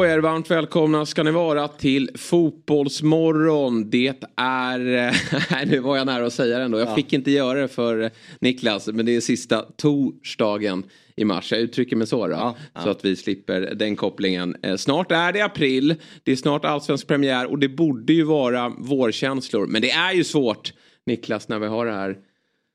På 0.00 0.06
er, 0.06 0.18
varmt 0.18 0.50
välkomna 0.50 1.06
ska 1.06 1.22
ni 1.22 1.30
vara 1.30 1.68
till 1.68 2.10
Fotbollsmorgon. 2.14 3.90
Det 3.90 4.14
är, 4.36 5.66
nu 5.66 5.78
var 5.80 5.96
jag 5.96 6.06
nära 6.06 6.26
att 6.26 6.32
säga 6.32 6.58
det 6.58 6.64
ändå, 6.64 6.78
jag 6.78 6.94
fick 6.94 7.12
inte 7.12 7.30
göra 7.30 7.60
det 7.60 7.68
för 7.68 8.10
Niklas, 8.38 8.86
men 8.86 9.06
det 9.06 9.16
är 9.16 9.20
sista 9.20 9.64
torsdagen 9.76 10.84
i 11.16 11.24
mars. 11.24 11.52
Jag 11.52 11.60
uttrycker 11.60 11.96
mig 11.96 12.06
så 12.06 12.26
då, 12.26 12.32
Ja, 12.32 12.56
så 12.82 12.90
att 12.90 13.04
vi 13.04 13.16
slipper 13.16 13.74
den 13.74 13.96
kopplingen. 13.96 14.56
Eh, 14.62 14.76
Snart 14.76 15.12
är 15.12 15.32
det 15.32 15.40
april, 15.40 15.94
det 16.24 16.32
är 16.32 16.36
snart 16.36 16.64
allsvensk 16.64 17.06
premiär 17.06 17.46
och 17.46 17.58
det 17.58 17.68
borde 17.68 18.12
ju 18.12 18.22
vara 18.22 18.72
vårkänslor. 18.78 19.66
Men 19.66 19.82
det 19.82 19.90
är 19.90 20.12
ju 20.12 20.24
svårt, 20.24 20.72
Niklas, 21.06 21.48
när 21.48 21.58
vi 21.58 21.66
har 21.66 21.86
det 21.86 21.92
här 21.92 22.16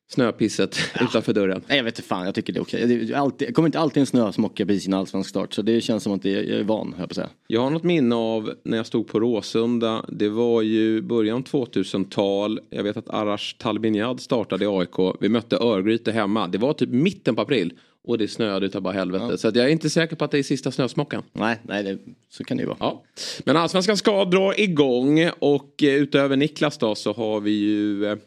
snöpisset 0.07 0.77
utanför 1.01 1.33
dörren. 1.33 1.61
Nej 1.67 1.77
jag 1.77 1.83
vet 1.83 1.99
inte 1.99 2.07
fan, 2.07 2.25
jag 2.25 2.35
tycker 2.35 2.53
det 2.53 2.59
är 2.59 2.61
okej. 2.61 2.87
Det 2.87 3.13
är 3.13 3.17
alltid, 3.17 3.47
det 3.47 3.51
kommer 3.51 3.67
inte 3.67 3.79
alltid 3.79 4.01
en 4.01 4.07
snösmocka 4.07 4.65
precis 4.65 4.87
innan 4.87 4.99
allsvensk 4.99 5.29
start. 5.29 5.53
Så 5.53 5.61
det 5.61 5.81
känns 5.81 6.03
som 6.03 6.13
att 6.13 6.21
det, 6.21 6.29
jag 6.29 6.59
är 6.59 6.63
van, 6.63 6.87
höll 6.87 6.99
jag 6.99 7.09
på 7.09 7.11
att 7.11 7.15
säga. 7.15 7.29
Jag 7.47 7.61
har 7.61 7.69
något 7.69 7.83
minne 7.83 8.15
av 8.15 8.53
när 8.63 8.77
jag 8.77 8.85
stod 8.85 9.07
på 9.07 9.19
Råsunda. 9.19 10.05
Det 10.09 10.29
var 10.29 10.61
ju 10.61 11.01
början 11.01 11.43
2000-tal. 11.43 12.59
Jag 12.69 12.83
vet 12.83 12.97
att 12.97 13.09
Arash 13.09 13.57
Talbinjad 13.57 14.19
startade 14.19 14.65
i 14.65 14.67
AIK. 14.67 15.15
Vi 15.19 15.29
mötte 15.29 15.57
Örgryte 15.57 16.11
hemma. 16.11 16.47
Det 16.47 16.57
var 16.57 16.73
typ 16.73 16.89
mitten 16.89 17.35
på 17.35 17.41
april. 17.41 17.73
Och 18.07 18.17
det 18.17 18.27
snöade 18.27 18.65
utav 18.65 18.81
bara 18.81 18.93
helvete. 18.93 19.37
Så 19.37 19.47
att 19.47 19.55
jag 19.55 19.65
är 19.65 19.69
inte 19.69 19.89
säker 19.89 20.15
på 20.15 20.25
att 20.25 20.31
det 20.31 20.39
är 20.39 20.43
sista 20.43 20.71
snösmockan. 20.71 21.23
Nej, 21.33 21.59
nej 21.63 21.83
det, 21.83 21.97
så 22.29 22.43
kan 22.43 22.57
det 22.57 22.61
ju 22.61 22.67
vara. 22.67 22.77
Ja. 22.79 23.03
Men 23.45 23.57
allsvenskan 23.57 23.97
ska 23.97 24.25
dra 24.25 24.55
igång. 24.55 25.29
Och 25.39 25.83
eh, 25.83 25.95
utöver 25.95 26.35
Niklas 26.37 26.77
då 26.77 26.95
så 26.95 27.13
har 27.13 27.41
vi 27.41 27.51
ju 27.51 28.05
eh, 28.05 28.17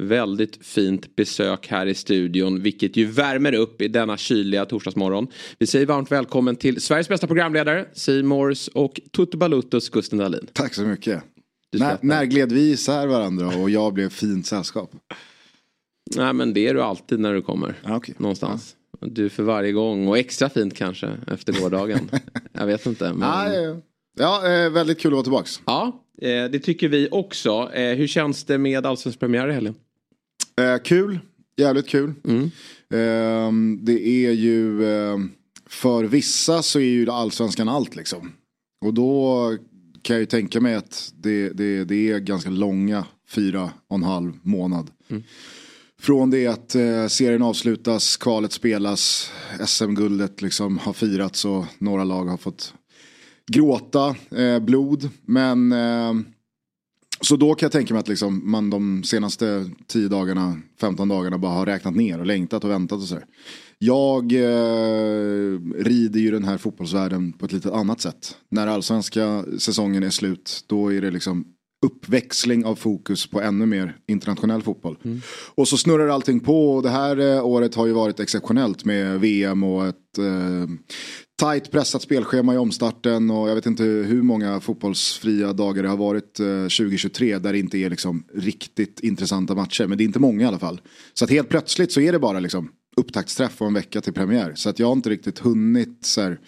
väldigt 0.00 0.66
fint 0.66 1.16
besök 1.16 1.66
här 1.68 1.86
i 1.86 1.94
studion. 1.94 2.62
Vilket 2.62 2.96
ju 2.96 3.06
värmer 3.06 3.54
upp 3.54 3.82
i 3.82 3.88
denna 3.88 4.16
kyliga 4.16 4.64
torsdagsmorgon. 4.64 5.26
Vi 5.58 5.66
säger 5.66 5.86
varmt 5.86 6.12
välkommen 6.12 6.56
till 6.56 6.80
Sveriges 6.80 7.08
bästa 7.08 7.26
programledare, 7.26 7.86
Simors 7.92 8.68
och 8.68 9.00
Tutu 9.16 9.36
Balutus 9.36 9.88
Gusten 9.88 10.18
Dahlin. 10.18 10.46
Tack 10.52 10.74
så 10.74 10.82
mycket. 10.82 11.22
När, 11.72 11.98
när 12.00 12.24
gled 12.24 12.52
vi 12.52 12.70
isär 12.70 13.06
varandra 13.06 13.46
och 13.46 13.70
jag 13.70 13.94
blev 13.94 14.08
fint 14.08 14.46
sällskap? 14.46 14.90
Nej 16.16 16.32
men 16.32 16.52
det 16.52 16.68
är 16.68 16.74
du 16.74 16.82
alltid 16.82 17.20
när 17.20 17.34
du 17.34 17.42
kommer. 17.42 17.74
Ja, 17.84 17.96
okej. 17.96 18.14
Någonstans. 18.18 18.76
Du 19.00 19.28
för 19.28 19.42
varje 19.42 19.72
gång 19.72 20.08
och 20.08 20.18
extra 20.18 20.48
fint 20.48 20.74
kanske 20.74 21.16
efter 21.26 21.52
gårdagen. 21.62 22.10
Jag 22.52 22.66
vet 22.66 22.86
inte. 22.86 23.12
Men... 23.12 23.28
Ja, 23.28 23.54
ja, 23.54 23.60
ja. 23.60 23.76
ja 24.18 24.52
eh, 24.52 24.70
väldigt 24.70 25.00
kul 25.00 25.10
att 25.10 25.12
vara 25.12 25.22
tillbaks. 25.22 25.60
Ja, 25.66 26.04
eh, 26.22 26.28
det 26.28 26.58
tycker 26.58 26.88
vi 26.88 27.08
också. 27.10 27.70
Eh, 27.72 27.96
Hur 27.96 28.06
känns 28.06 28.44
det 28.44 28.58
med 28.58 28.86
allsvensk 28.86 29.20
premiär 29.20 29.48
i 29.48 29.52
helgen? 29.52 29.74
Eh, 30.56 30.82
kul, 30.84 31.20
jävligt 31.56 31.88
kul. 31.88 32.12
Mm. 32.24 32.50
Ehm, 32.94 33.78
det 33.82 34.08
är 34.08 34.32
ju, 34.32 34.92
ehm, 34.92 35.30
för 35.66 36.04
vissa 36.04 36.62
så 36.62 36.78
är 36.78 36.84
ju 36.84 37.10
allsvenskan 37.10 37.68
allt 37.68 37.96
liksom. 37.96 38.32
Och 38.84 38.94
då 38.94 39.56
kan 40.02 40.14
jag 40.14 40.20
ju 40.20 40.26
tänka 40.26 40.60
mig 40.60 40.74
att 40.74 41.12
det, 41.16 41.48
det, 41.48 41.84
det 41.84 42.10
är 42.10 42.18
ganska 42.18 42.50
långa 42.50 43.04
fyra 43.30 43.70
och 43.88 43.96
en 43.96 44.02
halv 44.02 44.32
månad. 44.42 44.90
Från 46.00 46.30
det 46.30 46.46
att 46.46 46.74
eh, 46.74 47.06
serien 47.06 47.42
avslutas, 47.42 48.16
kvalet 48.16 48.52
spelas, 48.52 49.32
SM-guldet 49.66 50.42
liksom 50.42 50.78
har 50.78 50.92
firats 50.92 51.44
och 51.44 51.64
några 51.78 52.04
lag 52.04 52.24
har 52.24 52.36
fått 52.36 52.74
gråta 53.46 54.16
eh, 54.30 54.58
blod. 54.58 55.08
Men 55.22 55.72
eh, 55.72 56.14
så 57.20 57.36
då 57.36 57.54
kan 57.54 57.66
jag 57.66 57.72
tänka 57.72 57.94
mig 57.94 58.00
att 58.00 58.08
liksom 58.08 58.50
man 58.50 58.70
de 58.70 59.04
senaste 59.04 59.70
10 59.86 60.08
dagarna, 60.08 60.60
15 60.80 61.08
dagarna 61.08 61.38
bara 61.38 61.52
har 61.52 61.66
räknat 61.66 61.96
ner 61.96 62.18
och 62.18 62.26
längtat 62.26 62.64
och 62.64 62.70
väntat 62.70 62.98
och 62.98 63.08
sådär. 63.08 63.24
Jag 63.78 64.32
eh, 64.32 65.60
rider 65.74 66.20
ju 66.20 66.30
den 66.30 66.44
här 66.44 66.58
fotbollsvärlden 66.58 67.32
på 67.32 67.46
ett 67.46 67.52
lite 67.52 67.72
annat 67.72 68.00
sätt. 68.00 68.36
När 68.48 68.66
allsvenska 68.66 69.44
säsongen 69.58 70.02
är 70.02 70.10
slut, 70.10 70.64
då 70.66 70.92
är 70.92 71.00
det 71.00 71.10
liksom 71.10 71.44
uppväxling 71.86 72.64
av 72.64 72.74
fokus 72.74 73.26
på 73.26 73.40
ännu 73.40 73.66
mer 73.66 73.96
internationell 74.06 74.62
fotboll. 74.62 74.98
Och 75.54 75.68
så 75.68 75.76
snurrar 75.76 76.08
allting 76.08 76.40
på 76.40 76.74
och 76.74 76.82
det 76.82 76.90
här 76.90 77.16
eh, 77.18 77.46
året 77.46 77.74
har 77.74 77.86
ju 77.86 77.92
varit 77.92 78.20
exceptionellt 78.20 78.84
med 78.84 79.20
VM 79.20 79.62
och 79.62 79.86
ett 79.86 80.18
eh, 80.18 80.66
tajt 81.38 81.70
pressat 81.70 82.02
spelschema 82.02 82.54
i 82.54 82.58
omstarten 82.58 83.30
och 83.30 83.48
jag 83.48 83.54
vet 83.54 83.66
inte 83.66 83.82
hur 83.82 84.22
många 84.22 84.60
fotbollsfria 84.60 85.52
dagar 85.52 85.82
det 85.82 85.88
har 85.88 85.96
varit 85.96 86.40
eh, 86.40 86.62
2023 86.62 87.38
där 87.38 87.52
det 87.52 87.58
inte 87.58 87.78
är 87.78 87.90
liksom 87.90 88.24
riktigt 88.34 89.00
intressanta 89.00 89.54
matcher. 89.54 89.86
Men 89.86 89.98
det 89.98 90.04
är 90.04 90.06
inte 90.06 90.18
många 90.18 90.42
i 90.42 90.46
alla 90.46 90.58
fall. 90.58 90.80
Så 91.14 91.24
att 91.24 91.30
helt 91.30 91.48
plötsligt 91.48 91.92
så 91.92 92.00
är 92.00 92.12
det 92.12 92.18
bara 92.18 92.40
liksom 92.40 92.70
upptaktsträff 92.96 93.60
och 93.60 93.66
en 93.66 93.74
vecka 93.74 94.00
till 94.00 94.12
premiär. 94.12 94.52
Så 94.54 94.68
att 94.70 94.78
jag 94.78 94.86
har 94.86 94.92
inte 94.92 95.10
riktigt 95.10 95.38
hunnit 95.38 95.98
så 96.00 96.20
här, 96.20 96.38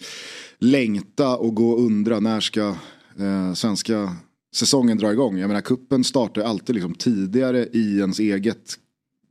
längta 0.59 1.37
och 1.37 1.55
gå 1.55 1.71
och 1.71 1.85
undra 1.85 2.19
när 2.19 2.39
ska 2.39 2.75
eh, 3.19 3.53
svenska 3.53 4.15
säsongen 4.53 4.97
drar 4.97 5.11
igång. 5.11 5.37
Jag 5.37 5.47
menar 5.47 5.61
kuppen 5.61 6.03
startar 6.03 6.41
alltid 6.41 6.75
liksom 6.75 6.95
tidigare 6.95 7.67
i 7.73 7.97
ens 7.99 8.19
eget 8.19 8.79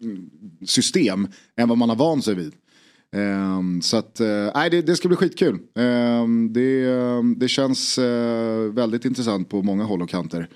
mm, 0.03 0.31
system 0.67 1.29
än 1.57 1.69
vad 1.69 1.79
man 1.79 1.89
har 1.89 1.97
vant 1.97 2.25
sig 2.25 2.35
vid. 2.35 2.53
Um, 3.17 3.83
så 3.83 3.97
att, 3.97 4.21
eh, 4.21 4.51
nej 4.55 4.71
det, 4.71 4.83
det 4.83 4.97
ska 4.97 5.09
bli 5.09 5.17
skitkul. 5.17 5.59
Um, 5.75 6.53
det, 6.53 6.87
um, 6.87 7.39
det 7.39 7.49
känns 7.49 7.99
uh, 7.99 8.73
väldigt 8.73 9.05
intressant 9.05 9.49
på 9.49 9.63
många 9.63 9.85
håll 9.85 10.03
och 10.03 10.11
kanter. 10.11 10.49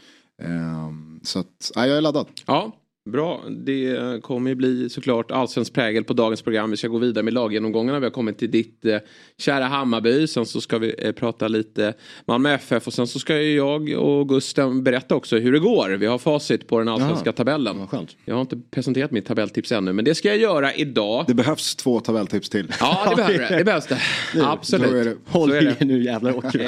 Ehm, 0.42 1.20
så 1.22 1.38
att, 1.38 1.72
nej 1.76 1.88
jag 1.88 1.98
är 1.98 2.02
laddad. 2.02 2.26
Ja, 2.46 2.76
bra. 3.06 3.42
Det 3.48 4.22
kommer 4.22 4.50
ju 4.50 4.54
bli 4.54 4.90
såklart 4.90 5.30
allsvensk 5.30 5.72
prägel 5.72 6.04
på 6.04 6.12
dagens 6.12 6.42
program. 6.42 6.70
Vi 6.70 6.76
ska 6.76 6.88
gå 6.88 6.98
vidare 6.98 7.24
med 7.24 7.34
laggenomgångarna. 7.34 7.98
Vi 7.98 8.06
har 8.06 8.10
kommit 8.10 8.38
till 8.38 8.50
ditt 8.50 8.84
eh, 8.84 8.98
kära 9.38 9.64
Hammarby. 9.64 10.26
Sen 10.26 10.46
så 10.46 10.60
ska 10.60 10.78
vi 10.78 10.94
eh, 10.98 11.12
prata 11.12 11.48
lite 11.48 11.94
Malmö 12.26 12.54
FF 12.54 12.86
och 12.86 12.92
sen 12.92 13.06
så 13.06 13.18
ska 13.18 13.42
ju 13.42 13.56
jag 13.56 13.92
och 13.92 14.28
Gusten 14.28 14.84
berätta 14.84 15.14
också 15.14 15.38
hur 15.38 15.52
det 15.52 15.58
går. 15.58 15.90
Vi 15.90 16.06
har 16.06 16.18
facit 16.18 16.68
på 16.68 16.78
den 16.78 16.88
allsvenska 16.88 17.32
tabellen. 17.32 17.86
Skönt. 17.88 18.16
Jag 18.24 18.34
har 18.34 18.40
inte 18.40 18.60
presenterat 18.70 19.10
mitt 19.10 19.26
tabelltips 19.26 19.72
ännu 19.72 19.92
men 19.92 20.04
det 20.04 20.14
ska 20.14 20.28
jag 20.28 20.38
göra 20.38 20.74
idag. 20.74 21.24
Det 21.26 21.34
behövs 21.34 21.76
två 21.76 22.00
tabelltips 22.00 22.48
till. 22.48 22.72
Ja, 22.80 23.06
det 23.10 23.16
behöver 23.16 23.38
det. 23.38 23.58
Det 23.58 23.64
behövs 23.64 23.86
det. 23.86 24.00
Absolut. 24.42 25.18
Håll 25.26 25.52
i 25.52 25.74
nu 25.80 26.02
jävlar 26.02 26.36
åker 26.36 26.58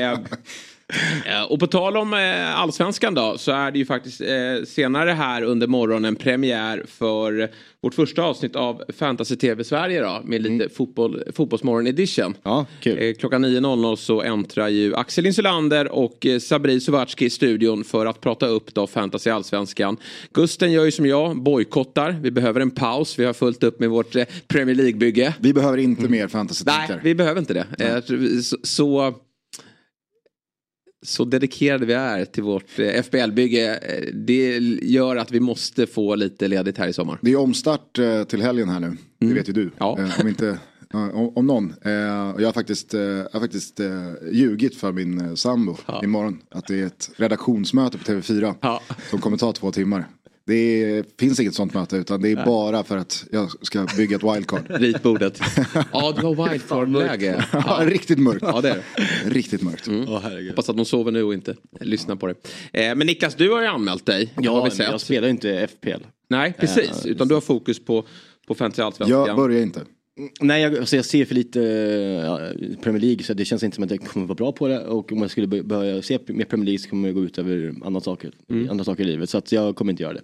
Och 1.49 1.61
på 1.61 1.67
tal 1.67 1.97
om 1.97 2.15
eh, 2.15 2.61
allsvenskan 2.61 3.15
då 3.15 3.39
så 3.39 3.53
är 3.53 3.71
det 3.71 3.79
ju 3.79 3.85
faktiskt 3.87 4.21
eh, 4.21 4.29
senare 4.67 5.11
här 5.11 5.43
under 5.43 5.67
morgonen 5.67 6.17
premiär 6.17 6.85
för 6.89 7.49
vårt 7.83 7.95
första 7.95 8.23
avsnitt 8.23 8.57
av 8.57 8.83
Fantasy 8.99 9.37
TV 9.37 9.65
Sverige 9.65 10.03
då 10.03 10.21
med 10.25 10.43
lite 10.43 10.69
fotboll, 10.75 11.23
fotbollsmorgon 11.35 11.87
edition. 11.87 12.35
Ja, 12.43 12.67
kul. 12.81 12.99
Eh, 13.03 13.15
Klockan 13.15 13.45
9.00 13.45 13.97
så 13.97 14.23
äntrar 14.23 14.69
ju 14.69 14.95
Axel 14.95 15.27
Insulander 15.27 15.89
och 15.89 16.27
eh, 16.27 16.39
Sabri 16.39 16.81
Sovatski 16.81 17.25
i 17.25 17.31
studion 17.31 17.85
för 17.85 18.07
att 18.07 18.21
prata 18.21 18.47
upp 18.47 18.75
då 18.75 18.87
Fantasy 18.87 19.31
Allsvenskan. 19.31 19.97
Gusten 20.33 20.73
gör 20.73 20.85
ju 20.85 20.91
som 20.93 21.07
jag, 21.07 21.43
bojkottar. 21.43 22.17
Vi 22.23 22.31
behöver 22.31 22.61
en 22.61 22.71
paus. 22.71 23.19
Vi 23.19 23.25
har 23.25 23.33
fullt 23.33 23.63
upp 23.63 23.81
med 23.81 23.91
vårt 23.91 24.17
eh, 24.17 24.25
Premier 24.49 24.75
League-bygge. 24.77 25.35
Vi 25.41 25.55
behöver 25.55 25.79
inte 25.79 26.09
mer 26.09 26.29
fantasy 26.29 26.65
Nej, 26.67 26.91
vi 27.03 27.15
behöver 27.15 27.41
inte 27.41 27.55
det. 27.55 27.85
Eh, 27.85 28.03
Så, 28.63 29.15
så, 31.03 31.25
dedikerade 31.25 31.87
vi 31.87 31.93
är 31.93 32.25
till 32.25 32.43
vårt 32.43 32.79
eh, 32.79 33.03
FBL-bygge. 33.03 33.77
eh, 33.77 34.15
Det 34.15 34.59
gör 34.83 35.17
att 35.17 35.33
vi 35.33 35.41
måste 35.41 35.87
få 35.87 36.15
lite 36.15 36.49
ledigt 36.49 36.79
här 36.79 36.89
i 36.89 36.93
sommar. 36.93 37.19
Det 37.23 37.31
är 37.33 37.37
omstart 37.37 37.99
eh, 37.99 38.25
till 38.25 38.43
helgen 38.43 38.69
här 38.69 38.81
nu. 38.81 38.97
Det 39.19 39.27
vet 39.35 39.49
ju 39.49 39.53
du. 39.53 39.63
Mm. 39.63 39.75
Ja. 39.79 39.99
Om 40.21 40.29
inte 40.29 40.59
ja, 40.93 41.11
om, 41.13 41.47
någon. 41.47 41.75
Jag 41.85 42.45
har 42.45 42.53
faktiskt, 42.53 42.93
jag 42.93 43.29
har 43.33 43.41
faktiskt 43.41 43.81
ljugit 44.33 44.77
för 44.77 44.93
min 44.93 45.37
sambo 45.37 45.77
imorgon. 46.03 46.39
Att 46.51 46.67
det 46.67 46.81
är 46.81 46.87
ett 46.87 47.11
redaktionsmöte 47.17 47.99
på 47.99 48.05
TV4. 48.05 48.55
Ja. 48.61 48.83
Som 49.11 49.21
kommer 49.21 49.37
ta 49.37 49.53
två 49.53 49.73
timmar. 49.73 50.07
Det 50.49 50.83
är, 50.83 51.05
finns 51.19 51.41
inget 51.41 51.55
sånt 51.55 51.75
möte 51.75 51.97
utan 51.97 52.23
det 52.23 52.31
är 52.31 52.45
bara 52.45 52.85
för 52.85 52.97
att 52.97 53.25
jag 53.33 53.67
ska 53.67 53.87
bygga 53.97 54.17
ett 54.17 54.23
wildcard. 54.23 54.63
Ritbordet. 54.69 55.41
ja, 55.93 56.15
du 56.21 56.27
har 56.27 56.51
wildcard-läge. 56.51 57.45
Ja. 57.53 57.63
Ja. 57.81 57.87
Riktigt 57.87 58.19
mörkt. 58.19 58.43
ja, 58.43 58.61
det 58.61 58.71
är 58.71 58.75
det. 58.75 59.31
Riktigt 59.31 59.63
mörkt. 59.63 59.89
Åh, 59.89 60.21
herregud. 60.23 60.51
Hoppas 60.51 60.69
att 60.69 60.77
de 60.77 60.85
sover 60.85 61.13
nu 61.13 61.23
och 61.23 61.35
inte 61.35 61.57
lyssnar 61.81 62.17
på 62.17 62.27
det. 62.27 62.35
Eh, 62.73 62.95
Men 62.95 63.07
Niklas, 63.07 63.35
du 63.35 63.51
har 63.51 63.61
ju 63.61 63.67
anmält 63.67 64.07
dig. 64.07 64.33
Ja, 64.37 64.53
har 64.53 64.65
vi 64.65 64.71
sett. 64.71 64.87
jag 64.91 65.01
spelar 65.01 65.29
ju 65.29 65.31
inte 65.31 65.67
FPL. 65.69 66.05
Nej, 66.31 66.53
precis. 66.59 67.05
Eh, 67.05 67.11
Utan 67.11 67.29
du 67.29 67.35
har 67.35 67.41
fokus 67.41 67.85
på, 67.85 68.05
på 68.49 68.55
Fantasy 68.55 68.83
Allsvenskan. 68.83 69.27
Jag 69.27 69.37
börjar 69.37 69.63
inte. 69.63 69.81
Nej, 70.41 70.63
jag, 70.63 70.79
alltså 70.79 70.97
jag 70.97 71.05
ser 71.05 71.25
för 71.25 71.35
lite 71.35 71.61
ja, 72.25 72.41
Premier 72.83 73.01
League 73.01 73.25
så 73.25 73.35
det 73.35 73.45
känns 73.45 73.63
inte 73.63 73.75
som 73.75 73.85
att 73.85 73.91
jag 73.91 74.01
kommer 74.01 74.27
vara 74.27 74.35
bra 74.35 74.53
på 74.53 74.69
det. 74.69 74.81
Och 74.81 75.13
om 75.13 75.19
jag 75.19 75.31
skulle 75.31 75.63
börja 75.63 76.03
se 76.03 76.19
mer 76.27 76.45
Premier 76.45 76.67
League 76.67 76.79
så 76.79 76.89
kommer 76.89 77.09
det 77.09 77.15
gå 77.15 77.25
ut 77.25 77.39
över 77.39 77.75
andra 77.85 78.01
saker, 78.01 78.33
mm. 78.51 78.71
andra 78.71 78.85
saker 78.85 79.03
i 79.03 79.07
livet. 79.07 79.31
Så 79.31 79.39
att 79.39 79.53
jag 79.53 79.77
kommer 79.77 79.93
inte 79.93 80.03
göra 80.03 80.15
det. 80.15 80.23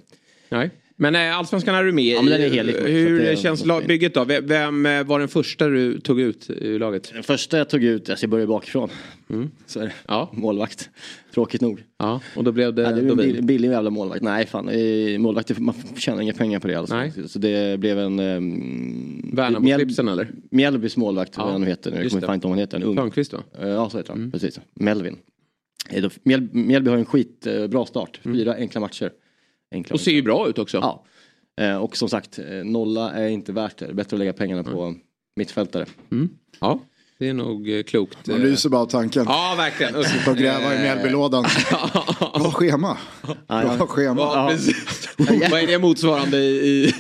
Nej. 0.49 0.71
Men 0.97 1.15
äh, 1.15 1.39
allsvenskan 1.39 1.75
är 1.75 1.85
du 1.85 1.93
med 1.93 2.05
ja, 2.05 2.23
men 2.23 2.33
den 2.33 2.43
är 2.43 2.51
helig, 2.51 2.73
Hur 2.73 3.19
det 3.19 3.37
känns 3.37 3.67
lagbygget 3.67 4.15
då? 4.15 4.25
Vem 4.25 4.87
eh, 4.87 5.05
var 5.05 5.19
den 5.19 5.29
första 5.29 5.69
du 5.69 6.01
tog 6.01 6.21
ut 6.21 6.51
ur 6.51 6.79
laget? 6.79 7.11
Den 7.15 7.23
första 7.23 7.59
jag 7.59 7.69
tog 7.69 7.85
ut, 7.85 8.11
alltså 8.11 8.25
jag 8.25 8.31
började 8.31 8.49
bakifrån. 8.49 8.89
Mm. 9.31 9.51
Så 9.67 9.81
är 9.81 9.85
det. 9.85 9.93
Ja. 10.09 10.31
Målvakt. 10.33 10.91
Tråkigt 11.35 11.61
nog. 11.61 11.83
Ja, 11.99 12.21
och 12.37 12.45
då 12.45 12.53
blev 12.53 12.75
det, 12.75 12.83
ja, 12.83 12.93
det 12.93 13.03
blev 13.03 13.11
en 13.11 13.17
billig, 13.17 13.45
billig 13.45 13.71
jävla 13.71 13.91
målvakt. 13.91 14.23
Nej 14.23 14.47
fan, 14.47 14.71
målvakt, 15.23 15.59
man 15.59 15.75
tjänar 15.97 16.23
inga 16.23 16.33
pengar 16.33 16.61
på 16.61 16.69
det 16.69 16.75
alls. 16.75 16.91
Nej. 16.91 17.13
Så 17.27 17.39
det 17.39 17.81
blev 17.81 17.99
en... 17.99 18.21
Um, 18.21 19.31
Värnamo-slipsen 19.33 20.09
eller? 20.09 20.31
Mjällbys 20.51 20.97
målvakt, 20.97 21.35
ja. 21.37 21.43
vad 21.43 21.53
han 21.53 21.61
nu 21.61 21.67
heter. 21.67 21.91
Jag 21.91 22.11
kommer 22.11 22.17
inte 22.19 22.27
ihåg 22.27 22.43
vad 22.43 22.51
han 22.51 22.59
heter. 22.59 22.77
En 22.77 22.83
ung. 22.83 22.97
Törnqvist 22.97 23.33
va? 23.33 23.43
Ja, 23.61 23.91
så 23.91 23.97
heter 23.97 24.11
han. 24.11 24.19
Mm. 24.19 24.33
Precis. 24.33 24.61
Melvin. 24.75 25.17
Mjällby 26.53 26.91
har 26.91 26.97
en 26.97 27.05
skitbra 27.05 27.87
start. 27.87 28.21
Mm. 28.25 28.37
Fyra 28.37 28.51
mm. 28.53 28.63
enkla 28.63 28.81
matcher. 28.81 29.11
Enkla 29.73 29.95
och 29.95 30.01
ser 30.01 30.13
ju 30.13 30.23
bra 30.23 30.49
ut 30.49 30.59
också. 30.59 30.77
Ja. 30.77 31.05
Eh, 31.61 31.77
och 31.77 31.97
som 31.97 32.09
sagt, 32.09 32.39
eh, 32.39 32.45
nolla 32.65 33.13
är 33.13 33.29
inte 33.29 33.53
värt 33.53 33.79
det. 33.79 33.95
Bättre 33.95 34.15
att 34.15 34.19
lägga 34.19 34.33
pengarna 34.33 34.65
på 34.65 34.83
mm. 34.83 35.01
mittfältare. 35.37 35.87
Mm. 36.13 36.29
Ja. 36.61 36.81
Det 37.19 37.29
är 37.29 37.35
nog 37.35 37.71
eh, 37.71 37.83
klokt. 37.83 38.27
Man 38.27 38.39
ryser 38.39 38.69
bara 38.69 38.81
av 38.81 38.87
tanken. 38.87 39.25
Ja, 39.29 39.55
verkligen. 39.57 40.05
Sitta 40.05 40.31
och 40.31 40.37
gräva 40.37 40.75
i 40.75 40.79
Mjällbylådan. 40.79 41.45
Bra 42.35 42.51
schema. 42.53 42.99
Bra 43.47 43.87
schema. 43.87 44.21
Ja, 44.21 44.53
Vad 45.51 45.61
är 45.61 45.67
det 45.67 45.79
motsvarande 45.79 46.39
i, 46.39 46.93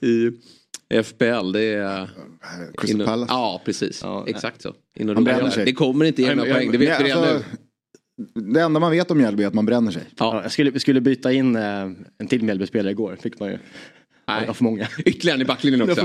i, 0.00 0.32
i 0.90 1.02
FPL? 1.02 1.52
Det 1.52 1.62
är... 1.62 2.10
Crystal 2.78 3.06
Palace. 3.06 3.32
Ja, 3.32 3.62
precis. 3.64 4.00
Ja, 4.02 4.24
Exakt 4.26 4.62
så. 4.62 4.74
Det 5.64 5.72
kommer 5.72 6.04
inte 6.04 6.22
ge 6.22 6.34
några 6.34 6.54
poäng, 6.54 6.72
det 6.72 6.78
vet 6.78 7.00
vi 7.00 7.04
redan 7.04 7.24
alltså, 7.24 7.38
nu. 7.38 7.44
Det 8.34 8.60
enda 8.60 8.80
man 8.80 8.90
vet 8.90 9.10
om 9.10 9.18
Mjällby 9.18 9.42
är 9.42 9.46
att 9.46 9.54
man 9.54 9.66
bränner 9.66 9.92
sig. 9.92 10.02
Ja, 10.18 10.42
jag 10.42 10.52
skulle, 10.52 10.80
skulle 10.80 11.00
byta 11.00 11.32
in 11.32 11.56
eh, 11.56 11.62
en 12.18 12.26
till 12.28 12.44
Mjällby-spelare 12.44 12.90
igår. 12.90 13.16
Fick 13.20 13.40
man 13.40 13.48
ju. 13.48 13.58
Nej. 14.28 14.44
Jag 14.46 14.56
för 14.56 14.64
många. 14.64 14.88
Ytterligare 14.98 15.36
en 15.36 15.42
i 15.42 15.44
backlinjen 15.44 15.82
också. 15.90 16.00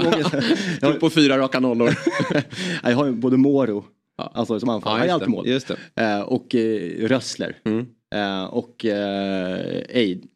jag 0.82 0.88
har 0.92 1.00
på 1.00 1.10
fyra 1.10 1.38
raka 1.38 1.60
nollor. 1.60 1.98
jag 2.84 2.96
har 2.96 3.06
ju 3.06 3.12
både 3.12 3.38
Moro, 3.38 3.86
ja. 4.18 4.32
alltså 4.34 4.60
som 4.60 4.70
anfallare, 4.70 4.98
ja, 4.98 5.02
han 5.02 5.10
är 5.10 5.14
alltid 5.14 5.30
mål. 5.30 5.48
Just 5.48 5.72
eh, 5.96 6.20
och 6.20 6.56
eh, 6.56 7.08
Rössler. 7.08 7.58
Mm. 7.66 7.86
Eh, 8.16 8.44
och 8.44 8.86
eh, 8.86 9.84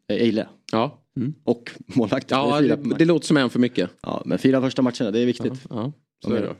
Eile. 0.08 0.48
Ja. 0.72 0.96
Mm. 1.16 1.34
Och 1.44 1.70
målvakten. 1.86 2.38
Ja, 2.38 2.60
det, 2.60 2.76
det, 2.98 3.04
låter 3.04 3.26
som 3.26 3.36
en 3.36 3.50
för 3.50 3.58
mycket. 3.58 3.90
Ja, 4.02 4.22
men 4.24 4.38
fyra 4.38 4.60
första 4.60 4.82
matcherna, 4.82 5.10
det 5.10 5.20
är 5.20 5.26
viktigt. 5.26 5.52
Ja, 5.70 5.76
ja. 5.76 5.92
Så 6.24 6.34
är 6.34 6.40
det. 6.40 6.54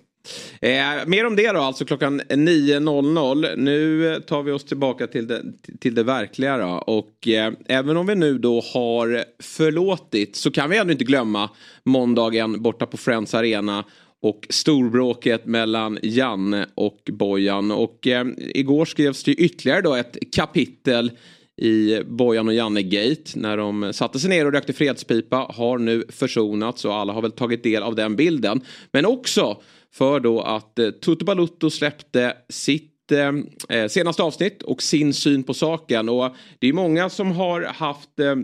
Eh, 0.61 1.06
mer 1.06 1.26
om 1.26 1.37
det 1.37 1.52
då, 1.52 1.61
alltså 1.61 1.84
klockan 1.84 2.20
9.00. 2.20 3.56
Nu 3.56 4.12
eh, 4.12 4.20
tar 4.20 4.43
vi 4.43 4.52
oss 4.52 4.64
tillbaka 4.64 5.06
till 5.06 5.26
det, 5.26 5.43
till 5.81 5.94
det 5.94 6.02
verkliga 6.02 6.58
då. 6.58 6.84
Och 6.87 7.28
eh, 7.28 7.52
även 7.67 7.96
om 7.96 8.06
vi 8.06 8.14
nu 8.14 8.38
då 8.38 8.61
har 8.61 9.25
förlåtit 9.43 10.37
så 10.37 10.50
kan 10.50 10.70
vi 10.70 10.78
ändå 10.78 10.93
inte 10.93 11.05
glömma 11.05 11.50
måndagen 11.84 12.62
borta 12.62 12.87
på 12.87 12.96
Friends 12.96 13.34
Arena 13.34 13.84
och 14.22 14.46
storbråket 14.50 15.46
mellan 15.46 15.99
Janne 16.02 16.67
och 16.75 17.11
Bojan. 17.12 17.70
Och 17.70 18.06
eh, 18.06 18.26
igår 18.38 18.84
skrevs 18.84 19.25
det 19.25 19.32
ytterligare 19.32 19.81
då 19.81 19.94
ett 19.94 20.17
kapitel 20.37 21.11
i 21.56 22.02
Bojan 22.05 22.49
och 22.49 22.55
Janne-gate 22.55 23.31
när 23.34 23.56
de 23.56 23.93
satte 23.93 24.19
sig 24.19 24.31
ner 24.31 24.46
och 24.46 24.52
rökte 24.52 24.72
fredspipa 24.72 25.37
har 25.37 25.78
nu 25.78 26.05
försonats 26.08 26.84
och 26.84 26.94
alla 26.94 27.12
har 27.12 27.22
väl 27.22 27.32
tagit 27.32 27.62
del 27.62 27.82
av 27.82 27.94
den 27.94 28.17
bilden. 28.17 28.61
Men 28.93 29.06
också 29.06 29.62
för 29.93 30.21
då 30.21 30.41
att 30.41 30.79
eh, 30.79 30.91
Tutu 30.91 31.25
Balutto 31.25 31.71
släppte 31.71 32.37
sitt 32.49 33.13
eh, 33.13 33.79
eh, 33.79 33.89
senaste 33.89 34.23
avsnitt 34.23 34.63
och 34.63 34.83
sin 34.83 35.15
syn 35.15 35.43
på 35.43 35.55
saken. 35.55 36.09
Och 36.09 36.35
det 36.59 36.69
är 36.69 36.73
många 36.73 37.11
som 37.11 37.33
har 37.33 37.63
haft 37.63 38.21
eh, 38.21 38.37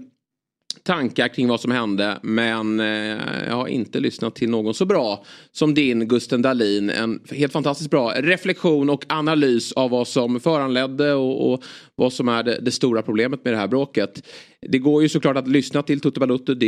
tankar 0.83 1.29
kring 1.29 1.49
vad 1.49 1.61
som 1.61 1.71
hände 1.71 2.19
men 2.23 2.81
eh, 2.81 3.47
jag 3.49 3.55
har 3.55 3.67
inte 3.67 4.01
lyssnat 4.01 4.35
till 4.35 4.51
någon 4.51 4.75
så 4.75 4.85
bra 4.85 5.25
som 5.53 5.75
din 5.75 6.09
Gusten 6.09 6.43
Dahlin. 6.43 6.91
En 6.91 7.21
helt 7.31 7.53
fantastiskt 7.53 7.91
bra 7.91 8.13
reflektion 8.17 8.91
och 8.91 9.05
analys 9.09 9.73
av 9.73 9.91
vad 9.91 10.09
som 10.09 10.41
föranledde 10.41 11.13
och, 11.13 11.53
och 11.53 11.65
vad 11.95 12.13
som 12.13 12.29
är 12.29 12.43
det, 12.43 12.59
det, 12.61 12.71
stora 12.71 13.03
problemet 13.03 13.45
med 13.45 13.53
det 13.53 13.59
här 13.59 13.69
bråket. 13.69 14.23
Det 14.69 14.79
går 14.79 15.03
ju 15.03 15.09
såklart 15.09 15.37
att 15.37 15.49
lyssna 15.49 15.83
till 15.83 16.01
Tutu 16.01 16.21
Balutto. 16.21 16.55
Det 16.55 16.67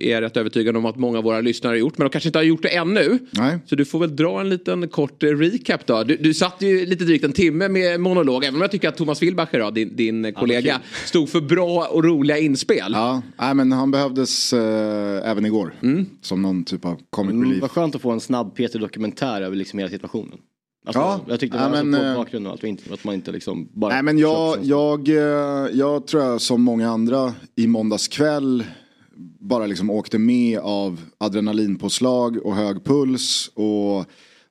är 0.00 0.10
jag 0.10 0.22
rätt 0.22 0.36
övertygad 0.36 0.76
om 0.76 0.86
att 0.86 0.96
många 0.96 1.18
av 1.18 1.24
våra 1.24 1.40
lyssnare 1.40 1.70
har 1.70 1.76
gjort. 1.76 1.98
Men 1.98 2.04
de 2.04 2.10
kanske 2.10 2.28
inte 2.28 2.38
har 2.38 2.44
gjort 2.44 2.62
det 2.62 2.68
ännu. 2.68 3.18
Nej. 3.30 3.58
Så 3.66 3.76
du 3.76 3.84
får 3.84 3.98
väl 3.98 4.16
dra 4.16 4.40
en 4.40 4.48
liten 4.48 4.88
kort 4.88 5.22
recap 5.22 5.86
då. 5.86 6.02
Du, 6.02 6.16
du 6.16 6.34
satt 6.34 6.62
ju 6.62 6.86
lite 6.86 7.04
drygt 7.04 7.24
en 7.24 7.32
timme 7.32 7.68
med 7.68 8.00
monolog. 8.00 8.44
Även 8.44 8.54
om 8.54 8.60
jag 8.60 8.70
tycker 8.70 8.88
att 8.88 8.96
Thomas 8.96 9.22
Wilbacher, 9.22 9.58
då, 9.58 9.70
din, 9.70 9.96
din 9.96 10.32
kollega, 10.34 10.68
ja, 10.68 11.06
stod 11.06 11.28
för 11.28 11.40
bra 11.40 11.86
och 11.86 12.04
roliga 12.04 12.38
inspel. 12.38 12.92
Ja, 12.92 13.22
Nej, 13.38 13.54
men 13.54 13.72
han 13.72 13.90
behövdes 13.90 14.52
äh, 14.52 15.30
även 15.30 15.46
igår. 15.46 15.74
Mm. 15.82 16.06
Som 16.20 16.42
någon 16.42 16.64
typ 16.64 16.84
av 16.84 17.00
comic 17.10 17.32
mm, 17.32 17.44
relief. 17.44 17.62
Vad 17.62 17.70
skönt 17.70 17.94
att 17.94 18.02
få 18.02 18.10
en 18.10 18.20
snabb 18.20 18.56
Peter-dokumentär 18.56 19.42
över 19.42 19.56
liksom 19.56 19.78
hela 19.78 19.90
situationen. 19.90 20.38
Alltså, 20.86 21.00
ja, 21.00 21.20
jag 21.28 21.40
tyckte 21.40 21.56
det 21.56 21.62
var 21.62 21.70
alltså 21.70 21.84
men, 21.84 22.00
alltså 22.00 22.20
bakgrund 22.20 22.46
och 22.46 22.52
allt, 22.52 22.92
att 22.92 23.04
man 23.04 23.14
inte 23.14 23.32
liksom 23.32 23.68
bara... 23.72 23.94
Nej 23.94 24.02
men 24.02 24.18
jag, 24.18 24.58
jag, 24.62 25.08
jag, 25.08 25.08
eh, 25.08 25.76
jag 25.76 26.06
tror 26.06 26.22
jag 26.22 26.40
som 26.40 26.62
många 26.62 26.90
andra 26.90 27.34
i 27.56 27.66
måndags 27.66 28.08
kväll 28.08 28.64
bara 29.40 29.66
liksom 29.66 29.90
åkte 29.90 30.18
med 30.18 30.58
av 30.58 31.00
adrenalinpåslag 31.18 32.46
och 32.46 32.56
hög 32.56 32.84
puls 32.84 33.50
och 33.54 34.04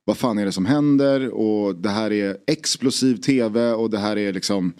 vad 0.04 0.16
fan 0.16 0.38
är 0.38 0.44
det 0.44 0.52
som 0.52 0.66
händer 0.66 1.28
och 1.28 1.74
det 1.74 1.88
här 1.88 2.12
är 2.12 2.36
explosiv 2.46 3.16
tv 3.16 3.72
och 3.72 3.90
det 3.90 3.98
här 3.98 4.18
är 4.18 4.32
liksom, 4.32 4.72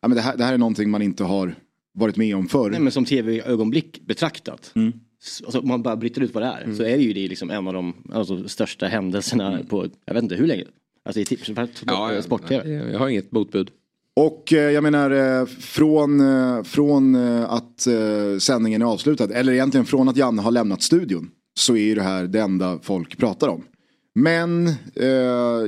ja 0.00 0.08
men 0.08 0.16
det 0.16 0.22
här, 0.22 0.36
det 0.36 0.44
här 0.44 0.54
är 0.54 0.58
någonting 0.58 0.90
man 0.90 1.02
inte 1.02 1.24
har 1.24 1.54
varit 1.94 2.16
med 2.16 2.36
om 2.36 2.48
förr. 2.48 2.70
Nej 2.70 2.80
men 2.80 2.92
som 2.92 3.04
tv-ögonblick 3.04 4.00
betraktat. 4.06 4.72
Mm. 4.74 4.92
Alltså, 5.44 5.60
om 5.60 5.68
man 5.68 5.82
bara 5.82 5.96
bryter 5.96 6.20
ut 6.20 6.34
vad 6.34 6.42
det 6.42 6.46
är 6.46 6.62
mm. 6.62 6.76
så 6.76 6.82
är 6.82 6.96
det 6.96 7.02
ju 7.02 7.12
det 7.12 7.28
liksom 7.28 7.50
en 7.50 7.68
av 7.68 7.74
de 7.74 7.94
alltså, 8.12 8.48
största 8.48 8.86
händelserna 8.86 9.52
mm. 9.52 9.66
på, 9.66 9.86
jag 10.04 10.14
vet 10.14 10.22
inte 10.22 10.34
hur 10.34 10.46
länge. 10.46 10.64
Alltså 11.06 11.20
i 11.20 11.24
tips, 11.24 11.50
ja, 11.86 12.22
sport-tv. 12.22 12.70
Jag 12.92 12.98
har 12.98 13.08
inget 13.08 13.32
motbud. 13.32 13.70
Och 14.16 14.52
eh, 14.52 14.70
jag 14.70 14.82
menar 14.82 15.10
eh, 15.10 15.46
från, 15.46 16.20
eh, 16.20 16.62
från 16.62 17.16
att 17.44 17.86
sändningen 18.38 18.82
är 18.82 18.86
avslutad, 18.86 19.32
eller 19.32 19.52
egentligen 19.52 19.86
från 19.86 20.08
att 20.08 20.16
Janne 20.16 20.42
har 20.42 20.50
lämnat 20.50 20.82
studion, 20.82 21.30
så 21.58 21.76
är 21.76 21.84
ju 21.84 21.94
det 21.94 22.02
här 22.02 22.24
det 22.24 22.40
enda 22.40 22.78
folk 22.82 23.18
pratar 23.18 23.48
om. 23.48 23.64
Men 24.18 24.68
eh, 24.94 25.06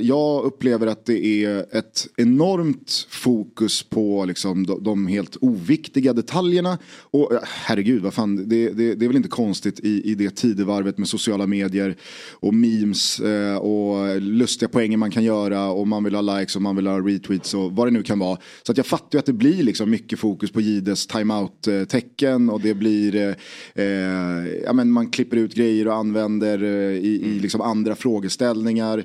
jag 0.01 0.43
upplever 0.43 0.87
att 0.87 1.05
det 1.05 1.25
är 1.25 1.77
ett 1.77 2.07
enormt 2.17 3.07
fokus 3.09 3.83
på 3.83 4.25
liksom, 4.25 4.65
de, 4.65 4.83
de 4.83 5.07
helt 5.07 5.37
oviktiga 5.41 6.13
detaljerna. 6.13 6.77
Och 7.11 7.31
herregud, 7.43 8.01
vad 8.01 8.13
fan, 8.13 8.35
det, 8.49 8.69
det, 8.69 8.95
det, 8.95 9.05
är 9.05 9.07
väl 9.07 9.17
inte 9.17 9.29
konstigt 9.29 9.79
i, 9.79 10.11
i 10.11 10.15
det 10.15 10.35
tidevarvet 10.35 10.97
med 10.97 11.07
sociala 11.07 11.47
medier 11.47 11.95
och 12.31 12.53
memes 12.53 13.19
eh, 13.19 13.55
och 13.55 14.21
lustiga 14.21 14.69
poänger 14.69 14.97
man 14.97 15.11
kan 15.11 15.23
göra 15.23 15.69
och 15.69 15.87
man 15.87 16.03
vill 16.03 16.15
ha 16.15 16.21
likes 16.21 16.55
och 16.55 16.61
man 16.61 16.75
vill 16.75 16.87
ha 16.87 16.99
retweets 16.99 17.53
och 17.53 17.71
vad 17.71 17.87
det 17.87 17.91
nu 17.91 18.03
kan 18.03 18.19
vara. 18.19 18.37
Så 18.63 18.71
att 18.71 18.77
jag 18.77 18.85
fattar 18.85 19.09
ju 19.11 19.19
att 19.19 19.25
det 19.25 19.33
blir 19.33 19.63
liksom 19.63 19.89
mycket 19.89 20.19
fokus 20.19 20.51
på 20.51 20.61
Gides 20.61 21.07
timeout-tecken 21.07 22.49
och 22.49 22.61
det 22.61 22.73
blir, 22.73 23.15
eh, 23.15 23.85
eh, 23.85 24.47
ja 24.65 24.73
men 24.73 24.91
man 24.91 25.09
klipper 25.09 25.37
ut 25.37 25.55
grejer 25.55 25.87
och 25.87 25.95
använder 25.95 26.63
eh, 26.63 26.97
i, 26.97 27.21
i 27.25 27.39
liksom 27.39 27.61
andra 27.61 27.95
frågeställningar 27.95 28.38
frågeställningar. 28.39 29.03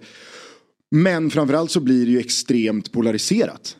Men 0.90 1.30
framförallt 1.30 1.70
så 1.70 1.80
blir 1.80 2.06
det 2.06 2.12
ju 2.12 2.18
extremt 2.18 2.92
polariserat. 2.92 3.76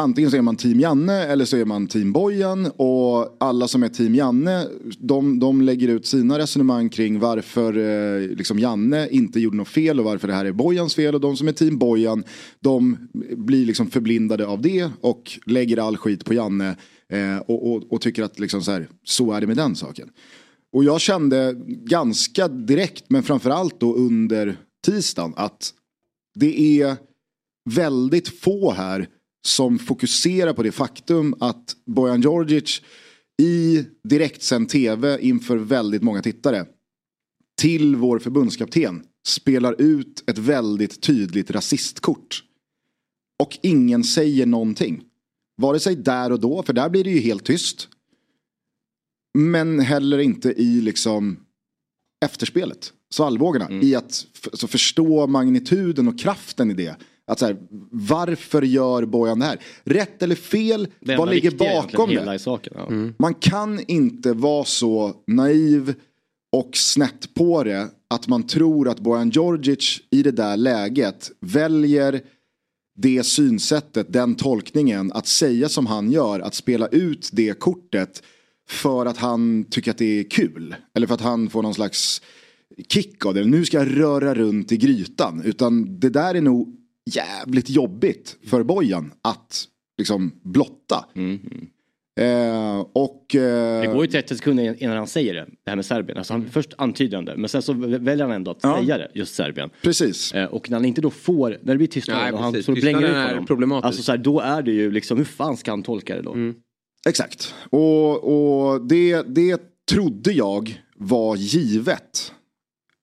Antingen 0.00 0.30
så 0.30 0.36
är 0.36 0.42
man 0.42 0.56
team 0.56 0.80
Janne 0.80 1.26
eller 1.26 1.44
så 1.44 1.56
är 1.56 1.64
man 1.64 1.86
team 1.86 2.12
Bojan 2.12 2.70
och 2.76 3.36
alla 3.40 3.68
som 3.68 3.82
är 3.82 3.88
team 3.88 4.14
Janne 4.14 4.66
de, 4.98 5.38
de 5.38 5.62
lägger 5.62 5.88
ut 5.88 6.06
sina 6.06 6.38
resonemang 6.38 6.88
kring 6.88 7.18
varför 7.20 7.76
eh, 7.78 8.36
liksom 8.36 8.58
Janne 8.58 9.08
inte 9.10 9.40
gjorde 9.40 9.56
något 9.56 9.68
fel 9.68 9.98
och 9.98 10.04
varför 10.04 10.28
det 10.28 10.34
här 10.34 10.44
är 10.44 10.52
Bojans 10.52 10.94
fel 10.94 11.14
och 11.14 11.20
de 11.20 11.36
som 11.36 11.48
är 11.48 11.52
team 11.52 11.78
Bojan 11.78 12.24
de 12.60 12.96
blir 13.36 13.66
liksom 13.66 13.90
förblindade 13.90 14.46
av 14.46 14.62
det 14.62 14.90
och 15.00 15.38
lägger 15.46 15.78
all 15.78 15.96
skit 15.96 16.24
på 16.24 16.34
Janne 16.34 16.76
eh, 17.12 17.38
och, 17.46 17.72
och, 17.72 17.92
och, 17.92 18.00
tycker 18.00 18.22
att 18.22 18.38
liksom 18.38 18.62
så, 18.62 18.70
här, 18.70 18.88
så 19.04 19.32
är 19.32 19.40
det 19.40 19.46
med 19.46 19.56
den 19.56 19.76
saken. 19.76 20.08
Och 20.72 20.84
jag 20.84 21.00
kände 21.00 21.54
ganska 21.66 22.48
direkt 22.48 23.04
men 23.08 23.22
framförallt 23.22 23.80
då 23.80 23.94
under 23.94 24.56
tisdagen 24.82 25.34
att 25.36 25.74
det 26.34 26.80
är 26.82 26.96
väldigt 27.70 28.28
få 28.40 28.72
här 28.72 29.08
som 29.46 29.78
fokuserar 29.78 30.52
på 30.52 30.62
det 30.62 30.72
faktum 30.72 31.34
att 31.40 31.76
Bojan 31.86 32.20
Djordjic 32.20 32.82
i 33.42 33.84
direktsänd 34.04 34.68
tv 34.68 35.18
inför 35.20 35.56
väldigt 35.56 36.02
många 36.02 36.22
tittare 36.22 36.66
till 37.60 37.96
vår 37.96 38.18
förbundskapten 38.18 39.04
spelar 39.26 39.80
ut 39.80 40.30
ett 40.30 40.38
väldigt 40.38 41.02
tydligt 41.02 41.50
rasistkort. 41.50 42.44
Och 43.42 43.58
ingen 43.62 44.04
säger 44.04 44.46
någonting. 44.46 45.04
Vare 45.56 45.80
sig 45.80 45.96
där 45.96 46.32
och 46.32 46.40
då, 46.40 46.62
för 46.62 46.72
där 46.72 46.88
blir 46.88 47.04
det 47.04 47.10
ju 47.10 47.20
helt 47.20 47.44
tyst. 47.44 47.88
Men 49.38 49.80
heller 49.80 50.18
inte 50.18 50.52
i 50.52 50.80
liksom 50.80 51.46
efterspelet 52.24 52.92
svallvågorna. 53.14 53.66
Mm. 53.66 53.86
I 53.86 53.94
att 53.94 54.26
alltså, 54.44 54.66
förstå 54.66 55.26
magnituden 55.26 56.08
och 56.08 56.18
kraften 56.18 56.70
i 56.70 56.74
det. 56.74 56.96
Att 57.26 57.38
så 57.38 57.46
här, 57.46 57.56
varför 57.90 58.62
gör 58.62 59.04
Bojan 59.04 59.38
det 59.38 59.44
här? 59.44 59.58
Rätt 59.84 60.22
eller 60.22 60.34
fel, 60.34 60.88
Det 61.00 61.16
vad 61.16 61.30
ligger 61.30 61.50
bakom 61.50 62.08
det? 62.10 62.14
hela 62.14 62.34
i 62.34 62.38
saken. 62.38 62.72
Ja. 62.76 62.88
Man 63.18 63.34
kan 63.34 63.80
inte 63.88 64.32
vara 64.32 64.64
så 64.64 65.14
naiv 65.26 65.94
och 66.52 66.76
snett 66.76 67.34
på 67.34 67.64
det 67.64 67.88
att 68.10 68.28
man 68.28 68.42
tror 68.42 68.88
att 68.88 69.00
Bojan 69.00 69.30
Djordjic 69.30 70.00
i 70.10 70.22
det 70.22 70.30
där 70.30 70.56
läget 70.56 71.30
väljer 71.40 72.20
det 72.96 73.22
synsättet, 73.22 74.12
den 74.12 74.34
tolkningen, 74.34 75.12
att 75.12 75.26
säga 75.26 75.68
som 75.68 75.86
han 75.86 76.10
gör, 76.10 76.40
att 76.40 76.54
spela 76.54 76.86
ut 76.86 77.30
det 77.32 77.58
kortet 77.58 78.22
för 78.68 79.06
att 79.06 79.16
han 79.16 79.64
tycker 79.64 79.90
att 79.90 79.98
det 79.98 80.20
är 80.20 80.30
kul. 80.30 80.74
Eller 80.94 81.06
för 81.06 81.14
att 81.14 81.20
han 81.20 81.50
får 81.50 81.62
någon 81.62 81.74
slags 81.74 82.22
kick 82.88 83.26
av 83.26 83.34
det. 83.34 83.44
Nu 83.44 83.64
ska 83.64 83.76
jag 83.78 83.98
röra 84.00 84.34
runt 84.34 84.72
i 84.72 84.76
grytan. 84.76 85.42
Utan 85.44 86.00
det 86.00 86.10
där 86.10 86.34
är 86.34 86.40
nog 86.40 86.76
jävligt 87.10 87.70
jobbigt 87.70 88.36
för 88.46 88.62
Bojan 88.62 89.12
att 89.22 89.64
liksom 89.98 90.32
blotta. 90.44 91.04
Eh, 92.20 92.80
och... 92.92 93.34
Eh, 93.34 93.80
Det 93.80 93.86
går 93.94 94.04
ju 94.04 94.10
30 94.10 94.36
sekunder 94.36 94.82
innan 94.82 94.96
han 94.96 95.06
säger 95.06 95.34
det, 95.34 95.46
det 95.64 95.70
här 95.70 95.76
med 95.76 95.84
Serbien. 95.86 96.18
Alltså 96.18 96.32
han, 96.34 96.48
först 96.50 96.72
antyder 96.78 97.16
han 97.16 97.24
det, 97.24 97.36
men 97.36 97.48
sen 97.48 97.62
så 97.62 97.72
väljer 97.72 98.26
han 98.26 98.34
ändå 98.36 98.50
att 98.50 98.58
Ja. 98.62 98.78
säga 98.80 98.98
det, 98.98 99.10
just 99.14 99.34
Serbien. 99.34 99.70
Precis. 99.82 100.32
Eh, 100.34 100.44
Och 100.44 100.70
när 100.70 100.76
han 100.76 100.84
inte 100.84 101.00
då 101.00 101.10
får, 101.10 101.50
när 101.62 101.74
det 101.74 101.78
blir 101.78 101.86
tystnad 101.86 102.16
Nej, 102.22 102.32
och 102.32 102.38
han 102.38 102.52
precis. 102.52 102.64
står 102.64 102.72
och 102.72 102.78
blänger 102.80 103.02
ut 103.24 103.28
honom. 103.30 103.46
problematisk. 103.46 103.86
Alltså 103.86 104.02
så 104.02 104.12
här, 104.12 104.18
då 104.18 104.40
är 104.40 104.62
det 104.62 104.72
ju 104.72 104.90
liksom, 104.90 105.18
hur 105.18 105.24
fan 105.24 105.56
ska 105.56 105.70
han 105.70 105.82
tolka 105.82 106.14
det 106.16 106.22
då? 106.22 106.36
Exakt. 107.08 107.54
Och, 107.70 108.72
och 108.72 108.86
det, 108.86 109.22
det 109.22 109.60
trodde 109.90 110.32
jag 110.32 110.82
var 110.96 111.36
givet. 111.36 112.32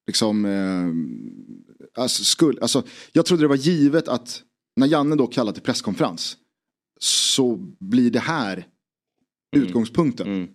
Liksom, 0.10 0.46
eh, 0.46 2.02
alltså, 2.04 2.24
skull, 2.24 2.60
alltså, 2.62 2.84
jag 3.12 3.26
trodde 3.26 3.44
det 3.44 3.48
var 3.48 3.56
givet 3.56 4.08
att 4.08 4.44
när 4.76 4.88
Janne 4.88 5.16
då 5.16 5.28
kallar 5.28 5.52
till 5.52 5.62
presskonferens 5.62 6.38
så 7.00 7.56
blir 7.80 8.12
det 8.12 8.20
här 8.20 8.68
utgångspunkten. 9.56 10.28
Mm. 10.28 10.50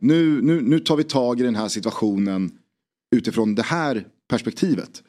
Nu, 0.00 0.42
nu, 0.42 0.60
nu 0.60 0.78
tar 0.78 0.96
vi 0.96 1.04
tag 1.04 1.40
i 1.40 1.42
den 1.42 1.54
här 1.54 1.68
situationen 1.68 2.58
utifrån 3.16 3.54
det 3.54 3.62
här 3.62 4.06
perspektivet. 4.28 5.02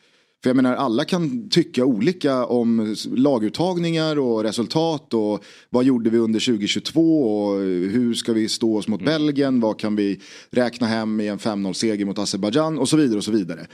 För 0.44 0.50
jag 0.50 0.56
menar 0.56 0.76
alla 0.76 1.06
kan 1.06 1.50
tycka 1.50 1.86
olika 1.86 2.46
om 2.46 2.96
laguttagningar 3.16 4.20
och 4.20 4.44
resultat 4.44 5.14
och 5.14 5.44
vad 5.70 5.86
gjorde 5.86 6.10
vi 6.10 6.18
under 6.18 6.40
2022 6.40 7.24
och 7.24 7.60
hur 7.60 8.14
ska 8.14 8.34
vi 8.34 8.50
stå 8.50 8.78
oss 8.78 8.88
mot 8.88 9.06
Belgien, 9.06 9.60
vad 9.60 9.80
kan 9.80 9.96
vi 9.96 10.22
räkna 10.52 10.88
hem 10.88 11.22
i 11.22 11.28
en 11.28 11.40
5-0 11.40 11.74
seger 11.74 12.06
mot 12.06 12.20
Azerbajdzjan? 12.20 12.80
Och 12.80 12.90
så 12.90 12.98
vidare 12.98 13.18
och 13.18 13.24
så 13.24 13.32
vidare. 13.32 13.68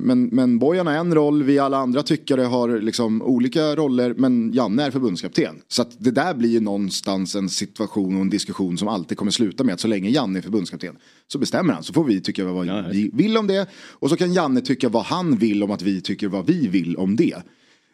Men, 0.00 0.24
men 0.24 0.58
Bojan 0.58 0.86
har 0.86 0.94
en 0.94 1.14
roll, 1.14 1.42
vi 1.42 1.58
alla 1.58 1.76
andra 1.76 2.02
tyckare 2.02 2.42
har 2.42 2.80
liksom 2.80 3.22
olika 3.22 3.76
roller 3.76 4.14
men 4.14 4.52
Janne 4.52 4.82
är 4.82 4.90
förbundskapten. 4.90 5.62
Så 5.68 5.82
att 5.82 5.96
det 5.98 6.10
där 6.10 6.34
blir 6.34 6.48
ju 6.48 6.60
någonstans 6.60 7.34
en 7.34 7.48
situation 7.48 8.16
och 8.16 8.20
en 8.22 8.30
diskussion 8.30 8.78
som 8.78 8.88
alltid 8.88 9.18
kommer 9.18 9.30
sluta 9.30 9.64
med 9.64 9.74
att 9.74 9.80
så 9.80 9.88
länge 9.88 10.10
Janne 10.10 10.38
är 10.38 10.42
förbundskapten 10.42 10.96
så 11.32 11.38
bestämmer 11.38 11.72
han. 11.74 11.82
Så 11.82 11.92
får 11.92 12.04
vi 12.04 12.20
tycka 12.20 12.44
vad 12.44 12.66
Ja, 12.66 12.76
ja. 12.76 12.84
vi 12.92 13.10
vill 13.12 13.36
om 13.36 13.46
det 13.46 13.68
och 13.92 14.10
så 14.10 14.16
kan 14.16 14.32
Janne 14.32 14.60
tycka 14.60 14.88
vad 14.88 15.04
han 15.04 15.36
vill 15.36 15.62
om 15.62 15.70
att 15.70 15.82
vi 15.82 16.00
tycker 16.00 16.28
vad 16.28 16.46
vi 16.46 16.68
vill 16.68 16.96
om 16.96 17.16
det. 17.16 17.42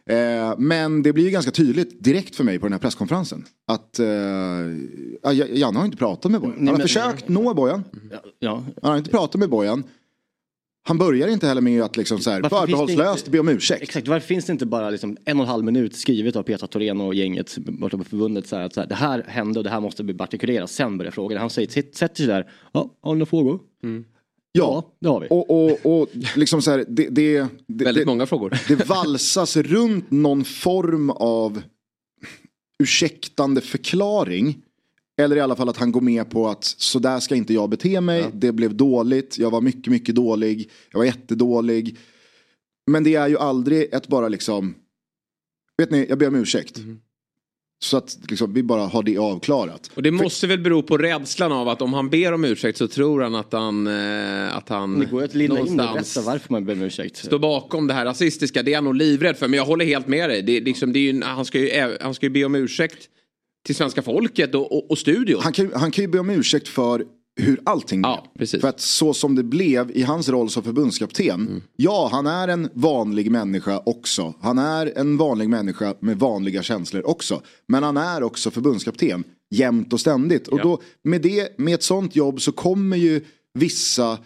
Eh, 0.06 0.54
men 0.58 1.02
det 1.02 1.12
blir 1.12 1.24
ju 1.24 1.30
ganska 1.30 1.50
tydligt 1.50 2.04
direkt 2.04 2.36
för 2.36 2.44
mig 2.44 2.58
på 2.58 2.66
den 2.66 2.72
här 2.72 2.80
presskonferensen 2.80 3.44
att 3.66 3.98
eh, 3.98 4.06
ja, 5.22 5.32
Janne 5.32 5.78
har 5.78 5.84
inte 5.84 5.96
pratat 5.96 6.32
med 6.32 6.40
Bojan. 6.40 6.56
Han 6.58 6.68
har 6.68 6.78
försökt 6.78 7.28
nå 7.28 7.54
Bojan. 7.54 7.84
Ja, 8.38 8.64
Han 8.82 8.90
har 8.90 8.98
inte 8.98 9.10
pratat 9.10 9.38
med 9.40 9.50
Bojan. 9.50 9.84
Han 10.84 10.98
börjar 10.98 11.28
inte 11.28 11.46
heller 11.46 11.60
med 11.60 11.82
att 11.82 11.96
liksom 11.96 12.18
så 12.18 12.30
här, 12.30 12.40
Varför 12.40 12.56
förbehållslöst 12.58 13.18
inte- 13.18 13.30
be 13.30 13.38
om 13.38 13.48
ursäkt. 13.48 13.82
exakt. 13.82 14.08
Varför 14.08 14.26
finns 14.26 14.44
det 14.44 14.52
inte 14.52 14.66
bara 14.66 14.90
liksom 14.90 15.16
en 15.24 15.36
och 15.36 15.42
en 15.42 15.48
halv 15.48 15.64
minut 15.64 15.96
skrivet 15.96 16.36
av 16.36 16.42
Petra 16.42 16.66
Thorén 16.66 17.00
och 17.00 17.14
gänget 17.14 17.58
borta 17.58 17.98
på 17.98 18.04
förbundet 18.04 18.46
så 18.46 18.56
här, 18.56 18.62
att 18.64 18.74
så 18.74 18.80
här, 18.80 18.86
det 18.88 18.94
här 18.94 19.24
hände 19.28 19.58
och 19.60 19.64
det 19.64 19.70
här 19.70 19.80
måste 19.80 20.04
bli 20.04 20.16
artikulerat. 20.18 20.70
Sen 20.70 20.98
börjar 20.98 21.12
frågan. 21.12 21.38
Han 21.40 21.50
säger, 21.50 21.68
sätter 21.94 22.16
sig 22.16 22.26
där. 22.26 22.50
Ja, 22.72 22.90
har 23.00 23.14
ni 23.14 23.18
några 23.18 23.26
frågor? 23.26 23.60
Ja, 24.52 24.92
det 25.00 25.08
har 25.08 25.20
vi. 25.20 25.26
och, 25.30 25.50
och, 25.50 26.00
och 26.00 26.08
liksom 26.36 26.62
så 26.62 26.70
här, 26.70 26.84
det, 26.88 27.08
det, 27.08 27.38
det, 27.66 27.84
Väldigt 27.84 28.02
det, 28.02 28.06
många 28.06 28.26
frågor. 28.26 28.58
det 28.68 28.88
valsas 28.88 29.56
runt 29.56 30.10
någon 30.10 30.44
form 30.44 31.10
av 31.10 31.62
ursäktande 32.82 33.60
förklaring. 33.60 34.58
Eller 35.20 35.36
i 35.36 35.40
alla 35.40 35.56
fall 35.56 35.68
att 35.68 35.76
han 35.76 35.92
går 35.92 36.00
med 36.00 36.30
på 36.30 36.48
att 36.48 36.64
så 36.64 36.98
där 36.98 37.20
ska 37.20 37.34
inte 37.34 37.54
jag 37.54 37.70
bete 37.70 38.00
mig. 38.00 38.24
Det 38.34 38.52
blev 38.52 38.74
dåligt. 38.74 39.38
Jag 39.38 39.50
var 39.50 39.60
mycket, 39.60 39.86
mycket 39.86 40.14
dålig. 40.14 40.70
Jag 40.92 40.98
var 40.98 41.04
jättedålig. 41.06 41.98
Men 42.90 43.04
det 43.04 43.14
är 43.14 43.28
ju 43.28 43.38
aldrig 43.38 43.94
ett 43.94 44.08
bara 44.08 44.28
liksom. 44.28 44.74
Vet 45.78 45.90
ni, 45.90 46.06
jag 46.08 46.18
ber 46.18 46.28
om 46.28 46.34
ursäkt. 46.34 46.78
Så 47.84 47.96
att 47.96 48.18
liksom, 48.28 48.54
vi 48.54 48.62
bara 48.62 48.86
har 48.86 49.02
det 49.02 49.18
avklarat. 49.18 49.90
Och 49.94 50.02
det 50.02 50.10
måste 50.10 50.46
väl 50.46 50.58
bero 50.60 50.82
på 50.82 50.98
rädslan 50.98 51.52
av 51.52 51.68
att 51.68 51.82
om 51.82 51.92
han 51.92 52.10
ber 52.10 52.32
om 52.32 52.44
ursäkt 52.44 52.78
så 52.78 52.88
tror 52.88 53.20
han 53.22 53.34
att 53.34 53.52
han... 53.52 53.86
Eh, 53.86 54.56
att 54.56 54.68
han 54.68 54.98
Det 54.98 55.06
går 55.06 55.20
ju 55.20 55.24
att 55.24 55.34
linda 55.34 55.60
in 55.60 55.62
och 55.68 55.76
någonstans 55.76 56.14
berätta 56.14 56.30
varför 56.30 56.52
man 56.52 56.64
ber 56.64 56.72
om 56.72 56.82
ursäkt. 56.82 57.16
står 57.16 57.38
bakom 57.38 57.86
det 57.86 57.94
här 57.94 58.04
rasistiska. 58.04 58.62
Det 58.62 58.72
är 58.72 58.74
han 58.76 58.84
nog 58.84 58.94
livrädd 58.94 59.36
för. 59.36 59.48
Men 59.48 59.56
jag 59.56 59.64
håller 59.64 59.84
helt 59.84 60.06
med 60.08 60.30
dig. 60.30 60.42
Det, 60.42 60.60
liksom, 60.60 60.92
det 60.92 60.98
är 60.98 61.12
ju, 61.12 61.22
han, 61.22 61.44
ska 61.44 61.58
ju, 61.58 61.68
ä- 61.68 61.98
han 62.00 62.14
ska 62.14 62.26
ju 62.26 62.30
be 62.30 62.44
om 62.44 62.54
ursäkt 62.54 63.08
till 63.66 63.74
svenska 63.74 64.02
folket 64.02 64.54
och, 64.54 64.72
och, 64.76 64.90
och 64.90 64.98
studion. 64.98 65.40
Han 65.42 65.52
kan, 65.52 65.72
han 65.74 65.90
kan 65.90 66.04
ju 66.04 66.08
be 66.10 66.18
om 66.18 66.30
ursäkt 66.30 66.68
för 66.68 67.04
hur 67.36 67.60
allting 67.64 68.00
Ja, 68.02 68.20
blev. 68.34 68.38
precis. 68.38 68.60
För 68.60 68.68
att 68.68 68.80
så 68.80 69.14
som 69.14 69.34
det 69.34 69.42
blev 69.42 69.90
i 69.90 70.02
hans 70.02 70.28
roll 70.28 70.50
som 70.50 70.62
förbundskapten. 70.62 71.62
Ja, 71.76 72.08
han 72.12 72.26
är 72.26 72.48
en 72.48 72.68
vanlig 72.74 73.30
människa 73.30 73.82
också. 73.86 74.34
Han 74.40 74.58
är 74.58 74.98
en 74.98 75.16
vanlig 75.16 75.48
människa 75.48 75.94
med 76.00 76.18
vanliga 76.18 76.62
känslor 76.62 77.06
också. 77.06 77.42
Men 77.68 77.82
han 77.82 77.96
är 77.96 78.22
också 78.22 78.50
förbundskapten 78.50 79.24
jämt 79.50 79.92
och 79.92 80.00
ständigt. 80.00 80.48
Och 80.48 80.58
Ja. 80.58 80.62
då, 80.62 80.80
med, 81.04 81.22
det, 81.22 81.58
med 81.58 81.74
ett 81.74 81.82
sånt 81.82 82.16
jobb 82.16 82.40
så 82.40 82.52
kommer 82.52 82.96
ju 82.96 83.24
vissa 83.54 84.18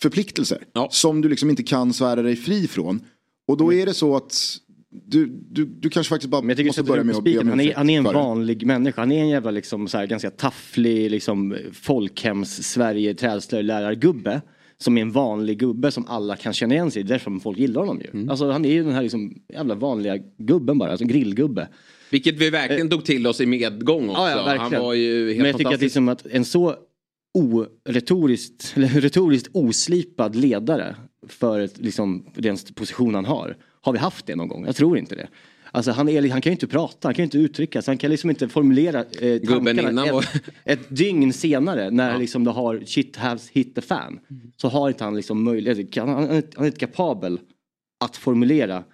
förpliktelser. 0.00 0.64
Ja. 0.72 0.88
Som 0.92 1.20
du 1.20 1.28
liksom 1.28 1.50
inte 1.50 1.62
kan 1.62 1.92
svära 1.92 2.22
dig 2.22 2.36
fri 2.36 2.68
från. 2.68 3.00
Och 3.48 3.56
då 3.56 3.72
är 3.72 3.86
det 3.86 3.94
så 3.94 4.16
att 4.16 4.56
du, 5.04 5.26
du, 5.50 5.64
du 5.64 5.90
kanske 5.90 6.08
faktiskt 6.08 6.30
bara 6.30 6.40
Men 6.40 6.48
jag 6.48 6.56
tycker 6.56 6.68
måste 6.68 6.82
börja 6.82 7.04
med 7.04 7.16
att 7.16 7.24
be 7.24 7.30
spiken. 7.30 7.46
om 7.46 7.48
Han 7.48 7.60
är, 7.60 7.74
han 7.74 7.90
är 7.90 7.98
en 7.98 8.04
vanlig 8.04 8.66
människa. 8.66 9.02
Han 9.02 9.12
är 9.12 9.20
en 9.20 9.28
jävla 9.28 9.50
liksom, 9.50 9.88
så 9.88 9.98
här, 9.98 10.06
ganska 10.06 10.30
tafflig 10.30 11.10
liksom, 11.10 11.56
folkhems 11.72 12.62
Sverige 12.62 13.14
trädslöjdlärargubbe. 13.14 14.40
Som 14.78 14.98
är 14.98 15.02
en 15.02 15.12
vanlig 15.12 15.58
gubbe 15.58 15.90
som 15.90 16.06
alla 16.06 16.36
kan 16.36 16.52
känna 16.52 16.74
igen 16.74 16.90
sig 16.90 17.02
i. 17.02 17.04
Därför 17.04 17.38
folk 17.40 17.58
gillar 17.58 17.80
honom 17.80 18.00
ju. 18.00 18.10
Mm. 18.10 18.30
Alltså, 18.30 18.50
han 18.50 18.64
är 18.64 18.72
ju 18.72 18.84
den 18.84 18.92
här 18.92 19.02
liksom, 19.02 19.34
jävla 19.52 19.74
vanliga 19.74 20.18
gubben 20.38 20.78
bara. 20.78 20.90
Alltså 20.90 21.06
grillgubbe. 21.06 21.68
Vilket 22.10 22.34
vi 22.34 22.50
verkligen 22.50 22.90
tog 22.90 23.04
till 23.04 23.26
oss 23.26 23.40
i 23.40 23.46
medgång 23.46 24.08
också. 24.08 24.22
Ja, 24.22 24.30
ja, 24.30 24.58
han 24.58 24.82
var 24.82 24.94
ju 24.94 25.26
helt 25.26 25.38
Men 25.38 25.46
jag 25.46 25.58
tycker 25.58 25.74
att, 25.74 25.80
liksom 25.80 26.08
att 26.08 26.26
en 26.26 26.44
så 26.44 26.76
oretoriskt, 27.34 28.72
eller 28.76 28.88
retoriskt 28.88 29.50
oslipad 29.52 30.36
ledare 30.36 30.96
för 31.28 31.60
ett, 31.60 31.78
liksom, 31.78 32.26
den 32.34 32.56
position 32.74 33.14
han 33.14 33.24
har. 33.24 33.56
Har 33.86 33.92
vi 33.92 33.98
haft 33.98 34.26
det 34.26 34.36
någon 34.36 34.48
gång? 34.48 34.66
Jag 34.66 34.76
tror 34.76 34.98
inte 34.98 35.14
det. 35.14 35.28
Alltså 35.70 35.90
han, 35.92 36.08
är, 36.08 36.30
han 36.30 36.40
kan 36.40 36.50
ju 36.50 36.54
inte 36.54 36.66
prata, 36.66 37.08
han 37.08 37.14
kan 37.14 37.22
ju 37.22 37.24
inte 37.24 37.38
uttrycka 37.38 37.82
sig, 37.82 37.92
han 37.92 37.98
kan 37.98 38.10
liksom 38.10 38.30
inte 38.30 38.48
formulera 38.48 38.98
eh, 39.00 39.04
tankarna 39.40 39.70
innan 39.90 40.04
ett, 40.06 40.12
var- 40.12 40.26
ett 40.64 40.96
dygn 40.96 41.32
senare 41.32 41.90
när 41.90 42.18
liksom 42.18 42.44
det 42.44 42.50
har 42.50 42.82
shit 42.86 43.16
has 43.16 43.48
hit 43.50 43.74
the 43.74 43.80
fan. 43.80 44.18
Så 44.56 44.68
har 44.68 44.88
inte 44.88 45.04
han 45.04 45.16
liksom 45.16 45.42
möjlighet, 45.44 45.96
han, 45.96 46.08
han, 46.08 46.18
han 46.28 46.42
är 46.56 46.66
inte 46.66 46.78
kapabel 46.78 47.38
att 48.04 48.16
formulera 48.16 48.84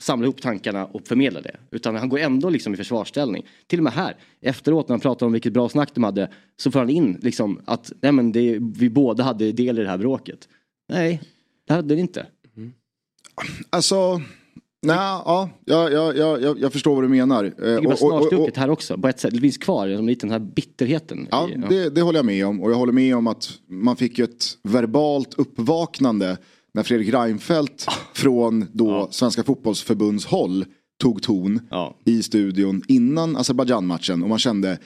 samla 0.00 0.24
ihop 0.26 0.40
tankarna 0.40 0.84
och 0.86 1.06
förmedla 1.06 1.40
det. 1.40 1.56
Utan 1.70 1.96
han 1.96 2.08
går 2.08 2.18
ändå 2.18 2.50
liksom 2.50 2.74
i 2.74 2.76
försvarsställning. 2.76 3.46
Till 3.66 3.78
och 3.78 3.84
med 3.84 3.92
här, 3.92 4.16
efteråt 4.40 4.88
när 4.88 4.92
han 4.94 5.00
pratar 5.00 5.26
om 5.26 5.32
vilket 5.32 5.52
bra 5.52 5.68
snack 5.68 5.94
de 5.94 6.04
hade, 6.04 6.30
så 6.56 6.70
får 6.70 6.78
han 6.78 6.90
in 6.90 7.18
liksom 7.22 7.60
att 7.64 7.92
nej 8.02 8.12
men 8.12 8.32
det, 8.32 8.58
vi 8.60 8.90
båda 8.90 9.24
hade 9.24 9.52
del 9.52 9.78
i 9.78 9.82
det 9.82 9.88
här 9.88 9.98
bråket. 9.98 10.48
Nej, 10.88 11.20
det 11.66 11.72
hade 11.74 11.94
det 11.94 12.00
inte. 12.00 12.26
Alltså, 13.70 14.18
nej, 14.86 14.96
ja, 14.96 15.50
jag, 15.64 15.92
jag, 15.92 16.16
jag, 16.16 16.42
jag- 16.42 16.58
jag 16.60 16.72
förstår 16.72 16.94
vad 16.94 17.04
du 17.04 17.08
menar. 17.08 17.44
Eh, 17.44 17.50
Det 17.58 17.70
är 17.72 17.80
bara 17.80 17.86
och- 17.86 17.92
och- 17.92 17.98
snarstucket 17.98 18.56
här 18.56 18.70
också, 18.70 18.98
på 18.98 19.08
ett 19.08 19.20
sätt. 19.20 19.34
Det 19.34 19.40
finns 19.40 19.58
kvar 19.58 19.86
liksom, 19.86 20.06
lite 20.08 20.26
den 20.26 20.32
här 20.32 20.38
bitterheten. 20.54 21.28
Ja, 21.30 21.48
i- 21.48 21.56
det, 21.68 21.90
det 21.90 22.02
håller 22.02 22.18
jag 22.18 22.26
med 22.26 22.46
om. 22.46 22.62
Och 22.62 22.70
jag 22.70 22.76
håller 22.76 22.92
med 22.92 23.16
om 23.16 23.26
att 23.26 23.50
man 23.68 23.96
fick 23.96 24.18
ju 24.18 24.24
ett 24.24 24.44
verbalt 24.62 25.34
uppvaknande 25.34 26.36
när 26.74 26.82
Fredrik 26.82 27.14
Reinfeldt 27.14 27.86
från 28.14 28.66
då 28.72 29.08
Svenska 29.10 29.42
fotbollsförbunds 29.44 30.26
håll 30.26 30.64
tog 31.02 31.22
ton 31.22 31.60
Ja. 31.70 31.96
i 32.04 32.22
studion 32.22 32.82
innan 32.88 33.36
Azerbajdzjan-matchen. 33.36 34.22
Och 34.22 34.28
man 34.28 34.38
kände, 34.38 34.78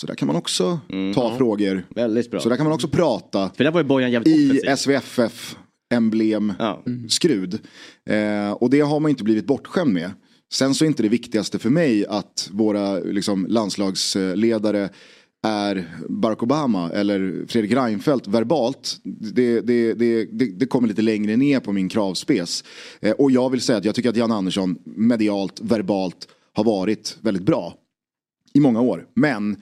så 0.00 0.06
där 0.06 0.14
kan 0.14 0.26
man 0.26 0.36
också 0.36 0.78
ta 1.14 1.36
frågor. 1.36 1.86
Väldigt 1.94 2.30
bra. 2.30 2.40
Så 2.40 2.48
där 2.48 2.56
kan 2.56 2.64
man 2.66 2.72
också 2.74 2.88
prata 2.88 3.50
För 3.56 3.64
där 3.64 3.70
var 3.70 3.80
ju 3.80 3.86
Bojan 3.86 4.12
jävligt 4.12 4.36
i 4.36 4.50
offensiv. 4.60 4.76
SVFF 4.76 5.56
emblem 5.92 6.52
Ja. 6.58 6.84
skrud. 7.08 7.60
Eh, 8.10 8.50
och 8.50 8.70
det 8.70 8.80
har 8.80 9.00
man 9.00 9.10
inte 9.10 9.24
blivit 9.24 9.46
bortskämd 9.46 9.92
med. 9.92 10.10
Sen 10.52 10.74
så 10.74 10.84
är 10.84 10.86
inte 10.86 11.02
det 11.02 11.08
viktigaste 11.08 11.58
för 11.58 11.70
mig 11.70 12.06
att 12.06 12.48
våra 12.52 12.98
liksom, 12.98 13.46
landslagsledare 13.48 14.88
är 15.44 15.96
Barack 16.08 16.42
Obama 16.42 16.90
eller 16.90 17.46
Fredrik 17.48 17.72
Reinfeldt 17.72 18.26
verbalt. 18.26 18.96
Det, 19.04 19.60
det, 19.60 19.94
det, 19.94 20.24
det, 20.58 20.66
kommer 20.66 20.88
lite 20.88 21.02
längre 21.02 21.36
ner 21.36 21.60
på 21.60 21.72
min 21.72 21.88
kravspes. 21.88 22.64
Eh, 23.00 23.12
och 23.12 23.30
jag 23.30 23.50
vill 23.50 23.60
säga 23.60 23.78
att 23.78 23.84
jag 23.84 23.94
tycker 23.94 24.08
att 24.08 24.16
Jan 24.16 24.32
Andersson 24.32 24.78
medialt, 24.84 25.60
verbalt 25.60 26.28
har 26.52 26.64
varit 26.64 27.18
väldigt 27.20 27.42
bra. 27.42 27.74
I 28.52 28.60
många 28.60 28.80
år. 28.80 29.06
Men 29.14 29.56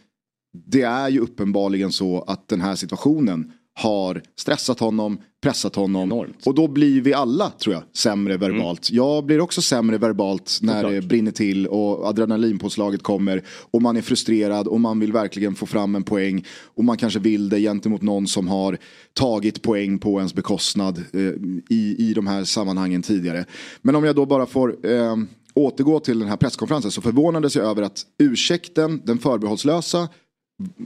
det 0.68 0.82
är 0.82 1.08
ju 1.08 1.20
uppenbarligen 1.20 1.92
så 1.92 2.22
att 2.22 2.48
den 2.48 2.60
här 2.60 2.74
situationen 2.74 3.52
har 3.74 4.22
stressat 4.36 4.80
honom, 4.80 5.18
pressat 5.42 5.76
honom. 5.76 6.02
Enormt. 6.02 6.46
Och 6.46 6.54
då 6.54 6.68
blir 6.68 7.00
vi 7.00 7.14
alla, 7.14 7.50
tror 7.50 7.74
jag, 7.74 7.82
sämre 7.92 8.36
verbalt. 8.36 8.90
Mm. 8.90 8.96
Jag 8.96 9.24
blir 9.24 9.40
också 9.40 9.62
sämre 9.62 9.98
verbalt 9.98 10.58
när 10.62 10.72
Såklart. 10.72 10.92
det 10.92 11.00
brinner 11.00 11.30
till 11.30 11.66
och 11.66 12.08
adrenalinpåslaget 12.08 13.02
kommer. 13.02 13.42
Och 13.70 13.82
man 13.82 13.96
är 13.96 14.02
frustrerad 14.02 14.68
och 14.68 14.80
man 14.80 15.00
vill 15.00 15.12
verkligen 15.12 15.54
få 15.54 15.66
fram 15.66 15.94
en 15.94 16.02
poäng. 16.02 16.44
Och 16.74 16.84
man 16.84 16.96
kanske 16.96 17.18
vill 17.18 17.48
det 17.48 17.60
gentemot 17.60 18.02
någon 18.02 18.26
som 18.26 18.48
har 18.48 18.78
tagit 19.12 19.62
poäng 19.62 19.98
på 19.98 20.18
ens 20.18 20.34
bekostnad 20.34 20.98
eh, 21.12 21.20
i, 21.68 21.96
i 21.98 22.12
de 22.14 22.26
här 22.26 22.44
sammanhangen 22.44 23.02
tidigare. 23.02 23.44
Men 23.82 23.96
om 23.96 24.04
jag 24.04 24.16
då 24.16 24.26
bara 24.26 24.46
får 24.46 24.86
eh, 24.86 25.16
återgå 25.54 26.00
till 26.00 26.18
den 26.18 26.28
här 26.28 26.36
presskonferensen 26.36 26.90
så 26.90 27.00
förvånades 27.00 27.56
jag 27.56 27.66
över 27.66 27.82
att 27.82 28.02
ursäkten, 28.18 29.02
den 29.04 29.18
förbehållslösa, 29.18 30.08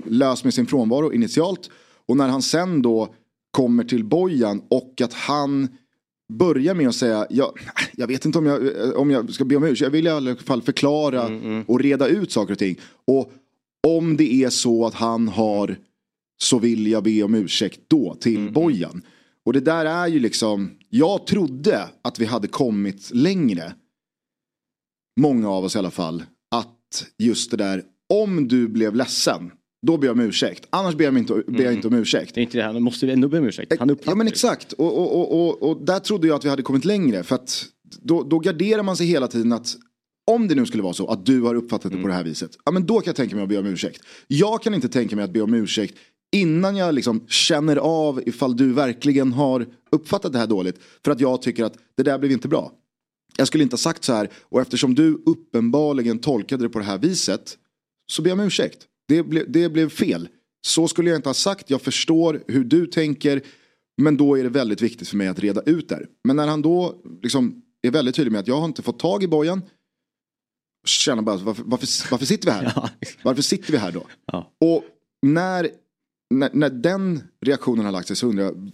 lös 0.04 0.44
med 0.44 0.54
sin 0.54 0.66
frånvaro 0.66 1.12
initialt 1.12 1.70
och 2.08 2.16
när 2.16 2.28
han 2.28 2.42
sen 2.42 2.82
då 2.82 3.14
kommer 3.50 3.84
till 3.84 4.04
Bojan 4.04 4.62
och 4.68 5.00
att 5.00 5.12
han 5.12 5.68
börjar 6.32 6.74
med 6.74 6.88
att 6.88 6.94
säga, 6.94 7.26
jag, 7.30 7.58
jag 7.92 8.06
vet 8.06 8.24
inte 8.24 8.38
om 8.38 8.46
jag, 8.46 8.60
om 8.96 9.10
jag 9.10 9.32
ska 9.32 9.44
be 9.44 9.56
om 9.56 9.64
ursäkt, 9.64 9.80
jag 9.86 9.90
vill 9.90 10.06
i 10.06 10.10
alla 10.10 10.36
fall 10.36 10.62
förklara 10.62 11.22
mm, 11.22 11.42
mm. 11.42 11.64
och 11.68 11.80
reda 11.80 12.08
ut 12.08 12.32
saker 12.32 12.52
och 12.52 12.58
ting. 12.58 12.78
Och 13.04 13.32
om 13.86 14.16
det 14.16 14.32
är 14.32 14.50
så 14.50 14.86
att 14.86 14.94
han 14.94 15.28
har 15.28 15.76
så 16.38 16.58
vill 16.58 16.86
jag 16.86 17.02
be 17.02 17.22
om 17.22 17.34
ursäkt 17.34 17.80
då 17.88 18.14
till 18.14 18.40
mm. 18.40 18.52
Bojan. 18.52 19.02
Och 19.44 19.52
det 19.52 19.60
där 19.60 19.84
är 19.84 20.06
ju 20.06 20.18
liksom, 20.18 20.70
jag 20.88 21.26
trodde 21.26 21.88
att 22.02 22.18
vi 22.18 22.24
hade 22.24 22.48
kommit 22.48 23.10
längre. 23.14 23.74
Många 25.20 25.50
av 25.50 25.64
oss 25.64 25.76
i 25.76 25.78
alla 25.78 25.90
fall. 25.90 26.22
Att 26.50 27.06
just 27.18 27.50
det 27.50 27.56
där, 27.56 27.82
om 28.08 28.48
du 28.48 28.68
blev 28.68 28.94
ledsen 28.94 29.50
då 29.86 29.96
ber 29.96 30.06
jag 30.06 30.14
om 30.14 30.20
ursäkt. 30.20 30.66
Annars 30.70 30.94
ber 30.94 31.04
jag 31.04 31.18
inte, 31.18 31.42
ber 31.46 31.64
jag 31.64 31.72
inte 31.72 31.86
om 31.86 31.92
mm. 31.92 32.02
ursäkt. 32.02 32.34
Det 32.34 32.40
är 32.40 32.42
inte 32.42 32.58
det, 32.58 32.64
han 32.64 32.82
måste 32.82 33.12
ändå 33.12 33.28
be 33.28 33.38
om 33.38 33.44
ursäkt. 33.44 33.78
Han 33.78 33.96
ja 34.04 34.14
men 34.14 34.28
exakt. 34.28 34.72
Och, 34.72 34.98
och, 34.98 35.40
och, 35.40 35.62
och, 35.62 35.84
där 35.84 35.98
trodde 35.98 36.26
jag 36.26 36.36
att 36.36 36.44
vi 36.44 36.48
hade 36.48 36.62
kommit 36.62 36.84
längre. 36.84 37.22
För 37.22 37.34
att 37.34 37.66
då, 38.02 38.22
då 38.22 38.38
garderar 38.38 38.82
man 38.82 38.96
sig 38.96 39.06
hela 39.06 39.28
tiden 39.28 39.52
att 39.52 39.76
om 40.26 40.48
det 40.48 40.54
nu 40.54 40.66
skulle 40.66 40.82
vara 40.82 40.92
så 40.92 41.06
att 41.06 41.26
du 41.26 41.40
har 41.40 41.54
uppfattat 41.54 41.92
det 41.92 41.96
mm. 41.96 42.02
på 42.02 42.08
det 42.08 42.14
här 42.14 42.24
viset. 42.24 42.50
Ja 42.64 42.72
men 42.72 42.86
då 42.86 43.00
kan 43.00 43.06
jag 43.06 43.16
tänka 43.16 43.36
mig 43.36 43.42
att 43.42 43.48
be 43.48 43.58
om 43.58 43.66
ursäkt. 43.66 44.02
Jag 44.26 44.62
kan 44.62 44.74
inte 44.74 44.88
tänka 44.88 45.16
mig 45.16 45.24
att 45.24 45.32
be 45.32 45.40
om 45.40 45.54
ursäkt 45.54 45.94
innan 46.32 46.76
jag 46.76 46.94
liksom 46.94 47.26
känner 47.28 47.76
av 47.76 48.22
ifall 48.26 48.56
du 48.56 48.72
verkligen 48.72 49.32
har 49.32 49.66
uppfattat 49.90 50.32
det 50.32 50.38
här 50.38 50.46
dåligt. 50.46 50.76
För 51.04 51.10
att 51.10 51.20
jag 51.20 51.42
tycker 51.42 51.64
att 51.64 51.74
det 51.96 52.02
där 52.02 52.18
blev 52.18 52.32
inte 52.32 52.48
bra. 52.48 52.72
Jag 53.36 53.46
skulle 53.46 53.62
inte 53.62 53.74
ha 53.74 53.78
sagt 53.78 54.04
så 54.04 54.12
här 54.12 54.30
och 54.42 54.60
eftersom 54.60 54.94
du 54.94 55.22
uppenbarligen 55.26 56.18
tolkade 56.18 56.64
det 56.64 56.68
på 56.68 56.78
det 56.78 56.84
här 56.84 56.98
viset 56.98 57.58
så 58.12 58.22
ber 58.22 58.30
jag 58.30 58.38
om 58.38 58.46
ursäkt. 58.46 58.86
Det, 59.08 59.22
ble, 59.22 59.44
det 59.44 59.68
blev 59.68 59.88
fel. 59.88 60.28
Så 60.66 60.88
skulle 60.88 61.10
jag 61.10 61.18
inte 61.18 61.28
ha 61.28 61.34
sagt. 61.34 61.70
Jag 61.70 61.82
förstår 61.82 62.44
hur 62.48 62.64
du 62.64 62.86
tänker. 62.86 63.42
Men 63.96 64.16
då 64.16 64.38
är 64.38 64.42
det 64.42 64.48
väldigt 64.48 64.82
viktigt 64.82 65.08
för 65.08 65.16
mig 65.16 65.28
att 65.28 65.38
reda 65.38 65.62
ut 65.62 65.88
det. 65.88 66.06
Men 66.24 66.36
när 66.36 66.46
han 66.46 66.62
då 66.62 67.02
liksom 67.22 67.62
är 67.82 67.90
väldigt 67.90 68.14
tydlig 68.14 68.32
med 68.32 68.40
att 68.40 68.46
jag 68.46 68.58
har 68.58 68.64
inte 68.64 68.82
fått 68.82 68.98
tag 68.98 69.22
i 69.22 69.28
Bojan. 69.28 69.62
Känner 70.86 71.22
bara 71.22 71.36
varför, 71.36 71.62
varför, 71.66 72.10
varför 72.10 72.26
sitter 72.26 72.46
vi 72.46 72.52
här? 72.52 72.72
Ja. 72.76 72.88
Varför 73.22 73.42
sitter 73.42 73.72
vi 73.72 73.78
här 73.78 73.92
då? 73.92 74.06
Ja. 74.26 74.52
Och 74.60 74.84
när, 75.22 75.70
när, 76.30 76.50
när, 76.52 76.70
den 76.70 77.22
reaktionen 77.40 77.84
har 77.84 77.92
lagt 77.92 78.08
sig 78.08 78.16
så 78.16 78.26
undrar 78.26 78.44
jag. 78.44 78.70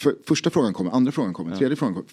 För, 0.00 0.16
första 0.26 0.50
frågan 0.50 0.74
kommer, 0.74 0.90
andra 0.90 1.12
frågan 1.12 1.34
kommer, 1.34 1.50
ja. 1.50 1.58
tredje 1.58 1.76
frågan 1.76 1.94
kommer. 1.94 2.10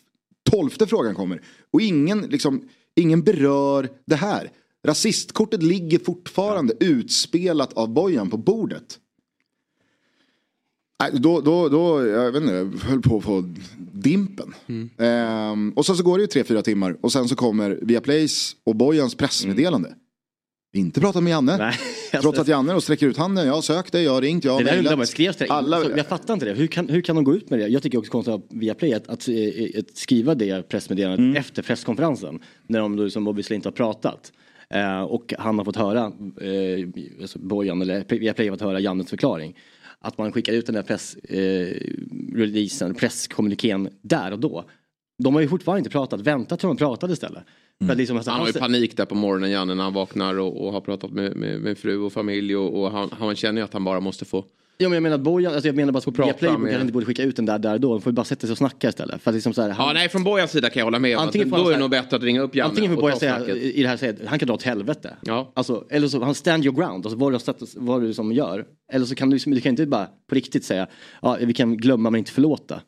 Tolfte 0.49 0.87
frågan 0.87 1.15
kommer. 1.15 1.41
Och 1.71 1.81
ingen, 1.81 2.21
liksom, 2.21 2.69
ingen 2.95 3.21
berör 3.21 3.89
det 4.05 4.15
här. 4.15 4.51
Rasistkortet 4.87 5.63
ligger 5.63 5.99
fortfarande 5.99 6.73
utspelat 6.79 7.73
av 7.73 7.89
Bojan 7.89 8.29
på 8.29 8.37
bordet. 8.37 8.99
Då, 11.13 11.41
då, 11.41 11.69
då, 11.69 12.07
jag 12.07 12.31
vet 12.31 12.41
inte, 12.41 12.53
jag 12.53 12.89
höll 12.89 13.01
på 13.01 13.17
att 13.17 13.23
få 13.23 13.43
dimpen. 13.93 14.53
Mm. 14.67 14.89
Ehm, 14.97 15.73
och 15.75 15.85
så, 15.85 15.95
så 15.95 16.03
går 16.03 16.17
det 16.17 16.21
ju 16.21 16.27
tre, 16.27 16.43
fyra 16.43 16.61
timmar 16.61 16.97
och 17.01 17.11
sen 17.11 17.27
så 17.27 17.35
kommer 17.35 17.79
Viaplays 17.81 18.55
och 18.63 18.75
Bojans 18.75 19.15
pressmeddelande. 19.15 19.87
Mm. 19.89 19.99
Inte 20.73 21.01
pratat 21.01 21.23
med 21.23 21.31
Janne. 21.31 21.57
Nej, 21.57 21.73
Trots 22.21 22.39
att 22.39 22.47
Janne 22.47 22.73
då 22.73 22.81
sträcker 22.81 23.07
ut 23.07 23.17
handen. 23.17 23.47
Jag 23.47 23.53
har 23.53 23.61
sökt 23.61 23.91
det, 23.91 24.01
jag 24.01 24.11
har 24.11 24.21
ringt, 24.21 24.43
jag 24.43 24.51
har 24.51 24.63
mejlat. 24.63 25.49
Alla... 25.49 25.77
Alltså, 25.77 25.97
jag 25.97 26.07
fattar 26.07 26.33
inte 26.33 26.45
det. 26.45 26.53
Hur 26.53 26.67
kan, 26.67 26.89
hur 26.89 27.01
kan 27.01 27.15
de 27.15 27.23
gå 27.23 27.35
ut 27.35 27.49
med 27.49 27.59
det? 27.59 27.67
Jag 27.67 27.83
tycker 27.83 27.97
också 27.97 28.11
konstigt 28.11 28.33
av 28.33 28.43
Viaplay 28.49 28.93
att, 28.93 29.09
att, 29.09 29.29
att, 29.77 29.97
skriva 29.97 30.35
det 30.35 30.69
pressmeddelandet 30.69 31.19
mm. 31.19 31.35
efter 31.35 31.61
presskonferensen. 31.61 32.39
När 32.67 32.79
de 32.79 32.95
då 32.95 33.03
liksom 33.03 33.27
obviously 33.27 33.55
inte 33.55 33.67
har 33.67 33.73
pratat. 33.73 34.31
Eh, 34.73 35.01
och 35.01 35.33
han 35.37 35.57
har 35.57 35.65
fått 35.65 35.75
höra, 35.75 36.11
eh, 36.41 36.87
alltså 37.21 37.39
Bojan, 37.39 37.81
eller 37.81 38.19
Viaplay 38.19 38.47
har 38.47 38.55
fått 38.55 38.61
höra 38.61 38.79
Jannes 38.79 39.09
förklaring. 39.09 39.55
Att 39.99 40.17
man 40.17 40.31
skickar 40.31 40.53
ut 40.53 40.65
den 40.65 40.75
där 40.75 40.83
pressreleasen, 40.83 42.91
eh, 42.91 42.97
presskommunikén 42.97 43.89
där 44.01 44.31
och 44.31 44.39
då. 44.39 44.65
De 45.23 45.35
har 45.35 45.41
ju 45.41 45.47
fortfarande 45.47 45.79
inte 45.79 45.89
pratat, 45.89 46.21
vänta 46.21 46.57
till 46.57 46.67
de 46.67 46.77
pratade 46.77 47.13
istället. 47.13 47.43
Mm. 47.81 47.97
Liksom, 47.97 48.17
alltså, 48.17 48.31
han 48.31 48.39
har 48.39 48.47
ju 48.47 48.53
panik 48.53 48.97
där 48.97 49.05
på 49.05 49.15
morgonen 49.15 49.51
Janne 49.51 49.75
när 49.75 49.83
han 49.83 49.93
vaknar 49.93 50.39
och, 50.39 50.65
och 50.65 50.73
har 50.73 50.81
pratat 50.81 51.11
med, 51.11 51.35
med, 51.35 51.61
med, 51.61 51.77
fru 51.77 51.97
och 51.97 52.13
familj 52.13 52.55
och, 52.55 52.81
och 52.81 52.91
han, 52.91 53.09
han 53.11 53.35
känner 53.35 53.61
ju 53.61 53.65
att 53.65 53.73
han 53.73 53.83
bara 53.83 53.99
måste 53.99 54.25
få 54.25 54.45
Ja 54.81 54.89
men 54.89 54.93
jag 54.93 55.03
menar 55.03 55.15
att 55.15 55.21
Bojan, 55.21 55.53
alltså 55.53 55.67
jag 55.67 55.75
menar 55.75 55.91
bara 55.91 55.97
att 55.97 56.07
Viaplay 56.07 56.49
kanske 56.49 56.81
inte 56.81 56.93
borde 56.93 57.05
skicka 57.05 57.23
ut 57.23 57.35
den 57.35 57.45
där 57.45 57.59
där 57.59 57.79
då. 57.79 57.91
De 57.93 58.01
får 58.01 58.11
ju 58.11 58.15
bara 58.15 58.23
sätta 58.23 58.41
sig 58.41 58.51
och 58.51 58.57
snacka 58.57 58.89
istället. 58.89 59.21
För 59.21 59.31
att 59.31 59.35
liksom 59.35 59.53
så 59.53 59.61
här, 59.61 59.69
han... 59.69 59.87
Ja 59.87 59.93
nej 59.93 60.09
från 60.09 60.23
Bojans 60.23 60.51
sida 60.51 60.69
kan 60.69 60.79
jag 60.79 60.85
hålla 60.85 60.99
med 60.99 61.17
om 61.17 61.23
antingen 61.23 61.53
att 61.53 61.59
då 61.59 61.69
är 61.69 61.73
det 61.73 61.79
nog 61.79 61.89
bättre 61.89 62.17
att 62.17 62.23
ringa 62.23 62.41
upp 62.41 62.55
Janne 62.55 62.69
Antingen 62.69 62.95
får 62.95 63.01
Bojan 63.01 63.19
säga 63.19 63.47
i 63.47 63.81
det 63.81 63.87
här 63.87 63.97
säga 63.97 64.13
han 64.25 64.39
kan 64.39 64.47
dra 64.47 64.53
åt 64.53 64.63
helvete. 64.63 65.17
Ja. 65.21 65.51
Alltså, 65.55 65.87
eller 65.89 66.07
så, 66.07 66.23
han 66.23 66.35
stand 66.35 66.65
your 66.65 66.75
ground, 66.75 67.05
alltså 67.05 67.19
vad 67.19 67.33
du, 67.33 67.65
vad 67.75 68.01
du 68.01 68.13
som 68.13 68.31
gör. 68.31 68.65
Eller 68.91 69.05
så 69.05 69.15
kan 69.15 69.29
du, 69.29 69.37
du 69.37 69.61
kan 69.61 69.69
inte 69.69 69.85
bara 69.85 70.07
på 70.29 70.35
riktigt 70.35 70.65
säga, 70.65 70.87
ja 71.21 71.37
vi 71.41 71.53
kan 71.53 71.77
glömma 71.77 72.09
men 72.09 72.19
inte 72.19 72.31
förlåta. 72.31 72.81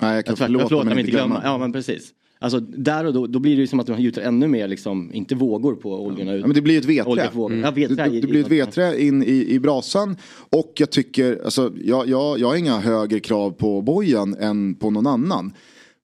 Nej 0.00 0.14
jag 0.14 0.26
kan 0.26 0.36
förlåta, 0.36 0.68
förlåta 0.68 0.84
men 0.84 0.98
inte 0.98 1.10
glömma. 1.10 1.34
glömma. 1.34 1.40
Ja 1.44 1.58
men 1.58 1.72
precis. 1.72 2.12
Alltså 2.42 2.60
där 2.60 3.04
och 3.04 3.12
då, 3.12 3.26
då 3.26 3.38
blir 3.38 3.56
det 3.56 3.60
ju 3.60 3.66
som 3.66 3.80
att 3.80 3.88
man 3.88 4.02
gjuter 4.02 4.22
ännu 4.22 4.48
mer, 4.48 4.68
liksom, 4.68 5.14
inte 5.14 5.34
vågor 5.34 5.74
på 5.74 6.06
oljorna. 6.06 6.36
Ja, 6.36 6.46
men 6.46 6.54
det 6.54 6.62
blir 6.62 6.78
ett 6.78 6.84
vedträ. 6.84 7.30
Mm. 7.34 7.60
Ja, 7.60 7.70
vedträ 7.70 8.08
det, 8.08 8.20
det, 8.20 8.26
blir 8.26 8.40
ett 8.40 8.50
vedträ 8.50 9.00
in 9.00 9.22
i, 9.22 9.46
i 9.48 9.60
brasan. 9.60 10.16
Och 10.50 10.72
jag 10.76 10.90
tycker, 10.90 11.40
alltså, 11.44 11.72
jag, 11.76 12.08
jag, 12.08 12.38
jag 12.38 12.48
har 12.48 12.56
inga 12.56 12.78
högre 12.78 13.20
krav 13.20 13.50
på 13.50 13.82
Bojan 13.82 14.34
än 14.34 14.74
på 14.74 14.90
någon 14.90 15.06
annan. 15.06 15.52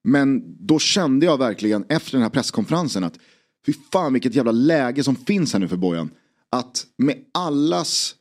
Men 0.05 0.57
då 0.67 0.79
kände 0.79 1.27
jag 1.27 1.39
verkligen 1.39 1.85
efter 1.89 2.13
den 2.13 2.23
här 2.23 2.31
presskonferensen 2.31 3.05
att 3.05 3.19
fy 3.67 3.73
fan 3.93 4.13
vilket 4.13 4.35
jävla 4.35 4.53
läge 4.53 5.05
som 5.05 5.17
finns 5.17 5.53
här 5.53 5.61
nu 5.61 5.69
för 5.69 5.77
Bojan. 5.77 6.11
Att 6.57 6.87
med 6.99 7.17
allas 7.35 8.15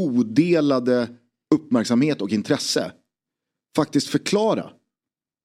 odelade 0.00 1.08
uppmärksamhet 1.54 2.22
och 2.22 2.30
intresse 2.30 2.92
faktiskt 3.76 4.08
förklara 4.08 4.70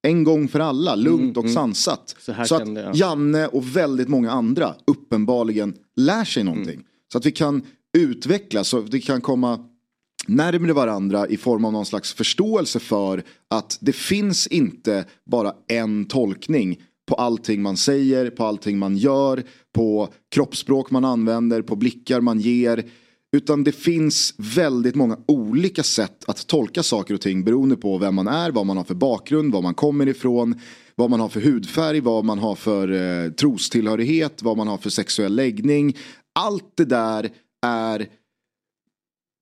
en 0.08 0.24
gång 0.24 0.48
för 0.48 0.60
alla, 0.60 0.96
lugnt 0.96 1.22
mm, 1.22 1.38
och 1.38 1.44
mm. 1.44 1.54
sansat. 1.54 2.16
Så, 2.20 2.34
så 2.46 2.56
att. 2.56 2.98
Janne 2.98 3.48
och 3.48 3.76
väldigt 3.76 4.08
många 4.08 4.32
andra 4.32 4.76
uppenbarligen 4.88 5.74
lär 5.96 6.26
sig 6.26 6.44
någonting. 6.44 6.74
Mm. 6.74 6.86
Så 7.12 7.18
att 7.18 7.26
vi 7.26 7.32
kan 7.32 7.62
utvecklas, 7.98 8.68
så 8.68 8.80
att 8.80 8.94
vi 8.94 9.02
kan 9.02 9.22
komma 9.22 9.60
närmare 10.28 10.74
varandra 10.74 11.28
i 11.28 11.38
form 11.38 11.66
av 11.66 11.74
någon 11.74 11.86
slags 11.86 12.14
förståelse 12.14 12.80
för 12.80 13.24
att 13.50 13.78
det 13.82 13.94
finns 13.94 14.48
inte 14.48 15.06
bara 15.26 15.54
en 15.68 16.06
tolkning 16.06 16.82
på 17.08 17.16
allting 17.16 17.62
man 17.62 17.78
säger, 17.78 18.30
på 18.30 18.46
allting 18.46 18.78
man 18.78 18.98
gör, 18.98 19.44
på 19.74 20.10
kroppsspråk 20.32 20.92
man 20.92 21.06
använder, 21.06 21.62
på 21.62 21.76
blickar 21.76 22.22
man 22.22 22.40
ger. 22.40 22.84
Utan 23.38 23.64
det 23.64 23.72
finns 23.72 24.34
väldigt 24.38 24.96
många 24.96 25.18
olika 25.26 25.84
sätt 25.84 26.24
att 26.28 26.48
tolka 26.48 26.84
saker 26.84 27.14
och 27.14 27.22
ting 27.22 27.44
beroende 27.44 27.76
på 27.76 27.98
vem 27.98 28.16
man 28.16 28.28
är, 28.28 28.52
vad 28.52 28.66
man 28.66 28.78
har 28.78 28.84
för 28.84 28.96
bakgrund, 28.96 29.54
var 29.54 29.62
man 29.62 29.74
kommer 29.74 30.08
ifrån, 30.08 30.60
vad 30.96 31.10
man 31.10 31.20
har 31.20 31.30
för 31.30 31.42
hudfärg, 31.42 32.00
vad 32.00 32.26
man 32.26 32.40
har 32.40 32.56
för 32.56 32.92
eh, 32.92 33.32
trostillhörighet, 33.32 34.44
vad 34.44 34.58
man 34.58 34.68
har 34.68 34.78
för 34.78 34.90
sexuell 34.90 35.36
läggning. 35.36 35.98
Allt 36.40 36.72
det 36.78 36.86
där 36.86 37.30
är 37.66 38.08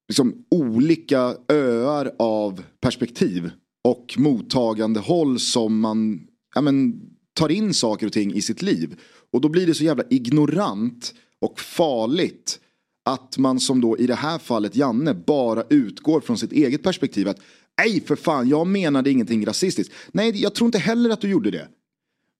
liksom 0.07 0.45
olika 0.51 1.35
öar 1.51 2.11
av 2.19 2.63
perspektiv 2.81 3.51
och 3.87 4.15
mottagande 4.17 4.99
håll 4.99 5.39
som 5.39 5.79
man 5.79 6.27
ja, 6.55 6.61
men, 6.61 7.01
tar 7.33 7.49
in 7.49 7.73
saker 7.73 8.05
och 8.07 8.13
ting 8.13 8.33
i 8.33 8.41
sitt 8.41 8.61
liv. 8.61 8.99
Och 9.31 9.41
då 9.41 9.49
blir 9.49 9.67
det 9.67 9.73
så 9.73 9.83
jävla 9.83 10.03
ignorant 10.09 11.13
och 11.41 11.59
farligt 11.59 12.59
att 13.05 13.37
man 13.37 13.59
som 13.59 13.81
då 13.81 13.97
i 13.97 14.07
det 14.07 14.15
här 14.15 14.39
fallet 14.39 14.75
Janne 14.75 15.13
bara 15.13 15.63
utgår 15.69 16.21
från 16.21 16.37
sitt 16.37 16.51
eget 16.51 16.83
perspektiv. 16.83 17.27
Att 17.27 17.39
nej 17.77 18.01
för 18.01 18.15
fan, 18.15 18.49
jag 18.49 18.67
menade 18.67 19.11
ingenting 19.11 19.45
rasistiskt. 19.45 19.93
Nej, 20.11 20.41
jag 20.41 20.55
tror 20.55 20.65
inte 20.65 20.77
heller 20.77 21.09
att 21.09 21.21
du 21.21 21.29
gjorde 21.29 21.51
det. 21.51 21.67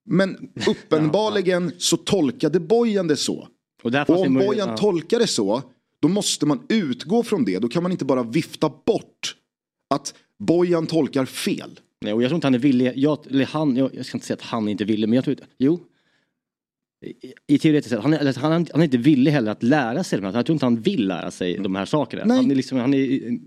Men 0.06 0.50
uppenbarligen 0.68 1.72
så 1.78 1.98
tolkade 1.98 2.60
Bojan 2.60 3.08
det 3.08 3.16
så. 3.16 3.48
Och, 3.84 3.94
och 4.08 4.22
om 4.22 4.34
Bojan 4.34 4.70
ja. 4.70 4.78
tolkar 4.78 5.20
det 5.20 5.28
så, 5.28 5.62
då 6.00 6.08
måste 6.08 6.46
man 6.46 6.60
utgå 6.70 7.24
från 7.24 7.46
det. 7.46 7.60
Då 7.60 7.68
kan 7.68 7.84
man 7.84 7.92
inte 7.92 8.06
bara 8.06 8.24
vifta 8.24 8.72
bort 8.86 9.36
att 9.90 10.14
Bojan 10.40 10.88
tolkar 10.88 11.26
fel. 11.26 11.80
Nej, 12.02 12.14
och 12.14 12.24
jag 12.24 12.30
tror 12.30 12.36
inte 12.36 12.48
han 12.48 12.56
är 12.56 12.60
villig. 12.60 12.92
Jag, 12.96 13.20
eller 13.30 13.46
han, 13.46 13.76
jag, 13.76 13.96
jag 13.96 14.06
ska 14.06 14.18
inte 14.18 14.28
säga 14.28 14.38
att 14.38 14.42
han 14.42 14.68
inte 14.68 14.86
vill 14.86 15.08
men 15.08 15.16
jag 15.16 15.26
tror 15.26 15.38
jo. 15.58 15.80
I, 17.48 17.58
teoretiskt 17.58 17.90
sett, 17.90 18.04
han 18.04 18.14
är, 18.14 18.40
han, 18.40 18.52
han 18.52 18.82
är 18.82 18.84
inte 18.84 18.98
villig 18.98 19.32
heller 19.32 19.52
att 19.52 19.64
lära 19.64 20.04
sig 20.04 20.20
de 20.20 20.26
här. 20.26 20.34
Jag 20.34 20.46
tror 20.46 20.54
inte 20.54 20.66
han 20.66 20.82
vill 20.82 21.08
lära 21.08 21.32
sig 21.32 21.58
de 21.58 21.76
här 21.76 21.86
sakerna. 21.86 22.24
Nej. 22.26 22.38
Han 22.38 22.52
är 22.52 22.56
liksom, 22.56 22.78
han 22.78 22.94
är, 22.94 23.00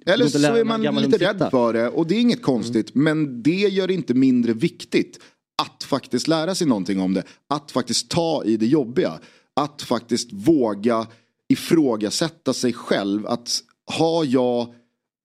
Eller 0.06 0.26
så 0.26 0.38
är 0.38 0.64
man 0.64 1.02
lite 1.02 1.18
rädd 1.18 1.48
för 1.50 1.72
det 1.72 1.88
och 1.88 2.06
det 2.06 2.14
är 2.14 2.20
inget 2.20 2.42
konstigt. 2.42 2.94
Men 2.94 3.42
det 3.42 3.50
gör 3.50 3.86
det 3.86 3.94
inte 3.94 4.14
mindre 4.14 4.52
viktigt 4.52 5.18
att 5.62 5.84
faktiskt 5.84 6.28
lära 6.28 6.54
sig 6.54 6.66
någonting 6.66 7.00
om 7.00 7.14
det. 7.14 7.22
Att 7.48 7.70
faktiskt 7.70 8.10
ta 8.10 8.44
i 8.44 8.56
det 8.56 8.66
jobbiga. 8.66 9.18
Att 9.60 9.82
faktiskt 9.82 10.32
våga 10.32 11.06
ifrågasätta 11.48 12.52
sig 12.52 12.72
själv. 12.72 13.26
Att 13.26 13.60
har 13.90 14.24
jag, 14.24 14.74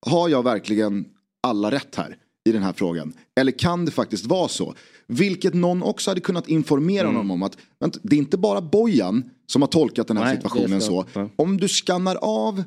har 0.06 0.30
jag 0.30 0.44
verkligen 0.44 1.06
alla 1.44 1.72
rätt 1.72 1.96
här 1.96 2.18
i 2.46 2.52
den 2.52 2.64
här 2.64 2.74
frågan? 2.74 3.14
Eller 3.40 3.52
kan 3.52 3.86
det 3.86 3.92
faktiskt 3.92 4.26
vara 4.26 4.48
så? 4.48 4.76
Vilket 5.08 5.54
någon 5.54 5.84
också 5.84 6.12
hade 6.12 6.22
kunnat 6.22 6.48
informera 6.48 7.04
Mm. 7.04 7.16
honom 7.16 7.32
om 7.32 7.44
att 7.44 7.58
det 8.04 8.16
är 8.16 8.18
inte 8.18 8.38
bara 8.38 8.62
Bojan 8.62 9.30
som 9.48 9.62
har 9.62 9.70
tolkat 9.70 10.08
den 10.08 10.18
här 10.18 10.26
Nej, 10.26 10.36
situationen 10.36 10.82
så. 10.82 11.06
Om 11.36 11.58
du 11.58 11.68
skannar 11.68 12.16
av 12.16 12.64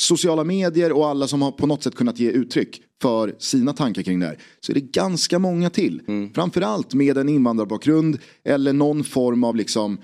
sociala 0.00 0.44
medier 0.44 0.92
och 0.92 1.06
alla 1.08 1.28
som 1.28 1.42
har 1.42 1.52
på 1.52 1.66
något 1.66 1.82
sätt 1.82 1.94
kunnat 1.94 2.18
ge 2.18 2.30
uttryck 2.30 2.82
för 3.02 3.34
sina 3.38 3.72
tankar 3.72 4.02
kring 4.02 4.20
det 4.20 4.26
här. 4.26 4.38
Så 4.60 4.72
är 4.72 4.74
det 4.74 4.80
ganska 4.92 5.38
många 5.38 5.70
till. 5.70 6.02
Mm. 6.08 6.32
Framförallt 6.34 6.94
med 6.94 7.18
en 7.18 7.28
invandrarbakgrund 7.28 8.18
eller 8.44 8.72
någon 8.72 9.04
form 9.04 9.44
av 9.44 9.56
liksom 9.56 9.98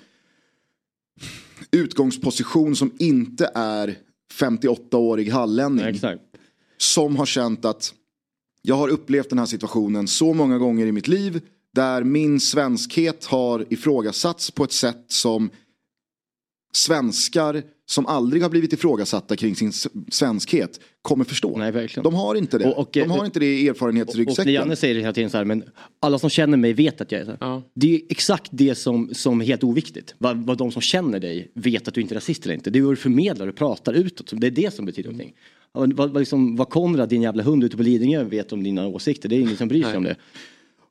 utgångsposition 1.71 2.77
som 2.77 2.91
inte 2.99 3.51
är 3.55 3.99
58-årig 4.41 5.31
hallänning. 5.31 5.87
Exakt. 5.87 6.23
Som 6.79 7.17
har 7.17 7.27
känt 7.27 7.65
att 7.65 7.95
jag 8.69 8.77
har 8.77 8.89
upplevt 8.89 9.31
den 9.31 9.39
här 9.39 9.47
situationen 9.47 10.09
så 10.09 10.33
många 10.35 10.59
gånger 10.59 10.87
i 10.87 10.93
mitt 10.93 11.09
liv. 11.09 11.41
Där 11.75 12.05
min 12.05 12.41
svenskhet 12.41 13.25
har 13.25 13.67
ifrågasatts 13.69 14.51
på 14.51 14.65
ett 14.65 14.73
sätt 14.73 15.05
som 15.09 15.51
svenskar 16.73 17.63
som 17.89 18.07
aldrig 18.07 18.43
har 18.43 18.51
blivit 18.51 18.73
ifrågasatta 18.73 19.37
kring 19.37 19.57
sin 19.57 19.73
svenskhet 20.11 20.81
kommer 21.03 21.25
förstå. 21.25 21.59
Nej, 21.59 21.73
verkligen. 21.73 22.05
De 22.05 22.15
har 22.15 22.35
inte 22.35 22.59
det. 22.59 22.65
Och- 22.65 22.79
och, 22.79 22.89
De 22.93 23.01
eh, 23.01 23.09
har 23.17 23.25
inte 23.25 23.41
det 23.41 23.47
i 23.47 23.61
Och 23.61 23.65
när 23.65 23.71
erfarenhetsryggsäcken. 23.71 24.53
Janne 24.53 24.77
säger 24.77 24.95
det 24.95 25.01
hela 25.01 25.13
tiden 25.13 25.31
så 25.31 25.37
här, 25.37 25.45
men 25.45 25.65
alla 26.01 26.19
som 26.19 26.31
känner 26.31 26.57
mig 26.57 26.73
vet 26.73 27.01
att 27.01 27.13
jag 27.13 27.21
är 27.21 27.25
så 27.25 27.31
här. 27.31 27.39
Ja. 27.41 27.63
Det 27.75 27.95
är 27.95 28.01
exakt 28.09 28.49
det 28.53 28.75
som, 28.75 29.15
som 29.15 29.41
är 29.41 29.45
helt 29.45 29.65
oviktigt. 29.65 30.15
Vad, 30.19 30.47
vad 30.47 30.59
de 30.59 30.73
som 30.73 30.83
känner 30.83 31.21
dig 31.21 31.51
vet 31.55 31.89
att 31.89 31.95
du 31.95 32.01
inte 32.01 32.15
är 32.15 32.17
rasist 32.17 32.45
eller 32.45 32.55
inte. 32.55 32.71
Det 32.71 32.79
är 32.79 32.81
hur 32.81 32.91
du 32.91 32.97
förmedlar 32.97 33.49
och 33.49 33.57
pratar 33.57 33.93
utåt. 33.93 34.33
Det 34.33 34.47
är 34.47 34.51
det 34.51 34.75
som 34.75 34.87
betyder 34.87 35.11
någonting. 35.11 35.35
Vad, 35.77 35.93
vad, 35.93 36.19
liksom, 36.19 36.57
vad 36.57 36.69
Konrad, 36.69 37.09
din 37.09 37.23
jävla 37.23 37.43
hund 37.43 37.65
ute 37.65 37.77
på 37.77 37.83
Lidingö 37.83 38.25
vet 38.25 38.53
om 38.53 38.63
dina 38.63 38.87
åsikter. 38.87 39.29
Det 39.29 39.37
är 39.37 39.41
ingen 39.41 39.57
som 39.57 39.69
bryr 39.69 39.83
sig 39.83 39.91
Nej. 39.91 39.99
om 39.99 40.05
det. 40.05 40.17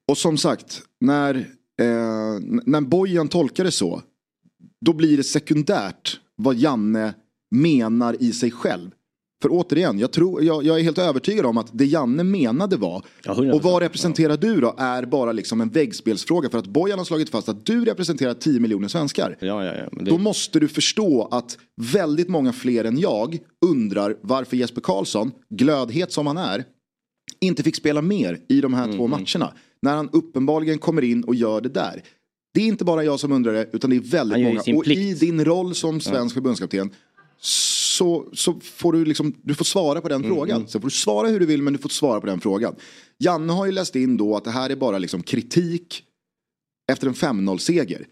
Och 0.08 0.18
som 0.18 0.38
sagt, 0.38 0.82
när, 1.00 1.36
eh, 1.82 2.40
när 2.66 2.82
Bojan 2.82 3.28
tolkar 3.28 3.64
det 3.64 3.72
så. 3.72 4.02
Då 4.86 4.94
blir 4.94 5.18
det 5.18 5.24
sekundärt 5.24 6.20
vad 6.36 6.56
Janne 6.56 7.14
menar 7.52 8.16
i 8.20 8.32
sig 8.32 8.52
själv. 8.52 8.92
För 9.46 9.50
återigen, 9.52 10.00
jag, 10.00 10.12
tror, 10.12 10.44
jag, 10.44 10.64
jag 10.64 10.80
är 10.80 10.84
helt 10.84 10.98
övertygad 10.98 11.46
om 11.46 11.58
att 11.58 11.70
det 11.72 11.86
Janne 11.86 12.24
menade 12.24 12.78
var, 12.78 13.06
Ja, 13.24 13.34
100%. 13.34 13.52
och 13.52 13.64
vad 13.64 13.82
representerar 13.82 14.38
du 14.38 14.62
då, 14.62 14.76
är 14.78 15.06
bara 15.06 15.32
liksom 15.32 15.62
en 15.62 15.70
väggspelsfråga. 15.70 16.50
För 16.50 16.58
att 16.58 16.68
Bojan 16.68 17.00
har 17.00 17.06
slagit 17.06 17.30
fast 17.30 17.50
att 17.50 17.66
du 17.66 17.86
representerar 17.86 18.34
10 18.34 18.60
miljoner 18.60 18.88
svenskar. 18.88 19.38
Ja, 19.40 19.66
ja, 19.66 19.76
ja. 19.76 19.90
Det, 19.92 20.12
Då 20.12 20.18
måste 20.18 20.60
du 20.60 20.68
förstå 20.68 21.28
att 21.32 21.58
väldigt 21.82 22.30
många 22.30 22.54
fler 22.54 22.84
än 22.84 23.00
jag 23.00 23.40
undrar 23.66 24.18
varför 24.22 24.58
Jesper 24.58 24.82
Karlsson, 24.82 25.32
glödhet 25.50 26.12
som 26.12 26.28
han 26.28 26.38
är, 26.38 26.64
inte 27.40 27.64
fick 27.64 27.76
spela 27.76 28.02
mer 28.02 28.40
i 28.50 28.62
de 28.62 28.74
här 28.74 28.94
två 28.98 29.08
matcherna. 29.08 29.54
När 29.82 29.96
han 29.96 30.10
uppenbarligen 30.14 30.78
kommer 30.78 31.02
in 31.02 31.24
och 31.24 31.36
gör 31.36 31.62
det 31.62 31.70
där. 31.70 32.04
Det 32.54 32.62
är 32.62 32.66
inte 32.66 32.86
bara 32.86 33.04
jag 33.04 33.20
som 33.20 33.32
undrar 33.32 33.54
det, 33.54 33.70
utan 33.74 33.90
det 33.90 33.96
är 33.96 34.00
väldigt 34.00 34.44
många. 34.44 34.78
Och 34.78 34.88
i 34.88 35.14
din 35.14 35.46
roll 35.46 35.76
som 35.76 36.02
svensk 36.02 36.34
förbundskapten 36.34 36.90
så, 37.98 38.30
så 38.34 38.60
får 38.60 38.94
du 38.94 39.06
liksom, 39.06 39.34
du 39.42 39.56
får 39.56 39.66
svara 39.66 40.02
på 40.02 40.10
den 40.10 40.24
Mm, 40.24 40.36
frågan. 40.36 40.68
Sen 40.68 40.82
får 40.82 40.88
du 40.88 40.96
svara 40.96 41.28
hur 41.28 41.40
du 41.40 41.46
vill 41.46 41.62
men 41.62 41.74
du 41.74 41.80
får 41.80 41.90
svara 41.90 42.22
på 42.22 42.28
den 42.28 42.40
frågan. 42.40 42.76
Janne 43.18 43.54
har 43.54 43.66
ju 43.66 43.72
läst 43.72 43.96
in 43.96 44.18
då 44.18 44.36
att 44.36 44.44
det 44.44 44.52
här 44.52 44.70
är 44.70 44.76
bara 44.76 44.98
liksom 44.98 45.24
kritik 45.24 46.04
efter 46.92 47.08
en 47.08 47.14
5-0 47.14 47.58
seger. 47.58 48.08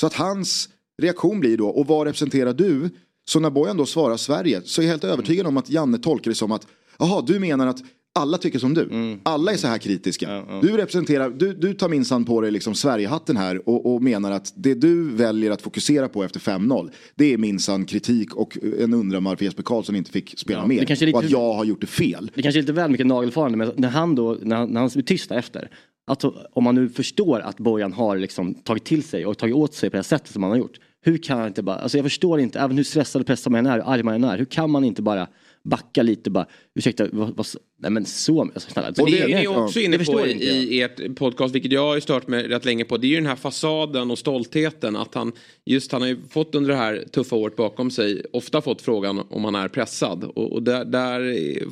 Så 0.00 0.06
att 0.06 0.14
hans 0.14 0.68
reaktion 1.02 1.40
blir 1.40 1.56
då, 1.56 1.68
och 1.68 1.86
vad 1.86 2.06
representerar 2.06 2.52
du? 2.52 2.90
Så 3.30 3.40
när 3.40 3.50
Bojan 3.50 3.76
då 3.76 3.86
svarar 3.86 4.16
Sverige 4.16 4.62
så 4.64 4.80
är 4.80 4.84
jag 4.84 4.90
helt 4.90 5.04
övertygad 5.04 5.46
om 5.46 5.56
att 5.56 5.70
Janne 5.70 5.98
tolkar 5.98 6.30
det 6.30 6.34
som 6.34 6.52
att, 6.52 6.66
jaha 6.98 7.22
du 7.26 7.38
menar 7.38 7.66
att 7.66 7.78
alla 8.18 8.38
tycker 8.38 8.58
som 8.58 8.74
du. 8.74 9.16
Alla 9.22 9.52
är 9.52 9.56
så 9.56 9.66
här 9.68 9.78
kritiska. 9.78 10.30
Ja, 10.32 10.44
ja. 10.48 10.58
Du 10.62 10.76
representerar, 10.76 11.30
du, 11.30 11.52
du 11.54 11.74
tar 11.74 11.88
minsann 11.88 12.24
på 12.24 12.40
dig 12.40 12.50
liksom 12.50 12.74
Sverigehatten 12.74 13.36
här 13.36 13.68
och, 13.68 13.94
och 13.94 14.02
menar 14.02 14.30
att 14.32 14.52
det 14.56 14.74
du 14.74 15.10
väljer 15.10 15.50
att 15.50 15.62
fokusera 15.62 16.08
på 16.08 16.24
efter 16.24 16.40
5-0 16.40 16.90
det 17.14 17.32
är 17.34 17.38
minsann 17.38 17.84
kritik 17.84 18.34
och 18.34 18.58
en 18.78 18.94
undran 18.94 19.24
varför 19.24 19.44
Jesper 19.44 19.62
Karlsson 19.62 19.96
inte 19.96 20.10
fick 20.10 20.38
spela 20.38 20.60
Ja, 20.60 20.66
mer. 20.66 20.80
det 20.80 20.86
kanske 20.86 21.06
lite- 21.06 21.18
Och 21.18 21.24
att 21.24 21.30
jag 21.30 21.52
har 21.54 21.64
gjort 21.64 21.80
det 21.80 21.86
fel. 21.86 22.30
det 22.34 22.42
kanske 22.42 22.58
är 22.58 22.62
lite 22.62 22.72
väl 22.72 22.90
mycket 22.90 23.06
nagelfarande 23.06 23.58
men 23.58 23.70
när 23.76 23.88
han 23.88 24.14
då, 24.14 24.36
när 24.42 24.56
han, 24.56 24.68
när 24.70 24.80
han 24.80 24.90
blir 24.94 25.02
tyst 25.02 25.30
efter. 25.32 25.70
Alltså, 26.06 26.34
om 26.52 26.64
man 26.64 26.74
nu 26.74 26.88
förstår 26.88 27.40
att 27.40 27.56
Bojan 27.58 27.92
har 27.92 28.16
liksom 28.16 28.54
tagit 28.54 28.84
till 28.84 29.02
sig 29.02 29.26
och 29.26 29.38
tagit 29.38 29.54
åt 29.54 29.74
sig 29.74 29.90
på 29.90 29.94
det 29.94 29.98
här 29.98 30.02
sättet 30.02 30.32
som 30.32 30.42
han 30.42 30.50
har 30.52 30.58
gjort. 30.58 30.78
Hur 31.04 31.18
kan 31.18 31.38
han 31.38 31.48
inte 31.48 31.62
bara, 31.62 31.76
alltså 31.76 31.98
jag 31.98 32.04
förstår 32.04 32.40
inte, 32.40 32.60
även 32.60 32.76
hur 32.76 32.84
stressad 32.84 33.20
och 33.20 33.26
pressad 33.26 33.52
man 33.52 33.66
än 33.66 33.72
är, 33.72 33.76
hur 33.76 33.92
arg 33.92 34.02
man 34.02 34.14
än 34.14 34.24
är. 34.24 34.38
Hur 34.38 34.44
kan 34.44 34.70
man 34.70 34.84
inte 34.84 35.02
bara 35.02 35.26
backa 35.64 36.02
lite 36.02 36.30
bara, 36.30 36.46
ursäkta, 36.74 37.06
vad, 37.12 37.36
vad, 37.36 37.46
nej 37.78 37.90
men 37.90 38.04
så, 38.04 38.40
alltså, 38.42 38.70
snälla. 38.70 38.90
Det 38.90 39.04
det- 39.04 39.18
är 39.32 39.40
ni 39.40 39.46
också 39.48 39.80
inne 39.80 39.98
på 39.98 40.26
i, 40.26 40.32
inte 40.32 40.44
i 40.44 40.82
ert 40.82 41.16
podcast, 41.16 41.54
vilket 41.54 41.72
jag 41.72 41.80
har 41.86 41.94
ju 41.94 42.00
stört 42.00 42.28
mig 42.28 42.48
rätt 42.48 42.64
länge 42.64 42.84
på. 42.84 42.96
Det 42.96 43.06
är 43.06 43.08
ju 43.08 43.14
den 43.16 43.26
här 43.26 43.36
fasaden 43.36 44.10
och 44.10 44.18
stoltheten. 44.18 44.96
Att 44.96 45.14
han, 45.14 45.32
just 45.64 45.92
han 45.92 46.00
har 46.00 46.08
ju 46.08 46.18
fått 46.30 46.54
under 46.54 46.70
det 46.70 46.76
här 46.76 47.04
tuffa 47.12 47.36
året 47.36 47.56
bakom 47.56 47.90
sig, 47.90 48.22
ofta 48.32 48.60
fått 48.60 48.82
frågan 48.82 49.22
om 49.30 49.44
han 49.44 49.54
är 49.54 49.68
pressad. 49.68 50.24
Och, 50.24 50.52
och 50.52 50.62
där, 50.62 50.84
där, 50.84 51.20
är- 51.20 51.62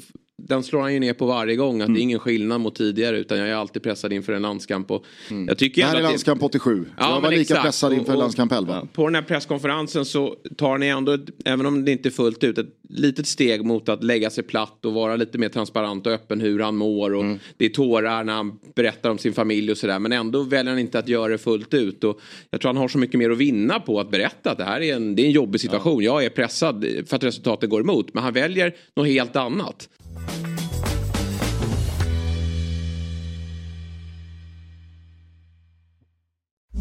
den 0.43 0.63
slår 0.63 0.81
han 0.81 0.95
ju 0.95 1.01
ner 1.01 1.13
på 1.13 1.27
varje 1.27 1.57
gång, 1.57 1.81
att 1.81 1.95
det 1.95 2.01
är 2.01 2.03
ingen 2.03 2.19
skillnad 2.19 2.61
mot 2.61 2.75
tidigare, 2.75 3.19
utan 3.19 3.39
jag 3.39 3.49
är 3.49 3.55
alltid 3.55 3.83
pressad 3.83 4.13
inför 4.13 4.33
en 4.33 4.43
landskamp. 4.43 4.91
Och 4.91 5.05
jag 5.47 5.59
tycker 5.59 5.83
Det 5.83 5.89
här 5.89 5.95
är 5.95 5.99
att 5.99 6.05
landskamp 6.05 6.43
87. 6.43 6.85
Ja, 6.99 7.15
jag 7.15 7.21
var 7.21 7.31
lika 7.31 7.41
exakt. 7.41 7.63
pressad 7.63 7.93
inför 7.93 8.05
Och- 8.13 8.15
och- 8.17 8.19
landskamp 8.21 8.53
11. 8.53 8.89
På 8.93 9.05
den 9.07 9.15
här 9.15 9.23
presskonferensen 9.23 10.05
så 10.05 10.37
tar 10.57 10.79
ni 10.79 10.87
ändå, 10.87 11.19
även 11.45 11.67
om 11.67 11.85
det 11.85 11.93
inte 11.93 12.09
är 12.09 12.11
fullt 12.11 12.45
ut, 12.45 12.59
ett 12.59 12.67
litet 12.89 13.27
steg 13.27 13.65
mot 13.65 13.89
att 13.89 14.05
lägga 14.05 14.31
sig 14.31 14.45
platt 14.45 14.85
och 14.85 14.93
vara 14.93 15.17
lite 15.17 15.39
mer 15.39 15.49
transparent 15.49 16.07
och 16.07 16.13
öppen 16.13 16.41
hur 16.41 16.61
han 16.61 16.77
mår. 16.77 17.15
Och 17.15 17.23
Mm. 17.25 17.39
Det 17.57 17.65
är 17.65 17.69
tårar 17.69 18.25
när 18.25 18.33
han 18.33 18.59
berättar 18.75 19.11
om 19.11 19.19
sin 19.19 19.33
familj 19.33 19.71
och 19.71 19.79
sådär. 19.79 19.99
Men 19.99 20.13
ändå 20.13 20.43
väljer 20.43 20.73
han 20.73 20.79
inte 20.81 20.99
att 20.99 21.09
göra 21.09 21.29
det 21.29 21.39
fullt 21.39 21.75
ut. 21.75 22.05
Och 22.05 22.21
jag 22.51 22.61
tror 22.61 22.69
han 22.69 22.77
har 22.77 22.89
så 22.89 22.99
mycket 22.99 23.19
mer 23.19 23.31
att 23.31 23.39
vinna 23.39 23.81
på 23.81 24.01
att 24.01 24.11
berätta 24.11 24.51
att 24.51 24.59
det 24.59 24.65
här 24.65 24.81
är 24.81 24.95
en, 24.97 25.15
det 25.17 25.23
är 25.23 25.27
en 25.27 25.33
jobbig 25.33 25.61
situation. 25.61 26.03
Jag 26.03 26.25
är 26.25 26.31
pressad 26.31 26.85
för 27.07 27.17
att 27.17 27.25
resultatet 27.25 27.71
går 27.71 27.81
emot. 27.81 28.15
Men 28.15 28.23
han 28.23 28.33
väljer 28.33 28.75
något 28.97 29.07
helt 29.09 29.37
annat. 29.37 29.89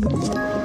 Ett 0.05 0.64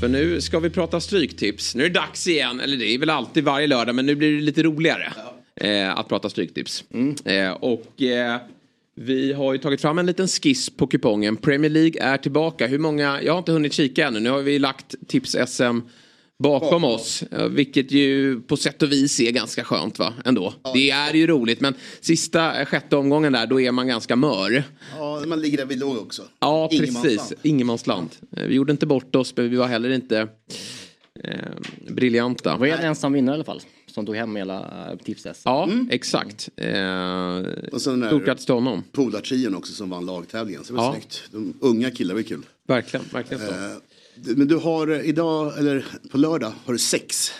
För 0.00 0.08
nu 0.08 0.40
ska 0.40 0.58
vi 0.58 0.70
prata 0.70 1.00
stryktips. 1.00 1.74
Nu 1.74 1.84
är 1.84 1.88
det 1.88 1.94
dags 1.94 2.26
igen, 2.26 2.60
eller 2.60 2.76
det 2.76 2.94
är 2.94 2.98
väl 2.98 3.10
alltid 3.10 3.44
varje 3.44 3.66
lördag, 3.66 3.94
men 3.94 4.06
nu 4.06 4.14
blir 4.14 4.32
det 4.32 4.40
lite 4.40 4.62
roligare. 4.62 5.12
Eh, 5.56 5.98
att 5.98 6.08
prata 6.08 6.30
stryktips. 6.30 6.84
Eh, 7.24 7.50
och 7.50 8.02
eh, 8.02 8.36
vi 8.94 9.32
har 9.32 9.52
ju 9.52 9.58
tagit 9.58 9.80
fram 9.80 9.98
en 9.98 10.06
liten 10.06 10.28
skiss 10.28 10.70
på 10.70 10.86
kupongen. 10.86 11.36
Premier 11.36 11.70
League 11.70 12.02
är 12.02 12.16
tillbaka. 12.16 12.66
Hur 12.66 12.78
många, 12.78 13.22
jag 13.22 13.32
har 13.32 13.38
inte 13.38 13.52
hunnit 13.52 13.72
kika 13.72 14.06
ännu. 14.06 14.20
Nu 14.20 14.30
har 14.30 14.38
vi 14.38 14.58
lagt 14.58 14.94
tips-SM 15.08 15.80
bakom 16.42 16.84
oss. 16.84 17.22
eh, 17.22 17.48
Vilket 17.48 17.92
ju 17.92 18.40
på 18.40 18.56
sätt 18.56 18.82
och 18.82 18.92
vis 18.92 19.20
är 19.20 19.30
ganska 19.30 19.64
skönt 19.64 19.98
va, 19.98 20.14
ändå. 20.24 20.54
Det 20.74 20.90
är 20.90 21.14
ju 21.14 21.26
roligt, 21.26 21.60
men 21.60 21.74
sista 22.00 22.60
eh, 22.60 22.66
sjätte 22.66 22.96
omgången 22.96 23.32
där, 23.32 23.46
då 23.46 23.60
är 23.60 23.72
man 23.72 23.86
ganska 23.88 24.16
mör. 24.16 24.64
Ja, 24.98 25.22
man 25.26 25.40
ligger 25.40 25.58
där 25.58 25.66
vi 25.66 25.76
låg 25.76 25.96
också. 25.96 26.22
Ja, 26.40 26.68
precis. 26.78 27.32
Ingenmansland. 27.42 28.08
Eh, 28.36 28.44
Vi 28.44 28.54
gjorde 28.54 28.72
inte 28.72 28.86
bort 28.86 29.16
oss, 29.16 29.32
men 29.36 29.50
vi 29.50 29.56
var 29.56 29.66
heller 29.66 29.90
inte 29.90 30.28
eh, 31.24 31.34
briljanta. 31.88 32.56
Var 32.56 32.66
en 32.66 32.78
ensam 32.80 33.12
vinnare 33.12 33.34
i 33.34 33.36
alla 33.36 33.44
fall. 33.44 33.60
Som 33.86 34.06
tog 34.06 34.16
hem 34.16 34.36
hela 34.36 34.88
äh, 34.90 34.96
tipset. 34.98 35.40
Ja, 35.44 35.68
exakt. 35.90 36.48
Eh, 36.56 36.70
Och 37.72 37.80
sen 37.82 38.00
den 38.00 38.08
stort 38.08 38.24
grattis 38.24 38.44
till 38.44 38.54
honom. 38.54 38.82
polartrion 38.92 39.54
också 39.54 39.72
som 39.72 39.90
vann 39.90 40.06
lagtävlingen. 40.06 40.64
Så 40.64 40.72
det 40.72 40.78
var 40.78 40.84
Ja. 40.84 40.92
snyggt. 40.92 41.22
De 41.32 41.54
unga 41.60 41.90
killar 41.90 42.14
var 42.14 42.22
kul. 42.22 42.42
Verkligen, 42.68 43.06
verkligen 43.12 43.46
så. 43.46 43.52
Eh, 43.52 43.76
Men 44.36 44.48
du 44.48 44.56
har 44.56 44.88
eh, 44.88 45.08
idag, 45.08 45.58
eller 45.58 45.84
på 46.10 46.18
lördag, 46.18 46.52
har 46.64 46.72
du 46.72 46.78
sex 46.78 47.30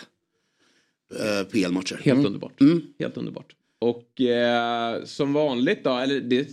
eh, 1.19 1.47
PL-matcher. 1.47 1.99
Helt 2.03 2.25
underbart. 2.25 2.53
Helt 2.99 3.17
underbart. 3.17 3.55
Och 3.79 4.21
eh, 4.21 5.03
som 5.03 5.33
vanligt 5.33 5.83
då, 5.83 5.97
eller 5.97 6.21
det, 6.21 6.47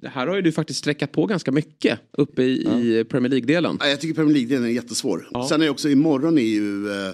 det 0.00 0.08
här 0.08 0.26
har 0.26 0.36
ju 0.36 0.42
du 0.42 0.52
faktiskt 0.52 0.78
sträckat 0.78 1.12
på 1.12 1.26
ganska 1.26 1.52
mycket 1.52 1.98
uppe 2.12 2.42
i, 2.42 2.54
i 2.54 3.04
Premier 3.04 3.30
League-delen. 3.30 3.76
Ja, 3.80 3.88
Jag 3.88 4.00
tycker 4.00 4.14
Premier 4.14 4.34
League-delen 4.34 4.64
är 4.64 4.68
jättesvår. 4.68 5.28
Sen 5.48 5.62
är 5.62 5.70
också 5.70 5.88
imorgon 5.88 6.38
är 6.38 6.42
ju 6.42 6.90
eh, 6.90 7.12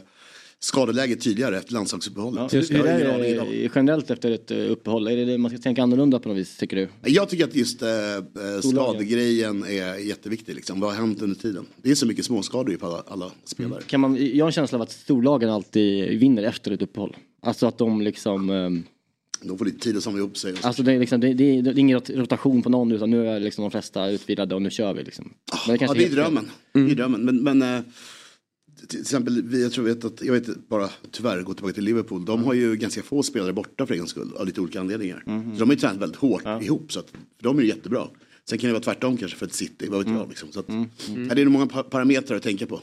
skadeläget 0.64 1.20
tydligare 1.20 1.56
efter 1.58 1.72
landslagsuppehållet. 1.72 2.52
Just 2.52 2.70
Jag 2.70 2.84
det, 2.84 2.90
har 2.90 2.98
är 2.98 3.00
ingen 3.04 3.14
aning 3.14 3.30
idag. 3.30 3.46
det 3.50 3.70
generellt 3.74 4.10
efter 4.10 4.30
ett 4.30 4.50
eh, 4.50 4.56
uppehåll, 4.58 5.08
är 5.08 5.16
det 5.16 5.24
det 5.24 5.38
man 5.38 5.50
ska 5.50 5.58
tänka 5.60 5.82
annorlunda 5.82 6.18
på 6.18 6.28
något 6.28 6.38
vis 6.38 6.56
tycker 6.56 6.76
du? 6.76 6.88
Jag 7.12 7.28
tycker 7.28 7.44
att 7.44 7.54
just 7.54 7.82
eh, 7.82 7.88
eh, 7.88 8.20
skadegrejen 8.62 9.64
är 9.64 9.96
jätteviktig. 9.98 10.54
Liksom. 10.54 10.80
Vad 10.80 10.90
har 10.90 10.96
hänt 11.00 11.22
under 11.22 11.36
tiden? 11.36 11.66
Det 11.82 11.90
är 11.90 11.94
så 11.94 12.06
mycket 12.06 12.24
småskador 12.24 12.76
på 12.76 12.86
alla, 12.86 13.02
alla 13.06 13.30
spelare. 13.44 13.82
Kan 13.86 14.00
man, 14.00 14.36
jag 14.36 14.44
har 14.44 14.48
en 14.48 14.52
känsla 14.52 14.76
av 14.78 14.82
att 14.82 14.92
storlagen 14.92 15.50
alltid 15.50 16.18
vinner 16.20 16.42
efter 16.42 16.70
ett 16.70 16.82
uppehåll. 16.82 17.16
Alltså 17.42 17.66
att 17.66 17.78
de 17.78 18.00
liksom, 18.00 18.50
ehm, 18.50 18.82
De 19.42 19.58
får 19.58 19.64
lite 19.64 19.78
tid 19.78 19.96
att 19.96 20.02
samla 20.02 20.18
ihop 20.18 20.36
sig. 20.38 20.54
Alltså 20.62 20.82
det 20.82 20.92
är, 20.92 20.98
liksom, 20.98 21.20
det, 21.20 21.34
det, 21.34 21.44
är, 21.58 21.62
det 21.62 21.70
är 21.70 21.78
ingen 21.78 21.98
rot- 21.98 22.16
rotation 22.16 22.62
på 22.62 22.70
någon 22.70 22.92
utan 22.92 23.10
nu 23.10 23.28
är 23.28 23.40
liksom 23.40 23.62
de 23.62 23.70
flesta 23.70 24.08
utvilade 24.10 24.54
och 24.54 24.62
nu 24.62 24.70
kör 24.70 24.94
vi 24.94 25.02
liksom. 25.02 25.32
Men 25.66 25.74
ja, 25.74 25.78
kanske 25.78 25.98
det 25.98 26.04
är 26.06 26.10
drömmen. 26.10 26.50
Det 26.72 26.80
är 26.80 26.94
drömmen. 26.94 27.24
Men, 27.24 27.58
men 27.58 27.76
eh, 27.76 27.82
till 28.88 29.00
exempel, 29.00 29.42
vi- 29.42 29.62
jag 29.62 29.72
tror 29.72 29.84
vet 29.84 30.04
att, 30.04 30.22
jag 30.22 30.32
vet 30.32 30.68
bara 30.68 30.90
tyvärr, 31.10 31.42
gå 31.42 31.54
tillbaka 31.54 31.74
till 31.74 31.84
Liverpool. 31.84 32.24
De 32.24 32.44
har 32.44 32.54
ju 32.54 32.76
ganska 32.76 33.02
få 33.02 33.22
spelare 33.22 33.52
borta 33.52 33.86
för 33.86 33.94
en 33.94 33.98
gångs 33.98 34.10
skull 34.10 34.32
av 34.36 34.46
lite 34.46 34.60
olika 34.60 34.80
anledningar. 34.80 35.22
Så 35.26 35.58
de 35.58 35.68
har 35.68 35.74
ju 35.74 35.80
tränat 35.80 35.96
väldigt 36.02 36.18
hårt 36.18 36.42
ihop. 36.62 36.92
Så 36.92 37.00
att, 37.00 37.10
för 37.10 37.42
de 37.44 37.58
är 37.58 37.62
ju 37.62 37.68
jättebra. 37.68 38.06
Sen 38.48 38.58
kan 38.58 38.68
det 38.68 38.72
vara 38.74 38.82
tvärtom 38.82 39.16
kanske 39.16 39.38
för 39.38 39.46
ett 39.46 39.54
City, 39.54 39.86
vad 39.90 40.04
vet 40.04 40.14
jag. 40.14 40.28
Liksom. 40.28 40.52
Så 40.52 40.60
att, 40.60 40.66
ja, 41.28 41.34
det 41.34 41.40
är 41.40 41.44
nog 41.44 41.52
många 41.52 41.66
pa- 41.66 41.82
parametrar 41.82 42.36
att 42.36 42.42
tänka 42.42 42.66
på. 42.66 42.80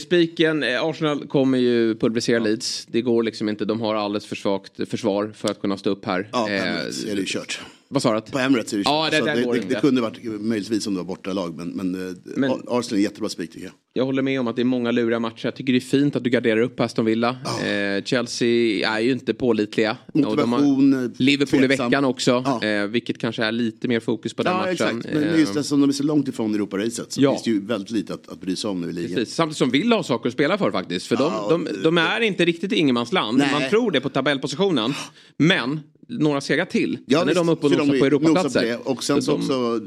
Spiken, 0.00 0.62
eh, 0.62 0.82
Arsenal 0.84 1.26
kommer 1.26 1.58
ju 1.58 1.94
pulverisera 1.94 2.38
Leeds. 2.38 2.86
Det 2.90 3.02
går 3.02 3.22
liksom 3.22 3.48
inte, 3.48 3.64
de 3.64 3.80
har 3.80 3.94
alldeles 3.94 4.26
för 4.26 4.36
svagt 4.36 4.88
försvar 4.88 5.32
för 5.36 5.48
att 5.50 5.60
kunna 5.60 5.76
stå 5.78 5.90
upp 5.90 6.04
här. 6.04 6.28
Ja, 6.32 6.50
Eh, 6.50 6.62
är 6.62 7.14
det 7.14 7.20
ju 7.20 7.24
kört. 7.26 7.60
Vad 7.94 8.02
sa 8.02 8.14
du? 8.20 8.30
På 8.32 8.38
Emirates 8.38 8.72
är 8.72 8.76
det 8.76 8.82
Ja, 8.86 9.08
det- 9.10 9.20
det, 9.20 9.52
det, 9.52 9.60
det 9.68 9.80
kunde 9.80 10.00
varit 10.00 10.18
möjligtvis 10.40 10.86
om 10.86 10.94
det 10.94 10.98
var 11.00 11.04
borta 11.04 11.32
lag 11.32 11.56
men, 11.56 11.68
men, 11.68 12.08
eh, 12.08 12.14
Men- 12.36 12.50
Arsenal 12.50 12.82
är 12.92 12.94
en 12.94 13.02
jättebra 13.02 13.28
spik 13.28 13.50
tycker 13.52 13.66
jag. 13.66 13.74
Jag 13.96 14.04
håller 14.04 14.22
med 14.22 14.40
om 14.40 14.46
att 14.48 14.56
det 14.56 14.62
är 14.62 14.64
många 14.64 14.90
luriga 14.90 15.18
matcher. 15.18 15.44
Jag 15.46 15.56
tycker 15.56 15.72
det 15.72 15.78
är 15.78 15.80
fint 15.80 16.16
att 16.16 16.24
du 16.24 16.30
garderar 16.30 16.60
upp 16.60 16.80
Aston 16.80 17.04
Villa. 17.04 17.28
Eh, 17.64 18.04
Chelsea 18.04 18.88
är 18.96 19.00
ju 19.00 19.12
inte 19.12 19.34
pålitliga. 19.34 19.96
Och 20.12 20.20
de 20.20 20.24
har 20.24 20.34
Motivation, 20.60 21.04
eh, 21.04 21.10
Liverpool 21.16 21.64
i 21.64 21.66
tveksam. 21.66 21.90
veckan 21.90 22.04
också. 22.04 22.42
Ja. 22.46 22.64
Eh, 22.68 22.86
vilket 22.86 23.18
kanske 23.18 23.44
är 23.44 23.52
lite 23.52 23.88
mer 23.88 24.00
fokus 24.00 24.34
på 24.34 24.42
den 24.42 24.52
Ja 24.52 24.58
matchen. 24.58 24.72
exakt, 24.72 25.14
men 25.14 25.22
Eh, 25.22 25.38
just 25.40 25.56
eftersom 25.56 25.80
de 25.80 25.88
är 25.88 25.92
så 25.92 26.02
långt 26.02 26.28
ifrån 26.28 26.54
Europaracet 26.54 27.12
så 27.12 27.22
Ja. 27.22 27.30
finns 27.30 27.42
det 27.42 27.50
ju 27.50 27.66
väldigt 27.66 27.90
lite 27.90 28.14
att, 28.14 28.28
att 28.28 28.40
bry 28.40 28.56
sig 28.56 28.70
om 28.70 28.80
nu 28.80 28.90
i 28.90 28.92
ligan. 28.92 29.14
Precis. 29.16 29.34
Samtidigt 29.34 29.58
som 29.58 29.70
Villa 29.70 29.96
har 29.96 30.02
saker 30.02 30.28
att 30.28 30.32
spela 30.32 30.58
för 30.58 30.70
faktiskt. 30.70 31.06
För 31.06 31.16
Ja, 31.16 31.46
de, 31.50 31.64
de, 31.64 31.82
de 31.82 31.98
är 31.98 32.20
inte 32.20 32.44
riktigt 32.44 32.72
i 32.72 32.76
ingenmansland. 32.76 33.38
Man 33.52 33.70
tror 33.70 33.90
det 33.90 34.00
på 34.00 34.08
tabellpositionen. 34.08 34.94
Men 35.36 35.80
några 36.08 36.40
segrar 36.40 36.64
till. 36.64 36.98
Ja, 37.06 37.18
sen 37.20 37.28
är 37.28 37.34
de 37.34 37.46
visst, 37.46 37.52
uppe 37.58 37.66
och 37.66 37.72
nosar 37.86 37.98
på 37.98 38.04
Europaplatser. 38.06 38.78
Och 38.88 39.04
sen 39.04 39.22
Så 39.22 39.22
så 39.22 39.38
också, 39.38 39.80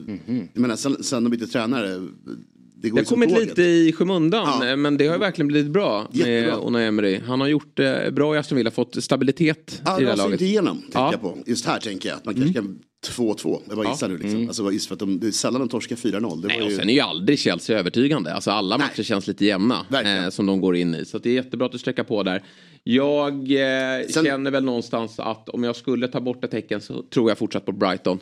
jag 0.53 0.61
menar 0.61 0.75
sen, 0.75 1.03
sen 1.03 1.23
de 1.23 1.29
bytte 1.29 1.47
tränare, 1.47 1.87
det 2.81 2.89
går 2.89 2.95
Det 2.97 3.01
har 3.01 3.05
kommit 3.05 3.29
tåget. 3.29 3.47
lite 3.49 3.61
i 3.63 3.93
skymundan 3.93 4.47
Ja. 4.61 4.69
eh, 4.69 4.75
men 4.77 4.97
det 4.97 5.07
har 5.07 5.17
verkligen 5.17 5.47
blivit 5.47 5.71
bra 5.71 6.07
med 6.11 6.17
Jättebra. 6.27 6.55
Unai 6.67 6.85
Emery. 6.85 7.19
Han 7.27 7.41
har 7.41 7.47
gjort 7.47 7.77
det 7.77 8.13
bra 8.15 8.35
i 8.35 8.37
Aston 8.37 8.57
Villa, 8.57 8.71
fått 8.71 9.03
stabilitet 9.03 9.81
Ja, 9.85 9.99
i 9.99 10.03
det 10.03 10.09
här 10.09 10.17
laget. 10.17 10.31
inte 10.31 10.45
igenom, 10.45 10.77
tänker 10.81 10.99
Ja. 10.99 11.07
Mm. 11.07 11.19
jag 11.23 11.33
på. 11.43 11.49
Just 11.49 11.65
här 11.65 11.79
tänker 11.79 12.09
jag 12.09 12.15
att 12.15 12.25
man 12.25 12.33
kanske 12.35 12.53
kan 12.53 12.79
2-2, 13.07 13.61
jag 13.67 13.77
bara 13.77 13.89
gissar 13.91 14.09
nu 14.09 14.17
liksom. 14.17 14.47
Alltså 14.47 14.71
just 14.71 14.87
för 14.87 14.93
att 14.95 14.99
de, 14.99 15.19
det 15.19 15.27
är 15.27 15.31
sällan 15.31 15.61
de 15.61 15.69
torskar 15.69 15.95
4-0. 15.95 16.41
Det 16.41 16.47
Nej, 16.47 16.57
var 16.59 16.65
och 16.65 16.71
ju... 16.71 16.77
sen 16.77 16.89
är 16.89 16.93
ju 16.93 16.99
aldrig 16.99 17.39
Chelsea 17.39 17.79
övertygande. 17.79 18.33
Alltså 18.33 18.51
alla 18.51 18.77
Nej. 18.77 18.87
matcher 18.87 19.03
känns 19.03 19.27
lite 19.27 19.45
jämna 19.45 19.85
eh, 20.03 20.29
som 20.29 20.45
de 20.45 20.61
går 20.61 20.75
in 20.75 20.95
i. 20.95 21.05
Så 21.05 21.17
att 21.17 21.23
det 21.23 21.29
är 21.29 21.33
jättebra 21.33 21.65
att 21.65 21.71
du 21.71 21.77
sträcker 21.77 22.03
på 22.03 22.23
där. 22.23 22.43
Jag 22.89 23.33
eh, 23.51 24.05
Sen- 24.09 24.25
känner 24.25 24.51
väl 24.51 24.63
någonstans 24.63 25.19
att 25.19 25.49
om 25.49 25.63
jag 25.63 25.75
skulle 25.75 26.07
ta 26.07 26.21
bort 26.21 26.43
ett 26.43 26.51
tecken 26.51 26.81
så 26.81 27.03
tror 27.03 27.29
jag 27.31 27.37
fortsatt 27.37 27.65
på 27.65 27.71
Brighton. 27.71 28.19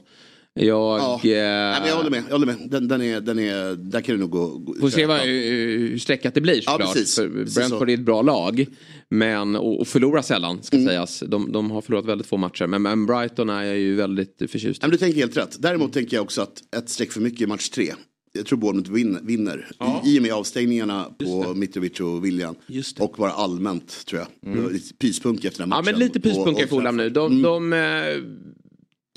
Jag... 0.60 1.00
Ja. 1.00 1.14
Eh, 1.16 1.22
Nej, 1.24 1.80
men 1.80 1.90
jag 1.90 1.96
håller 1.96 2.10
med, 2.10 2.24
jag 2.28 2.32
håller 2.32 2.46
med. 2.46 2.56
Den, 2.70 2.88
den 2.88 3.02
är, 3.02 3.22
den 3.22 3.40
är, 3.40 3.76
där 3.76 4.02
kan 4.02 4.16
det 4.16 4.22
nog 4.22 4.30
gå. 4.30 4.48
gå 4.48 4.74
Får 4.74 4.90
se 4.90 5.06
vad, 5.06 5.18
Ja. 5.18 5.24
hur 5.24 5.98
sträckat 5.98 6.34
det 6.34 6.42
blir 6.42 6.62
såklart. 6.62 6.94
precis. 6.94 7.16
För 7.16 7.28
Brentford 7.56 7.90
är 7.90 7.94
ett 7.94 8.00
bra 8.00 8.22
lag. 8.22 8.66
Men, 9.10 9.56
och, 9.56 9.80
och 9.80 9.88
förlorar 9.88 10.22
sällan 10.22 10.64
ska 10.64 10.78
Mm. 10.78 10.88
sägas. 10.88 11.24
De, 11.28 11.52
de 11.52 11.72
har 11.72 11.82
förlorat 11.82 12.06
väldigt 12.06 12.28
få 12.28 12.38
matcher. 12.38 12.68
Men, 12.68 12.82
men 12.82 13.06
Brighton 13.06 13.50
är 13.50 13.64
jag 13.64 13.78
ju 13.78 13.96
väldigt 13.96 14.38
förtjust 14.52 14.84
i. 14.84 14.90
Du 14.90 14.98
tänker 14.98 15.20
helt 15.20 15.38
rätt. 15.38 15.56
Däremot 15.60 15.94
tänker 15.94 16.18
jag 16.18 16.24
också 16.24 16.42
att 16.42 16.76
ett 16.78 16.90
streck 16.90 17.12
för 17.12 17.22
mycket 17.22 17.42
i 17.42 17.48
match 17.48 17.70
tre. 17.70 17.94
Jag 18.36 18.46
tror 18.46 18.60
Bournemouth 18.60 18.92
vin, 18.92 19.20
vinner. 19.24 19.68
I, 20.06 20.16
I 20.16 20.20
och 20.20 20.24
med 20.24 20.34
avstängningarna 20.34 21.06
på 21.20 21.54
Mitrovic 21.54 22.00
och 22.00 22.26
William. 22.26 22.56
Och 23.00 23.16
bara 23.18 23.32
allmänt 23.32 24.06
tror 24.06 24.22
jag. 24.42 24.72
Lite 24.74 24.94
pyspunk 24.94 25.46
efter 25.46 25.60
den 25.60 25.70
Ja 25.70 25.76
matchen. 25.82 25.86
men 25.86 26.00
lite 26.00 26.30
i 26.30 26.66
och 26.66 26.70
Fulham 26.70 26.98
nu. 26.98 27.10
De, 27.10 27.42
de 27.42 27.74
eh, 27.74 27.80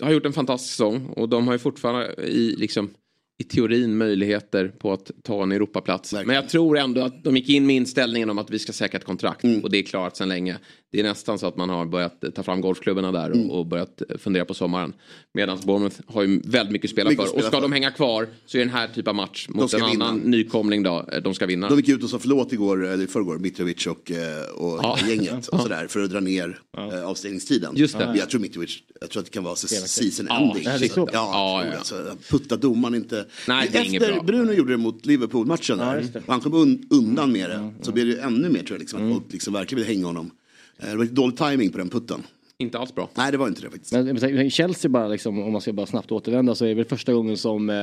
har 0.07 0.13
gjort 0.13 0.27
en 0.27 0.33
fantastisk 0.33 0.71
säsong 0.71 1.07
och 1.07 1.29
de 1.29 1.47
har 1.47 1.55
ju 1.55 1.59
fortfarande 1.59 2.15
i, 2.23 2.57
liksom, 2.57 2.91
i 3.39 3.45
teorin 3.45 3.97
möjligheter 3.97 4.69
på 4.69 4.93
att 4.93 5.11
ta 5.23 5.43
en 5.43 5.53
Europaplats. 5.53 6.13
Verkligen. 6.13 6.27
Men 6.27 6.37
jag 6.37 6.49
tror 6.49 6.79
ändå 6.79 7.01
att 7.01 7.25
de 7.25 7.37
gick 7.37 7.49
in 7.49 7.67
med 7.67 7.77
inställningen 7.77 8.31
om 8.31 8.39
att 8.39 8.51
vi 8.51 8.59
ska 8.59 8.73
säkra 8.73 8.99
ett 8.99 9.05
kontrakt 9.05 9.45
Mm. 9.45 9.61
och 9.61 9.71
det 9.71 9.79
är 9.79 9.83
klarat 9.83 10.17
sedan 10.17 10.29
länge. 10.29 10.57
Det 10.91 11.01
är 11.01 11.05
nästan 11.05 11.39
så 11.39 11.47
att 11.47 11.57
man 11.57 11.71
har 11.71 11.87
börjat 11.87 12.25
ta 12.35 12.43
fram 12.43 12.61
golfklubborna 12.61 13.13
där 13.13 13.31
och, 13.31 13.37
Mm. 13.37 13.51
och 13.51 13.67
börjat 13.67 14.03
fundera 14.19 14.45
på 14.45 14.55
sommaren. 14.55 14.93
Medan 15.35 15.59
Bournemouth 15.65 15.97
har 16.07 16.23
ju 16.23 16.41
väldigt 16.45 16.73
mycket 16.73 16.89
att 16.89 16.93
spela 16.93 17.11
Mycket 17.11 17.25
för. 17.25 17.33
Och 17.35 17.39
spela 17.41 17.49
ska 17.49 17.57
för. 17.57 17.63
de 17.63 17.73
hänga 17.73 17.91
kvar 17.91 18.29
så 18.47 18.57
är 18.59 18.61
den 18.61 18.69
här 18.75 18.89
typen 18.89 19.09
av 19.11 19.15
match 19.15 19.47
mot 19.49 19.71
ska 19.71 19.85
en 19.85 19.91
vinna. 19.91 20.05
annan 20.05 20.19
nykomling 20.21 20.83
då, 20.83 21.09
eh, 21.13 21.23
de 21.23 21.35
ska 21.35 21.47
vinna. 21.47 21.69
De 21.69 21.77
gick 21.79 21.89
ut 21.89 22.03
och 22.05 22.11
sa 22.11 22.19
förlåt 22.19 22.53
igår, 22.53 22.87
eller 22.87 23.05
i 23.05 23.07
förrgår, 23.07 23.39
Mitrovic 23.39 23.87
och, 23.87 24.11
eh, 24.11 24.49
och 24.55 24.81
Ja. 24.83 24.99
gänget 25.09 25.49
och 25.49 25.61
sådär 25.61 25.87
för 25.87 26.01
att 26.01 26.11
dra 26.11 26.21
ner 26.21 26.59
eh, 26.79 27.05
avstängningstiden. 27.09 27.73
Just 27.77 27.99
det. 27.99 28.15
Jag 28.19 28.31
tror 28.31 28.41
Mitrovic, 28.41 28.79
jag 29.01 29.11
tror 29.11 29.21
att 29.21 29.27
det 29.27 29.33
kan 29.33 29.45
vara 29.45 29.57
season 29.57 30.27
Ja, 30.29 30.37
ending. 30.41 30.65
det 30.65 30.71
är 30.71 30.89
så. 30.89 31.01
Ja, 31.01 31.31
Ja, 31.33 31.65
ja. 31.65 31.71
det. 31.71 31.79
Alltså, 31.79 32.17
putta 32.31 32.57
domaren 32.57 32.95
inte. 32.95 33.27
Nej, 33.49 33.69
det 33.73 33.79
är 33.79 33.85
inget 33.85 34.03
Efter 34.03 34.15
bra. 34.15 34.23
Bruno 34.23 34.53
gjorde 34.53 34.71
det 34.73 34.77
mot 34.77 35.07
Liverpool-matchen 35.07 35.79
det. 35.79 36.05
och 36.27 36.33
han 36.33 36.41
kom 36.41 36.55
un 36.55 36.87
undan 36.91 37.33
med 37.33 37.51
det, 37.51 37.75
så 37.83 37.93
blev 37.93 38.07
det 38.07 38.13
ju 38.13 38.19
ännu 38.19 38.49
mer 38.49 38.59
tror 38.61 38.71
jag, 38.71 38.79
liksom, 38.81 39.07
att 39.09 39.13
folk 39.15 39.33
liksom 39.33 39.53
verkligen 39.53 39.85
vill 39.85 39.95
hänga 39.97 40.07
honom. 40.07 40.31
Eh, 40.79 40.89
Det 40.91 40.97
var 40.97 41.05
lite 41.05 41.15
dålig 41.15 41.37
timing 41.37 41.71
på 41.71 41.79
den 41.79 41.89
putten. 41.89 42.23
Inte 42.61 42.79
alls 42.79 42.95
bra. 42.95 43.11
Nej, 43.15 43.33
det 43.33 43.39
var 43.39 43.49
inte 43.49 43.61
det 43.63 43.71
faktiskt. 43.71 43.93
Men 43.93 44.07
men 44.07 44.51
Chelsea 44.51 44.89
bara 44.89 45.09
liksom, 45.09 45.43
om 45.43 45.53
man 45.53 45.61
ska 45.61 45.73
bara 45.73 45.87
snabbt 45.87 46.13
återvända 46.13 46.55
så 46.55 46.65
är 46.65 46.69
det 46.69 46.75
väl 46.75 46.85
första 46.85 47.13
gången 47.13 47.37
som 47.37 47.71
eh, 47.71 47.77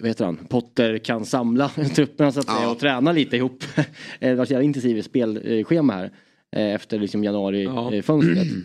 vad 0.00 0.08
heter 0.08 0.24
han, 0.24 0.36
Potter 0.48 0.98
kan 0.98 1.24
samla 1.24 1.68
trupperna 1.94 2.32
så 2.32 2.40
att 2.40 2.46
säga 2.46 2.58
Ja. 2.62 2.70
och 2.70 2.78
träna 2.78 3.12
lite 3.12 3.36
ihop. 3.36 3.64
Eh, 3.76 3.84
det 4.20 4.28
har 4.28 4.34
varit 4.34 4.50
jävla 4.50 4.64
intensivt 4.64 5.04
spelschema 5.04 5.92
här 5.92 6.10
eh, 6.56 6.74
efter 6.74 6.98
liksom 6.98 7.24
januari 7.24 7.64
Ja. 7.64 7.92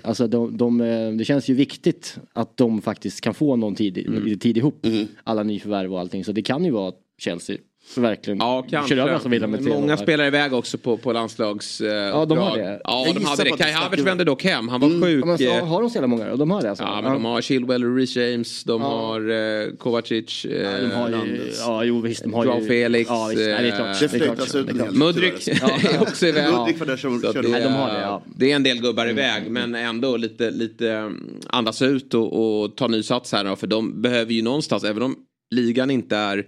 Alltså 0.04 0.28
de, 0.28 0.58
de, 0.58 0.78
det 1.18 1.26
känns 1.26 1.50
ju 1.50 1.54
viktigt 1.54 2.18
att 2.34 2.58
de 2.58 2.82
faktiskt 2.82 3.22
kan 3.22 3.34
få 3.34 3.56
någon 3.56 3.76
tid, 3.76 3.98
Mm. 4.08 4.40
tid 4.40 4.58
ihop. 4.58 4.86
Alla 5.24 5.44
nyförvärv 5.44 5.94
och 5.94 6.00
allting. 6.00 6.26
Så 6.26 6.32
det 6.32 6.42
kan 6.42 6.66
ju 6.66 6.72
vara 6.72 6.90
att 6.90 7.00
Chelsea 7.22 7.58
verkligen 7.96 8.40
Ja, 8.40 8.66
kanske. 8.70 8.96
kör 8.96 9.02
över 9.08 9.30
Villa 9.32 9.48
med 9.48 9.60
3-0 9.60 9.70
Många 9.70 9.98
spelar 9.98 10.26
iväg 10.26 10.54
också 10.54 10.78
på, 10.78 10.98
på 10.98 11.14
landslags... 11.14 11.82
Eh, 11.82 11.88
Ja, 11.94 12.26
de 12.26 12.38
har 12.38 12.58
det. 12.58 12.82
Ja, 12.84 13.04
Jag 13.06 13.16
de 13.16 13.26
hade 13.26 13.44
det. 13.44 13.50
Kai 13.58 13.72
Havertz 13.72 14.04
vände 14.04 14.24
dock 14.24 14.44
hem. 14.44 14.68
Han 14.70 14.82
var 14.82 15.02
sjuk. 15.02 15.22
Ja, 15.24 15.26
men, 15.28 15.38
så, 15.38 15.44
eh, 15.44 15.66
har 15.68 15.82
de 15.82 15.90
så 15.90 15.96
jävla 15.96 16.08
många? 16.08 16.36
De 16.36 16.52
har 16.52 16.62
det 16.62 16.70
alltså? 16.70 16.84
Ja, 16.84 17.02
men 17.02 17.14
de 17.14 17.26
har 17.26 17.42
Chilwell 17.42 17.84
och 17.86 17.96
Reece 17.98 18.16
James. 18.16 18.64
De 18.64 18.82
har 18.82 19.30
eh, 19.30 19.68
Kovacic. 19.78 20.46
Eh, 20.46 20.62
Ja, 20.62 20.80
de 20.82 20.92
har 20.92 21.10
ju, 21.10 21.52
ja, 21.60 21.84
jo 21.84 22.02
visst. 22.02 22.24
De 22.24 22.34
har 22.34 22.46
Joao 22.46 22.60
ju, 22.62 22.68
Felix, 22.68 23.10
Ja, 23.10 23.28
visst. 23.30 23.42
Nej, 23.42 23.62
det 23.64 23.68
är 23.70 23.76
klart. 23.76 24.02
eh, 24.02 24.10
Det 24.12 24.26
är 24.26 24.36
klart. 24.36 24.54
en 24.94 25.96
är 25.96 26.02
också 26.02 26.28
iväg. 26.28 26.52
Mudryk 26.54 26.80
var 26.80 26.86
där 26.86 26.98
som 26.98 27.22
körde 27.22 27.42
det, 27.42 27.48
Nej, 27.48 27.64
de 27.64 27.74
har 27.74 27.90
är- 27.90 27.94
det, 27.94 28.02
ja. 28.02 28.24
det 28.36 28.52
är 28.52 28.56
en 28.56 28.64
del 28.64 28.82
gubbar 28.82 29.10
iväg 29.10 29.44
men 29.52 29.76
ändå 29.76 30.18
lite, 30.18 30.52
lite 30.52 30.92
mm, 30.92 31.40
andas 31.50 31.82
ut 31.82 32.14
och, 32.14 32.62
och 32.64 32.76
ta 32.78 32.88
ny 32.88 33.04
sats 33.04 33.32
här 33.32 33.56
för 33.56 33.68
de 33.68 34.02
behöver 34.02 34.34
ju 34.34 34.42
någonstans, 34.42 34.84
även 34.84 35.04
om 35.04 35.16
ligan 35.52 35.92
inte 35.92 36.16
är 36.18 36.38
Ja, 36.38 36.44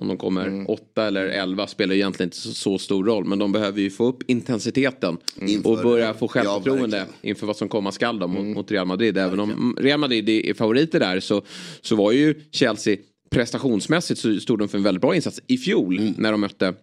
om 0.00 0.08
de 0.08 0.16
kommer 0.16 0.46
Mm. 0.46 0.66
åtta 0.66 1.06
eller 1.06 1.24
elva 1.26 1.66
spelar 1.66 1.94
egentligen 1.94 2.26
inte 2.26 2.36
så, 2.36 2.52
så 2.52 2.78
stor 2.78 3.04
roll. 3.04 3.24
Men 3.24 3.38
de 3.38 3.52
behöver 3.52 3.80
ju 3.80 3.90
få 3.90 4.06
upp 4.06 4.22
intensiteten. 4.26 5.16
Inför- 5.40 5.70
och 5.70 5.78
börja 5.82 6.14
få 6.14 6.24
Ja, 6.24 6.28
självförtroende 6.28 6.96
verkligen. 6.96 7.06
inför 7.22 7.46
vad 7.46 7.56
som 7.56 7.68
komma 7.68 7.92
skall 7.92 8.18
då, 8.18 8.26
mot, 8.26 8.38
Mm. 8.40 8.54
mot 8.54 8.70
Real 8.70 8.86
Madrid. 8.86 9.18
Även 9.18 9.40
om 9.40 9.76
Real 9.80 10.00
Madrid 10.00 10.28
är 10.28 10.54
favoriter 10.54 11.00
där 11.00 11.20
så, 11.20 11.42
så 11.80 11.96
var 11.96 12.12
ju 12.12 12.34
Chelsea 12.52 12.96
prestationsmässigt 13.30 14.20
så 14.20 14.40
stod 14.40 14.58
de 14.58 14.68
för 14.68 14.78
en 14.78 14.84
väldigt 14.84 15.02
bra 15.02 15.14
insats 15.14 15.40
i 15.46 15.56
fjol 15.58 15.98
Mm. 15.98 16.14
när 16.18 16.32
de 16.32 16.40
mötte 16.40 16.74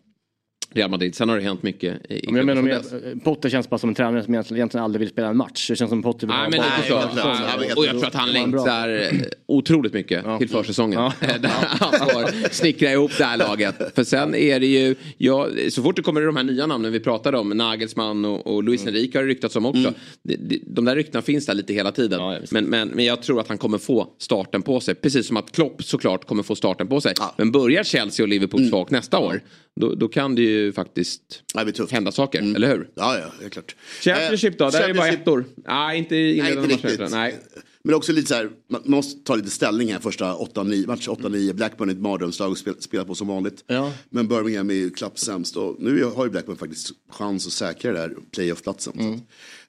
Real 0.76 0.90
Madrid. 0.90 1.16
Sen 1.16 1.30
har 1.30 1.38
det 1.38 1.44
hänt 1.44 1.64
mycket. 1.64 2.12
I, 2.12 2.28
Men 2.32 2.48
jag 2.48 2.64
menar, 2.64 3.20
Potter 3.24 3.50
känns 3.50 3.70
bara 3.70 3.78
som 3.78 3.90
en 3.90 3.96
tränare 3.96 4.24
som 4.24 4.34
egentligen, 4.36 4.84
aldrig 4.84 5.00
vill 5.00 5.10
spela 5.10 5.28
en 5.28 5.38
match. 5.38 5.68
Det 5.70 5.76
känns 5.76 5.90
som 5.90 6.02
Potter 6.04 6.28
vill 6.28 6.36
Nej, 6.36 6.44
ha 6.44 6.50
men 6.50 6.84
så. 6.88 6.94
Ja, 6.94 7.10
men 7.58 7.64
helt 7.68 7.78
och 7.78 7.86
jag 7.86 7.92
tror 7.92 8.06
att 8.06 8.14
han 8.14 8.28
en 8.28 8.34
längtar 8.34 8.90
eh, 8.90 9.10
otroligt 9.46 9.94
mycket 9.94 10.26
till 10.40 10.50
försäsongen. 10.50 11.00
Där 11.20 11.50
han 11.80 11.92
får 12.10 12.50
snickra 12.54 12.92
ihop 12.92 13.12
det 13.18 13.24
här 13.24 13.38
laget. 13.38 13.76
För 13.96 14.04
sen 14.04 14.36
är 14.36 14.60
det 14.60 14.66
ju, 14.68 14.96
ja, 15.18 15.48
så 15.70 15.84
fort 15.84 15.96
det 15.96 16.02
kommer 16.02 16.22
de 16.22 16.36
här 16.36 16.44
nya 16.44 16.66
namnen 16.68 16.92
vi 16.92 17.00
pratade 17.00 17.38
om, 17.38 17.50
Nagelsmann 17.50 18.26
och, 18.26 18.48
och 18.48 18.64
Luis 18.64 18.88
Enrique 18.88 19.18
har 19.20 19.24
det 19.24 19.30
ryktats 19.30 19.56
om 19.56 19.66
också. 19.66 19.94
Det- 20.24 20.36
det- 20.36 20.60
De 20.68 20.86
där 20.86 20.96
ryktena 20.96 21.22
finns 21.22 21.46
där 21.46 21.54
lite 21.54 21.74
hela 21.74 21.92
tiden. 21.92 22.20
Ja, 22.20 22.34
ja, 22.34 22.40
men, 22.52 22.66
men, 22.66 22.88
men 22.88 23.06
jag 23.06 23.22
tror 23.24 23.40
att 23.40 23.48
han 23.48 23.58
kommer 23.58 23.78
få 23.78 24.08
starten 24.18 24.62
på 24.62 24.80
sig. 24.80 24.96
Precis 24.96 25.28
som 25.28 25.38
att 25.38 25.52
Klopp 25.52 25.84
såklart 25.84 26.28
kommer 26.28 26.44
få 26.44 26.56
starten 26.56 26.88
på 26.88 27.02
sig. 27.02 27.14
Men 27.38 27.52
börjar 27.52 27.84
Chelsea 27.84 28.24
och 28.24 28.28
Liverpool 28.30 28.70
svagt 28.70 28.92
nästa 28.92 29.20
år, 29.20 29.42
då, 29.82 29.96
då 29.96 30.08
kan 30.08 30.36
det 30.36 30.42
ju 30.42 30.74
faktiskt 30.74 31.44
Det 31.54 31.92
hända 31.92 32.12
saker, 32.12 32.40
eller 32.56 32.68
hur? 32.68 32.90
Ja, 32.96 33.20
ja, 33.20 33.26
det 33.40 33.46
är 33.46 33.50
klart. 33.50 33.76
Championship 34.02 34.58
då, 34.58 34.66
Eh, 34.66 34.72
där 34.72 34.82
är 34.84 34.88
det 34.88 34.94
bara 34.94 35.08
Championship- 35.08 35.22
ettor. 35.22 35.46
Nej, 35.68 35.98
inte 35.98 36.16
Nej, 36.16 36.38
inledande 36.38 36.62
inte 36.74 36.76
matcher. 36.88 36.88
riktigt. 36.98 37.12
Nej. 37.12 37.36
Men 37.84 37.96
också 37.96 38.12
lite 38.12 38.28
så 38.28 38.34
här, 38.36 38.50
man 38.70 38.82
måste 38.86 39.24
ta 39.24 39.36
lite 39.36 39.50
ställning 39.50 39.92
här 39.94 40.00
första 40.00 40.34
8-9, 40.36 40.88
match 40.88 41.08
8-9. 41.08 41.54
Blackburn 41.54 41.90
är 41.90 41.94
ett 41.94 42.00
mardrömslag 42.00 42.52
och 42.52 42.58
spel, 42.58 42.74
spelar 42.80 43.06
på 43.06 43.16
som 43.16 43.28
vanligt. 43.28 43.64
Ja. 43.68 43.92
Men 44.10 44.28
Birmingham 44.28 44.70
är 44.70 44.74
ju 44.74 44.90
klappsämst 44.90 45.56
och 45.58 45.76
nu 45.80 46.04
har 46.04 46.26
ju 46.26 46.32
Blackburn 46.32 46.56
faktiskt 46.58 46.92
chans 47.10 47.48
att 47.48 47.54
säkra 47.54 47.92
det 47.92 48.00
där 48.00 48.16
playoff-platsen. 48.36 48.94
Att- 49.00 49.22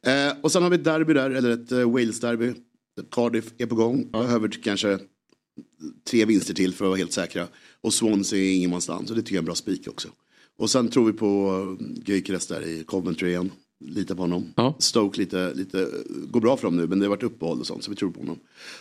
Eh, 0.09 0.33
och 0.43 0.53
sen 0.53 0.63
har 0.63 0.71
vi 0.71 0.77
ett 0.77 0.85
derby 0.85 1.13
där, 1.15 1.31
eller 1.31 1.51
ett 1.51 1.73
eh, 1.73 1.79
Wales-derby. 1.79 2.55
Cardiff 3.11 3.45
är 3.59 3.67
på 3.67 3.75
gång, 3.75 4.11
behöver 4.11 4.49
kanske 4.49 4.99
tre 6.11 6.25
vinster 6.25 6.55
till 6.55 6.75
för 6.75 6.85
att 6.85 6.89
vara 6.89 6.99
helt 6.99 7.13
säkra. 7.13 7.47
Och 7.81 7.95
Swansea 7.95 8.39
är 8.39 8.55
ingenmansland, 8.55 9.09
så 9.09 9.15
det 9.15 9.23
tycker 9.23 9.35
jag 9.35 9.39
är 9.39 9.43
en 9.43 9.45
bra 9.45 9.55
spik 9.55 9.89
också. 9.89 10.09
Och 10.59 10.71
sen 10.71 10.89
tror 10.89 11.07
vi 11.07 11.13
på 11.13 11.51
eh, 11.81 11.87
Gyökeres 12.05 12.47
där 12.47 12.67
i 12.67 12.85
Coventry 12.85 13.29
igen. 13.29 13.51
Litar 13.85 14.15
på 14.15 14.23
honom. 14.23 14.53
Ja. 14.57 14.77
Stoke 14.79 15.21
lite, 15.21 15.55
lite, 15.55 15.89
går 16.31 16.41
bra 16.41 16.57
för 16.57 16.67
dem 16.67 16.77
nu 16.77 16.87
men 16.87 16.99
det 16.99 17.05
har 17.05 17.11
varit 17.11 17.23
uppehåll 17.23 17.61
och 17.61 17.67
sånt 17.67 17.85
så 17.85 17.91
vi 17.91 17.97
tror 17.97 18.11
på 18.11 18.21
honom. 18.21 18.39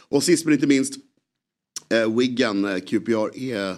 Och 0.07 0.23
sist 0.23 0.45
men 0.45 0.53
inte 0.53 0.67
minst 0.67 0.93
eh, 1.89 2.17
Wigan, 2.17 2.65
eh, 2.65 2.79
QPR 2.79 3.37
är 3.37 3.75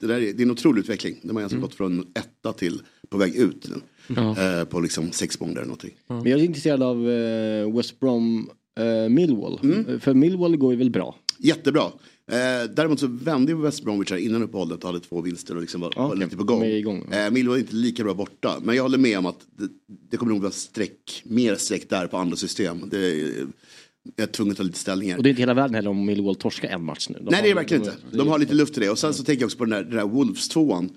det, 0.00 0.06
där 0.06 0.14
är, 0.14 0.20
det 0.20 0.42
är 0.42 0.42
en 0.42 0.50
otrolig 0.50 0.80
utveckling. 0.80 1.16
De 1.22 1.36
har 1.36 1.42
alltså 1.42 1.58
gått 1.58 1.74
från 1.74 2.06
etta 2.14 2.52
till 2.52 2.82
på 3.08 3.18
väg 3.18 3.36
ut 3.36 3.68
nu. 3.68 3.80
Eh, 4.14 4.64
på 4.64 4.80
liksom 4.80 5.12
sex 5.12 5.40
månader 5.40 5.60
eller 5.60 5.68
någonting. 5.68 5.94
Men 6.06 6.26
jag 6.26 6.40
är 6.40 6.44
intresserad 6.44 6.82
av 6.82 7.10
eh, 7.10 7.76
West 7.76 8.00
Brom 8.00 8.50
eh, 8.78 9.08
Millwall. 9.08 9.60
Mm. 9.62 10.00
För 10.00 10.14
Millwall 10.14 10.56
går 10.56 10.72
ju 10.72 10.78
väl 10.78 10.90
bra. 10.90 11.16
Jättebra. 11.38 11.92
Eh, 12.30 12.70
däremot 12.74 13.00
så 13.00 13.06
vände 13.06 13.52
ju 13.52 13.58
West 13.58 13.84
Bromwich 13.84 14.10
här 14.10 14.18
innan 14.18 14.42
uppehållet 14.42 14.84
och 14.84 14.86
hade 14.86 15.00
två 15.00 15.20
vinster 15.20 15.54
och 15.54 15.60
liksom 15.60 15.80
var, 15.80 15.92
var 15.96 16.06
okej. 16.06 16.18
lite 16.18 16.36
på 16.36 16.44
gång. 16.44 16.64
Igång. 16.64 17.12
Eh, 17.12 17.30
Millwall 17.30 17.56
är 17.56 17.60
inte 17.60 17.74
lika 17.74 18.04
bra 18.04 18.14
borta. 18.14 18.60
Men 18.62 18.76
jag 18.76 18.82
håller 18.82 18.98
med 18.98 19.18
om 19.18 19.26
att 19.26 19.46
det, 19.56 19.68
det 20.10 20.16
kommer 20.16 20.32
nog 20.32 20.42
vara 20.42 20.52
streck, 20.52 21.22
mer 21.24 21.54
streck 21.54 21.88
där 21.88 22.06
på 22.06 22.16
andra 22.16 22.36
system. 22.36 22.88
Det 22.90 23.32
jag 24.16 24.22
är 24.22 24.32
tvungen 24.32 24.52
att 24.52 24.56
ta 24.56 24.62
lite 24.62 24.78
ställningar. 24.78 25.16
Och 25.16 25.22
det 25.22 25.28
är 25.28 25.30
inte 25.30 25.42
hela 25.42 25.54
världen 25.54 25.74
heller 25.74 25.90
om 25.90 26.06
Millwall 26.06 26.36
torskar 26.36 26.68
en 26.68 26.84
match 26.84 27.08
nu. 27.08 27.18
De 27.18 27.24
Nej 27.24 27.42
det 27.42 27.48
är 27.48 27.48
det 27.48 27.54
verkligen 27.54 27.82
inte. 27.82 27.96
De 28.10 28.28
har 28.28 28.38
lite 28.38 28.54
luft 28.54 28.74
till 28.74 28.82
det. 28.82 28.90
Och 28.90 28.98
sen 28.98 29.14
så 29.14 29.24
tänker 29.24 29.42
jag 29.42 29.46
också 29.46 29.58
på 29.58 29.64
den 29.64 29.70
där, 29.70 29.82
den 29.82 29.96
där 29.96 30.06
Wolves 30.06 30.48
tvåan. 30.48 30.90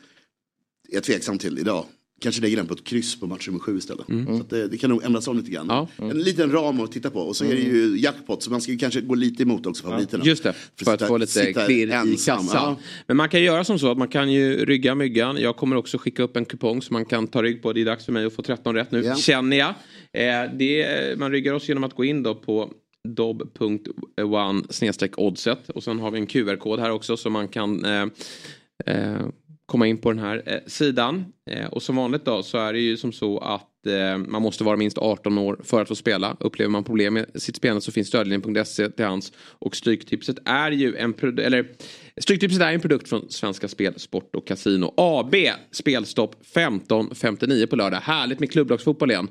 Jag 0.90 0.98
är 0.98 1.02
tveksam 1.02 1.38
till 1.38 1.60
idag. 1.60 1.86
Kanske 2.20 2.42
lägger 2.42 2.58
den 2.58 2.68
på 2.68 2.74
ett 2.74 2.84
kryss 2.84 3.20
på 3.20 3.28
match 3.28 3.48
nummer 3.48 3.60
sju 3.60 3.78
istället. 3.78 4.06
Så 4.28 4.42
att 4.42 4.50
det, 4.50 4.68
det 4.68 4.78
kan 4.78 4.90
nog 4.90 5.04
ändras 5.04 5.28
om 5.28 5.38
lite 5.38 5.52
grann. 5.52 5.66
Ja. 5.70 5.88
En 5.98 6.20
liten 6.20 6.52
ram 6.52 6.80
att 6.80 6.92
titta 6.92 7.10
på. 7.10 7.20
Och 7.20 7.36
så 7.36 7.46
är 7.46 7.50
det 7.56 7.62
ju 7.62 7.98
jackpot. 8.00 8.44
Så 8.44 8.52
man 8.52 8.62
ska 8.62 8.72
ju 8.72 8.78
kanske 8.78 9.02
gå 9.02 9.16
lite 9.16 9.44
emot 9.44 9.66
också 9.66 9.84
favoriterna. 9.84 10.24
Just 10.26 10.44
det, 10.44 10.54
för 10.54 10.94
att 10.94 11.00
sitta- 11.00 11.08
få 11.08 11.18
lite 11.18 11.54
klirr 11.54 11.88
i 12.08 12.16
kassan. 12.16 12.46
Ja. 12.54 12.76
Men 13.08 13.18
man 13.18 13.30
kan 13.30 13.42
göra 13.44 13.64
som 13.64 13.80
så 13.80 13.92
att 13.92 13.98
man 13.98 14.08
kan 14.08 14.32
ju 14.32 14.66
rygga 14.66 14.96
myggan. 14.96 15.38
Jag 15.42 15.56
kommer 15.58 15.76
också 15.76 15.98
skicka 15.98 16.24
upp 16.24 16.38
en 16.38 16.46
kupong 16.46 16.82
som 16.82 16.94
man 16.94 17.06
kan 17.06 17.28
ta 17.28 17.44
rygg 17.44 17.62
på. 17.62 17.74
Det 17.74 17.82
är 17.82 17.86
dags 17.86 18.06
för 18.06 18.12
mig 18.12 18.26
att 18.26 18.34
få 18.34 18.42
13 18.42 18.76
rätt 18.76 18.92
nu, 18.92 19.02
Ja. 19.06 19.16
känner 19.16 19.58
jag. 19.58 19.70
Eh, 20.14 20.52
det, 20.58 21.20
man 21.20 21.32
ryggar 21.32 21.54
oss 21.54 21.68
genom 21.68 21.84
att 21.84 21.94
gå 21.96 22.06
in 22.06 22.24
då 22.24 22.36
på 22.36 22.72
dob.one 23.08 24.62
oddset 25.18 25.70
och 25.70 25.84
sen 25.84 26.00
har 26.00 26.12
vi 26.12 26.20
en 26.20 26.28
QR-kod 26.28 26.80
här 26.80 26.92
också 26.92 27.18
så 27.18 27.30
man 27.30 27.48
kan 27.48 27.86
eh, 27.86 28.06
eh, 28.86 29.18
komma 29.70 29.88
in 29.88 29.98
på 29.98 30.12
den 30.12 30.20
här 30.20 30.44
eh, 30.46 30.58
sidan. 30.68 31.26
Eh, 31.50 31.66
och 31.66 31.84
som 31.84 31.96
vanligt 31.96 32.26
då 32.26 32.44
så 32.44 32.58
är 32.58 32.74
det 32.74 32.80
ju 32.80 32.98
som 32.98 33.12
så 33.12 33.38
att 33.38 33.88
eh, 33.88 34.18
man 34.18 34.42
måste 34.42 34.64
vara 34.64 34.78
minst 34.78 34.98
18 34.98 35.38
år 35.38 35.60
för 35.64 35.82
att 35.82 35.88
få 35.88 35.96
spela. 35.96 36.38
Upplever 36.40 36.70
man 36.70 36.84
problem 36.84 37.14
med 37.14 37.26
sitt 37.36 37.56
spelande 37.56 37.82
så 37.82 37.92
finns 37.92 38.08
stödlinjen.se 38.08 38.90
till 38.90 39.06
hands. 39.06 39.34
Och 39.38 39.76
Stryktipset 39.76 40.38
är 40.46 40.72
ju 40.72 40.96
en 40.96 41.14
produkt, 41.14 41.46
eller 41.46 41.68
Stryktipset 42.18 42.62
är 42.62 42.74
en 42.74 42.82
produkt 42.82 43.10
från 43.10 43.30
Svenska 43.30 43.68
Spel, 43.68 44.00
Sport 44.00 44.36
och 44.36 44.48
Casino 44.48 44.94
AB. 44.98 45.36
Spelstopp 45.72 46.36
15.59 46.56 47.66
på 47.66 47.76
lördag. 47.76 48.00
Härligt 48.00 48.40
med 48.40 48.52
klubblagsfotboll 48.52 49.12
igen. 49.12 49.28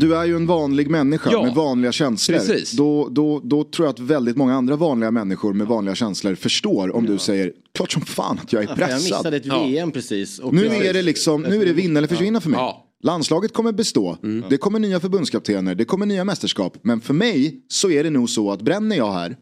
Du 0.00 0.16
är 0.16 0.24
ju 0.24 0.36
en 0.36 0.46
vanlig 0.46 0.90
människa 0.90 1.30
Ja, 1.32 1.42
med 1.42 1.54
vanliga 1.54 1.92
känslor. 1.92 2.38
precis. 2.38 2.72
Då, 2.72 3.08
då, 3.08 3.40
då 3.44 3.64
tror 3.64 3.86
jag 3.86 3.92
att 3.92 3.98
väldigt 3.98 4.36
många 4.36 4.54
andra 4.54 4.76
vanliga 4.76 5.10
människor 5.10 5.52
med 5.52 5.66
vanliga 5.66 5.94
känslor 5.94 6.34
förstår 6.34 6.96
om 6.96 7.06
du 7.06 7.18
säger 7.18 7.52
klart 7.74 7.92
som 7.92 8.02
fan 8.02 8.38
att 8.42 8.52
jag 8.52 8.62
är 8.62 8.68
Ja, 8.68 8.74
för 8.74 8.80
jag 8.82 8.88
pressad. 8.90 9.04
missade 9.18 9.36
ett 9.36 9.46
VM 9.46 9.90
precis. 9.90 10.38
Och 10.38 10.54
Nu 10.54 10.62
precis. 10.68 10.82
är 10.84 10.92
det 10.92 11.02
liksom, 11.02 11.42
nu 11.42 11.62
är 11.62 11.66
det 11.66 11.72
vinna 11.72 11.98
eller 11.98 12.08
försvinna 12.08 12.40
för 12.40 12.50
mig. 12.50 12.60
Ja. 12.60 12.86
Landslaget 13.02 13.52
kommer 13.52 13.72
bestå, 13.72 14.16
det 14.50 14.56
kommer 14.56 14.78
nya 14.78 15.00
förbundskaptener, 15.00 15.74
det 15.74 15.84
kommer 15.84 16.06
nya 16.06 16.24
mästerskap. 16.24 16.76
Men 16.82 17.00
för 17.00 17.14
mig 17.14 17.60
så 17.68 17.90
är 17.90 18.04
det 18.04 18.10
nog 18.10 18.30
så 18.30 18.52
att 18.52 18.62
bränner 18.62 18.96
jag 18.96 19.12
här, 19.12 19.36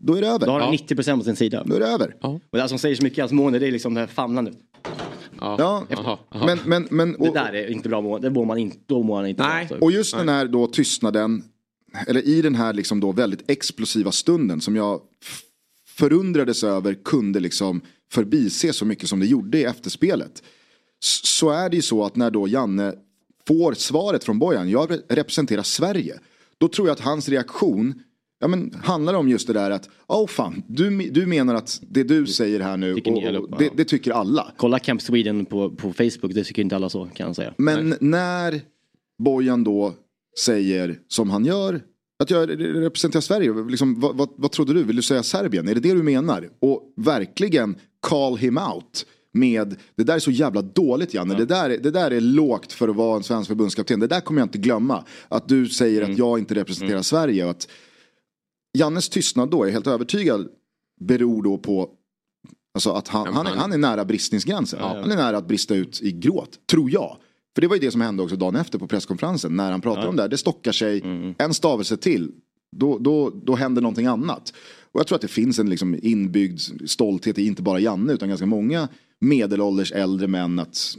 då 0.00 0.14
är 0.14 0.20
det 0.22 0.28
över. 0.28 0.46
Då 0.46 0.52
har 0.52 0.60
Ja. 0.60 0.64
han 0.66 0.74
90% 0.74 1.18
på 1.18 1.24
sin 1.24 1.36
sida. 1.36 1.62
Då 1.66 1.74
är 1.74 1.80
det 1.80 1.86
över. 1.86 2.14
Ja. 2.20 2.40
Och 2.52 2.58
det 2.58 2.68
som 2.68 2.78
säger 2.78 2.96
så 2.96 3.02
mycket 3.02 3.18
i 3.18 3.20
hans 3.20 3.32
månader 3.32 3.60
det 3.60 3.66
är 3.66 3.72
liksom 3.72 3.94
det 3.94 4.00
här 4.00 4.06
famlandet. 4.06 4.54
Ja, 5.40 5.56
Ja, 5.58 5.96
Aha, 5.98 6.18
aha. 6.34 6.46
men, 6.46 6.58
men, 6.64 6.88
men, 6.90 7.12
Det 7.12 7.28
och, 7.28 7.34
där 7.34 7.52
är 7.52 7.70
inte 7.70 7.88
bra. 7.88 8.18
Det 8.18 8.30
mår 8.30 8.44
man 8.44 8.58
inte, 8.58 8.78
då 8.86 9.02
mår 9.02 9.16
han 9.16 9.26
inte 9.26 9.42
Nej. 9.42 9.66
bra. 9.66 9.78
och 9.80 9.92
just 9.92 10.16
den 10.16 10.28
här 10.28 10.46
då 10.46 10.66
tystnaden, 10.66 11.44
eller 12.06 12.26
i 12.26 12.42
den 12.42 12.54
här 12.54 12.72
liksom 12.72 13.00
då 13.00 13.12
väldigt 13.12 13.50
explosiva 13.50 14.12
stunden 14.12 14.60
som 14.60 14.76
jag 14.76 15.00
förundrades 15.88 16.64
över 16.64 16.94
kunde 16.94 17.40
liksom 17.40 17.80
förbise 18.12 18.72
så 18.72 18.84
mycket 18.84 19.08
som 19.08 19.20
det 19.20 19.26
gjorde 19.26 19.58
i 19.58 19.64
efterspelet. 19.64 20.42
Så 21.22 21.50
är 21.50 21.68
det 21.70 21.76
ju 21.76 21.82
så 21.82 22.04
att 22.04 22.16
när 22.16 22.30
då 22.30 22.48
Janne 22.48 22.94
får 23.46 23.72
svaret 23.74 24.24
från 24.24 24.38
Bojan, 24.38 24.70
jag 24.70 24.90
re- 24.90 25.02
representerar 25.08 25.62
Sverige. 25.62 26.18
Då 26.58 26.68
tror 26.68 26.88
jag 26.88 26.92
att 26.94 27.00
hans 27.00 27.28
reaktion 27.28 28.02
ja, 28.40 28.48
men, 28.48 28.74
handlar 28.82 29.14
om 29.14 29.28
just 29.28 29.46
det 29.46 29.52
där 29.52 29.70
att, 29.70 29.88
åh 30.06 30.24
oh, 30.24 30.26
fan, 30.26 30.62
du, 30.68 31.10
du 31.10 31.26
menar 31.26 31.54
att 31.54 31.80
det 31.82 32.02
du 32.02 32.26
säger 32.26 32.60
här 32.60 32.76
nu, 32.76 32.92
och, 32.92 33.08
och, 33.08 33.58
det, 33.58 33.64
ja. 33.64 33.70
det 33.76 33.84
tycker 33.84 34.12
alla. 34.12 34.52
Kolla 34.56 34.78
Camp 34.78 35.02
Sweden 35.02 35.46
på, 35.46 35.70
på 35.70 35.92
Facebook, 35.92 36.34
det 36.34 36.44
tycker 36.44 36.62
inte 36.62 36.76
alla 36.76 36.88
så 36.88 37.08
kan 37.14 37.26
jag 37.26 37.36
säga. 37.36 37.54
Men 37.58 37.94
när 38.00 38.60
Bojan 39.18 39.64
då 39.64 39.94
säger 40.38 40.98
som 41.08 41.30
han 41.30 41.44
gör, 41.44 41.80
att 42.18 42.30
jag 42.30 42.60
representerar 42.60 43.20
Sverige, 43.20 43.52
liksom, 43.70 44.00
vad, 44.00 44.16
vad, 44.16 44.28
vad 44.36 44.52
trodde 44.52 44.74
du? 44.74 44.82
Vill 44.82 44.96
du 44.96 45.02
säga 45.02 45.22
Serbien? 45.22 45.68
Är 45.68 45.74
det 45.74 45.80
det 45.80 45.92
du 45.92 46.02
menar? 46.02 46.48
Och 46.60 46.92
verkligen 46.96 47.76
call 48.00 48.36
him 48.36 48.58
out. 48.58 49.06
Med, 49.32 49.76
det 49.96 50.04
där 50.04 50.14
är 50.14 50.18
så 50.18 50.30
jävla 50.30 50.62
dåligt 50.62 51.14
Janne, 51.14 51.34
det, 51.34 51.44
där, 51.44 51.70
är- 51.70 51.78
det 51.78 51.90
där 51.90 52.10
är 52.10 52.20
lågt 52.20 52.72
för 52.72 52.88
att 52.88 52.96
vara 52.96 53.16
en 53.16 53.22
svensk 53.22 53.48
förbundskapten. 53.48 54.00
Det 54.00 54.06
där 54.06 54.20
kommer 54.20 54.40
jag 54.40 54.46
inte 54.46 54.58
glömma. 54.58 55.04
Att 55.28 55.48
du 55.48 55.68
säger 55.68 56.02
att 56.02 56.18
jag 56.18 56.38
inte 56.38 56.54
representerar 56.54 57.02
Sverige. 57.02 57.44
Och 57.44 57.50
att 57.50 57.68
Jannes 58.76 59.08
tystnad 59.08 59.50
då, 59.50 59.64
är 59.64 59.70
helt 59.70 59.86
övertygad, 59.86 60.48
beror 61.00 61.42
då 61.42 61.58
på 61.58 61.90
Alltså 62.74 62.90
att 62.90 63.08
han, 63.08 63.34
han, 63.34 63.46
är, 63.46 63.50
han 63.50 63.72
är 63.72 63.78
nära 63.78 64.04
bristningsgränsen. 64.04 64.80
Han 64.80 65.12
är 65.12 65.16
nära 65.16 65.36
att 65.38 65.48
brista 65.48 65.74
ut 65.74 66.02
i 66.02 66.12
gråt, 66.12 66.66
tror 66.70 66.90
jag. 66.90 67.16
För 67.54 67.60
det 67.60 67.68
var 67.68 67.76
ju 67.76 67.80
det 67.80 67.90
som 67.90 68.00
hände 68.00 68.22
också 68.22 68.36
dagen 68.36 68.56
efter 68.56 68.78
på 68.78 68.86
presskonferensen. 68.86 69.56
När 69.56 69.70
han 69.70 69.80
pratade 69.80 70.08
om 70.08 70.16
det 70.16 70.22
här, 70.22 70.28
det 70.28 70.38
stockar 70.38 70.72
sig 70.72 71.02
en 71.38 71.54
stavelse 71.54 71.96
till. 71.96 72.32
Då, 72.76 72.98
då, 72.98 73.30
då 73.30 73.54
händer 73.54 73.82
någonting 73.82 74.06
annat. 74.06 74.52
Och 74.92 75.00
jag 75.00 75.06
tror 75.06 75.16
att 75.16 75.22
det 75.22 75.28
finns 75.28 75.58
en 75.58 75.70
liksom 75.70 75.98
inbyggd 76.02 76.60
stolthet 76.86 77.38
i 77.38 77.46
inte 77.46 77.62
bara 77.62 77.80
Janne 77.80 78.12
utan 78.12 78.28
ganska 78.28 78.46
många 78.46 78.88
medelålders 79.20 79.92
äldre 79.92 80.28
män 80.28 80.58
att 80.58 80.96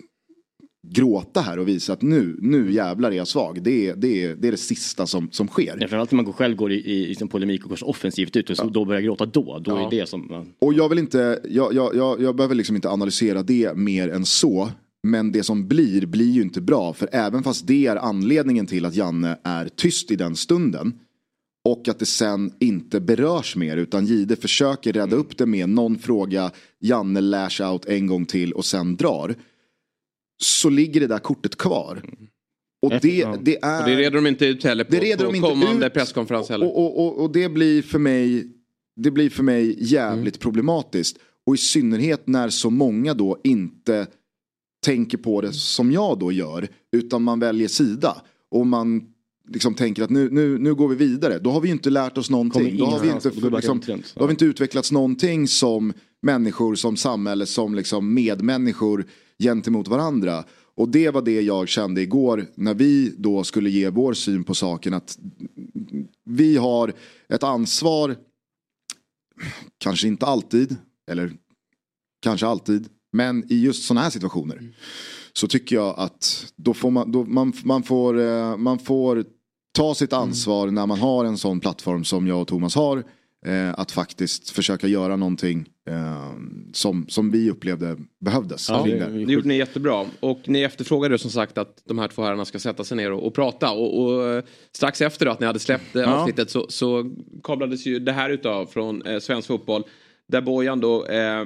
gråta 0.89 1.41
här 1.41 1.59
och 1.59 1.67
visa 1.67 1.93
att 1.93 2.01
nu, 2.01 2.37
nu 2.41 2.71
jävlar 2.71 3.11
är 3.11 3.15
jag 3.15 3.27
svag. 3.27 3.63
Det 3.63 3.87
är 3.87 3.95
det, 3.95 4.23
är, 4.23 4.35
det, 4.35 4.47
är 4.47 4.51
det 4.51 4.57
sista 4.57 5.07
som, 5.07 5.29
som 5.31 5.47
sker. 5.47 5.65
Ja, 5.65 5.73
framförallt 5.79 6.11
när 6.11 6.15
man 6.15 6.25
går 6.25 6.33
själv 6.33 6.55
går 6.55 6.71
i, 6.71 6.75
i, 6.75 7.09
i 7.09 7.15
sin 7.15 7.27
polemik 7.27 7.63
och 7.63 7.69
går 7.69 7.75
så 7.75 7.85
offensivt 7.85 8.35
ut 8.35 8.49
och 8.49 8.57
så 8.57 8.69
då 8.69 8.85
börjar 8.85 9.01
gråta 9.01 9.25
då. 9.25 9.59
Då 9.59 9.75
är 9.77 9.89
det 9.89 10.09
som... 10.09 10.27
man- 10.29 10.53
Och 10.59 10.73
jag 10.73 10.89
vill 10.89 10.99
inte, 10.99 11.39
jag, 11.49 11.73
jag, 11.73 11.95
jag, 11.95 12.21
jag 12.21 12.35
behöver 12.35 12.55
liksom 12.55 12.75
inte 12.75 12.89
analysera 12.89 13.43
det 13.43 13.75
mer 13.77 14.09
än 14.09 14.25
så. 14.25 14.69
Men 15.07 15.31
det 15.31 15.43
som 15.43 15.67
blir, 15.67 16.05
blir 16.05 16.31
ju 16.31 16.41
inte 16.41 16.61
bra. 16.61 16.93
För 16.93 17.09
även 17.11 17.43
fast 17.43 17.67
det 17.67 17.85
är 17.87 17.95
anledningen 17.95 18.65
till 18.65 18.85
att 18.85 18.95
Janne 18.95 19.37
är 19.43 19.69
tyst 19.75 20.11
i 20.11 20.15
den 20.15 20.35
stunden. 20.35 20.93
Och 21.65 21.87
att 21.87 21.99
det 21.99 22.05
sen 22.05 22.51
inte 22.59 22.99
berörs 22.99 23.55
mer. 23.55 23.77
Utan 23.77 24.05
Gide 24.05 24.35
försöker 24.35 24.93
rädda 24.93 25.15
upp 25.15 25.37
det 25.37 25.45
med 25.45 25.69
någon 25.69 25.97
fråga. 25.99 26.51
Janne 26.79 27.21
lash 27.21 27.61
out 27.71 27.85
en 27.85 28.07
gång 28.07 28.25
till 28.25 28.53
och 28.53 28.65
sen 28.65 28.95
drar. 28.95 29.35
Så 30.37 30.69
ligger 30.69 30.99
det 31.01 31.07
där 31.07 31.19
kortet 31.19 31.55
kvar. 31.55 32.01
Och 32.81 32.89
det, 32.89 33.25
det 33.41 33.57
är... 33.61 33.81
Och 33.81 33.89
det 33.89 33.95
reder 33.95 34.11
de 34.11 34.27
inte 34.27 34.45
ut 34.45 34.63
heller 34.63 34.83
på, 34.83 34.91
Det 34.91 34.99
reder 34.99 35.25
på 35.25 35.31
de 35.31 35.35
inte 35.35 35.49
kommande 35.49 35.87
ut. 35.87 35.93
presskonferens 35.93 36.49
heller. 36.49 36.65
Och, 36.65 36.77
och, 36.77 37.07
och, 37.07 37.23
och 37.23 37.31
det 37.31 37.49
blir 37.49 37.81
för 37.81 37.99
mig, 37.99 38.47
det 38.95 39.11
blir 39.11 39.29
för 39.29 39.43
mig 39.43 39.75
jävligt 39.79 40.39
problematiskt. 40.39 41.17
Och 41.45 41.55
i 41.55 41.57
synnerhet 41.57 42.27
när 42.27 42.49
så 42.49 42.69
många 42.69 43.13
då 43.13 43.37
inte 43.43 44.07
tänker 44.85 45.17
på 45.17 45.41
det 45.41 45.53
som 45.53 45.91
jag 45.91 46.19
då 46.19 46.31
gör. 46.31 46.67
Utan 46.91 47.23
man 47.23 47.39
väljer 47.39 47.67
sida. 47.67 48.21
Och 48.51 48.67
man 48.67 49.01
liksom 49.49 49.73
tänker 49.73 50.03
att 50.03 50.09
nu, 50.09 50.29
nu, 50.31 50.57
nu 50.57 50.75
går 50.75 50.87
vi 50.87 50.95
vidare. 50.95 51.39
Då 51.39 51.49
har 51.51 51.61
vi 51.61 51.67
ju 51.67 51.73
inte 51.73 51.89
lärt 51.89 52.17
oss 52.17 52.29
någonting. 52.29 52.77
Då 52.77 52.85
har, 52.85 52.99
vi 52.99 53.09
inte, 53.09 53.31
bara 53.41 53.55
liksom, 53.55 53.81
då 54.15 54.21
har 54.21 54.27
vi 54.27 54.31
inte 54.31 54.45
utvecklats 54.45 54.91
någonting 54.91 55.47
som 55.47 55.93
människor, 56.21 56.75
som 56.75 56.97
samhälle, 56.97 57.45
som 57.45 57.75
liksom 57.75 58.13
medmänniskor 58.13 59.05
gentemot 59.43 59.87
varandra. 59.87 60.43
Och 60.75 60.89
det 60.89 61.09
var 61.09 61.21
det 61.21 61.41
jag 61.41 61.67
kände 61.67 62.01
igår 62.01 62.45
när 62.55 62.73
vi 62.73 63.13
då 63.17 63.43
skulle 63.43 63.69
ge 63.69 63.89
vår 63.89 64.13
syn 64.13 64.43
på 64.43 64.55
saken. 64.55 64.93
Att 64.93 65.17
vi 66.23 66.57
har 66.57 66.93
ett 67.29 67.43
ansvar, 67.43 68.15
kanske 69.77 70.07
inte 70.07 70.25
alltid, 70.25 70.75
eller 71.11 71.31
kanske 72.21 72.47
alltid, 72.47 72.89
men 73.11 73.51
i 73.51 73.55
just 73.61 73.83
sådana 73.83 74.01
här 74.01 74.09
situationer. 74.09 74.75
Så 75.33 75.47
tycker 75.47 75.75
jag 75.75 75.95
att 75.97 76.53
då 76.55 76.73
får 76.73 76.91
man, 76.91 77.11
då 77.11 77.23
man, 77.23 77.53
man, 77.63 77.83
får, 77.83 78.19
eh, 78.19 78.57
man 78.57 78.79
får 78.79 79.25
ta 79.71 79.95
sitt 79.95 80.13
ansvar 80.13 80.67
när 80.67 80.85
man 80.85 80.99
har 80.99 81.25
en 81.25 81.37
sån 81.37 81.59
plattform 81.59 82.03
som 82.03 82.27
jag 82.27 82.41
och 82.41 82.47
Thomas 82.47 82.75
har. 82.75 83.03
Eh, 83.47 83.73
att 83.77 83.91
faktiskt 83.91 84.49
försöka 84.49 84.87
göra 84.87 85.15
någonting 85.15 85.69
eh, 85.89 86.31
som, 86.73 87.05
som 87.09 87.31
vi 87.31 87.51
upplevde 87.51 87.97
behövdes. 88.19 88.69
Ja, 88.69 88.83
det, 88.85 88.99
det. 88.99 89.25
det 89.25 89.33
gjorde 89.33 89.47
ni 89.47 89.57
jättebra. 89.57 90.05
Och 90.19 90.39
ni 90.45 90.61
efterfrågade 90.61 91.17
som 91.17 91.31
sagt 91.31 91.57
att 91.57 91.81
de 91.85 91.99
här 91.99 92.07
två 92.07 92.23
herrarna 92.23 92.45
ska 92.45 92.59
sätta 92.59 92.83
sig 92.83 92.97
ner 92.97 93.11
och, 93.11 93.27
och 93.27 93.33
prata. 93.33 93.71
Och, 93.71 94.03
och 94.03 94.27
eh, 94.27 94.43
strax 94.71 95.01
efter 95.01 95.25
då, 95.25 95.31
att 95.31 95.39
ni 95.39 95.45
hade 95.45 95.59
släppt 95.59 95.95
eh, 95.95 96.13
avsnittet 96.13 96.51
så, 96.51 96.65
så 96.69 97.11
kablades 97.43 97.85
ju 97.85 97.99
det 97.99 98.11
här 98.11 98.29
utav 98.29 98.65
från 98.65 99.01
eh, 99.01 99.19
Svensk 99.19 99.47
Fotboll. 99.47 99.83
Där 100.27 100.41
Bojan 100.41 100.79
då 100.79 101.05
eh, 101.05 101.45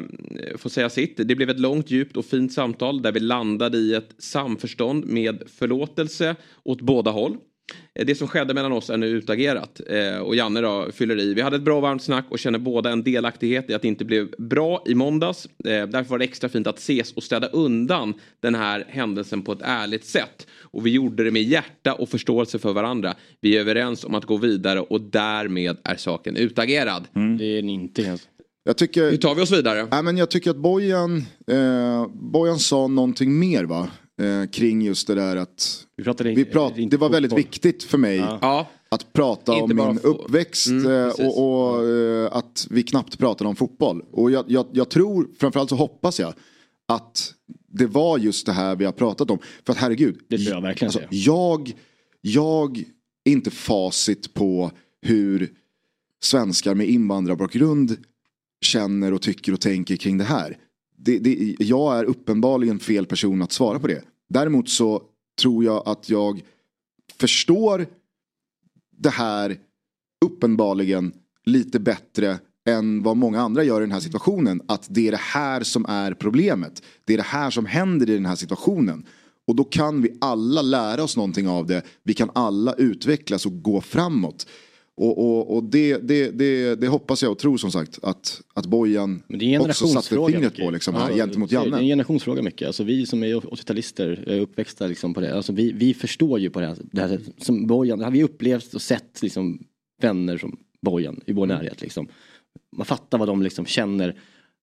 får 0.57 0.69
säga 0.69 0.89
sitt. 0.89 1.17
Det 1.17 1.35
blev 1.35 1.49
ett 1.49 1.59
långt, 1.59 1.91
djupt 1.91 2.17
och 2.17 2.25
fint 2.25 2.53
samtal 2.53 3.01
där 3.01 3.11
vi 3.11 3.19
landade 3.19 3.77
i 3.77 3.93
ett 3.93 4.15
samförstånd 4.17 5.05
med 5.05 5.43
förlåtelse 5.47 6.35
åt 6.63 6.81
båda 6.81 7.11
håll. 7.11 7.37
Eh, 7.95 8.05
Det 8.05 8.15
som 8.15 8.28
skedde 8.28 8.53
mellan 8.53 8.72
oss 8.72 8.89
är 8.89 8.97
nu 8.97 9.07
utagerat. 9.07 9.82
Eh, 9.89 10.17
och 10.17 10.36
Janne 10.36 10.61
då 10.61 10.88
fyller 10.93 11.19
i. 11.19 11.34
Vi 11.34 11.41
hade 11.41 11.55
ett 11.55 11.61
bra 11.61 11.76
och 11.76 11.82
varmt 11.82 12.03
snack 12.03 12.26
och 12.30 12.39
känner 12.39 12.59
båda 12.59 12.89
en 12.91 13.03
delaktighet 13.03 13.69
i 13.69 13.74
att 13.74 13.82
det 13.82 13.88
inte 13.88 14.05
blev 14.05 14.30
bra 14.38 14.84
i 14.88 14.95
måndags. 14.95 15.45
Eh, 15.45 15.88
därför 15.88 16.09
var 16.09 16.17
det 16.17 16.26
extra 16.26 16.49
fint 16.49 16.67
att 16.67 16.78
ses 16.80 17.11
och 17.13 17.24
städa 17.24 17.47
undan 17.47 18.13
den 18.39 18.55
här 18.55 18.86
händelsen 18.88 19.41
på 19.41 19.51
ett 19.51 19.61
ärligt 19.61 20.05
sätt. 20.05 20.47
Och 20.61 20.86
vi 20.86 20.89
gjorde 20.91 21.24
det 21.24 21.32
med 21.32 21.43
hjärta 21.43 21.93
och 21.93 22.09
förståelse 22.09 22.59
för 22.59 22.74
varandra. 22.74 23.13
Vi 23.41 23.55
är 23.57 23.59
överens 23.61 24.03
om 24.03 24.15
att 24.15 24.26
gå 24.26 24.38
vidare 24.38 24.80
och 24.80 25.01
därmed 25.01 25.78
är 25.84 25.95
saken 25.95 26.36
utagerad. 26.36 27.07
Det 27.39 27.57
är 27.57 27.61
ni 27.61 27.74
inte 27.74 28.01
ens. 28.01 28.28
Jag 28.63 28.78
tycker, 28.78 29.11
Hur 29.11 29.17
tar 29.17 29.36
vi 29.36 29.41
oss 29.41 29.51
vidare? 29.51 29.88
Nej, 29.91 30.03
men 30.03 30.17
jag 30.17 30.30
tycker 30.32 30.49
att 30.51 30.57
Bojan, 30.57 31.17
eh, 31.51 32.07
Bojan 32.13 32.59
sa 32.59 32.88
någonting 32.88 33.39
mer 33.39 33.63
va? 33.63 33.88
Eh, 34.22 34.47
kring 34.47 34.82
just 34.82 35.07
det 35.07 35.15
där 35.15 35.36
att 35.36 35.86
Vi 35.97 36.03
pratade 36.03 36.34
vi 36.34 36.45
prat, 36.45 36.74
det 36.91 36.97
var 36.97 37.09
väldigt 37.09 37.34
viktigt 37.34 37.84
för 37.84 37.97
mig 37.97 38.17
Ja, 38.17 38.67
att 38.89 39.13
prata 39.13 39.53
Inte 39.55 39.82
om 39.82 39.88
min 39.88 39.99
uppväxt 39.99 40.67
Mm, 40.67 40.91
eh, 40.91 41.28
och, 41.28 41.72
och 41.72 41.89
eh, 41.89 42.30
att 42.32 42.67
vi 42.69 42.84
knappt 42.84 43.17
pratade 43.17 43.47
om 43.47 43.55
fotboll. 43.55 44.01
Och 44.11 44.32
jag, 44.32 44.45
jag, 44.47 44.65
jag 44.72 44.89
tror, 44.89 45.30
framförallt 45.39 45.69
så 45.69 45.76
hoppas 45.76 46.19
jag 46.19 46.34
att 46.88 47.34
det 47.67 47.86
var 47.86 48.17
just 48.17 48.45
det 48.45 48.51
här 48.51 48.76
vi 48.76 48.86
har 48.86 48.91
pratat 48.91 49.32
om. 49.32 49.39
För 49.65 49.74
att 49.74 49.80
herregud, 49.80 50.19
Det 50.28 50.38
tror 50.38 50.55
jag 50.55 50.61
verkligen 50.61 50.88
alltså, 50.88 51.01
jag, 51.09 51.74
jag 52.22 52.78
är 53.24 53.32
inte 53.32 53.51
facit 53.51 54.34
på 54.34 54.72
hur 55.01 55.49
svenskar 56.24 56.76
med 56.76 56.89
invandrarbakgrund 56.89 57.97
känner 58.61 59.13
och 59.13 59.22
tycker 59.22 59.53
och 59.53 59.61
tänker 59.61 59.95
kring 59.95 60.17
det 60.17 60.24
här. 60.24 60.57
Det, 60.97 61.19
det, 61.19 61.55
jag 61.59 61.99
är 61.99 62.03
uppenbarligen 62.03 62.80
fel 62.80 63.05
person 63.05 63.41
att 63.41 63.51
svara 63.51 63.80
på 63.80 63.88
det. 63.88 64.03
Däremot 64.32 64.69
så 64.69 65.01
tror 65.41 65.63
jag 65.63 65.84
att 65.88 66.09
jag 66.09 66.41
förstår 67.19 67.86
det 68.97 69.09
här 69.09 69.57
uppenbarligen 70.25 71.13
lite 71.45 71.79
bättre 71.79 72.39
än 72.69 73.03
vad 73.03 73.17
många 73.17 73.41
andra 73.41 73.63
gör 73.63 73.82
i 73.82 73.84
den 73.84 73.91
här 73.91 73.99
situationen. 73.99 74.61
Att 74.67 74.88
det 74.89 75.07
är 75.07 75.11
det 75.11 75.17
här 75.17 75.63
som 75.63 75.86
är 75.86 76.13
problemet. 76.13 76.84
Det 77.05 77.13
är 77.13 77.17
det 77.17 77.23
här 77.23 77.49
som 77.49 77.65
händer 77.65 78.09
i 78.09 78.13
den 78.13 78.25
här 78.25 78.36
situationen. 78.36 79.05
Och 79.47 79.55
då 79.55 79.63
kan 79.63 80.01
vi 80.01 80.17
alla 80.21 80.61
lära 80.61 81.03
oss 81.03 81.17
någonting 81.17 81.47
av 81.47 81.65
det. 81.67 81.82
Vi 82.03 82.13
kan 82.13 82.32
alla 82.36 82.73
utvecklas 82.73 83.45
och 83.45 83.63
gå 83.63 83.82
framåt. 83.82 84.47
Och, 84.97 85.17
och, 85.17 85.55
och 85.55 85.63
det, 85.63 85.97
det, 85.97 86.31
det, 86.31 86.75
det 86.75 86.87
hoppas 86.87 87.23
jag 87.23 87.31
och 87.31 87.39
tror 87.39 87.57
som 87.57 87.71
sagt 87.71 87.99
att, 88.03 88.41
att 88.53 88.65
Bojan 88.65 89.23
också 89.59 89.87
satte 89.87 90.07
fingret 90.09 90.41
mycket. 90.41 90.65
på 90.65 90.71
liksom, 90.71 90.93
Ja, 90.95 91.01
här, 91.01 91.13
gentemot 91.13 91.49
det 91.49 91.55
är- 91.55 91.59
Det 91.59 91.65
är 91.65 91.67
en 91.67 91.73
Janne. 91.73 91.87
generationsfråga 91.87 92.41
mycket. 92.41 92.67
Alltså 92.67 92.83
vi 92.83 93.05
som 93.05 93.23
är 93.23 93.35
80-talister, 93.35 94.23
är 94.29 94.39
uppväxta 94.39 94.87
liksom 94.87 95.13
på 95.13 95.21
det. 95.21 95.35
Alltså 95.35 95.53
vi, 95.53 95.71
vi 95.71 95.93
förstår 95.93 96.39
ju 96.39 96.49
på 96.49 96.59
det 96.59 96.65
här, 96.67 96.77
det 96.91 97.01
här. 97.01 97.19
Som 97.37 97.67
Bojan, 97.67 97.99
det 97.99 98.05
har 98.05 98.11
vi 98.11 98.23
upplevt 98.23 98.73
och 98.73 98.81
sett 98.81 99.21
liksom 99.21 99.59
vänner 100.01 100.37
som 100.37 100.57
Bojan 100.81 101.19
i 101.25 101.33
vår 101.33 101.45
närhet 101.45 101.81
liksom. 101.81 102.07
Man 102.77 102.85
fattar 102.85 103.17
vad 103.17 103.27
de 103.27 103.41
liksom 103.43 103.65
känner. 103.65 104.15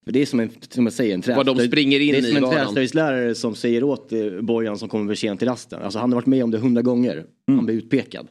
För 0.04 0.12
det 0.12 0.22
är 0.22 0.26
som 0.26 0.40
en, 0.40 0.50
som 0.68 0.86
jag 0.86 0.92
säger, 0.92 1.14
en 1.14 1.22
Vad 1.36 1.46
de 1.46 1.56
träslöjd- 1.56 1.70
springer 1.70 2.00
in 2.00 2.12
Det 2.12 2.18
är 2.18 2.22
som 2.34 2.44
en 2.44 2.50
träslöjdslärare 2.50 3.34
som 3.34 3.54
säger 3.54 3.84
åt 3.84 4.12
eh, 4.12 4.40
Bojan 4.40 4.78
som 4.78 4.88
kommer 4.88 5.06
för 5.06 5.14
sent 5.14 5.38
till 5.40 5.48
rasten. 5.48 5.82
Alltså 5.82 5.98
han 5.98 6.12
har 6.12 6.14
varit 6.16 6.26
med 6.26 6.44
om 6.44 6.50
det 6.50 6.58
hundra 6.58 6.82
gånger. 6.82 7.26
Han 7.46 7.64
blir 7.66 7.74
utpekad. 7.76 8.28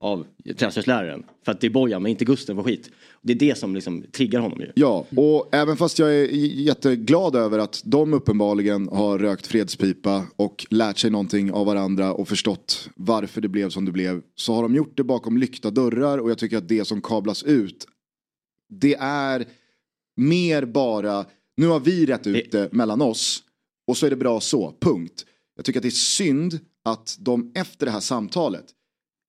Av 0.00 0.26
träslöjdsläraren. 0.58 1.24
För 1.44 1.52
att 1.52 1.60
det 1.60 1.66
är 1.66 1.70
Bojan 1.70 2.02
men 2.02 2.10
inte 2.10 2.24
Gusten 2.24 2.56
för 2.56 2.62
skit. 2.62 2.90
Det 3.22 3.32
är 3.32 3.36
det 3.36 3.58
som 3.58 3.74
liksom 3.74 4.04
triggar 4.12 4.40
honom 4.40 4.60
ju. 4.60 4.72
Ja, 4.74 5.06
och 5.16 5.48
även 5.54 5.76
fast 5.76 5.98
jag 5.98 6.14
är 6.14 6.24
jätteglad 6.60 7.36
över 7.36 7.58
att 7.58 7.82
de 7.84 8.14
uppenbarligen 8.14 8.88
har 8.88 9.18
rökt 9.18 9.46
fredspipa 9.46 10.26
och 10.36 10.66
lärt 10.70 10.98
sig 10.98 11.10
någonting 11.10 11.52
av 11.52 11.66
varandra 11.66 12.12
och 12.12 12.28
förstått 12.28 12.88
varför 12.94 13.40
det 13.40 13.48
blev 13.48 13.70
som 13.70 13.84
det 13.84 13.92
blev. 13.92 14.22
Så 14.34 14.54
har 14.54 14.62
de 14.62 14.74
gjort 14.74 14.96
det 14.96 15.04
bakom 15.04 15.38
lyckta 15.38 15.70
dörrar 15.70 16.18
och 16.18 16.30
jag 16.30 16.38
tycker 16.38 16.58
att 16.58 16.68
det 16.68 16.84
som 16.84 17.02
kablas 17.02 17.42
ut 17.42 17.86
det 18.80 18.94
är 19.00 19.44
mer 20.16 20.64
bara, 20.64 21.24
nu 21.56 21.66
har 21.66 21.80
vi 21.80 22.06
rätt 22.06 22.26
ut 22.26 22.52
det 22.52 22.72
mellan 22.72 23.02
oss 23.02 23.42
och 23.86 23.96
så 23.96 24.06
är 24.06 24.10
det 24.10 24.16
bra 24.16 24.40
så, 24.40 24.74
punkt. 24.80 25.24
Jag 25.56 25.64
tycker 25.64 25.78
att 25.78 25.82
det 25.82 25.88
är 25.88 25.90
synd 25.90 26.60
att 26.84 27.16
de 27.20 27.52
efter 27.54 27.86
det 27.86 27.92
här 27.92 28.00
samtalet 28.00 28.64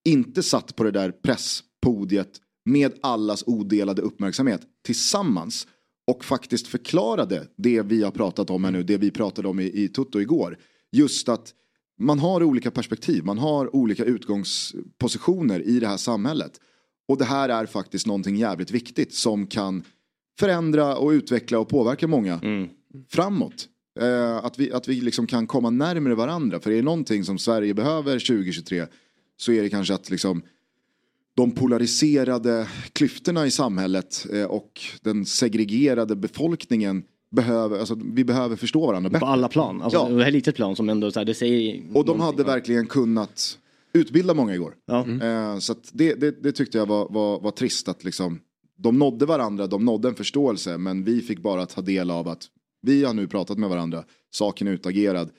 inte 0.05 0.43
satt 0.43 0.75
på 0.75 0.83
det 0.83 0.91
där 0.91 1.11
presspodiet 1.11 2.39
med 2.65 2.93
allas 3.01 3.43
odelade 3.47 4.01
uppmärksamhet 4.01 4.61
tillsammans 4.85 5.67
och 6.11 6.25
faktiskt 6.25 6.67
förklarade 6.67 7.47
det 7.55 7.81
vi 7.81 8.03
har 8.03 8.11
pratat 8.11 8.49
om 8.49 8.63
här 8.63 8.71
nu, 8.71 8.83
det 8.83 8.97
vi 8.97 9.11
pratade 9.11 9.47
om 9.47 9.59
i, 9.59 9.83
i 9.83 9.87
Tutto 9.87 10.19
igår. 10.19 10.57
Just 10.91 11.29
att 11.29 11.53
man 11.99 12.19
har 12.19 12.43
olika 12.43 12.71
perspektiv, 12.71 13.25
man 13.25 13.37
har 13.37 13.75
olika 13.75 14.05
utgångspositioner 14.05 15.59
i 15.59 15.79
det 15.79 15.87
här 15.87 15.97
samhället. 15.97 16.59
Och 17.07 17.17
det 17.17 17.25
här 17.25 17.49
är 17.49 17.65
faktiskt 17.65 18.07
någonting 18.07 18.35
jävligt 18.35 18.71
viktigt 18.71 19.13
som 19.13 19.47
kan 19.47 19.83
förändra 20.39 20.97
och 20.97 21.09
utveckla 21.09 21.59
och 21.59 21.69
påverka 21.69 22.07
många 22.07 22.39
framåt. 23.09 23.67
Eh, 23.99 24.37
att 24.37 24.59
vi, 24.59 24.71
att 24.71 24.87
vi 24.87 25.01
liksom 25.01 25.27
kan 25.27 25.47
komma 25.47 25.69
närmare 25.69 26.15
varandra. 26.15 26.59
För 26.59 26.71
är 26.71 26.75
det 26.75 26.81
någonting 26.81 27.23
som 27.23 27.37
Sverige 27.37 27.73
behöver 27.73 28.19
2023 28.19 28.85
så 29.37 29.51
är 29.51 29.61
det 29.63 29.69
kanske 29.69 29.93
att 29.93 30.09
liksom 30.09 30.41
de 31.35 31.51
polariserade 31.51 32.67
klyftorna 32.93 33.45
i 33.45 33.51
samhället 33.51 34.25
eh, 34.33 34.43
och 34.45 34.81
den 35.01 35.25
segregerade 35.25 36.15
befolkningen 36.15 37.03
behöver, 37.31 37.79
alltså 37.79 37.99
vi 38.13 38.23
behöver 38.23 38.55
förstå 38.55 38.87
varandra 38.87 39.09
bättre. 39.09 39.19
På 39.19 39.25
alla 39.25 39.47
plan. 39.47 39.81
Alltså, 39.81 39.99
Ja. 39.99 40.09
Det 40.15 40.23
här 40.23 40.31
litet 40.31 40.55
plan 40.55 40.75
som 40.75 40.89
ändå 40.89 41.11
så 41.11 41.19
här, 41.19 41.25
det 41.25 41.33
säger 41.33 41.83
Och 41.93 42.05
de 42.05 42.19
hade 42.19 42.43
verkligen 42.43 42.85
kunnat 42.87 43.59
utbilda 43.93 44.33
många 44.33 44.53
igår. 44.55 44.75
Ja. 44.85 45.07
Eh, 45.21 45.59
så 45.59 45.71
att 45.71 45.89
det, 45.93 46.13
det, 46.13 46.43
det 46.43 46.51
tyckte 46.51 46.77
jag 46.77 46.85
var, 46.85 47.07
var, 47.09 47.39
var 47.39 47.51
trist 47.51 47.87
att 47.87 48.03
liksom, 48.03 48.39
de 48.77 48.99
nådde 48.99 49.25
varandra, 49.25 49.67
de 49.67 49.85
nådde 49.85 50.07
en 50.07 50.15
förståelse 50.15 50.77
men 50.77 51.03
vi 51.03 51.21
fick 51.21 51.39
bara 51.39 51.65
ta 51.65 51.81
del 51.81 52.11
av 52.11 52.27
att 52.27 52.45
vi 52.81 53.03
har 53.03 53.13
nu 53.13 53.27
pratat 53.27 53.57
med 53.57 53.69
varandra, 53.69 54.03
saken 54.31 54.67
är 54.67 54.71
utagerad. 54.71 55.29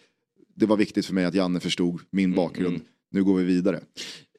Det 0.56 0.66
var 0.66 0.76
viktigt 0.76 1.06
för 1.06 1.14
mig 1.14 1.24
att 1.24 1.34
Janne 1.34 1.60
förstod 1.60 2.00
min 2.10 2.24
Mm, 2.24 2.36
bakgrund. 2.36 2.80
Nu 3.14 3.24
går 3.24 3.34
vi 3.34 3.44
vidare. 3.44 3.80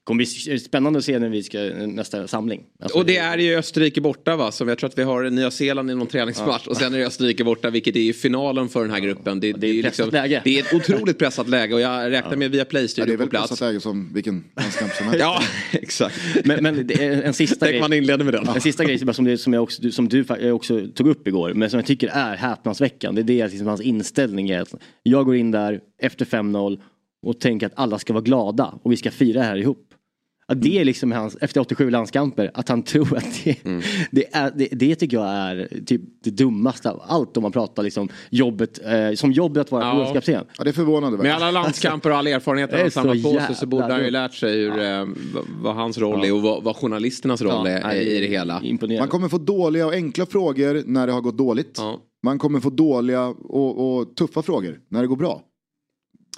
kommer 0.03 0.17
bli 0.17 0.59
spännande 0.59 0.99
att 0.99 1.05
se 1.05 1.19
när 1.19 1.29
vi 1.29 1.43
ska 1.43 1.59
nästa 1.87 2.27
samling. 2.27 2.63
Alltså, 2.79 2.97
Och 2.97 3.05
det 3.05 3.17
är 3.17 3.37
ju 3.37 3.55
Österrike 3.55 4.01
borta 4.01 4.35
va? 4.35 4.51
Som 4.51 4.67
jag 4.67 4.77
tror 4.77 4.89
att 4.89 4.97
vi 4.97 5.03
har 5.03 5.29
Nya 5.29 5.51
Zeeland 5.51 5.91
i 5.91 5.95
någon 5.95 6.07
träningsmatch. 6.07 6.67
Och 6.67 6.77
sen 6.77 6.93
är 6.93 6.97
det 6.97 7.05
Österrike 7.05 7.43
borta 7.43 7.69
vilket 7.69 7.95
är 7.95 7.99
ju 7.99 8.13
finalen 8.13 8.69
för 8.69 8.81
den 8.81 8.91
här 8.91 8.99
gruppen. 8.99 9.39
Det, 9.39 9.53
det 9.53 9.67
är, 9.67 9.73
ju 9.73 9.83
pressat 9.83 10.05
liksom, 10.05 10.21
läge. 10.21 10.41
det 10.43 10.59
är 10.59 10.63
ett 10.63 10.73
otroligt 10.73 11.17
pressat 11.17 11.49
läge 11.49 11.73
och 11.73 11.81
jag 11.81 12.11
räknar 12.11 12.35
med 12.35 12.51
via 12.51 12.59
Ja, 12.59 12.63
det 12.63 12.63
är 12.63 12.65
Play-studio 12.65 13.17
väl 13.17 13.27
på 13.27 13.29
plats. 13.29 13.49
pressat 13.49 13.67
läge 13.67 13.79
som 13.79 14.13
vilken 14.13 14.43
landskamp 14.55 14.91
som 14.91 15.05
helst. 15.05 15.19
Ja, 15.19 15.41
exakt. 15.71 16.15
Men, 16.45 16.63
men 16.63 16.87
det 16.87 17.05
är 17.05 17.21
en 17.21 17.33
sista 17.33 17.55
Tänk 17.59 17.71
grej. 17.71 17.81
man 17.81 17.93
inleder 17.93 18.25
med 18.25 18.33
den. 18.33 18.47
En 18.47 18.61
sista 18.61 18.83
grej 18.83 19.13
som, 19.13 19.25
det, 19.25 19.37
som, 19.37 19.53
jag 19.53 19.63
också, 19.63 19.91
som 19.91 20.09
du 20.09 20.25
jag 20.39 20.55
också 20.55 20.87
tog 20.95 21.07
upp 21.07 21.27
igår, 21.27 21.53
men 21.53 21.69
som 21.69 21.77
jag 21.77 21.87
tycker 21.87 22.07
är 22.07 22.35
häpnadsväckande. 22.35 23.23
Det 23.23 23.41
är 23.41 23.49
liksom 23.49 23.67
hans 23.67 23.81
inställning. 23.81 24.49
Är 24.49 24.61
att 24.61 24.73
jag 25.03 25.25
går 25.25 25.35
in 25.35 25.51
där 25.51 25.79
efter 26.01 26.25
5-0 26.25 26.79
och 27.25 27.39
tänker 27.39 27.67
att 27.67 27.73
alla 27.75 27.99
ska 27.99 28.13
vara 28.13 28.23
glada 28.23 28.79
och 28.83 28.91
vi 28.91 28.97
ska 28.97 29.11
fira 29.11 29.41
här 29.41 29.55
ihop. 29.57 29.81
Att 30.47 30.61
det 30.61 30.79
är 30.79 30.85
liksom 30.85 31.11
hans, 31.11 31.37
efter 31.41 31.61
87 31.61 31.89
landskamper, 31.89 32.51
att 32.53 32.69
han 32.69 32.83
tror 32.83 33.17
att 33.17 33.43
det, 33.43 33.65
Mm. 33.65 33.81
det, 34.11 34.35
är, 34.35 34.51
det, 34.55 34.67
det 34.71 34.95
tycker 34.95 35.17
jag 35.17 35.27
är 35.29 35.67
typ 35.85 36.01
det 36.23 36.29
dummaste 36.29 36.91
av 36.91 37.01
allt 37.07 37.37
om 37.37 37.43
man 37.43 37.51
pratar 37.51 37.83
liksom 37.83 38.09
jobbet, 38.29 38.79
eh, 38.85 39.13
som 39.15 39.31
jobbet 39.31 39.61
att 39.61 39.71
vara 39.71 39.83
Ja. 39.83 39.91
förbundskapten. 39.91 40.43
Ja, 40.57 40.63
det 40.63 40.69
är 40.69 40.73
förvånande. 40.73 41.17
Med 41.17 41.35
alla 41.35 41.51
landskamper 41.51 42.09
och 42.09 42.17
all 42.17 42.27
erfarenhet 42.27 42.69
Det 42.69 42.75
han 42.75 42.79
är 42.79 42.83
har 42.85 42.89
samlat 42.89 43.23
på 43.23 43.39
sig 43.47 43.55
så 43.55 43.65
borde 43.65 43.93
han 43.93 44.03
ju 44.03 44.11
lärt 44.11 44.33
sig 44.33 44.53
hur, 44.57 44.79
eh, 44.83 45.05
vad, 45.61 45.75
hans 45.75 45.97
roll 45.97 46.23
är 46.25 46.33
och 46.33 46.41
vad, 46.41 46.63
vad 46.63 46.75
journalisternas 46.75 47.41
roll 47.41 47.67
är 47.67 47.95
i 47.95 48.19
det 48.19 48.27
hela. 48.27 48.61
Imponerande. 48.63 49.01
Man 49.01 49.09
kommer 49.09 49.29
få 49.29 49.37
dåliga 49.37 49.85
och 49.87 49.93
enkla 49.93 50.25
frågor 50.25 50.83
när 50.85 51.07
det 51.07 51.13
har 51.13 51.21
gått 51.21 51.37
dåligt. 51.37 51.75
Ja. 51.77 51.99
Man 52.23 52.39
kommer 52.39 52.59
få 52.59 52.69
dåliga 52.69 53.25
och, 53.27 53.97
och 53.97 54.15
tuffa 54.15 54.41
frågor 54.41 54.79
när 54.89 55.01
det 55.01 55.07
går 55.07 55.15
bra. 55.15 55.41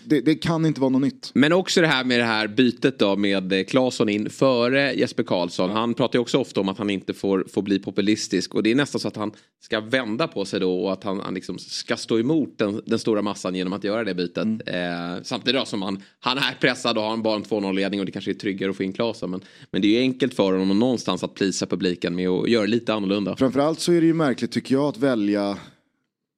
Det, 0.03 0.21
det 0.21 0.35
kan 0.35 0.65
inte 0.65 0.81
vara 0.81 0.89
något 0.89 1.01
nytt. 1.01 1.31
Men 1.33 1.53
också 1.53 1.81
det 1.81 1.87
här 1.87 2.03
med 2.03 2.19
det 2.19 2.25
här 2.25 2.47
bytet 2.47 2.99
då 2.99 3.15
med 3.15 3.53
eh, 3.53 3.63
Claesson 3.63 4.09
in 4.09 4.29
före 4.29 4.93
Jesper 4.93 5.23
Karlsson. 5.23 5.69
Han 5.69 5.93
pratar 5.93 6.19
ju 6.19 6.21
också 6.21 6.37
ofta 6.37 6.61
om 6.61 6.69
att 6.69 6.77
han 6.77 6.89
inte 6.89 7.13
får, 7.13 7.45
får 7.53 7.61
bli 7.61 7.79
populistisk 7.79 8.55
och 8.55 8.63
det 8.63 8.71
är 8.71 8.75
nästan 8.75 9.01
så 9.01 9.07
att 9.07 9.15
han 9.15 9.31
ska 9.61 9.79
vända 9.79 10.27
på 10.27 10.45
sig 10.45 10.59
då 10.59 10.79
och 10.83 10.93
att 10.93 11.03
han, 11.03 11.19
han 11.19 11.33
liksom 11.33 11.59
ska 11.59 11.97
stå 11.97 12.19
emot 12.19 12.57
den, 12.57 12.81
den 12.85 12.99
stora 12.99 13.21
massan 13.21 13.55
genom 13.55 13.73
att 13.73 13.83
göra 13.83 14.03
det 14.03 14.13
bytet. 14.13 14.47
Eh, 14.65 15.23
samtidigt 15.23 15.61
då 15.61 15.65
som 15.65 15.81
han, 15.81 16.03
han 16.19 16.37
är 16.37 16.57
pressad 16.61 16.97
och 16.97 17.03
har 17.03 17.13
en 17.13 17.21
bara 17.21 17.35
en 17.35 17.43
2-0 17.43 17.73
ledning 17.73 17.99
och 17.99 18.05
det 18.05 18.11
kanske 18.11 18.31
är 18.31 18.35
tryggare 18.35 18.69
att 18.69 18.77
få 18.77 18.83
in 18.83 18.93
Claesson. 18.93 19.31
Men, 19.31 19.41
men 19.71 19.81
det 19.81 19.87
är 19.87 19.91
ju 19.91 19.99
enkelt 19.99 20.33
för 20.33 20.53
honom 20.53 20.79
någonstans 20.79 21.23
att 21.23 21.33
plisa 21.33 21.65
publiken 21.65 22.15
med 22.15 22.29
att 22.29 22.49
göra 22.49 22.65
lite 22.65 22.93
annorlunda. 22.93 23.35
Framförallt 23.35 23.79
så 23.79 23.91
är 23.91 24.01
det 24.01 24.07
ju 24.07 24.13
märkligt 24.13 24.51
tycker 24.51 24.75
jag 24.75 24.85
att 24.85 24.97
välja 24.97 25.57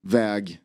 väg 0.07 0.59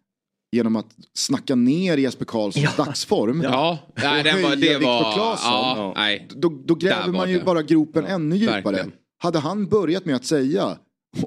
genom 0.55 0.77
att 0.77 0.87
snacka 1.15 1.55
ner 1.55 1.97
Jesper 1.97 2.25
Karlssons 2.25 2.77
dagsform. 2.77 3.43
Ja, 3.43 3.79
nej, 3.97 4.19
Och 4.19 4.25
den 4.25 4.43
var, 4.43 4.51
det 4.51 4.57
Viktor 4.57 4.87
var... 4.87 5.13
Claesson. 5.15 5.51
Ja, 5.53 5.93
nej. 5.97 6.29
Då, 6.37 6.63
då 6.65 6.75
gräver 6.75 7.13
man 7.13 7.31
ju 7.31 7.39
det. 7.39 7.45
bara 7.45 7.63
gropen 7.63 8.05
ännu 8.05 8.37
djupare. 8.37 8.61
Verkligen. 8.63 8.93
Hade 9.19 9.39
han 9.39 9.67
börjat 9.67 10.05
med 10.05 10.17
att 10.17 10.25
säga, 10.25 10.79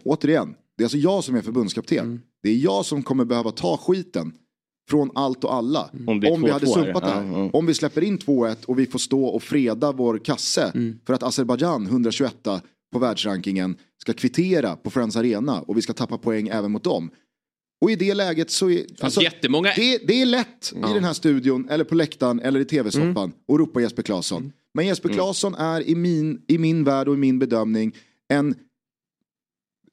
återigen, 0.04 0.56
det 0.78 0.84
är 0.84 0.86
alltså 0.86 0.98
jag 0.98 1.24
som 1.24 1.36
är 1.36 1.42
förbundskapten. 1.42 2.06
Mm. 2.06 2.20
Det 2.44 2.50
är 2.50 2.56
jag 2.56 2.86
som 2.86 3.04
kommer 3.04 3.26
behöva 3.26 3.52
ta 3.52 3.78
skiten 3.78 4.34
från 4.90 5.12
allt 5.16 5.44
och 5.44 5.54
alla. 5.54 5.90
Om 6.08 6.16
det 6.16 6.20
blir 6.20 6.32
Om 6.32 6.42
vi 6.44 6.52
hade 6.52 6.66
2-2 6.66 6.76
här. 6.76 6.84
sumpat 6.86 7.04
det 7.04 7.10
här. 7.10 7.24
Ja, 7.24 7.38
ja. 7.40 7.50
Om 7.54 7.66
vi 7.66 7.74
släpper 7.74 8.04
in 8.04 8.18
2-1 8.20 8.66
och 8.66 8.80
vi 8.80 8.86
får 8.86 9.00
stå 9.00 9.26
och 9.26 9.44
freda 9.44 9.92
vår 9.92 10.18
kasse 10.26 10.72
Mm. 10.76 11.00
för 11.08 11.14
att 11.14 11.24
Azerbajdzjan 11.24 11.86
121 11.88 12.36
på 12.94 13.00
världsrankingen 13.00 13.76
ska 14.02 14.14
kvittera 14.14 14.76
på 14.76 14.90
Friends 14.90 15.16
Arena 15.16 15.62
och 15.62 15.78
vi 15.78 15.82
ska 15.82 15.94
tappa 15.94 16.18
poäng 16.18 16.48
även 16.48 16.72
mot 16.72 16.84
dem. 16.84 17.10
Och 17.82 17.92
i 17.92 17.96
det 17.96 18.14
läget 18.14 18.52
så 18.52 18.70
är 18.70 18.86
alltså, 19.00 19.22
jättemånga- 19.22 19.74
det, 19.76 19.98
det 20.08 20.22
är 20.22 20.26
lätt 20.26 20.74
i 20.90 20.94
den 20.94 21.04
här 21.04 21.14
studion 21.14 21.70
eller 21.70 21.84
på 21.84 21.96
läktaren 21.96 22.40
eller 22.40 22.60
i 22.60 22.66
tv-soffan 22.66 23.08
Mm. 23.18 23.32
och 23.48 23.60
ropa 23.60 23.82
Jesper 23.82 24.04
Claesson. 24.04 24.52
Men 24.74 24.88
Jesper 24.88 25.10
Claesson 25.10 25.56
är 25.56 25.90
i 25.90 25.96
min, 25.96 26.42
i 26.48 26.58
min 26.58 26.84
värld 26.84 27.08
och 27.08 27.14
i 27.14 27.18
min 27.18 27.40
bedömning 27.40 27.96
en, 28.34 28.56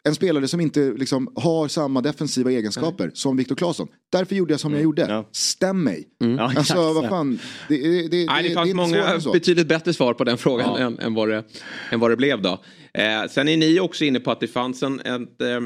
en 0.09 0.15
spelare 0.15 0.49
som 0.49 0.61
inte 0.61 0.93
liksom, 0.93 1.33
har 1.37 1.69
samma 1.69 2.01
defensiva 2.01 2.51
egenskaper 2.51 3.11
som 3.15 3.37
Viktor 3.37 3.57
Claesson. 3.57 3.89
Därför 4.13 4.35
gjorde 4.37 4.53
jag 4.53 4.61
som 4.61 4.73
jag 4.73 4.83
gjorde. 4.83 5.07
Ja. 5.09 5.29
Stäm 5.33 5.83
mig. 5.85 6.09
Mm. 6.23 6.37
Ja, 6.37 6.43
Alltså 6.45 6.61
exakt. 6.61 6.79
vad 6.79 7.09
fan. 7.09 7.39
Det, 7.69 7.77
det, 7.77 8.09
det, 8.09 8.27
Nej, 8.27 8.43
det 8.43 8.49
det 8.49 8.55
fanns 8.55 8.67
är 8.67 8.71
inte 8.71 8.77
många 8.77 9.33
betydligt 9.33 9.69
bättre 9.69 9.93
svar 9.93 10.15
på 10.15 10.25
den 10.25 10.39
frågan 10.39 10.77
än, 10.77 10.99
än, 10.99 11.15
vad 11.15 11.29
det, 11.29 11.45
än 11.91 12.01
vad 12.01 12.11
det 12.11 12.17
blev 12.17 12.43
då. 12.43 12.63
Eh, 12.95 13.29
sen 13.31 13.49
är 13.49 13.57
ni 13.57 13.81
också 13.81 14.05
inne 14.05 14.21
på 14.21 14.31
att 14.31 14.41
det 14.41 14.49
fanns 14.49 14.83
en, 14.83 15.01
ett, 15.01 15.41
eh, 15.41 15.61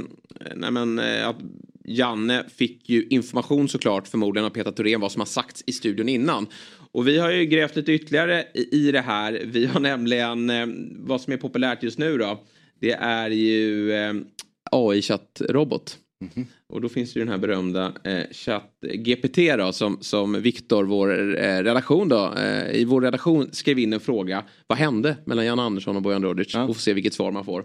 nej 0.56 0.70
men, 0.70 0.98
eh, 0.98 1.28
att 1.28 1.36
Janne 1.88 2.44
fick 2.56 2.90
ju 2.90 3.06
information 3.10 3.68
såklart 3.68 4.08
förmodligen 4.08 4.46
av 4.46 4.50
Peter 4.50 4.70
Thorén 4.70 5.00
vad 5.00 5.12
som 5.12 5.20
har 5.20 5.26
sagts 5.26 5.64
i 5.66 5.72
studion 5.72 6.08
innan. 6.08 6.46
Och 6.92 7.08
vi 7.08 7.18
har 7.18 7.30
ju 7.30 7.44
grävt 7.44 7.76
lite 7.76 7.92
ytterligare 7.92 8.44
i, 8.54 8.88
i 8.88 8.92
det 8.92 9.00
här. 9.00 9.42
Vi 9.46 9.66
har 9.66 9.80
nämligen 9.80 10.50
eh, 10.50 10.66
vad 10.98 11.20
som 11.20 11.32
är 11.32 11.36
populärt 11.36 11.82
just 11.82 11.98
nu 11.98 12.18
då. 12.18 12.40
Det 12.80 12.92
är 12.92 13.30
ju 13.30 13.92
eh, 13.92 14.14
AI-chattrobot. 14.70 15.98
Och 16.68 16.80
då 16.80 16.88
finns 16.88 17.12
det 17.12 17.20
ju 17.20 17.24
den 17.24 17.32
här 17.32 17.38
berömda 17.38 17.92
eh, 18.04 18.24
chatt-GPT 18.30 19.56
då 19.56 19.72
som, 19.72 19.98
som 20.00 20.42
Viktor, 20.42 20.84
vår 20.84 21.38
eh, 21.44 21.62
redaktion 21.62 22.08
då, 22.08 22.34
eh, 22.34 22.70
i 22.72 22.84
vår 22.84 23.00
redaktion 23.00 23.48
skrev 23.52 23.78
in 23.78 23.92
en 23.92 24.00
fråga. 24.00 24.44
Vad 24.66 24.78
hände 24.78 25.16
mellan 25.24 25.46
Jan 25.46 25.58
Andersson 25.58 25.96
och 25.96 26.02
Bojan 26.02 26.22
Rodic? 26.22 26.54
Och 26.54 26.76
får 26.76 26.82
se 26.82 26.92
vilket 26.92 27.14
svar 27.14 27.32
man 27.32 27.44
får. 27.44 27.64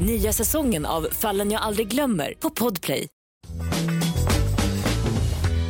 Nya 0.00 0.32
säsongen 0.32 0.86
av 0.86 1.08
Fallen 1.12 1.50
jag 1.50 1.62
aldrig 1.62 1.88
glömmer 1.88 2.34
på 2.40 2.50
Podplay. 2.50 3.08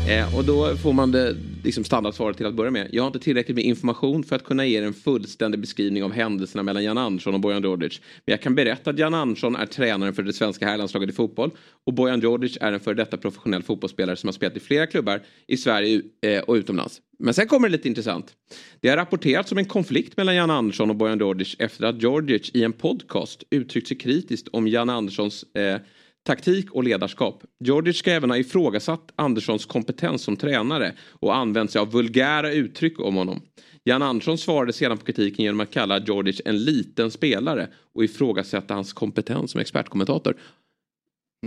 Eh, 0.08 0.36
och 0.36 0.44
då 0.44 0.76
får 0.76 0.92
man 0.92 1.12
det 1.12 1.36
liksom 1.66 1.84
standardsvaret 1.84 2.36
till 2.36 2.46
att 2.46 2.54
börja 2.54 2.70
med. 2.70 2.88
Jag 2.92 3.02
har 3.02 3.06
inte 3.06 3.18
tillräckligt 3.18 3.54
med 3.54 3.64
information 3.64 4.24
för 4.24 4.36
att 4.36 4.44
kunna 4.44 4.66
ge 4.66 4.78
er 4.78 4.82
en 4.82 4.94
fullständig 4.94 5.60
beskrivning 5.60 6.04
av 6.04 6.12
händelserna 6.12 6.62
mellan 6.62 6.84
Jan 6.84 6.98
Andersson 6.98 7.34
och 7.34 7.40
Bojan 7.40 7.62
Djordjic. 7.62 8.00
Men 8.24 8.32
jag 8.32 8.40
kan 8.40 8.54
berätta 8.54 8.90
att 8.90 8.98
Jan 8.98 9.14
Andersson 9.14 9.56
är 9.56 9.66
tränaren 9.66 10.14
för 10.14 10.22
det 10.22 10.32
svenska 10.32 10.66
herrlandslaget 10.66 11.10
i 11.10 11.12
fotboll 11.12 11.50
och 11.86 11.94
Bojan 11.94 12.20
Djordjic 12.20 12.58
är 12.60 12.72
en 12.72 12.80
före 12.80 12.94
detta 12.94 13.16
professionell 13.16 13.62
fotbollsspelare 13.62 14.16
som 14.16 14.28
har 14.28 14.32
spelat 14.32 14.56
i 14.56 14.60
flera 14.60 14.86
klubbar 14.86 15.22
i 15.46 15.56
Sverige 15.56 16.02
eh, 16.22 16.40
och 16.40 16.54
utomlands. 16.54 17.00
Men 17.18 17.34
sen 17.34 17.48
kommer 17.48 17.68
det 17.68 17.72
lite 17.72 17.88
intressant. 17.88 18.34
Det 18.80 18.88
har 18.88 18.96
rapporterats 18.96 19.52
om 19.52 19.58
en 19.58 19.64
konflikt 19.64 20.16
mellan 20.16 20.34
Jan 20.34 20.50
Andersson 20.50 20.90
och 20.90 20.96
Bojan 20.96 21.18
Djordjic 21.18 21.56
efter 21.58 21.84
att 21.84 22.02
Djordjic 22.02 22.50
i 22.54 22.64
en 22.64 22.72
podcast 22.72 23.42
uttryckt 23.50 23.88
sig 23.88 23.98
kritiskt 23.98 24.48
om 24.48 24.68
Jan 24.68 24.90
Anderssons 24.90 25.44
eh, 25.54 25.80
taktik 26.26 26.72
och 26.72 26.84
ledarskap. 26.84 27.42
Djordjic 27.64 27.96
ska 27.96 28.10
även 28.12 28.30
ha 28.30 28.36
ifrågasatt 28.36 29.12
Anderssons 29.16 29.66
kompetens 29.66 30.22
som 30.22 30.36
tränare 30.36 30.92
och 31.20 31.36
använt 31.36 31.70
sig 31.70 31.80
av 31.80 31.90
vulgära 31.92 32.52
uttryck 32.52 33.00
om 33.00 33.14
honom. 33.14 33.40
Jan 33.84 34.02
Andersson 34.02 34.38
svarade 34.38 34.72
sedan 34.72 34.98
på 34.98 35.04
kritiken 35.04 35.44
genom 35.44 35.60
att 35.60 35.70
kalla 35.70 35.98
Djordjic 35.98 36.40
en 36.44 36.64
liten 36.64 37.10
spelare 37.10 37.68
och 37.94 38.04
ifrågasätta 38.04 38.74
hans 38.74 38.92
kompetens 38.92 39.50
som 39.50 39.60
expertkommentator 39.60 40.36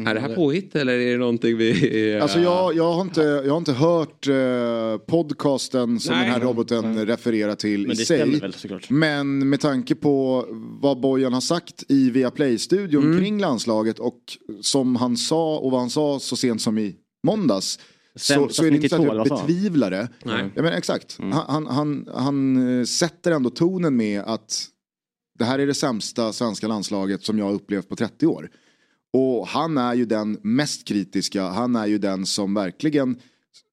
är 0.08 0.14
det 0.14 0.20
här 0.20 0.36
påhitt 0.36 0.76
eller 0.76 0.94
är 0.94 1.12
det 1.12 1.18
någonting 1.18 1.58
vi... 1.58 2.20
Alltså 2.22 2.40
jag, 2.40 2.76
jag, 2.76 2.94
har 2.94 3.02
inte, 3.02 3.22
jag 3.22 3.50
har 3.52 3.58
inte 3.58 3.74
hört 3.74 4.28
eh, 4.28 4.98
podcasten 5.08 6.00
som 6.00 6.16
Nej. 6.16 6.24
den 6.24 6.34
här 6.34 6.40
roboten 6.42 7.06
refererar 7.06 7.56
till 7.56 7.82
Men 7.82 7.92
i 7.92 7.96
det 7.96 8.06
sig. 8.06 8.40
väl 8.40 8.54
såklart. 8.54 8.90
Men 8.90 9.50
med 9.50 9.60
tanke 9.60 9.96
på 9.96 10.46
vad 10.82 11.00
Bojan 11.00 11.34
har 11.34 11.42
sagt 11.42 11.84
i 11.88 12.10
Viaplay-studion 12.10 13.04
Mm. 13.04 13.20
kring 13.20 13.40
landslaget 13.40 14.00
och 14.00 14.20
som 14.62 14.96
han 14.96 15.18
sa 15.18 15.58
och 15.58 15.72
vad 15.72 15.80
han 15.80 15.90
sa 15.90 16.20
så 16.20 16.36
sent 16.36 16.62
som 16.62 16.78
i 16.78 16.96
måndags. 17.28 17.80
Så, 18.16 18.34
Sämsta 18.34 18.54
så 18.54 18.66
är 18.66 18.72
det 18.72 18.76
inte 18.76 18.90
så 18.90 18.98
92, 18.98 19.22
att 19.22 19.28
jag 19.30 19.38
betvivlar 19.40 19.92
det. 19.92 20.10
Nej. 20.24 20.52
Ja, 20.56 20.62
men 20.62 20.74
exakt. 20.74 21.18
Han, 21.20 21.34
han, 21.48 21.68
han, 21.68 22.10
han 22.16 22.80
eh, 22.80 22.86
sätter 22.86 23.32
ändå 23.32 23.50
tonen 23.50 23.96
med 23.96 24.22
att 24.22 24.66
det 25.40 25.46
här 25.46 25.60
är 25.60 25.68
det 25.68 25.74
sämsta 25.74 26.34
svenska 26.34 26.68
landslaget 26.68 27.24
som 27.24 27.38
jag 27.40 27.46
har 27.46 27.54
upplevt 27.54 27.90
på 27.90 27.96
30 27.96 28.28
år. 28.28 28.50
Och 29.14 29.48
han 29.48 29.78
är 29.78 29.94
ju 29.94 30.06
den 30.06 30.40
mest 30.42 30.88
kritiska, 30.88 31.44
han 31.44 31.76
är 31.76 31.86
ju 31.86 31.98
den 31.98 32.26
som 32.26 32.54
verkligen 32.54 33.18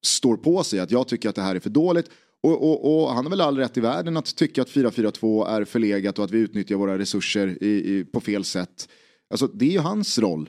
står 0.03 0.37
på 0.37 0.65
sig 0.65 0.81
att 0.81 0.91
jag 0.91 1.09
tycker 1.09 1.29
att 1.29 1.35
det 1.35 1.43
här 1.43 1.55
är 1.55 1.61
för 1.61 1.71
dåligt. 1.71 2.11
Och, 2.43 2.71
och, 2.71 3.03
och 3.03 3.15
han 3.15 3.25
har 3.25 3.31
väl 3.31 3.41
all 3.41 3.59
rätt 3.59 3.77
i 3.77 3.81
världen 3.81 4.17
att 4.17 4.37
tycka 4.37 4.63
att 4.63 4.71
4-4-2 4.71 5.49
är 5.49 5.65
förlegat 5.65 6.19
och 6.19 6.25
att 6.25 6.31
vi 6.31 6.39
utnyttjar 6.39 6.77
våra 6.77 6.99
resurser 6.99 7.63
i, 7.63 7.99
i, 7.99 8.05
på 8.05 8.21
fel 8.21 8.45
sätt. 8.45 8.89
Alltså 9.31 9.47
det 9.47 9.65
är 9.65 9.71
ju 9.71 9.79
hans 9.79 10.19
roll 10.19 10.49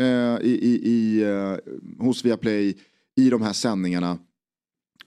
eh, 0.00 0.06
i, 0.46 0.58
i, 0.62 0.80
i, 0.84 1.22
eh, 1.22 1.56
hos 1.98 2.24
Viaplay 2.24 2.76
i 3.16 3.30
de 3.30 3.42
här 3.42 3.52
sändningarna. 3.52 4.18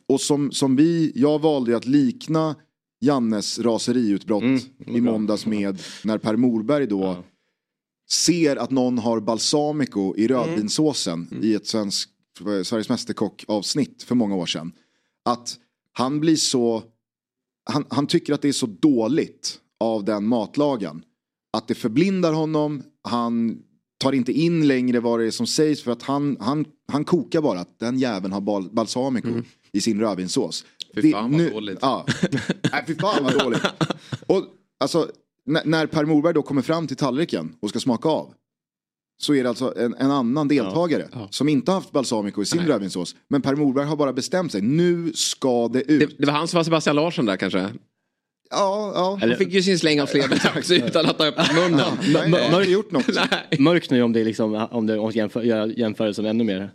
Och 0.08 0.22
som, 0.22 0.52
som 0.52 0.76
vi, 0.76 1.12
jag 1.16 1.42
valde 1.42 1.72
ju 1.72 1.78
att 1.78 1.86
likna 1.86 2.56
Jannes 3.02 3.60
raseriutbrott 3.60 4.44
i 4.86 5.02
måndags 5.02 5.46
med 5.46 5.82
när 6.04 6.18
Per 6.18 6.36
Morberg 6.36 6.88
då 6.88 7.24
ser 8.12 8.56
att 8.56 8.72
någon 8.72 8.98
har 8.98 9.20
balsamico 9.20 10.16
i 10.18 10.28
rödvinssåsen 10.28 11.40
i 11.44 11.54
ett 11.54 11.68
svensk, 11.68 12.10
Sveriges 12.64 12.90
Mästerkock 12.90 13.46
avsnitt 13.48 14.04
för 14.04 14.16
många 14.16 14.36
år 14.36 14.46
sedan. 14.46 14.72
Att 15.26 15.58
han 15.94 16.20
blir 16.20 16.36
så, 16.36 16.84
han, 17.70 17.86
han 17.90 18.08
tycker 18.08 18.34
att 18.34 18.42
det 18.42 18.48
är 18.48 18.54
så 18.54 18.66
dåligt 18.66 19.60
av 19.80 20.04
den 20.06 20.28
matlagen. 20.28 21.04
Att 21.58 21.68
det 21.68 21.76
förblindar 21.76 22.34
honom, 22.34 22.84
han 23.04 23.58
tar 24.00 24.12
inte 24.14 24.32
in 24.32 24.68
längre 24.68 25.00
vad 25.00 25.20
det 25.20 25.26
är 25.26 25.32
som 25.32 25.48
sägs 25.48 25.84
för 25.84 25.92
att 25.92 26.04
han, 26.04 26.38
han, 26.40 26.66
han 26.92 27.06
kokar 27.06 27.42
bara 27.42 27.60
att 27.60 27.80
den 27.80 28.00
jäveln 28.00 28.34
har 28.34 28.42
bal, 28.42 28.70
balsamico 28.72 29.30
i 29.74 29.82
sin 29.82 30.00
rödvinssås. 30.00 30.66
Fy 30.96 31.02
det- 31.02 31.12
fan 31.12 31.32
vad 31.32 31.42
nu- 31.42 31.50
dåligt. 31.50 31.78
Ja. 31.82 32.06
Nej, 32.72 32.84
fy 32.88 32.96
fan 32.96 33.24
vad 33.24 33.40
dåligt. 33.40 33.62
Och 34.28 34.44
alltså, 34.80 35.12
när, 35.66 35.86
Per 35.86 36.06
Morberg 36.06 36.34
då 36.34 36.42
kommer 36.42 36.62
fram 36.62 36.88
till 36.88 36.98
tallriken 36.98 37.56
och 37.60 37.70
ska 37.70 37.80
smaka 37.80 38.10
av. 38.10 38.34
Så 39.22 39.36
är 39.36 39.44
det 39.44 39.50
alltså 39.50 39.74
en, 39.78 39.96
en 39.96 40.12
annan 40.12 40.48
deltagare 40.48 41.08
som 41.30 41.50
inte 41.50 41.72
har 41.72 41.76
haft 41.76 41.92
balsamico 41.92 42.42
i 42.42 42.46
sin 42.46 42.68
rödvinssås. 42.68 43.16
Men 43.28 43.42
Per 43.42 43.56
Morberg 43.56 43.86
har 43.86 43.96
bara 43.96 44.14
bestämt 44.14 44.52
sig, 44.52 44.62
nu 44.62 45.12
ska 45.16 45.68
det 45.68 45.82
ut. 45.92 46.10
Det, 46.10 46.16
det 46.18 46.26
var 46.26 46.34
han 46.34 46.48
som 46.48 46.58
var 46.58 46.64
Sebastian 46.64 46.96
Larsson 46.96 47.26
där 47.26 47.38
kanske? 47.38 47.70
Ja, 48.52 48.92
ja. 48.96 49.18
Han 49.22 49.36
fick 49.36 49.54
ju 49.54 49.64
sin 49.64 49.80
släng 49.80 50.02
av 50.02 50.06
sleven 50.06 50.40
också 50.58 50.74
utan 50.74 51.06
att 51.06 51.20
ha 51.20 51.26
öppnat 51.26 51.56
munnen. 51.56 51.98
Nej, 52.32 52.50
har 52.52 52.60
inte 52.60 52.72
gjort 52.72 52.92
något. 52.92 53.06
Mörkt 53.60 53.92
nu 53.92 54.02
om 54.02 54.14
det 54.14 54.22
är 54.22 54.26
liksom, 54.26 54.68
om 54.72 54.88
det 54.88 55.00
om 55.00 55.12
jämför, 55.12 55.42
jämförelsen 55.80 56.26
ännu 56.26 56.44
mer. 56.44 56.72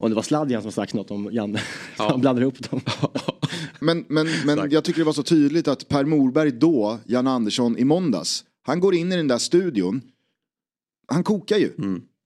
Om 0.00 0.10
det 0.10 0.16
var 0.16 0.22
Sladjan 0.22 0.62
som 0.62 0.72
sagt 0.72 0.94
något 0.94 1.10
om 1.10 1.28
Janne. 1.32 1.60
Han 1.96 2.20
blandar 2.20 2.42
ihop 2.42 2.70
dem. 2.70 2.80
Men, 3.82 4.04
men, 4.08 4.26
men 4.46 4.70
jag 4.70 4.84
tycker 4.84 5.00
det 5.00 5.04
var 5.04 5.12
så 5.12 5.22
tydligt 5.22 5.68
att 5.68 5.88
Per 5.88 6.04
Morberg 6.04 6.50
då, 6.50 6.98
Jan 7.04 7.26
Andersson 7.26 7.78
i 7.78 7.84
måndags. 7.84 8.44
Han 8.62 8.80
går 8.80 8.94
in 8.94 9.12
i 9.12 9.16
den 9.16 9.28
där 9.28 9.38
studion. 9.38 10.02
Han 11.08 11.24
kokar 11.24 11.56
ju. 11.56 11.72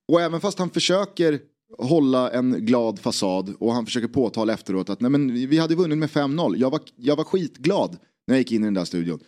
Och 0.08 0.20
även 0.20 0.40
fast 0.40 0.58
han 0.58 0.70
försöker 0.70 1.40
hålla 1.78 2.30
en 2.30 2.66
glad 2.66 2.98
fasad 2.98 3.54
och 3.58 3.72
han 3.72 3.86
försöker 3.86 4.08
påtala 4.08 4.52
efteråt 4.52 4.90
att 4.90 5.00
nej 5.00 5.10
men 5.10 5.34
vi 5.34 5.58
hade 5.58 5.74
vunnit 5.74 5.98
med 5.98 6.10
5-0. 6.10 6.56
Jag 6.56 6.70
var, 6.70 6.80
jag 6.96 7.16
var 7.16 7.24
skitglad 7.24 7.96
när 8.26 8.34
jag 8.34 8.38
gick 8.38 8.52
in 8.52 8.62
i 8.62 8.64
den 8.64 8.74
där 8.74 8.84
studion. 8.84 9.20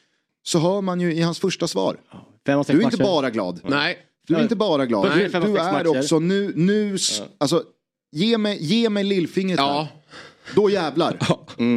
Så 0.42 0.58
hör 0.58 0.80
man 0.80 1.00
ju 1.00 1.14
i 1.14 1.20
hans 1.20 1.38
första 1.38 1.68
svar. 1.68 2.00
Du 2.44 2.52
är 2.52 2.82
inte 2.82 2.96
bara 2.96 3.30
glad. 3.30 3.60
Nej. 3.64 3.98
Du 4.26 4.34
är 4.34 4.42
inte 4.42 4.56
bara 4.56 4.86
glad. 4.86 5.08
Nej. 5.08 5.28
Du 5.32 5.58
är 5.58 5.98
också 5.98 6.18
nu, 6.18 6.52
nu, 6.56 6.96
alltså 7.38 7.64
ge 8.12 8.38
mig, 8.38 8.58
ge 8.60 8.88
mig 8.88 9.04
lillfingret 9.04 9.60
här. 9.60 9.88
Då 10.54 10.70
jävlar. 10.70 11.18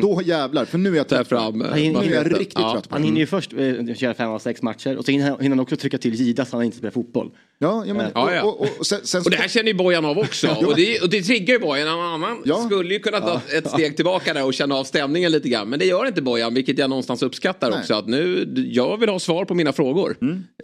Då 0.01 0.21
jävlar, 0.25 0.65
för 0.65 0.77
nu 0.77 0.91
är 0.91 0.95
jag 0.95 1.07
trött. 1.07 1.27
fram, 1.27 1.61
Han 1.61 1.73
hinner, 1.79 2.01
nu 2.01 2.07
är 2.13 2.15
jag 2.15 2.31
riktigt 2.39 2.53
trött 2.53 2.89
på 2.89 2.95
Han 2.95 3.03
hinner 3.03 3.19
ju 3.19 3.25
först 3.25 3.53
eh, 3.53 3.95
köra 3.95 4.13
fem 4.13 4.29
av 4.29 4.39
sex 4.39 4.61
matcher 4.61 4.97
och 4.97 5.05
så 5.05 5.11
hinner 5.11 5.29
han, 5.29 5.39
hinner 5.39 5.49
han 5.55 5.59
också 5.59 5.75
trycka 5.75 5.97
till 5.97 6.13
Gida 6.15 6.45
så 6.45 6.57
han 6.57 6.65
inte 6.65 6.77
spelar 6.77 6.91
fotboll. 6.91 7.31
Ja, 7.61 7.83
ja, 7.87 7.93
men, 7.93 8.11
Ja, 8.15 8.33
ja. 8.33 8.43
Och, 8.43 8.61
och, 8.61 8.67
och, 8.79 8.85
sen, 8.85 8.99
sen 9.03 9.21
Och 9.25 9.31
det 9.31 9.37
här 9.37 9.47
känner 9.47 9.67
ju 9.67 9.73
Bojan 9.73 10.05
av 10.05 10.17
också. 10.17 10.47
och, 10.67 10.75
det, 10.75 10.99
och 11.01 11.09
det 11.09 11.21
triggar 11.21 11.53
ju 11.53 11.59
Bojan. 11.59 11.87
En 11.87 11.93
annan 11.93 12.41
Ja. 12.45 12.63
skulle 12.65 12.93
ju 12.93 12.99
kunna 12.99 13.19
ta 13.19 13.41
ett 13.57 13.69
steg 13.69 13.95
tillbaka 13.95 14.33
där 14.33 14.45
och 14.45 14.53
känna 14.53 14.75
av 14.75 14.83
stämningen 14.83 15.31
lite 15.31 15.49
grann. 15.49 15.69
Men 15.69 15.79
det 15.79 15.85
gör 15.85 16.07
inte 16.07 16.21
Bojan, 16.21 16.53
vilket 16.53 16.77
jag 16.77 16.89
någonstans 16.89 17.23
uppskattar 17.23 17.69
Nej. 17.69 17.79
också. 17.79 17.93
Att 17.93 18.07
nu, 18.07 18.53
jag 18.71 18.97
vill 18.97 19.09
ha 19.09 19.19
svar 19.19 19.45
på 19.45 19.53
mina 19.53 19.73
frågor. 19.73 20.15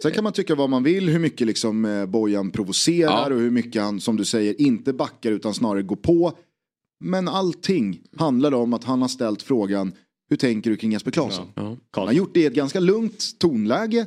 Sen 0.02 0.12
kan 0.12 0.24
man 0.24 0.32
tycka 0.32 0.54
vad 0.54 0.70
man 0.70 0.82
vill, 0.82 1.08
hur 1.08 1.18
mycket 1.18 1.46
liksom 1.46 1.84
eh, 1.84 2.06
Bojan 2.06 2.50
provocerar 2.50 3.10
Ja. 3.30 3.34
och 3.34 3.40
hur 3.40 3.50
mycket 3.50 3.82
han, 3.82 4.00
som 4.00 4.16
du 4.16 4.24
säger, 4.24 4.60
inte 4.60 4.92
backar 4.92 5.32
utan 5.32 5.54
snarare 5.54 5.82
går 5.82 5.96
på. 5.96 6.32
Men 7.00 7.28
allting 7.28 8.00
handlar 8.16 8.54
om 8.54 8.72
att 8.72 8.84
han 8.84 9.00
har 9.02 9.08
ställt 9.08 9.42
frågan, 9.42 9.92
hur 10.28 10.36
tänker 10.36 10.70
du 10.70 10.76
kring 10.76 10.92
Jesper 10.92 11.10
Claesson? 11.10 11.46
Han 11.90 12.06
har 12.06 12.12
gjort 12.12 12.34
det 12.34 12.40
i 12.40 12.46
ett 12.46 12.54
ganska 12.54 12.80
lugnt 12.80 13.38
tonläge. 13.38 14.06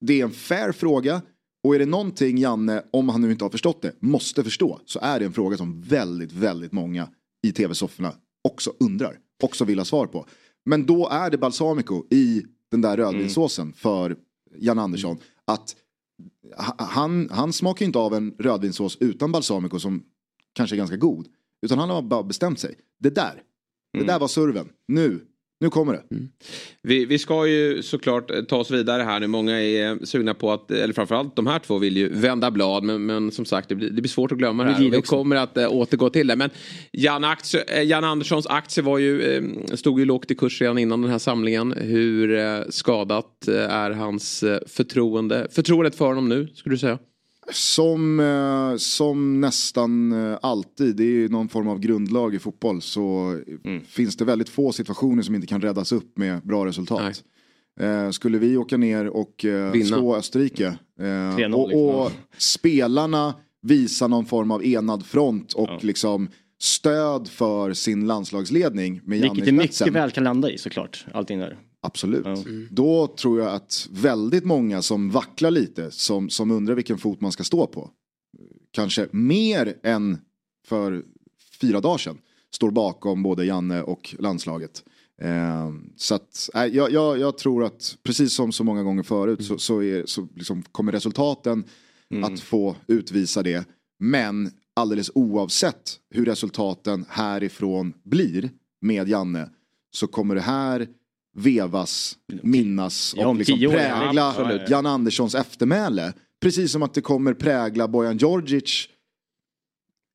Det 0.00 0.20
är 0.20 0.24
en 0.24 0.30
fair 0.30 0.72
fråga. 0.72 1.22
Och 1.64 1.74
är 1.74 1.78
det 1.78 1.86
någonting 1.86 2.38
Janne, 2.38 2.82
om 2.90 3.08
han 3.08 3.20
nu 3.20 3.32
inte 3.32 3.44
har 3.44 3.50
förstått 3.50 3.82
det, 3.82 3.92
måste 4.00 4.44
förstå 4.44 4.80
så 4.86 4.98
är 5.02 5.18
det 5.18 5.24
en 5.24 5.32
fråga 5.32 5.56
som 5.56 5.80
väldigt, 5.82 6.32
väldigt 6.32 6.72
många 6.72 7.08
i 7.42 7.52
tv-sofforna 7.52 8.14
också 8.48 8.72
undrar. 8.80 9.18
Också 9.42 9.64
vill 9.64 9.78
ha 9.78 9.84
svar 9.84 10.06
på. 10.06 10.26
Men 10.64 10.86
då 10.86 11.08
är 11.08 11.30
det 11.30 11.38
balsamico 11.38 12.04
i 12.10 12.42
den 12.70 12.80
där 12.80 12.96
rödvinssåsen 12.96 13.72
för 13.72 14.16
Jan 14.58 14.78
Andersson. 14.78 15.16
Att 15.44 15.76
ha- 16.56 16.76
han, 16.78 17.28
han 17.30 17.52
smakar 17.52 17.86
inte 17.86 17.98
av 17.98 18.14
en 18.14 18.34
rödvinssås 18.38 18.96
utan 19.00 19.32
balsamico 19.32 19.78
som 19.78 20.02
kanske 20.52 20.76
är 20.76 20.78
ganska 20.78 20.96
god. 20.96 21.26
Utan 21.62 21.78
han 21.78 21.90
har 21.90 22.02
bara 22.02 22.22
bestämt 22.22 22.60
sig. 22.60 22.74
Det 23.00 23.14
där, 23.14 23.42
det 23.98 24.04
där 24.04 24.18
var 24.18 24.28
serven. 24.28 24.68
Nu, 24.88 25.20
nu 25.62 25.70
kommer 25.70 25.92
det. 25.92 26.02
Vi, 26.82 27.04
vi 27.04 27.18
ska 27.18 27.46
ju 27.46 27.82
såklart 27.82 28.30
eh, 28.30 28.42
ta 28.42 28.56
oss 28.56 28.70
vidare 28.70 29.02
här 29.02 29.20
nu. 29.20 29.26
Många 29.26 29.60
är 29.62 30.04
sugna 30.04 30.34
på 30.34 30.52
att, 30.52 30.70
eller 30.70 30.94
framförallt 30.94 31.36
de 31.36 31.46
här 31.46 31.58
två 31.58 31.78
vill 31.78 31.96
ju 31.96 32.08
vända 32.08 32.50
blad. 32.50 32.84
Men, 32.84 33.06
men 33.06 33.30
som 33.30 33.44
sagt, 33.44 33.68
det 33.68 33.74
blir, 33.74 33.90
det 33.90 34.02
blir 34.02 34.08
svårt 34.08 34.32
att 34.32 34.38
glömma 34.38 34.64
det 34.64 34.72
här. 34.72 34.90
vi 34.90 35.02
kommer 35.02 35.36
att 35.36 35.56
äh, 35.56 35.72
återgå 35.72 36.10
till 36.10 36.26
det. 36.26 36.36
Men 36.36 36.50
Jan, 36.90 37.24
aktie, 37.24 37.62
eh, 37.62 37.82
Jan 37.82 38.04
Anderssons 38.04 38.46
aktie 38.46 38.82
var 38.82 38.98
ju, 38.98 39.22
eh, 39.22 39.74
stod 39.74 39.98
ju 39.98 40.04
lågt 40.04 40.30
i 40.30 40.34
kurs 40.34 40.60
redan 40.60 40.78
innan 40.78 41.02
den 41.02 41.10
här 41.10 41.18
samlingen. 41.18 41.72
Hur 41.72 42.38
eh, 42.38 42.60
skadat 42.68 43.48
eh, 43.48 43.54
är 43.54 43.90
hans 43.90 44.42
eh, 44.42 44.58
förtroende? 44.66 45.48
Förtroendet 45.50 45.94
för 45.94 46.06
honom 46.06 46.28
nu, 46.28 46.48
skulle 46.54 46.74
du 46.74 46.78
säga? 46.78 46.98
Som, 47.50 48.20
eh, 48.20 48.76
som 48.76 49.40
nästan 49.40 50.12
eh, 50.12 50.38
alltid, 50.42 50.96
det 50.96 51.04
är 51.04 51.10
ju 51.10 51.28
någon 51.28 51.48
form 51.48 51.68
av 51.68 51.78
grundlag 51.78 52.34
i 52.34 52.38
fotboll, 52.38 52.82
så 52.82 53.38
finns 53.86 54.16
det 54.16 54.24
väldigt 54.24 54.48
få 54.48 54.72
situationer 54.72 55.22
som 55.22 55.34
inte 55.34 55.46
kan 55.46 55.60
räddas 55.60 55.92
upp 55.92 56.18
med 56.18 56.42
bra 56.42 56.66
resultat. 56.66 57.22
Eh, 57.80 58.10
skulle 58.10 58.38
vi 58.38 58.56
åka 58.56 58.76
ner 58.76 59.06
och 59.06 59.44
eh, 59.44 59.72
Vinna. 59.72 59.86
slå 59.86 60.16
Österrike 60.16 60.66
eh, 61.00 61.04
3-0 61.04 61.52
och, 61.52 61.68
liksom. 61.68 61.80
och 61.80 62.12
spelarna 62.38 63.34
visa 63.62 64.06
någon 64.08 64.24
form 64.24 64.50
av 64.50 64.64
enad 64.64 65.06
front 65.06 65.52
och 65.52 65.84
liksom 65.84 66.28
stöd 66.62 67.28
för 67.28 67.72
sin 67.72 68.06
landslagsledning 68.06 69.00
med 69.04 69.18
Janne 69.18 69.30
Vilket 69.30 69.48
i 69.48 69.50
det 69.50 69.56
mycket 69.56 69.88
väl 69.88 70.10
kan 70.10 70.24
landa 70.24 70.50
i 70.50 70.58
såklart. 70.58 71.06
Allting 71.12 71.38
där. 71.38 71.58
Absolut. 71.84 72.26
Då 72.70 73.06
tror 73.06 73.40
jag 73.40 73.54
att 73.54 73.88
väldigt 73.90 74.44
många 74.44 74.82
som 74.82 75.10
vacklar 75.10 75.50
lite, 75.50 75.90
som, 75.90 76.30
som 76.30 76.50
undrar 76.50 76.74
vilken 76.74 76.98
fot 76.98 77.20
man 77.20 77.32
ska 77.32 77.44
stå 77.44 77.66
på, 77.66 77.90
kanske 78.70 79.08
mer 79.10 79.78
än 79.82 80.18
för 80.66 81.04
fyra 81.60 81.80
dagar 81.80 81.98
sedan, 81.98 82.18
står 82.54 82.70
bakom 82.70 83.22
både 83.22 83.44
Janne 83.44 83.82
och 83.82 84.14
landslaget. 84.18 84.84
Eh, 85.22 85.72
så 85.96 86.14
att, 86.14 86.50
nej, 86.54 86.76
jag, 86.76 86.92
jag, 86.92 87.18
jag 87.18 87.38
tror 87.38 87.64
att 87.64 87.98
precis 88.02 88.34
som 88.34 88.52
så 88.52 88.64
många 88.64 88.82
gånger 88.82 89.02
förut 89.02 89.44
så, 89.44 89.58
så, 89.58 89.82
är, 89.82 90.06
så 90.06 90.28
liksom 90.34 90.62
kommer 90.62 90.92
resultaten 90.92 91.64
att 92.24 92.40
få 92.40 92.76
utvisa 92.86 93.42
det. 93.42 93.64
Men 93.98 94.50
alldeles 94.74 95.10
oavsett 95.14 95.98
hur 96.10 96.24
resultaten 96.24 97.04
härifrån 97.08 97.92
blir 98.02 98.50
med 98.80 99.08
Janne 99.08 99.50
så 99.90 100.06
kommer 100.06 100.34
det 100.34 100.40
här 100.40 100.88
vevas, 101.34 102.18
minnas 102.42 103.14
Ja, 103.16 103.24
och 103.24 103.30
om 103.30 103.38
liksom 103.38 103.58
prägla 103.58 104.28
absolut. 104.28 104.70
Jan 104.70 104.86
Anderssons 104.86 105.34
eftermäle. 105.34 106.12
Precis 106.40 106.72
som 106.72 106.82
att 106.82 106.94
det 106.94 107.00
kommer 107.00 107.34
prägla 107.34 107.88
Bojan 107.88 108.16
Djordjic 108.16 108.88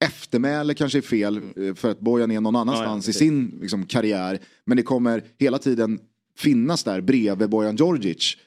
eftermäle 0.05 0.74
kanske 0.74 0.97
är 0.97 1.01
fel 1.01 1.38
eh, 1.38 1.74
för 1.74 1.91
att 1.91 1.99
Bojan 1.99 2.32
är 2.32 2.41
någon 2.41 2.55
annanstans 2.55 3.05
i 3.05 3.07
precis. 3.07 3.20
sin 3.20 3.59
liksom, 3.61 3.86
karriär. 3.86 4.39
Men 4.65 4.78
det 4.78 4.84
kommer 4.84 5.24
hela 5.39 5.57
tiden 5.57 5.99
finnas 6.38 6.84
där 6.84 7.01
bredvid 7.01 7.49
Bojan 7.49 7.76
Djordjic 7.76 8.38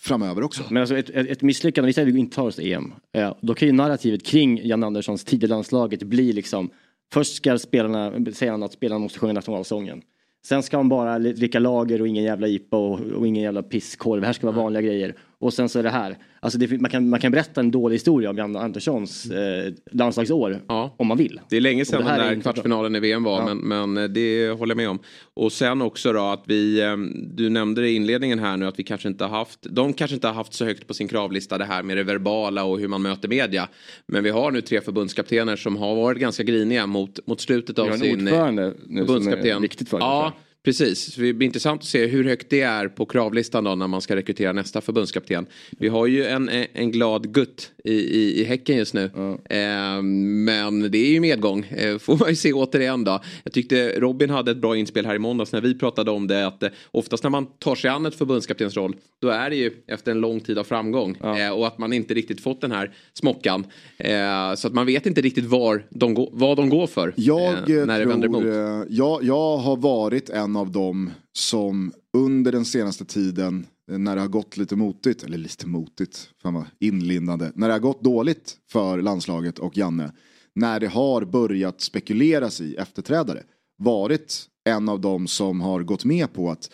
framöver 0.00 0.42
också. 0.42 0.62
Men 0.70 0.80
alltså 0.80 0.96
ett, 0.96 1.10
ett, 1.10 1.26
ett 1.26 1.42
misslyckande, 1.42 1.86
vi 1.86 1.92
säger 1.92 2.08
att 2.08 2.14
vi 2.14 2.18
inte 2.18 2.36
tar 2.36 2.46
oss 2.46 2.56
till 2.56 2.72
EM. 2.72 2.92
Eh, 3.12 3.34
då 3.42 3.54
kan 3.54 3.68
ju 3.68 3.72
narrativet 3.72 4.22
kring 4.26 4.66
Jan 4.66 4.84
Anderssons 4.84 5.24
tid 5.24 5.44
i 5.44 5.46
landslaget 5.46 6.02
bli 6.02 6.32
liksom 6.32 6.70
Först 7.12 7.34
ska 7.34 7.58
spelarna, 7.58 8.12
säger 8.32 8.52
han 8.52 8.62
att 8.62 8.72
spelarna 8.72 8.98
måste 8.98 9.18
sjunga 9.18 9.32
nationalsången. 9.32 10.02
Sen 10.48 10.62
ska 10.62 10.76
han 10.76 10.88
bara 10.88 11.18
dricka 11.18 11.58
lager 11.58 12.00
och 12.00 12.08
ingen 12.08 12.24
jävla 12.24 12.48
IPA 12.48 12.76
och, 12.76 13.00
och 13.00 13.26
ingen 13.26 13.42
jävla 13.42 13.62
pisskorv. 13.62 14.20
Det 14.20 14.26
här 14.26 14.32
ska 14.32 14.46
vara 14.46 14.56
vanliga 14.56 14.82
grejer. 14.82 15.14
Och 15.38 15.52
sen 15.54 15.68
så 15.68 15.78
är 15.78 15.82
det 15.82 15.90
här. 15.90 16.18
Alltså 16.40 16.58
det, 16.58 16.80
man, 16.80 16.90
kan, 16.90 17.08
man 17.08 17.20
kan 17.20 17.32
berätta 17.32 17.60
en 17.60 17.70
dålig 17.70 17.94
historia 17.94 18.30
om 18.30 18.38
Jan 18.38 18.56
Anderssons 18.56 19.26
eh, 19.30 19.72
landslagsår. 19.90 20.60
Om 20.96 21.06
man 21.06 21.16
vill. 21.16 21.40
Det 21.48 21.56
är 21.56 21.60
länge 21.60 21.84
sedan 21.84 22.04
den 22.04 22.08
är 22.20 22.34
där 22.34 22.40
kvartsfinalen 22.40 22.96
i 22.96 23.00
VM 23.00 23.22
var, 23.22 23.38
Ja. 23.48 23.54
men, 23.54 23.92
men 23.94 24.12
det 24.12 24.50
håller 24.50 24.70
jag 24.70 24.76
med 24.76 24.88
om. 24.88 24.98
Och 25.34 25.52
sen 25.52 25.82
också 25.82 26.12
då 26.12 26.20
att 26.24 26.42
vi, 26.46 26.80
eh, 26.82 26.96
du 27.34 27.50
nämnde 27.50 27.80
det 27.80 27.88
i 27.88 27.94
inledningen 27.94 28.38
här 28.38 28.56
nu 28.56 28.66
att 28.66 28.78
vi 28.78 28.82
kanske 28.82 29.08
inte 29.08 29.24
har 29.24 29.38
haft, 29.38 29.58
de 29.62 29.92
kanske 29.92 30.14
inte 30.14 30.26
har 30.26 30.34
haft 30.34 30.54
så 30.54 30.64
högt 30.64 30.86
på 30.86 30.94
sin 30.94 31.08
kravlista 31.08 31.58
det 31.58 31.64
här 31.64 31.82
med 31.82 31.96
det 31.96 32.02
verbala 32.04 32.64
och 32.64 32.78
hur 32.80 32.88
man 32.88 33.02
möter 33.02 33.28
media. 33.28 33.68
Men 34.06 34.24
vi 34.24 34.30
har 34.30 34.50
nu 34.50 34.60
tre 34.60 34.80
förbundskaptener 34.80 35.56
som 35.56 35.76
har 35.76 35.94
varit 35.96 36.18
ganska 36.20 36.42
griniga 36.42 36.86
mot, 36.86 37.26
mot 37.26 37.40
slutet 37.40 37.78
av 37.78 37.84
Vi 37.84 37.90
har 37.90 37.96
en 37.96 38.00
sin 38.02 38.26
eh, 38.28 38.32
ordförande 38.32 38.74
nu 38.86 39.06
som 39.06 39.28
är 39.28 39.60
viktigt 39.60 39.88
för 39.88 39.98
Ja, 39.98 40.32
precis. 40.66 41.14
Så 41.14 41.20
det 41.20 41.32
blir 41.32 41.46
intressant 41.46 41.80
att 41.80 41.86
se 41.86 42.06
hur 42.06 42.24
högt 42.24 42.50
det 42.50 42.60
är 42.60 42.88
på 42.88 43.06
kravlistan 43.06 43.64
då 43.64 43.74
när 43.74 43.86
man 43.86 44.00
ska 44.00 44.16
rekrytera 44.16 44.52
nästa 44.52 44.80
förbundskapten. 44.80 45.46
Vi 45.70 45.88
har 45.88 46.06
ju 46.06 46.24
en, 46.24 46.50
en 46.72 46.90
glad 46.90 47.32
gutt 47.34 47.70
i, 47.84 47.92
i, 47.92 48.40
i 48.40 48.44
Häcken 48.44 48.76
just 48.76 48.94
nu. 48.94 49.04
Eh, 49.50 50.02
men 50.02 50.90
det 50.90 50.98
är 50.98 51.12
ju 51.12 51.20
medgång, 51.20 51.64
eh, 51.64 51.98
får 51.98 52.16
man 52.16 52.28
ju 52.28 52.36
se 52.36 52.52
återigen 52.52 53.04
då. 53.04 53.20
Jag 53.44 53.52
tyckte 53.52 54.00
Robin 54.00 54.30
hade 54.30 54.50
ett 54.50 54.56
bra 54.56 54.76
inspel 54.76 55.06
här 55.06 55.14
i 55.14 55.18
måndags 55.18 55.52
när 55.52 55.60
vi 55.60 55.78
pratade 55.78 56.10
om 56.10 56.26
det. 56.26 56.46
Att 56.46 56.62
eh, 56.62 56.68
oftast 56.90 57.22
när 57.22 57.30
man 57.30 57.46
tar 57.46 57.74
sig 57.74 57.90
an 57.90 58.06
ett 58.06 58.14
förbundskaptensroll 58.14 58.96
då 59.20 59.28
är 59.28 59.50
det 59.50 59.56
ju 59.56 59.72
efter 59.86 60.10
en 60.10 60.20
lång 60.20 60.40
tid 60.40 60.58
av 60.58 60.64
framgång. 60.64 61.16
Eh, 61.16 61.50
och 61.50 61.66
att 61.66 61.78
man 61.78 61.92
inte 61.92 62.14
riktigt 62.14 62.40
fått 62.40 62.60
den 62.60 62.72
här 62.72 62.90
smockan. 63.12 63.66
Eh, 63.98 64.54
så 64.56 64.68
att 64.68 64.74
man 64.74 64.86
vet 64.86 65.06
inte 65.06 65.20
riktigt 65.20 65.44
var 65.44 65.86
de 65.90 66.14
går, 66.14 66.28
vad 66.32 66.56
de 66.56 66.68
går 66.68 66.86
för. 66.86 67.12
Jag, 67.16 67.70
eh, 67.70 67.86
när 67.86 67.98
det 67.98 68.04
vänder 68.06 68.28
emot. 68.28 68.42
tror, 68.42 68.86
jag, 68.88 69.24
jag 69.24 69.56
har 69.56 69.76
varit 69.76 70.30
en 70.30 70.55
av 70.56 70.72
dem 70.72 71.10
som 71.32 71.92
under 72.12 72.52
den 72.52 72.64
senaste 72.64 73.04
tiden 73.04 73.66
eh, 73.90 73.98
när 73.98 74.14
det 74.14 74.20
har 74.20 74.28
gått 74.28 74.56
lite 74.56 74.76
motigt, 74.76 75.22
eller 75.22 75.38
lite 75.38 75.66
motigt, 75.66 76.30
fan 76.42 76.54
vad 76.54 76.64
inlindande, 76.78 77.52
när 77.54 77.68
det 77.68 77.74
har 77.74 77.80
gått 77.80 78.04
dåligt 78.04 78.56
för 78.70 79.02
landslaget 79.02 79.58
och 79.58 79.76
Janne, 79.76 80.12
när 80.54 80.80
det 80.80 80.88
har 80.88 81.24
börjat 81.24 81.80
spekuleras 81.80 82.60
i 82.60 82.74
efterträdare, 82.74 83.42
varit 83.78 84.46
en 84.64 84.88
av 84.88 85.00
dem 85.00 85.26
som 85.26 85.60
har 85.60 85.82
gått 85.82 86.04
med 86.04 86.32
på 86.32 86.50
att 86.50 86.70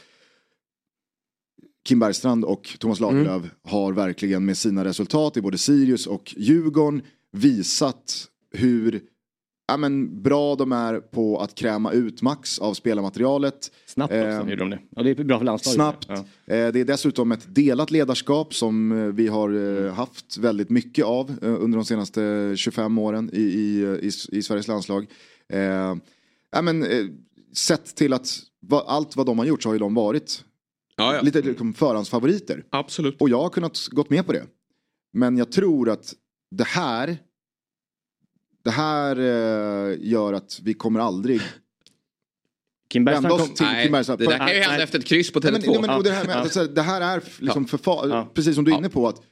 Kim 1.85 1.99
Bergstrand 1.99 2.45
och 2.45 2.77
Thomas 2.79 3.01
Lagerlöf 3.01 3.43
har 3.63 3.93
verkligen 3.93 4.45
med 4.45 4.59
sina 4.59 4.85
resultat 4.85 5.37
i 5.37 5.41
både 5.41 5.59
Sirius 5.59 6.07
och 6.07 6.35
Djurgården 6.37 7.03
visat 7.33 8.29
hur 8.51 9.03
ja, 9.69 9.77
men, 9.77 10.23
bra 10.23 10.55
de 10.55 10.73
är 10.73 11.01
på 11.01 11.39
att 11.39 11.55
kräma 11.55 11.93
ut 11.93 12.23
max 12.23 12.59
av 12.59 12.75
spelarmaterialet. 12.75 13.71
Snabbt 13.87 14.13
också 14.13 14.25
Eh, 14.25 14.39
gjorde 14.39 14.57
de 14.57 14.71
det. 14.71 14.79
Ja, 14.91 15.03
det 15.03 15.11
är 15.11 15.25
bra 15.25 15.39
för 15.39 15.45
landslaget. 15.45 15.75
Snabbt. 15.75 16.07
Ja. 16.09 16.55
Eh, 16.55 16.73
Det 16.73 16.81
är 16.81 16.85
dessutom 16.85 17.33
ett 17.33 17.55
delat 17.55 17.91
ledarskap 17.91 18.55
som 18.55 18.93
eh, 18.93 19.07
vi 19.07 19.29
har 19.29 19.85
eh, 19.87 19.93
haft 19.93 20.37
väldigt 20.39 20.71
mycket 20.71 21.05
av 21.05 21.31
eh, 21.43 21.55
under 21.63 21.79
de 21.79 21.85
senaste 21.85 22.53
25 22.57 22.99
åren 22.99 23.31
i, 23.33 23.43
i, 23.43 23.83
i, 24.03 24.11
i 24.39 24.43
Sveriges 24.43 24.69
landslag. 24.69 25.07
Eh, 25.53 25.95
ja, 26.53 26.63
men, 26.63 26.83
eh, 26.83 27.07
sett 27.55 27.97
till 27.97 28.13
att 28.13 28.39
va, 28.61 28.85
allt 28.87 29.17
vad 29.17 29.27
de 29.27 29.39
har 29.39 29.47
gjort 29.47 29.63
så 29.63 29.69
har 29.69 29.75
ju 29.75 29.79
de 29.79 29.95
varit 29.95 30.45
Ja, 30.97 31.15
ja. 31.15 31.21
lite 31.21 31.41
liksom, 31.43 31.75
förhandsfavoriter. 31.75 32.65
Absolut. 32.71 33.21
Och 33.21 33.29
jag 33.29 33.43
har 33.43 33.51
kunnat 33.51 33.79
gått 33.91 34.11
med 34.11 34.27
på 34.27 34.33
det. 34.33 34.45
Men 35.13 35.37
jag 35.37 35.53
tror 35.53 35.91
att 35.91 36.15
det 36.51 36.65
här 36.67 37.17
det 38.63 38.71
här 38.71 39.17
eh, 39.19 39.97
gör 40.01 40.33
att 40.33 40.61
vi 40.63 40.75
kommer 40.75 41.01
aldrig 41.01 41.41
Kim 42.91 43.05
Bergstrand 43.05 43.39
kom... 43.41 43.49
till 43.55 43.67
Nej, 43.67 43.83
Kim 43.85 43.93
Bergstrand. 43.93 44.21
det 44.21 44.27
där 44.27 44.39
kan 44.39 44.49
ju 44.49 44.55
hända 44.55 44.71
nej. 44.75 44.83
efter 44.83 44.99
ett 44.99 45.05
kryss 45.05 45.33
på 45.33 45.41
Nej, 45.41 45.53
men, 45.53 45.61
Tele2. 45.63 45.71
nej, 45.73 45.81
men, 45.81 45.91
och 45.97 46.05
det, 46.05 46.11
här 46.11 46.25
med, 46.27 46.37
Ja. 46.37 46.41
alltså, 46.41 46.65
det 46.65 46.83
här 46.83 47.01
är 47.01 47.23
liksom 47.39 47.67
förfa- 47.67 48.09
Ja. 48.09 48.29
precis 48.35 48.55
som 48.55 48.65
du 48.65 48.71
är 48.71 48.75
Ja. 48.75 48.79
inne 48.79 48.89
på 48.89 49.09
att 49.09 49.23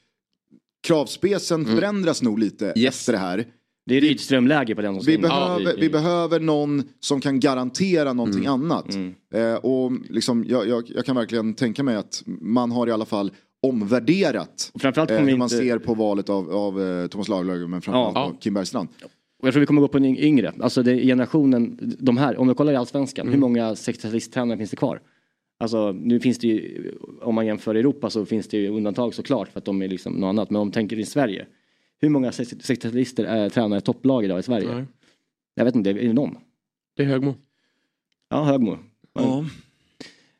kravspecen 0.87 1.65
förändras 1.65 2.21
nog 2.21 2.39
lite 2.39 2.73
Yes. 2.75 2.95
efter 2.95 3.13
det 3.13 3.19
här. 3.19 3.45
Det 3.85 3.95
är 3.97 4.01
Rydström-läge 4.01 4.75
på 4.75 4.81
den. 4.81 4.95
som 4.95 5.05
Vi, 5.05 5.17
behöver, 5.17 5.77
i- 5.77 5.81
vi 5.81 5.89
behöver 5.89 6.39
någon 6.39 6.83
som 6.99 7.21
kan 7.21 7.39
garantera 7.39 8.13
någonting 8.13 8.45
annat. 8.45 8.93
Mm. 8.93 9.13
Eh, 9.33 9.53
och 9.55 9.91
liksom, 10.09 10.45
jag, 10.47 10.67
jag, 10.67 10.83
jag 10.95 11.05
kan 11.05 11.15
verkligen 11.15 11.53
tänka 11.53 11.83
mig 11.83 11.95
att 11.95 12.23
man 12.25 12.71
har 12.71 12.87
i 12.87 12.91
alla 12.91 13.05
fall 13.05 13.31
omvärderat 13.63 14.71
Och 14.73 14.81
framförallt 14.81 15.11
eh, 15.11 15.17
hur 15.17 15.37
man 15.37 15.45
inte... 15.45 15.57
ser 15.57 15.77
på 15.77 15.93
valet 15.93 16.29
av, 16.29 16.51
av 16.51 16.81
eh, 16.81 17.07
Thomas 17.07 17.27
Lagerlöf 17.27 17.69
men 17.69 17.81
framförallt 17.81 18.15
Ja. 18.15 18.21
av 18.23 18.37
Kim 18.39 18.53
Bergstrand. 18.53 18.89
Och 19.41 19.47
jag 19.47 19.53
tror 19.53 19.59
vi 19.59 19.65
kommer 19.65 19.81
gå 19.81 19.87
på 19.87 19.97
en 19.97 20.05
yng- 20.05 20.19
yngre. 20.19 20.53
Alltså 20.59 20.83
det 20.83 21.03
generationen, 21.05 21.77
de 21.99 22.17
här, 22.17 22.37
om 22.37 22.47
du 22.47 22.53
kollar 22.53 22.73
i 22.73 22.75
Allsvenskan, 22.75 23.23
Mm. 23.27 23.33
hur 23.33 23.39
många 23.39 23.73
60-talisttränare 23.73 24.57
finns 24.57 24.69
det 24.69 24.75
kvar? 24.77 25.01
Alltså 25.57 25.91
nu 25.91 26.19
finns 26.19 26.37
det 26.39 26.47
ju, 26.47 26.91
om 27.21 27.35
man 27.35 27.45
jämför 27.45 27.75
Europa 27.75 28.09
så 28.09 28.25
finns 28.25 28.47
det 28.47 28.57
ju 28.57 28.67
undantag 28.69 29.13
såklart 29.13 29.49
för 29.49 29.59
att 29.59 29.65
de 29.65 29.81
är 29.81 29.87
liksom 29.87 30.13
något 30.13 30.27
annat. 30.27 30.49
Men 30.49 30.61
om 30.61 30.67
man 30.67 30.71
tänker 30.71 30.99
i 30.99 31.05
Sverige, 31.05 31.45
hur 32.01 32.09
många 32.09 32.29
60-talister 32.31 33.23
är 33.25 33.49
tränare 33.49 33.77
i 33.79 33.81
topplag 33.81 34.25
idag 34.25 34.39
i 34.39 34.43
Sverige? 34.43 34.73
Nej. 34.75 34.83
Jag 35.55 35.65
vet 35.65 35.75
inte, 35.75 35.89
är 35.89 35.93
det 35.93 36.13
någon? 36.13 36.37
Det 36.95 37.03
är 37.03 37.07
Högmo. 37.07 37.35
Ja, 38.29 38.43
Högmo. 38.43 38.77
Ja. 39.13 39.45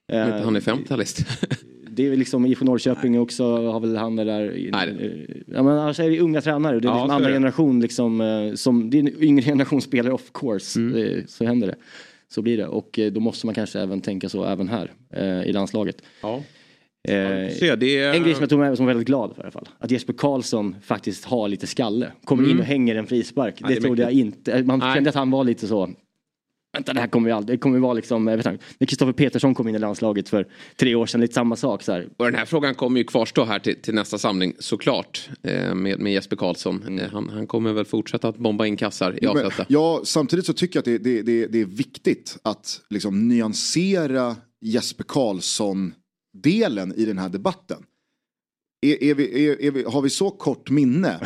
Eh, 0.08 0.44
Han 0.44 0.56
är 0.56 0.60
50-talist. 0.60 1.26
Det 2.02 2.08
är 2.08 2.18
liksom 2.18 2.46
IFK 2.46 2.66
Norrköping 2.66 3.20
också, 3.20 3.72
har 3.72 3.80
väl 3.80 3.98
han 3.98 4.16
där. 4.16 4.70
Nej, 4.72 5.44
Ja 5.48 5.64
men 5.64 5.78
annars 5.78 6.00
är 6.00 6.10
det 6.10 6.20
unga 6.20 6.42
tränare 6.42 6.76
och 6.76 6.82
det 6.82 6.88
är 6.88 6.90
Ja, 6.90 6.96
liksom 6.96 7.16
andra 7.16 7.28
det. 7.28 7.34
generation 7.34 7.80
liksom, 7.80 8.22
eh, 8.22 8.54
som, 8.54 8.90
det 8.90 8.98
är 8.98 9.00
en 9.00 9.24
yngre 9.24 9.44
generation 9.44 9.82
spelare 9.82 10.14
of 10.14 10.32
course. 10.34 10.80
Mm. 10.80 11.24
Så 11.28 11.46
händer 11.46 11.68
det. 11.68 11.76
Så 12.30 12.42
blir 12.42 12.58
det 12.58 12.68
och 12.68 13.00
eh, 13.00 13.12
då 13.12 13.20
måste 13.20 13.46
man 13.46 13.56
kanske 13.56 13.80
även 13.80 14.02
tänka 14.02 14.30
så 14.30 14.46
även 14.46 14.70
här 14.70 14.92
eh, 15.14 15.44
i 15.44 15.54
landslaget. 15.54 16.02
Ja. 16.22 16.36
Eh, 17.08 17.14
det 17.78 17.98
är... 17.98 18.14
en 18.14 18.24
grej 18.24 18.34
som 18.34 18.42
jag 18.42 18.50
tog 18.50 18.60
med 18.60 18.68
mig 18.68 18.78
som 18.78 18.86
var 18.86 18.94
väldigt 18.94 19.08
glad 19.08 19.36
för 19.36 19.42
i 19.42 19.44
alla 19.44 19.52
fall. 19.52 19.70
Att 19.80 19.92
Jesper 19.92 20.14
Karlsson 20.14 20.76
faktiskt 20.84 21.26
har 21.26 21.48
lite 21.48 21.68
skalle. 21.68 22.12
Kommer 22.24 22.50
in 22.50 22.60
och 22.60 22.66
hänger 22.66 22.96
en 22.96 23.08
frispark. 23.08 23.62
Mm. 23.62 23.70
Ja, 23.72 23.76
det 23.76 23.82
det 23.82 23.88
trodde 23.88 24.02
jag 24.02 24.12
inte. 24.12 24.64
Man 24.64 24.80
Nej. 24.80 24.96
kände 24.96 25.10
att 25.10 25.16
han 25.16 25.32
var 25.32 25.44
lite 25.44 25.68
så. 25.68 25.90
Vänta 26.74 26.94
det 26.94 27.00
här 27.00 27.08
kommer 27.08 27.30
ju 27.30 27.36
aldrig. 27.36 27.60
Det 27.60 27.62
kommer 27.62 27.78
ju 27.78 27.82
vara 27.82 27.94
liksom. 27.94 28.28
Jag 28.28 28.38
vet 28.38 28.46
inte, 28.46 28.64
när 28.78 28.88
Kristoffer 28.88 29.14
Petersson 29.14 29.56
kom 29.56 29.68
in 29.68 29.76
i 29.76 29.80
landslaget 29.80 30.30
för 30.30 30.48
tre 30.76 30.96
år 30.96 31.06
sedan. 31.06 31.22
Lite 31.22 31.34
samma 31.34 31.56
sak 31.56 31.84
så 31.84 31.92
här. 31.92 32.10
Och 32.18 32.26
den 32.26 32.36
här 32.36 32.46
frågan 32.46 32.76
kommer 32.76 32.98
ju 33.00 33.04
kvarstå 33.04 33.46
här 33.46 33.60
till, 33.60 33.82
till 33.82 33.94
nästa 33.94 34.18
samling 34.18 34.54
såklart. 34.60 35.30
Eh, 35.44 35.76
med, 35.76 36.00
med 36.00 36.14
Jesper 36.14 36.36
Karlsson. 36.36 37.00
Eh, 37.00 37.10
han, 37.12 37.30
han 37.30 37.48
kommer 37.48 37.74
väl 37.74 37.86
fortsätta 37.86 38.28
att 38.28 38.38
bomba 38.38 38.66
in 38.66 38.78
kassar 38.78 39.24
i 39.24 39.28
Men, 39.34 39.46
AZ. 39.46 39.54
ja, 39.68 40.02
samtidigt 40.04 40.46
så 40.46 40.54
tycker 40.54 40.78
jag 40.78 40.82
att 40.82 40.86
det, 40.86 40.98
det, 40.98 41.22
det, 41.22 41.48
det 41.48 41.62
är 41.62 41.66
viktigt 41.66 42.38
att 42.44 42.82
liksom 42.90 43.28
nyansera 43.28 44.36
Jesper 44.62 45.04
Karlsson-delen 45.04 46.94
i 46.96 47.06
den 47.06 47.18
här 47.18 47.30
debatten. 47.30 47.84
Är, 48.82 49.04
är 49.04 49.16
vi, 49.16 49.48
är, 49.48 49.62
är 49.62 49.72
vi, 49.72 49.84
har 49.84 50.02
vi 50.02 50.10
så 50.10 50.30
kort 50.30 50.70
minne 50.70 51.20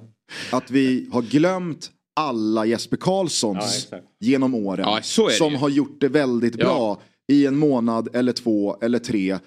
att 0.52 0.70
vi 0.70 1.08
har 1.12 1.22
glömt 1.22 1.90
alla 2.18 2.66
Jesper 2.66 2.96
Karlssons 2.96 3.88
genom 4.20 4.54
åren 4.54 4.84
Ja, 4.88 4.98
så 5.02 5.24
är 5.24 5.28
det 5.28 5.34
som 5.34 5.50
ju. 5.52 5.56
har 5.58 5.68
gjort 5.68 6.00
det 6.00 6.08
väldigt 6.08 6.54
Ja. 6.58 6.64
bra 6.64 7.00
i 7.32 7.46
en 7.46 7.56
månad 7.56 8.08
eller 8.12 8.32
två 8.32 8.76
eller 8.80 8.98
tre 8.98 9.38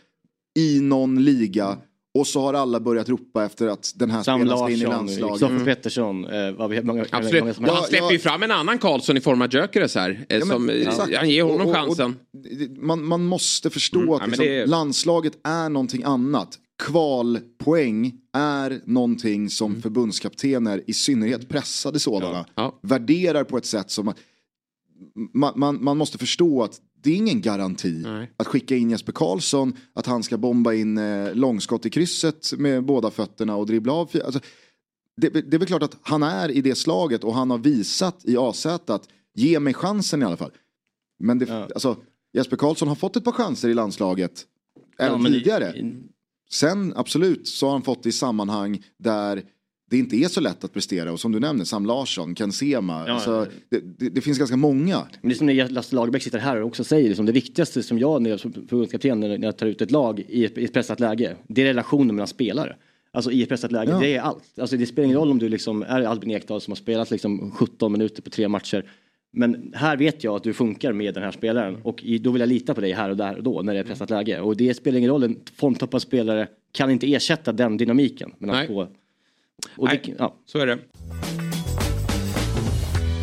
i 0.60 0.80
någon 0.82 1.24
liga 1.24 1.78
och 2.18 2.28
så 2.28 2.42
har 2.42 2.54
alla 2.54 2.80
börjat 2.80 3.10
ropa 3.10 3.46
efter 3.46 3.68
att 3.68 3.94
den 3.96 4.12
här 4.12 4.24
Sam 4.24 4.40
spelaren 4.40 4.58
ska 4.60 4.70
in 4.74 4.82
i 4.82 4.86
landslaget. 4.86 5.40
Kristoffer 5.40 5.66
Pettersson. 5.66 6.26
Eh, 6.26 6.52
vad 6.52 6.86
många, 6.86 7.06
Absolut. 7.12 7.44
han 7.58 7.84
släpper 7.84 8.12
ju 8.12 8.20
fram 8.20 8.44
en 8.44 8.52
annan 8.52 8.78
Karlsson 8.78 9.18
i 9.18 9.22
form 9.22 9.42
av 9.42 9.54
Gyökeres 9.54 9.96
här. 9.96 10.10
Eh, 10.30 10.38
Ja, 10.40 10.46
men 10.46 10.48
som, 10.48 10.70
eh, 10.70 10.76
exakt. 10.88 11.16
han 11.16 11.30
ger 11.30 11.44
honom 11.44 11.62
Och- 11.62 11.76
och- 11.76 11.88
och 11.90 11.98
chansen. 11.98 12.16
Man, 12.78 13.06
man 13.06 13.26
måste 13.26 13.70
förstå 13.70 14.00
Mm, 14.00 14.14
att 14.14 14.22
ja, 14.22 14.28
liksom, 14.28 14.46
det 14.46 14.66
landslaget 14.66 15.34
är 15.44 15.70
någonting 15.70 16.04
annat. 16.04 16.60
Kvalpoäng 16.82 18.14
är 18.34 18.82
någonting 18.86 19.50
som 19.50 19.82
förbundskaptener, 19.82 20.84
i 20.88 20.94
synnerhet 20.94 21.50
pressade 21.50 22.00
sådana, 22.00 22.38
Mm. 22.40 22.46
Ja. 22.56 22.80
värderar 22.82 23.44
på 23.44 23.58
ett 23.58 23.66
sätt 23.66 23.92
som 23.92 24.14
man, 25.34 25.54
man, 25.56 25.84
man 25.84 25.98
måste 25.98 26.18
förstå 26.18 26.64
att 26.64 26.82
det 27.04 27.12
är 27.12 27.16
ingen 27.16 27.42
garanti 27.42 28.02
Nej. 28.06 28.32
att 28.38 28.48
skicka 28.48 28.76
in 28.76 28.90
Jesper 28.90 29.12
Karlsson, 29.12 29.74
att 29.94 30.06
han 30.06 30.24
ska 30.24 30.38
bomba 30.38 30.74
in 30.74 30.98
eh, 30.98 31.34
långskott 31.36 31.86
i 31.86 31.90
krysset 31.90 32.54
med 32.58 32.84
båda 32.86 33.12
fötterna 33.12 33.56
och 33.56 33.66
dribbla 33.66 33.94
av. 33.94 34.10
Alltså, 34.26 34.40
det, 35.22 35.30
det 35.30 35.54
är 35.54 35.60
väl 35.60 35.68
klart 35.68 35.84
att 35.84 35.98
han 36.02 36.24
är 36.24 36.52
i 36.52 36.62
det 36.62 36.76
slaget 36.76 37.24
och 37.24 37.34
han 37.36 37.50
har 37.52 37.58
visat 37.58 38.26
i 38.26 38.38
AZ 38.38 38.66
att 38.66 39.08
ge 39.36 39.60
mig 39.60 39.74
chansen 39.74 40.22
i 40.22 40.26
alla 40.26 40.38
fall. 40.38 40.52
Men 41.20 41.40
det, 41.40 41.46
Ja. 41.46 41.64
alltså, 41.74 41.98
Jesper 42.34 42.58
Karlsson 42.58 42.88
har 42.88 42.96
fått 42.96 43.16
ett 43.16 43.24
par 43.24 43.32
chanser 43.32 43.70
i 43.70 43.74
landslaget 43.74 44.46
även 45.00 45.22
Ja, 45.22 45.28
tidigare. 45.28 45.74
Sen 46.52 46.94
absolut 46.96 47.48
så 47.48 47.66
har 47.66 47.72
han 47.72 47.82
fått 47.82 48.04
det 48.04 48.10
i 48.10 48.12
sammanhang 48.12 48.84
där 49.00 49.44
det 49.90 49.98
inte 49.98 50.16
är 50.16 50.28
så 50.28 50.42
lätt 50.42 50.64
att 50.64 50.74
prestera 50.74 51.12
och 51.12 51.20
som 51.20 51.32
du 51.32 51.40
nämner 51.40 51.66
Sam 51.66 51.86
Larsson, 51.86 52.36
Ken 52.36 52.52
Sema. 52.52 53.04
Ja, 53.08 53.14
alltså, 53.14 53.32
ja. 53.32 53.46
det, 53.70 54.00
det, 54.00 54.10
det 54.10 54.22
finns 54.22 54.38
ganska 54.38 54.58
många. 54.58 55.08
Men 55.22 55.30
det 55.30 55.36
är 55.36 55.38
som 55.38 55.48
när 55.48 55.70
Lasse 55.70 55.96
Lagerbäck 55.96 56.24
sitter 56.24 56.40
här 56.40 56.62
och 56.62 56.68
också 56.68 56.84
säger, 56.84 57.08
liksom, 57.08 57.26
det 57.26 57.32
viktigaste 57.32 57.84
som 57.84 58.00
jag 58.00 58.22
när 58.22 58.30
jag 58.30 58.40
som 58.40 58.54
förbundskapten 58.54 59.20
när 59.20 59.38
när 59.38 59.48
jag 59.48 59.58
tar 59.58 59.66
ut 59.66 59.82
ett 59.82 59.92
lag 59.92 60.20
i 60.28 60.46
ett, 60.46 60.58
i 60.58 60.64
ett 60.64 60.74
pressat 60.74 61.00
läge, 61.00 61.36
det 61.48 61.62
är 61.62 61.66
relationen 61.66 62.16
mellan 62.16 62.28
spelare. 62.28 62.76
Alltså 63.14 63.32
i 63.32 63.44
ett 63.44 63.50
pressat 63.50 63.72
läge, 63.72 63.92
Ja. 63.92 64.00
det 64.00 64.16
är 64.16 64.22
allt. 64.22 64.44
Alltså 64.62 64.78
det 64.78 64.86
spelar 64.86 65.06
ingen 65.06 65.18
roll 65.18 65.32
om 65.32 65.40
du 65.40 65.50
liksom 65.50 65.82
är 65.84 66.02
Albin 66.02 66.32
Ekdal 66.32 66.62
som 66.62 66.72
har 66.72 66.76
spelat 66.76 67.12
liksom 67.12 67.52
17 67.52 67.92
minuter 67.92 68.22
på 68.22 68.30
tre 68.30 68.48
matcher. 68.48 68.86
Men 69.32 69.74
här 69.76 69.98
vet 69.98 70.24
jag 70.24 70.36
att 70.36 70.44
du 70.44 70.54
funkar 70.54 70.94
med 70.94 71.14
den 71.14 71.24
här 71.24 71.32
spelaren 71.32 71.78
och 71.84 72.04
då 72.22 72.32
vill 72.32 72.40
jag 72.40 72.50
lita 72.50 72.74
på 72.74 72.82
dig 72.82 72.92
här 72.92 73.10
och 73.10 73.18
där 73.18 73.38
och 73.38 73.44
då 73.44 73.62
när 73.62 73.74
det 73.74 73.80
är 73.80 73.84
pressat 73.84 74.10
läge. 74.10 74.42
Och 74.42 74.58
det 74.58 74.74
spelar 74.74 74.98
ingen 74.98 75.10
roll, 75.10 75.24
en 75.24 75.40
formtoppad 75.56 76.02
spelare 76.02 76.48
kan 76.72 76.92
inte 76.92 77.14
ersätta 77.14 77.52
den 77.52 77.78
dynamiken 77.78 78.32
mellan 78.38 78.56
Nej. 78.56 78.68
två. 78.68 78.88
Och 79.78 79.88
det, 79.88 80.00
Nej. 80.06 80.16
ja. 80.20 80.36
Så 80.46 80.60
är 80.60 80.66
det. 80.66 80.78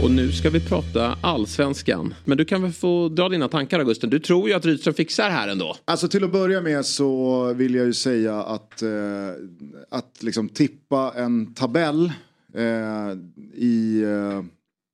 Och 0.02 0.10
nu 0.10 0.32
ska 0.32 0.50
vi 0.50 0.60
prata 0.60 1.18
allsvenskan. 1.22 2.14
Men 2.24 2.38
du 2.38 2.44
kan 2.44 2.62
väl 2.62 2.72
få 2.72 3.08
dra 3.08 3.28
dina 3.28 3.48
tankar 3.48 3.78
Augusten. 3.78 4.10
Du 4.10 4.18
tror 4.18 4.48
ju 4.48 4.54
att 4.54 4.66
Rydström 4.66 4.94
fixar 4.94 5.30
här 5.30 5.48
ändå. 5.48 5.76
Alltså 5.84 6.08
till 6.08 6.24
att 6.24 6.32
börja 6.32 6.60
med 6.60 6.86
så 6.86 7.52
vill 7.54 7.74
jag 7.74 7.86
ju 7.86 7.92
säga 7.92 8.42
att, 8.42 8.82
eh, 8.82 8.88
att 9.88 10.22
liksom 10.22 10.48
tippa 10.48 11.12
en 11.16 11.54
tabell 11.54 12.12
eh, 12.54 12.62
i 13.54 14.02
eh, 14.02 14.42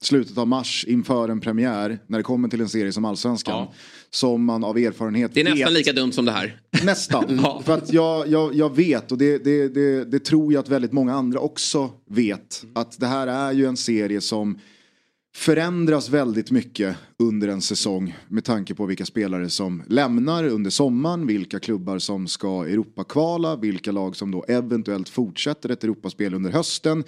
slutet 0.07 0.39
av 0.39 0.49
mars 0.49 0.85
inför 0.89 1.29
en 1.29 1.41
premiär 1.41 1.99
när 2.07 2.19
det 2.19 2.23
kommer 2.23 2.49
till 2.49 2.61
en 2.61 2.69
serie 2.69 2.93
som 2.93 3.05
Allsvenskan. 3.05 3.55
Ja. 3.55 3.73
Som 4.11 4.45
man 4.45 4.65
av 4.65 4.79
erfarenhet 4.79 5.35
Det 5.35 5.41
är 5.41 5.45
nästan 5.45 5.59
vet, 5.59 5.73
lika 5.73 5.93
dumt 5.93 6.13
som 6.13 6.25
det 6.25 6.33
här. 6.33 6.61
Nästan. 6.85 7.25
Ja. 7.43 7.63
För 7.65 7.73
att 7.73 7.93
jag, 7.93 8.29
jag, 8.29 8.55
jag 8.55 8.77
vet 8.77 9.13
och 9.13 9.19
det, 9.19 9.45
det, 9.45 9.69
det, 9.69 10.05
det 10.05 10.19
tror 10.19 10.53
jag 10.53 10.61
att 10.61 10.69
väldigt 10.69 10.93
många 10.93 11.15
andra 11.15 11.39
också 11.39 11.91
vet. 12.11 12.65
Att 12.75 13.01
det 13.01 13.07
här 13.07 13.27
är 13.27 13.53
ju 13.53 13.67
en 13.67 13.77
serie 13.77 14.21
som 14.21 14.59
förändras 15.37 16.09
väldigt 16.09 16.51
mycket 16.51 16.97
under 17.19 17.49
en 17.49 17.61
säsong 17.61 18.17
med 18.29 18.45
tanke 18.45 18.75
på 18.75 18.87
vilka 18.87 19.07
spelare 19.07 19.51
som 19.51 19.83
lämnar 19.89 20.45
under 20.45 20.71
sommaren, 20.71 21.27
vilka 21.27 21.61
klubbar 21.61 21.99
som 21.99 22.29
ska 22.29 22.65
Europakvala, 22.65 23.57
vilka 23.57 23.93
lag 23.93 24.17
som 24.17 24.31
då 24.31 24.45
eventuellt 24.49 25.09
fortsätter 25.09 25.69
ett 25.69 25.85
Europaspel 25.85 26.35
under 26.35 26.51
hösten. 26.51 27.05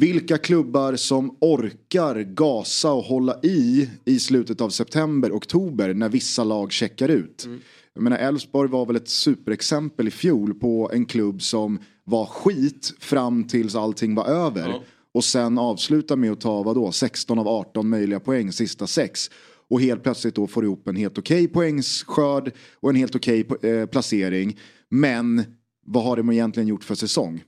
Vilka 0.00 0.38
klubbar 0.38 0.96
som 0.96 1.36
orkar 1.40 2.20
gasa 2.20 2.92
och 2.92 3.02
hålla 3.02 3.40
i 3.42 3.90
i 4.04 4.18
slutet 4.18 4.60
av 4.60 4.70
september, 4.70 5.32
oktober 5.32 5.94
när 5.94 6.08
vissa 6.08 6.44
lag 6.44 6.72
checkar 6.72 7.08
ut. 7.08 7.48
Jag 7.94 8.02
menar 8.02 8.16
Elfsborg 8.16 8.70
var 8.70 8.86
väl 8.86 8.96
ett 8.96 9.08
superexempel 9.08 10.08
i 10.08 10.10
fjol 10.10 10.54
på 10.54 10.90
en 10.92 11.06
klubb 11.06 11.42
som 11.42 11.78
var 12.04 12.26
skit 12.26 12.94
fram 12.98 13.44
tills 13.44 13.74
allting 13.74 14.14
var 14.14 14.26
över. 14.26 14.68
Ja. 14.68 14.82
Och 15.14 15.24
sen 15.24 15.58
avsluta 15.58 16.16
med 16.16 16.32
att 16.32 16.40
ta 16.40 16.62
vadå, 16.62 16.92
16 16.92 17.38
av 17.38 17.48
18 17.48 17.88
möjliga 17.88 18.20
poäng, 18.20 18.52
sista 18.52 18.86
sex. 18.86 19.30
och 19.70 19.80
helt 19.80 20.02
plötsligt 20.02 20.34
då 20.34 20.46
får 20.46 20.64
ihop 20.64 20.88
en 20.88 20.96
helt 20.96 21.18
okej 21.18 21.48
poängskörd 21.48 22.52
och 22.80 22.90
en 22.90 22.96
helt 22.96 23.14
okej 23.14 23.48
eh, 23.62 23.86
placering. 23.86 24.58
Men 24.88 25.44
vad 25.86 26.04
har 26.04 26.16
de 26.16 26.32
egentligen 26.32 26.68
gjort 26.68 26.84
för 26.84 26.94
säsong? 26.94 27.42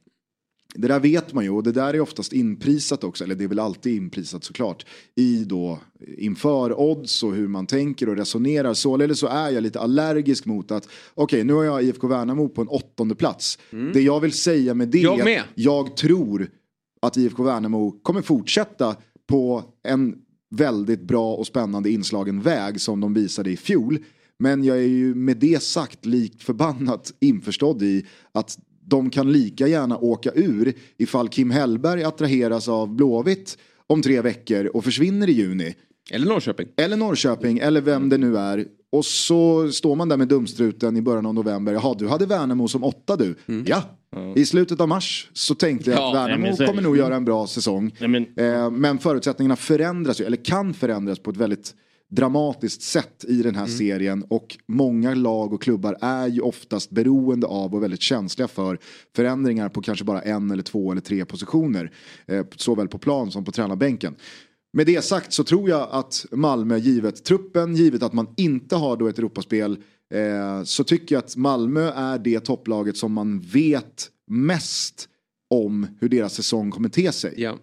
Det 0.75 0.89
där 0.89 1.01
vet 1.01 1.33
man 1.33 1.45
ju 1.45 1.51
och 1.51 1.63
det 1.63 1.73
där 1.73 1.95
är 1.95 2.01
oftast 2.01 2.33
inprisat 2.33 3.05
också, 3.05 3.25
eller 3.25 3.35
det 3.35 3.45
är 3.45 3.49
väl 3.49 3.59
alltid 3.59 3.97
inprisat 3.97 4.45
såklart, 4.45 4.87
i 5.17 5.45
då 5.45 5.79
inför 6.19 6.81
odds 6.81 7.23
och 7.23 7.35
hur 7.35 7.49
man 7.49 7.67
tänker 7.67 8.09
och 8.09 8.17
resonerar. 8.17 8.75
Således 8.75 9.19
så 9.19 9.27
är 9.27 9.51
jag 9.51 9.63
lite 9.63 9.81
allergisk 9.81 10.47
mot 10.47 10.71
att, 10.71 10.89
okej 11.15 11.25
okay, 11.25 11.45
nu 11.45 11.53
har 11.53 11.65
jag 11.65 11.83
IFK 11.83 12.07
Värnamo 12.07 12.49
på 12.49 12.63
en 12.63 12.69
åttonde 12.69 13.15
plats. 13.15 13.59
Mm. 13.73 13.93
Det 13.93 14.01
jag 14.01 14.21
vill 14.21 14.33
säga 14.33 14.75
med 14.75 14.89
det 14.89 14.99
jag 14.99 15.21
att 15.21 15.47
jag 15.55 15.97
tror 15.97 16.51
att 17.03 17.17
IFK 17.17 17.43
Värnamo 17.43 17.91
kommer 18.03 18.23
fortsätta 18.23 18.97
på 19.29 19.65
en 19.89 20.15
väldigt 20.51 21.03
bra 21.03 21.35
och 21.35 21.47
spännande 21.47 21.91
inslagen 21.91 22.43
väg 22.43 22.81
som 22.81 23.01
de 23.01 23.15
visade 23.15 23.51
i 23.51 23.57
fjol. 23.57 23.99
Men 24.39 24.65
jag 24.65 24.77
är 24.77 24.89
ju 24.89 25.15
med 25.15 25.37
det 25.37 25.63
sagt 25.63 26.07
likt 26.07 26.43
förbannat 26.43 27.13
införstådd 27.21 27.83
i 27.83 28.07
att 28.33 28.59
de 28.91 29.11
kan 29.11 29.33
lika 29.33 29.67
gärna 29.67 29.99
åka 29.99 30.31
ur 30.35 30.73
ifall 30.99 31.29
Kim 31.29 31.51
Hellberg 31.51 32.05
attraheras 32.05 32.69
av 32.69 32.95
Blåvitt 32.95 33.59
om 33.87 34.03
tre 34.03 34.21
veckor 34.21 34.67
och 34.67 34.85
försvinner 34.85 35.29
i 35.29 35.33
juni. 35.33 35.75
Eller 36.11 36.27
Norrköping. 36.27 36.69
Eller 36.77 36.97
Norrköping, 36.97 37.59
eller 37.59 37.81
vem 37.81 38.09
det 38.09 38.19
nu 38.19 38.37
är. 38.37 38.67
Och 38.93 39.05
så 39.05 39.73
står 39.73 39.97
man 39.97 40.09
där 40.09 40.17
med 40.17 40.29
dumstruten 40.29 40.97
i 40.97 41.03
början 41.03 41.27
av 41.27 41.35
november. 41.35 41.73
Jaha, 41.73 41.95
du 41.99 42.09
hade 42.09 42.27
Värnamo 42.27 42.69
som 42.69 42.85
åtta 42.85 43.17
du. 43.17 43.35
Mm. 43.47 43.65
Ja, 43.69 43.83
i 44.37 44.45
slutet 44.47 44.81
av 44.81 44.89
mars 44.89 45.31
så 45.33 45.55
tänkte 45.55 45.91
jag 45.91 45.99
att 45.99 46.05
ja, 46.05 46.13
Värnamo 46.13 46.57
kommer 46.57 46.83
nog 46.83 46.97
göra 46.97 47.17
en 47.17 47.25
bra 47.25 47.47
säsong. 47.47 47.97
Nej, 48.01 48.09
men... 48.09 48.27
Eh, 48.37 48.71
men 48.71 48.99
förutsättningarna 48.99 49.57
förändras 49.57 50.21
ju, 50.21 50.25
eller 50.25 50.45
kan 50.45 50.75
förändras 50.75 51.19
på 51.19 51.31
ett 51.31 51.37
väldigt 51.37 51.75
dramatiskt 52.11 52.83
sätt 52.83 53.25
i 53.29 53.43
den 53.43 53.55
här 53.55 53.65
mm. 53.65 53.79
serien 53.79 54.25
och 54.29 54.59
många 54.67 55.15
lag 55.15 55.53
och 55.53 55.63
klubbar 55.63 55.97
är 56.01 56.29
ju 56.29 56.41
oftast 56.41 56.91
beroende 56.91 57.47
av 57.47 57.75
och 57.75 57.83
väldigt 57.83 58.03
känsliga 58.03 58.49
för 58.49 58.79
förändringar 59.17 59.69
på 59.69 59.83
kanske 59.83 60.05
bara 60.05 60.23
en 60.23 60.51
eller 60.51 60.63
två 60.63 60.93
eller 60.93 61.01
tre 61.01 61.25
positioner. 61.25 61.93
Eh, 62.27 62.47
såväl 62.57 62.89
på 62.89 62.99
plan 62.99 63.31
som 63.31 63.45
på 63.45 63.53
tränarbänken. 63.53 64.17
Med 64.73 64.87
det 64.87 65.05
sagt 65.05 65.33
så 65.33 65.45
tror 65.45 65.69
jag 65.69 65.89
att 65.91 66.27
Malmö, 66.31 66.77
givet 66.77 67.25
truppen, 67.25 67.77
givet 67.77 68.03
att 68.03 68.13
man 68.13 68.29
inte 68.37 68.77
har 68.77 68.97
då 68.97 69.09
ett 69.09 69.19
Europaspel, 69.19 69.79
eh, 70.15 70.63
så 70.65 70.85
tycker 70.85 71.15
jag 71.15 71.25
att 71.25 71.37
Malmö 71.37 71.93
är 71.95 72.19
det 72.19 72.41
topplaget 72.41 72.97
som 72.97 73.13
man 73.13 73.41
vet 73.41 74.09
mest 74.27 75.09
om 75.51 75.87
hur 76.01 76.09
deras 76.09 76.35
säsong 76.35 76.71
kommer 76.71 76.89
te 76.89 77.13
sig. 77.13 77.35
Ja. 77.37 77.59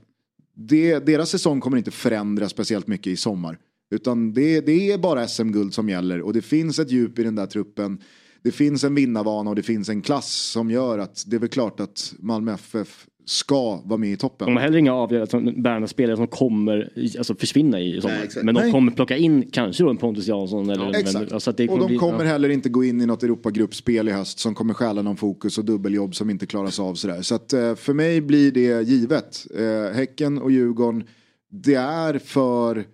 Det, 0.56 1.00
deras 1.00 1.30
säsong 1.30 1.62
kommer 1.62 1.78
inte 1.78 1.92
förändras 1.92 2.52
speciellt 2.52 2.88
mycket 2.88 3.08
i 3.08 3.16
sommar. 3.16 3.58
Utan 3.90 4.34
det, 4.34 4.62
det 4.62 4.92
är 4.92 4.98
bara 4.98 5.28
SM-guld 5.28 5.74
som 5.74 5.90
gäller 5.90 6.22
och 6.22 6.34
det 6.34 6.42
finns 6.42 6.80
ett 6.80 6.92
djup 6.92 7.20
i 7.20 7.24
den 7.24 7.36
där 7.36 7.46
truppen. 7.46 8.02
Det 8.44 8.52
finns 8.52 8.84
en 8.84 8.96
vinnarvana 8.96 9.50
och 9.50 9.56
det 9.56 9.64
finns 9.64 9.90
en 9.90 10.02
klass 10.02 10.32
som 10.32 10.72
gör 10.72 11.00
att 11.00 11.24
det 11.28 11.36
är 11.36 11.40
väl 11.40 11.50
klart 11.50 11.80
att 11.80 12.14
Malmö 12.20 12.54
FF 12.54 13.08
ska 13.26 13.82
vara 13.86 13.98
med 13.98 14.12
i 14.12 14.18
toppen. 14.18 14.46
De 14.46 14.56
har 14.56 14.64
heller 14.64 14.78
inga 14.78 14.94
avgörande 14.94 15.52
bärande 15.52 15.88
spelare 15.88 16.18
som 16.18 16.28
kommer 16.28 16.94
alltså, 17.18 17.36
försvinna 17.36 17.82
i 17.82 18.02
sommar. 18.02 18.16
Nej, 18.18 18.44
Men 18.44 18.56
de 18.56 18.62
Nej. 18.62 18.72
kommer 18.72 18.92
plocka 18.92 19.18
in 19.18 19.50
kanske 19.52 19.84
då 19.84 19.90
en 19.90 19.98
Pontus 19.98 20.28
Jansson. 20.28 20.70
Eller 20.70 20.86
ja, 20.86 21.00
exakt. 21.00 21.32
Alltså 21.32 21.52
och 21.52 21.80
de 21.80 21.88
bli, 21.88 21.98
kommer 21.98 22.26
ja. 22.26 22.32
heller 22.32 22.50
inte 22.50 22.70
gå 22.70 22.84
in 22.84 23.02
i 23.02 23.06
något 23.06 23.24
Europagruppspel 23.24 24.10
i 24.10 24.12
höst 24.12 24.40
som 24.40 24.56
kommer 24.56 24.74
stjäla 24.74 25.02
någon 25.02 25.18
fokus 25.18 25.58
och 25.58 25.66
dubbeljobb 25.66 26.16
som 26.16 26.30
inte 26.30 26.46
klaras 26.46 26.80
av 26.80 26.96
sådär. 26.96 27.22
Så 27.22 27.36
att 27.36 27.54
eh, 27.54 27.76
för 27.76 27.94
mig 27.94 28.22
blir 28.22 28.52
det 28.52 28.88
givet. 28.88 29.48
Eh, 29.56 29.96
häcken 29.96 30.38
och 30.38 30.52
Djurgården, 30.52 31.04
det 31.52 31.76
är 31.76 32.20
för 32.20 32.86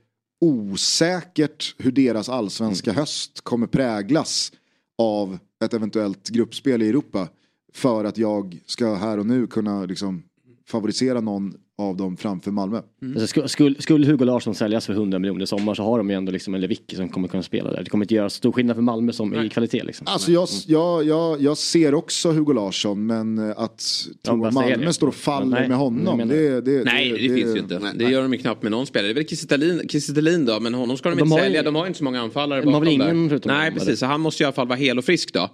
osäkert 0.43 1.75
hur 1.77 1.91
deras 1.91 2.29
allsvenska 2.29 2.91
mm. 2.91 2.99
höst 2.99 3.41
kommer 3.41 3.67
präglas 3.67 4.51
av 4.97 5.37
ett 5.63 5.73
eventuellt 5.73 6.29
gruppspel 6.29 6.81
i 6.81 6.89
Europa. 6.89 7.27
För 7.73 8.05
att 8.05 8.17
jag 8.17 8.59
ska 8.65 8.95
här 8.95 9.17
och 9.17 9.25
nu 9.25 9.47
kunna 9.47 9.85
liksom 9.85 10.23
favorisera 10.67 11.21
någon 11.21 11.53
av 11.78 11.97
dem 11.97 12.17
framför 12.17 12.51
Malmö. 12.51 12.82
Mm. 13.01 13.21
Alltså, 13.21 13.47
skulle, 13.47 13.82
skulle 13.82 14.07
Hugo 14.07 14.26
Larsson 14.26 14.55
säljas 14.55 14.86
för 14.86 14.93
100 14.93 15.19
miljoner 15.19 15.43
i 15.43 15.47
sommar 15.47 15.74
så 15.74 15.84
har 15.84 15.97
de 15.97 16.09
ju 16.09 16.15
ändå 16.15 16.32
liksom 16.32 16.53
en 16.53 16.61
Lewicki 16.61 16.95
som 16.95 17.09
kommer 17.09 17.28
kunna 17.28 17.43
spela 17.43 17.71
där. 17.71 17.84
Det 17.84 17.89
kommer 17.89 18.05
inte 18.05 18.13
göra 18.13 18.30
stor 18.30 18.51
skillnad 18.51 18.76
för 18.76 18.82
Malmö 18.82 19.13
som 19.13 19.30
Nej. 19.30 19.45
i 19.45 19.49
kvalitet. 19.49 19.84
Liksom. 19.84 20.07
Alltså 20.09 20.32
jag, 20.32 20.49
mm. 20.49 20.61
jag, 20.67 21.03
jag, 21.03 21.41
jag 21.41 21.57
ser 21.57 21.95
också 21.95 22.32
Hugo 22.32 22.53
Larsson 22.53 23.05
men 23.05 23.38
eh, 23.38 23.59
att 23.59 23.84
tro 24.26 24.45
att 24.45 24.53
Malmö 24.53 24.93
står 24.93 25.07
och 25.07 25.15
faller 25.15 25.59
Nej. 25.59 25.67
med 25.67 25.78
honom. 25.78 26.17
Det, 26.17 26.61
det, 26.61 26.84
Nej 26.84 27.11
det, 27.11 27.28
det, 27.28 27.36
finns 27.36 27.55
ju 27.55 27.59
inte. 27.59 27.93
Det 27.95 28.03
gör 28.03 28.21
de 28.21 28.34
ju 28.34 28.39
knappt 28.39 28.63
med 28.63 28.71
någon 28.71 28.86
spelare. 28.86 29.07
Det 29.07 29.11
är 29.11 29.74
väl 29.76 29.88
Kiese 29.89 30.21
då 30.45 30.59
men 30.59 30.74
honom 30.74 30.97
ska 30.97 31.09
de, 31.09 31.17
de 31.17 31.24
inte 31.24 31.41
sälja. 31.41 31.59
Ju... 31.59 31.65
De 31.65 31.76
har 31.76 31.84
ju 31.84 31.88
inte 31.88 31.97
så 31.97 32.03
många 32.03 32.21
anfallare 32.21 32.61
de 32.61 32.71
bakom 32.71 32.88
ingen, 32.88 33.28
där. 33.28 33.41
Nej 33.45 33.71
precis 33.71 33.99
så 33.99 34.05
han 34.05 34.21
måste 34.21 34.43
i 34.43 34.45
alla 34.45 34.53
fall 34.53 34.67
vara 34.67 34.80
hel 34.80 34.97
och 34.97 35.05
frisk 35.05 35.34
då. 35.34 35.49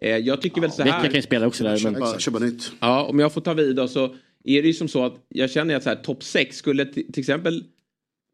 Eh, 0.00 0.16
jag 0.16 0.42
tycker 0.42 0.60
väl 0.60 0.70
så 0.70 0.82
här. 0.82 0.90
Vecka 0.90 1.02
kan 1.02 1.14
ju 1.14 1.22
spela 1.22 1.46
också 1.46 1.64
där. 1.64 1.90
Men... 1.90 2.20
Köpa 2.20 2.38
nytt. 2.38 2.72
Ja 2.80 3.04
om 3.04 3.18
jag 3.18 3.32
får 3.32 3.40
ta 3.40 3.54
vid 3.54 3.76
då 3.76 3.88
så 3.88 4.14
är 4.44 4.62
det 4.62 4.68
ju 4.68 4.74
som 4.74 4.88
så 4.88 5.04
att 5.04 5.26
jag 5.28 5.50
känner 5.50 5.76
att 5.76 5.82
så 5.82 5.88
här, 5.88 5.96
topp 5.96 6.22
6 6.22 6.56
skulle 6.56 6.86
till 6.86 7.20
exempel 7.20 7.64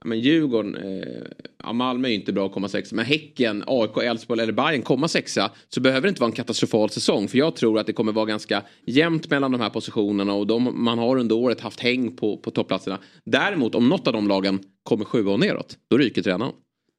men 0.04 0.20
Djurgården, 0.20 0.76
eh, 0.76 1.22
ja, 1.62 1.72
Malmö 1.72 2.08
är 2.08 2.12
inte 2.12 2.32
bra 2.32 2.46
att 2.46 2.52
komma 2.52 2.68
sexa, 2.68 2.96
men 2.96 3.04
Häcken, 3.04 3.64
AIK, 3.66 3.96
Elfsborg 3.96 4.40
eller 4.40 4.52
Bayern 4.52 4.82
komma 4.82 5.08
sexa 5.08 5.50
så 5.68 5.80
behöver 5.80 6.02
det 6.02 6.08
inte 6.08 6.20
vara 6.20 6.30
en 6.30 6.36
katastrofal 6.36 6.90
säsong. 6.90 7.28
För 7.28 7.38
jag 7.38 7.56
tror 7.56 7.78
att 7.78 7.86
det 7.86 7.92
kommer 7.92 8.12
vara 8.12 8.24
ganska 8.24 8.62
jämnt 8.86 9.30
mellan 9.30 9.52
de 9.52 9.60
här 9.60 9.70
positionerna 9.70 10.32
och 10.32 10.46
de, 10.46 10.84
man 10.84 10.98
har 10.98 11.16
under 11.16 11.36
året 11.36 11.60
haft 11.60 11.80
häng 11.80 12.16
på, 12.16 12.36
på 12.36 12.50
toppplatserna. 12.50 12.98
Däremot 13.24 13.74
om 13.74 13.88
något 13.88 14.06
av 14.06 14.12
de 14.12 14.28
lagen 14.28 14.60
kommer 14.82 15.04
sjua 15.04 15.32
och 15.32 15.40
neråt, 15.40 15.78
då 15.90 15.98
ryker 15.98 16.22
tränaren. 16.22 16.52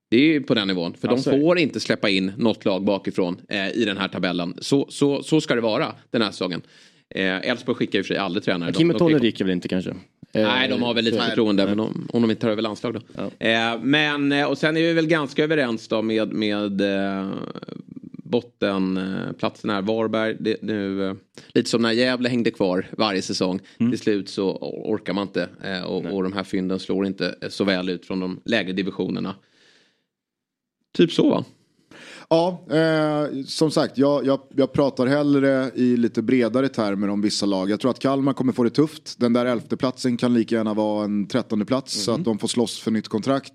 Det 0.10 0.18
är 0.18 0.22
ju 0.22 0.43
på 0.43 0.53
den 0.53 0.68
nivån. 0.68 0.93
För 0.93 1.08
alltså. 1.08 1.32
de 1.32 1.41
får 1.41 1.60
inte 1.60 1.80
släppa 1.80 2.10
in 2.10 2.34
något 2.38 2.66
lag 2.66 2.84
bakifrån 2.84 3.38
eh, 3.49 3.70
i 3.70 3.86
den 3.86 3.97
här 3.97 4.08
tabellen. 4.08 4.58
Så, 4.62 4.86
så, 4.89 5.24
så 5.24 5.41
ska 5.41 5.55
det 5.55 5.62
vara 5.62 5.95
den 6.12 6.22
här 6.22 6.32
säsongen. 6.32 6.62
Eh, 7.16 7.49
Elfsborg 7.49 7.74
eh, 7.74 7.78
skickar 7.78 7.99
och 7.99 8.05
för 8.05 8.14
sig 8.14 8.18
aldrig 8.18 8.43
tränare. 8.43 8.74
Kim 8.74 8.91
och 8.91 8.97
Tolle 8.97 9.18
ryker 9.18 9.45
väl 9.45 9.53
inte 9.53 9.68
kanske? 9.68 9.95
Nej, 10.34 10.70
de 10.70 10.84
har 10.84 10.93
väl 10.93 11.05
lite 11.05 11.22
förtroende 11.22 11.64
även 11.64 11.80
om, 11.80 12.08
om 12.14 12.22
de 12.22 12.32
inte 12.32 12.41
tar 12.41 12.49
över 12.49 12.62
landslag 12.62 12.93
då. 12.93 13.01
Ja. 13.16 13.47
Eh, 13.47 13.80
men, 13.82 14.32
eh, 14.32 14.45
och 14.45 14.58
sen 14.58 14.78
är 14.78 14.82
vi 14.82 14.93
väl 14.93 15.08
ganska 15.08 15.43
överens 15.43 15.88
då 15.88 16.01
med, 16.01 16.34
med 16.34 16.82
eh, 16.82 17.30
bottenplatsen 18.24 19.70
här. 19.70 19.82
Varberg, 19.82 20.36
det, 20.39 20.62
nu, 20.62 21.16
lite 21.47 21.70
som 21.70 21.82
när 21.82 21.91
Gävle 21.91 22.30
hängde 22.30 22.51
kvar 22.51 22.88
varje 22.91 23.22
säsong. 23.22 23.60
Mm. 23.78 23.91
Till 23.91 23.99
slut 23.99 24.30
så 24.30 24.58
orkar 24.86 25.14
man 25.14 25.28
inte 25.28 25.49
eh, 25.64 25.84
och, 25.84 26.05
och 26.05 26.24
de 26.24 26.34
här 26.34 26.43
fynden 26.43 26.80
slår 26.80 27.05
inte 27.05 27.36
så 27.49 27.64
väl 27.64 27.89
ut 27.89 28.05
från 28.05 28.20
de 28.20 28.39
lägre 28.45 28.74
divisionerna. 28.74 29.36
Typ 30.97 31.12
så 31.12 31.30
va? 31.30 31.45
Ja, 32.30 32.66
eh, 32.72 33.44
som 33.46 33.72
sagt, 33.72 33.98
jag, 33.98 34.26
jag, 34.26 34.40
jag, 34.56 34.74
pratar 34.74 35.08
hellre 35.08 35.72
i 35.76 35.98
lite 35.98 36.22
bredare 36.22 36.70
termer 36.70 37.10
om 37.10 37.22
vissa 37.22 37.46
lag. 37.46 37.70
Jag 37.70 37.80
tror 37.80 37.92
att 37.92 38.00
Kalmar 38.00 38.34
kommer 38.34 38.54
få 38.54 38.64
det 38.64 38.70
tufft. 38.70 39.20
Den 39.20 39.34
där 39.34 39.46
elfte 39.46 39.78
platsen 39.78 40.18
kan 40.18 40.34
lika 40.34 40.56
gärna 40.56 40.74
vara 40.74 41.06
en 41.06 41.28
trettonde 41.28 41.66
plats 41.66 41.96
mm. 41.96 42.04
så 42.04 42.12
att 42.12 42.26
de 42.26 42.40
får 42.40 42.48
slåss 42.48 42.80
för 42.80 42.92
nytt 42.92 43.08
kontrakt. 43.08 43.54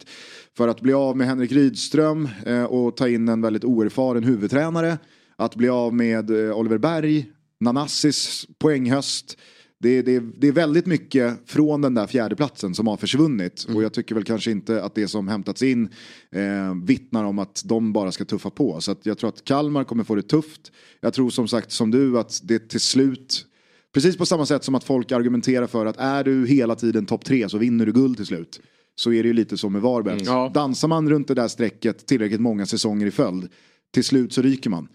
För 0.56 0.68
att 0.68 0.80
bli 0.80 0.92
av 0.92 1.16
med 1.16 1.26
Henrik 1.26 1.52
Rydström 1.52 2.28
eh, 2.46 2.64
och 2.64 2.96
ta 2.96 3.08
in 3.08 3.28
en 3.28 3.42
väldigt 3.42 3.64
oerfaren 3.64 4.24
huvudtränare. 4.24 4.98
Att 5.36 5.54
bli 5.54 5.68
av 5.68 5.94
med 5.94 6.30
eh, 6.30 6.56
Oliver 6.56 6.78
Berg, 6.78 7.26
Nanassis 7.60 8.46
poänghöst. 8.58 9.38
Det, 9.82 10.02
det, 10.02 10.22
det, 10.38 10.48
är 10.48 10.52
väldigt 10.52 10.86
mycket 10.86 11.38
från 11.46 11.80
den 11.80 11.94
där 11.94 12.06
fjärdeplatsen 12.06 12.74
som 12.74 12.86
har 12.86 12.96
försvunnit. 12.96 13.64
Mm. 13.64 13.76
Och 13.76 13.82
jag 13.82 13.92
tycker 13.92 14.14
väl 14.14 14.24
kanske 14.24 14.50
inte 14.50 14.84
att 14.84 14.94
det 14.94 15.08
som 15.08 15.28
hämtats 15.28 15.62
in 15.62 15.88
eh, 16.30 16.74
vittnar 16.84 17.24
om 17.24 17.38
att 17.38 17.62
de 17.64 17.92
bara 17.92 18.12
ska 18.12 18.24
tuffa 18.24 18.50
på. 18.50 18.80
Så 18.80 18.96
jag 19.02 19.18
tror 19.18 19.28
att 19.28 19.44
Kalmar 19.44 19.84
kommer 19.84 20.04
få 20.04 20.14
det 20.14 20.22
tufft. 20.22 20.72
Jag 21.00 21.14
tror 21.14 21.30
som 21.30 21.48
sagt 21.48 21.72
som 21.72 21.90
du 21.90 22.18
att 22.18 22.40
det 22.44 22.68
till 22.68 22.80
slut 22.80 23.46
Precis 23.94 24.16
på 24.16 24.26
samma 24.26 24.46
sätt 24.46 24.64
som 24.64 24.74
att 24.74 24.84
folk 24.84 25.12
argumenterar 25.12 25.66
för 25.66 25.86
att 25.86 25.96
är 25.96 26.24
du 26.24 26.46
hela 26.46 26.74
tiden 26.74 27.06
topp 27.06 27.24
tre 27.24 27.48
så 27.48 27.58
vinner 27.58 27.86
du 27.86 27.92
guld 27.92 28.16
till 28.16 28.26
slut. 28.26 28.60
Så 28.94 29.12
är 29.12 29.22
det 29.22 29.26
ju 29.26 29.32
lite 29.32 29.58
som 29.58 29.72
med 29.72 29.82
Varberg. 29.82 30.14
Mm. 30.14 30.26
Ja. 30.26 30.50
Dansar 30.54 30.88
man 30.88 31.10
runt 31.10 31.28
det 31.28 31.34
där 31.34 31.48
strecket 31.48 32.06
tillräckligt 32.06 32.40
många 32.40 32.66
säsonger 32.66 33.06
i 33.06 33.10
följd 33.10 33.48
till 33.92 34.04
slut 34.04 34.32
så 34.32 34.42
ryker 34.42 34.70
man. 34.70 34.88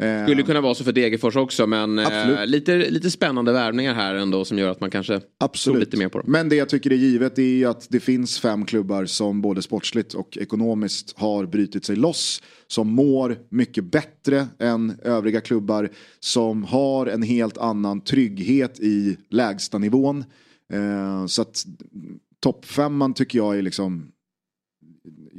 Eh, 0.00 0.24
Skulle 0.24 0.42
kunna 0.42 0.60
vara 0.60 0.74
så 0.74 0.84
för 0.84 0.92
Degerfors 0.92 1.36
också 1.36 1.66
men 1.66 1.98
eh, 1.98 2.46
lite, 2.46 2.90
lite 2.90 3.10
spännande 3.10 3.52
värvningar 3.52 3.94
här 3.94 4.14
ändå 4.14 4.44
som 4.44 4.58
gör 4.58 4.70
att 4.70 4.80
man 4.80 4.90
kanske 4.90 5.20
Absolut. 5.38 5.74
tror 5.74 5.80
lite 5.80 5.96
mer 5.96 6.08
på 6.08 6.18
dem. 6.18 6.32
Men 6.32 6.48
det 6.48 6.56
jag 6.56 6.68
tycker 6.68 6.92
är 6.92 6.96
givet 6.96 7.38
är 7.38 7.66
att 7.66 7.86
det 7.90 8.00
finns 8.00 8.40
fem 8.40 8.64
klubbar 8.64 9.04
som 9.04 9.40
både 9.40 9.62
sportsligt 9.62 10.14
och 10.14 10.36
ekonomiskt 10.36 11.18
har 11.18 11.46
brutit 11.46 11.84
sig 11.84 11.96
loss. 11.96 12.42
Som 12.66 12.88
mår 12.88 13.38
mycket 13.48 13.84
bättre 13.84 14.46
än 14.58 14.96
övriga 15.02 15.40
klubbar. 15.40 15.90
Som 16.20 16.64
har 16.64 17.06
en 17.06 17.22
helt 17.22 17.58
annan 17.58 18.00
trygghet 18.00 18.80
i 18.80 19.16
lägsta 19.28 19.78
nivån. 19.78 20.24
Eh, 20.72 21.26
så 21.26 21.42
att 21.42 21.64
toppfemman 22.40 23.14
tycker 23.14 23.38
jag 23.38 23.58
är 23.58 23.62
liksom 23.62 24.12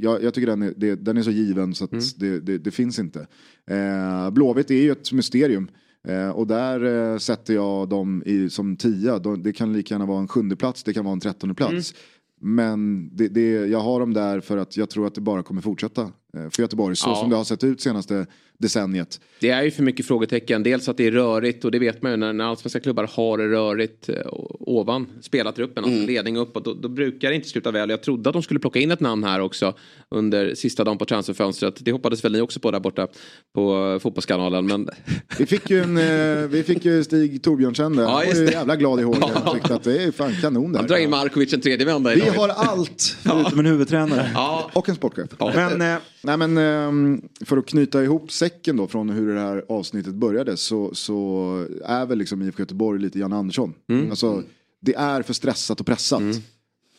jag, 0.01 0.23
jag, 0.23 0.33
tycker 0.33 0.47
den 0.47 0.61
är, 0.61 0.73
det, 0.77 0.95
den 0.95 1.17
är 1.17 1.23
så 1.23 1.31
given 1.31 1.75
så 1.75 1.83
att 1.83 1.91
mm. 1.91 2.03
det, 2.17 2.39
det, 2.39 2.57
det, 2.57 2.71
finns 2.71 2.99
inte. 2.99 3.27
Eh, 3.69 4.29
Blåvitt 4.31 4.71
är 4.71 4.75
ju 4.75 4.91
ett 4.91 5.11
mysterium. 5.11 5.71
Eh, 6.07 6.29
och 6.29 6.47
där 6.47 7.11
eh, 7.13 7.17
sätter 7.17 7.53
jag 7.53 7.89
dem 7.89 8.23
i, 8.25 8.49
som 8.49 8.77
tia. 8.77 9.19
De, 9.19 9.43
det 9.43 9.53
kan 9.53 9.73
lika 9.73 9.93
gärna 9.93 10.05
vara 10.05 10.19
en 10.19 10.27
sjunde 10.27 10.55
plats, 10.55 10.83
det 10.83 10.93
kan 10.93 11.05
vara 11.05 11.13
en 11.13 11.19
trettonde 11.19 11.55
plats. 11.55 11.93
Mm. 11.93 12.55
Men 12.55 13.09
det, 13.15 13.27
det, 13.27 13.51
jag 13.51 13.79
har 13.79 13.99
dem 13.99 14.13
där 14.13 14.39
för 14.39 14.57
att 14.57 14.77
jag 14.77 14.89
tror 14.89 15.07
att 15.07 15.15
det 15.15 15.21
bara 15.21 15.43
kommer 15.43 15.61
fortsätta 15.61 16.01
eh, 16.01 16.49
för 16.49 16.61
Göteborg. 16.61 16.95
Så 16.95 17.09
Ja. 17.09 17.15
som 17.15 17.29
det 17.29 17.35
har 17.35 17.43
sett 17.43 17.63
ut 17.63 17.81
senaste 17.81 18.25
decenniet. 18.61 19.19
Det 19.39 19.49
är 19.49 19.63
ju 19.63 19.71
för 19.71 19.83
mycket 19.83 20.05
frågetecken. 20.05 20.63
Dels 20.63 20.89
att 20.89 20.97
det 20.97 21.07
är 21.07 21.11
rörigt 21.11 21.65
och 21.65 21.71
det 21.71 21.79
vet 21.79 22.01
man 22.01 22.11
ju 22.11 22.17
när, 22.17 22.33
när 22.33 22.45
allsvenska 22.45 22.79
klubbar 22.79 23.09
har 23.13 23.37
det 23.37 23.47
rörigt 23.47 24.09
eh, 24.09 24.15
ovan 24.59 25.07
spelartruppen, 25.21 25.83
alltså 25.83 26.05
ledning 26.05 26.37
uppåt. 26.37 26.65
Då, 26.65 26.73
då 26.73 26.89
brukar 26.89 27.29
det 27.29 27.35
inte 27.35 27.49
sluta 27.49 27.71
väl. 27.71 27.89
Jag 27.89 28.03
trodde 28.03 28.29
att 28.29 28.33
de 28.33 28.43
skulle 28.43 28.59
plocka 28.59 28.79
in 28.79 28.91
ett 28.91 28.99
namn 28.99 29.23
här 29.23 29.39
också 29.39 29.73
under 30.09 30.55
sista 30.55 30.83
dagen 30.83 30.97
på 30.97 31.05
transferfönstret. 31.05 31.75
Det 31.79 31.91
hoppades 31.91 32.25
väl 32.25 32.31
ni 32.31 32.41
också 32.41 32.59
på 32.59 32.71
där 32.71 32.79
borta 32.79 33.07
på 33.53 33.99
fotbollskanalen. 34.01 34.65
Men 34.65 34.89
Vi 35.37 35.45
fick 35.45 35.69
ju, 35.69 35.83
en, 35.83 35.97
eh, 35.97 36.47
vi 36.49 36.63
fick 36.63 36.85
ju 36.85 37.03
Stig 37.03 37.43
Torbjörnsen 37.43 37.95
där. 37.95 38.03
Ja, 38.03 38.09
Han 38.09 38.27
var 38.27 38.33
ju 38.33 38.45
jävla 38.45 38.75
glad 38.75 38.99
i 38.99 39.03
håret. 39.03 39.23
Han 39.43 39.53
tyckte 39.55 39.75
att 39.75 39.83
det 39.83 40.03
är 40.03 40.11
fan 40.11 40.33
kanon 40.41 40.75
han 40.75 40.87
drar 40.87 40.95
där. 40.95 41.03
in 41.03 41.09
Markovic 41.09 41.53
en 41.53 41.61
tredje 41.61 41.85
vända 41.85 42.13
Vi 42.15 42.21
har 42.21 42.49
allt. 42.49 43.17
Förutom 43.23 43.59
en 43.59 43.65
huvudtränare. 43.65 44.31
Ja, 44.33 44.69
Och 44.73 44.89
en 44.89 44.95
sportchef. 44.95 45.29
Ja. 45.39 45.51
Men, 45.55 45.81
eh, 45.81 45.97
nej, 46.21 46.37
men 46.37 46.57
ehm, 46.57 47.21
för 47.45 47.57
att 47.57 47.65
knyta 47.65 48.03
ihop 48.03 48.31
säcken 48.31 48.50
då 48.77 48.87
från 48.87 49.09
hur 49.09 49.33
det 49.33 49.39
här 49.39 49.65
avsnittet 49.69 50.13
började 50.13 50.57
så, 50.57 50.95
så 50.95 51.67
är 51.85 52.05
väl 52.05 52.17
liksom 52.17 52.41
IFK 52.41 52.61
Göteborg 52.61 53.01
lite 53.01 53.19
Jan 53.19 53.33
Andersson. 53.33 53.73
Alltså, 54.09 54.43
det 54.79 54.95
är 54.95 55.21
för 55.21 55.33
stressat 55.33 55.79
och 55.79 55.85
pressat. 55.85 56.21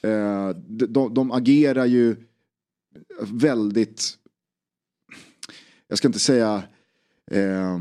Eh, 0.02 0.48
de, 0.66 0.86
de, 0.86 1.14
de 1.14 1.32
agerar 1.32 1.86
ju 1.86 2.16
väldigt, 3.20 4.18
jag 5.88 5.98
ska 5.98 6.08
inte 6.08 6.18
säga 6.18 6.62
eh, 7.30 7.80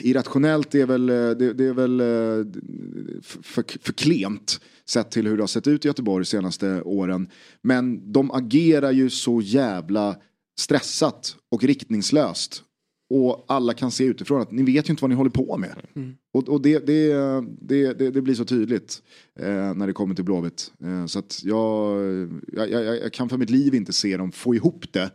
irrationellt 0.00 0.74
är 0.74 0.86
väl, 0.86 1.08
eh, 1.08 1.30
det, 1.30 1.52
det 1.52 1.64
är 1.64 1.72
väl 1.72 2.00
eh, 2.00 2.60
för, 3.22 3.64
för 3.82 3.92
klent 3.92 4.60
sett 4.86 5.10
till 5.10 5.26
hur 5.26 5.36
det 5.36 5.42
har 5.42 5.48
sett 5.48 5.66
ut 5.66 5.84
i 5.84 5.88
Göteborg 5.88 6.24
de 6.24 6.26
senaste 6.26 6.82
åren. 6.82 7.28
Men 7.62 8.12
de 8.12 8.30
agerar 8.30 8.90
ju 8.92 9.10
så 9.10 9.40
jävla 9.40 10.16
stressat 10.60 11.36
och 11.50 11.64
riktningslöst. 11.64 12.62
Och 13.12 13.44
alla 13.48 13.72
kan 13.74 13.90
se 13.90 14.04
utifrån 14.04 14.40
att 14.40 14.52
ni 14.52 14.62
vet 14.62 14.88
ju 14.88 14.90
inte 14.92 15.02
vad 15.02 15.10
ni 15.10 15.16
håller 15.16 15.30
på 15.30 15.56
med. 15.56 15.74
Och, 16.32 16.48
och 16.48 16.62
det, 16.62 16.86
det, 16.86 17.12
det, 17.60 17.92
det, 17.98 18.10
det 18.10 18.22
blir 18.22 18.34
så 18.34 18.44
tydligt 18.44 19.02
eh, 19.40 19.74
när 19.74 19.86
det 19.86 19.92
kommer 19.92 20.14
till 20.14 20.24
Blåvitt. 20.24 20.72
Eh, 20.84 21.06
så 21.06 21.18
att 21.18 21.40
jag, 21.44 22.00
jag, 22.52 22.70
jag, 22.70 22.84
jag 22.84 23.12
kan 23.12 23.28
för 23.28 23.36
mitt 23.38 23.50
liv 23.50 23.74
inte 23.74 23.92
se 23.92 24.16
dem 24.16 24.32
få 24.32 24.54
ihop 24.54 24.84
det 24.92 25.10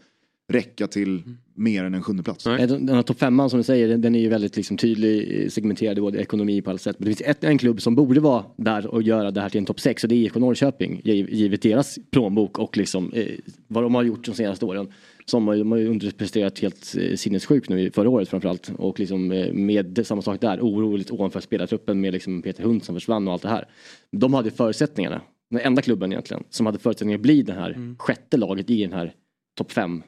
räcka 0.47 0.87
till 0.87 1.23
mer 1.55 1.83
än 1.83 1.93
en 1.93 2.03
sjunde 2.03 2.23
plats. 2.23 2.43
Den 2.67 2.89
här 2.89 3.01
topp 3.01 3.19
femman 3.19 3.49
som 3.49 3.57
du 3.59 3.63
säger, 3.63 3.87
den- 3.87 4.01
den 4.01 4.15
är 4.15 4.19
ju 4.19 4.29
väldigt 4.29 4.55
liksom 4.57 4.77
tydlig, 4.77 5.43
eh, 5.43 5.49
segmenterad 5.49 5.97
i 5.97 6.01
både 6.01 6.17
ekonomi 6.19 6.61
på 6.61 6.69
alla 6.69 6.79
sätt. 6.79 6.95
Men 6.99 7.09
det 7.09 7.15
finns 7.15 7.29
ett, 7.29 7.43
en 7.43 7.57
klubb 7.57 7.81
som 7.81 7.95
borde 7.95 8.19
vara 8.19 8.45
där 8.57 8.87
och 8.87 9.01
göra 9.01 9.31
det 9.31 9.41
här 9.41 9.49
till 9.49 9.57
en 9.59 9.65
topp 9.65 9.79
sex 9.79 10.03
och 10.03 10.09
det 10.09 10.15
är 10.15 10.17
IFK 10.17 10.39
Norrköping. 10.39 11.01
giv- 11.03 11.29
Givet 11.29 11.61
deras 11.61 11.97
plånbok 12.11 12.59
och 12.59 12.77
liksom, 12.77 13.11
eh, 13.13 13.27
vad 13.67 13.83
de 13.83 13.95
har 13.95 14.03
gjort 14.03 14.25
de 14.25 14.35
senaste 14.35 14.65
åren. 14.65 14.87
Som 15.25 15.47
har, 15.47 15.55
de 15.55 15.71
har 15.71 15.77
ju 15.77 15.87
underpresterat 15.87 16.59
helt 16.59 16.95
eh, 16.97 17.15
sinnessjukt 17.15 17.69
nu 17.69 17.91
förra 17.91 18.09
året 18.09 18.29
framförallt. 18.29 18.71
Och 18.77 18.99
liksom 18.99 19.31
eh, 19.31 19.53
med 19.53 20.07
samma 20.07 20.21
sak 20.21 20.41
där, 20.41 20.59
oroligt 20.61 21.11
ovanför 21.11 21.39
spelartruppen 21.39 22.01
med 22.01 22.13
liksom 22.13 22.41
Peter 22.41 22.63
Hund 22.63 22.83
som 22.83 22.95
försvann 22.95 23.27
och 23.27 23.33
allt 23.33 23.41
det 23.41 23.49
här. 23.49 23.67
De 24.11 24.33
hade 24.33 24.51
förutsättningarna, 24.51 25.21
den 25.49 25.61
enda 25.61 25.81
klubben 25.81 26.11
egentligen, 26.11 26.43
som 26.49 26.65
hade 26.65 26.79
förutsättningar 26.79 27.17
att 27.17 27.21
bli 27.21 27.41
det 27.41 27.53
här 27.53 27.95
sjätte 27.99 28.37
laget 28.37 28.69
i 28.69 28.81
den 28.81 28.93
här 28.93 29.13
topp 29.57 29.71
fem 29.71 30.03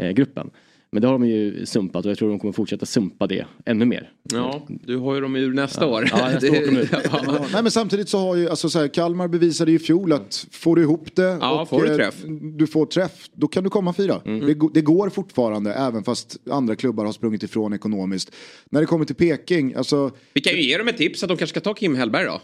eh, 0.00 0.10
gruppen. 0.10 0.50
Men 0.92 1.02
det 1.02 1.08
har 1.08 1.12
de 1.12 1.26
ju 1.28 1.66
sumpat 1.66 2.04
och 2.04 2.10
jag 2.10 2.18
tror 2.18 2.28
de 2.30 2.38
kommer 2.38 2.52
fortsätta 2.52 2.86
sumpa 2.86 3.26
det 3.26 3.46
ännu 3.66 3.84
mer. 3.84 4.10
Ja, 4.32 4.66
du 4.68 4.96
har 4.96 5.14
ju 5.14 5.20
dem 5.20 5.36
ur 5.36 5.52
nästa 5.52 5.86
år. 5.86 6.08
Ja, 6.10 6.28
nästa 6.28 6.50
år 6.50 6.66
kommer 6.66 6.80
det. 6.80 7.00
Ja. 7.12 7.46
Nej 7.52 7.62
men 7.62 7.70
samtidigt 7.70 8.08
så 8.08 8.18
har 8.18 8.36
ju, 8.36 8.48
alltså 8.48 8.68
så 8.70 8.78
här, 8.78 8.88
Kalmar 8.88 9.28
bevisade 9.28 9.70
ju 9.70 9.76
i 9.76 9.80
fjol 9.80 10.12
att 10.12 10.46
får 10.50 10.76
du 10.76 10.82
ihop 10.82 11.16
det 11.16 11.38
Ja, 11.40 11.62
och 11.62 11.68
får 11.68 11.82
du 11.82 11.90
eh, 11.90 11.96
träff. 11.96 12.24
Mm. 12.24 12.56
du 12.56 12.66
får 12.66 12.86
träff, 12.86 13.28
då 13.34 13.48
kan 13.48 13.64
du 13.64 13.70
komma 13.70 13.92
fyra. 13.92 14.20
Det, 14.24 14.54
go- 14.54 14.70
det 14.74 14.80
går 14.80 15.08
fortfarande 15.10 15.72
även 15.74 16.04
fast 16.04 16.36
andra 16.50 16.76
klubbar 16.76 17.04
har 17.04 17.12
sprungit 17.12 17.42
ifrån 17.42 17.72
ekonomiskt. 17.72 18.34
När 18.70 18.80
det 18.80 18.86
kommer 18.86 19.04
till 19.04 19.16
Peking, 19.16 19.74
alltså 19.74 20.10
Vi 20.32 20.40
kan 20.40 20.52
ju 20.52 20.62
ge 20.62 20.78
dem 20.78 20.88
ett 20.88 20.96
tips 20.98 21.22
att 21.22 21.28
de 21.28 21.36
kanske 21.36 21.60
ska 21.60 21.60
ta 21.60 21.74
Kim 21.74 21.94
Hellberg 21.94 22.24
då. 22.24 22.40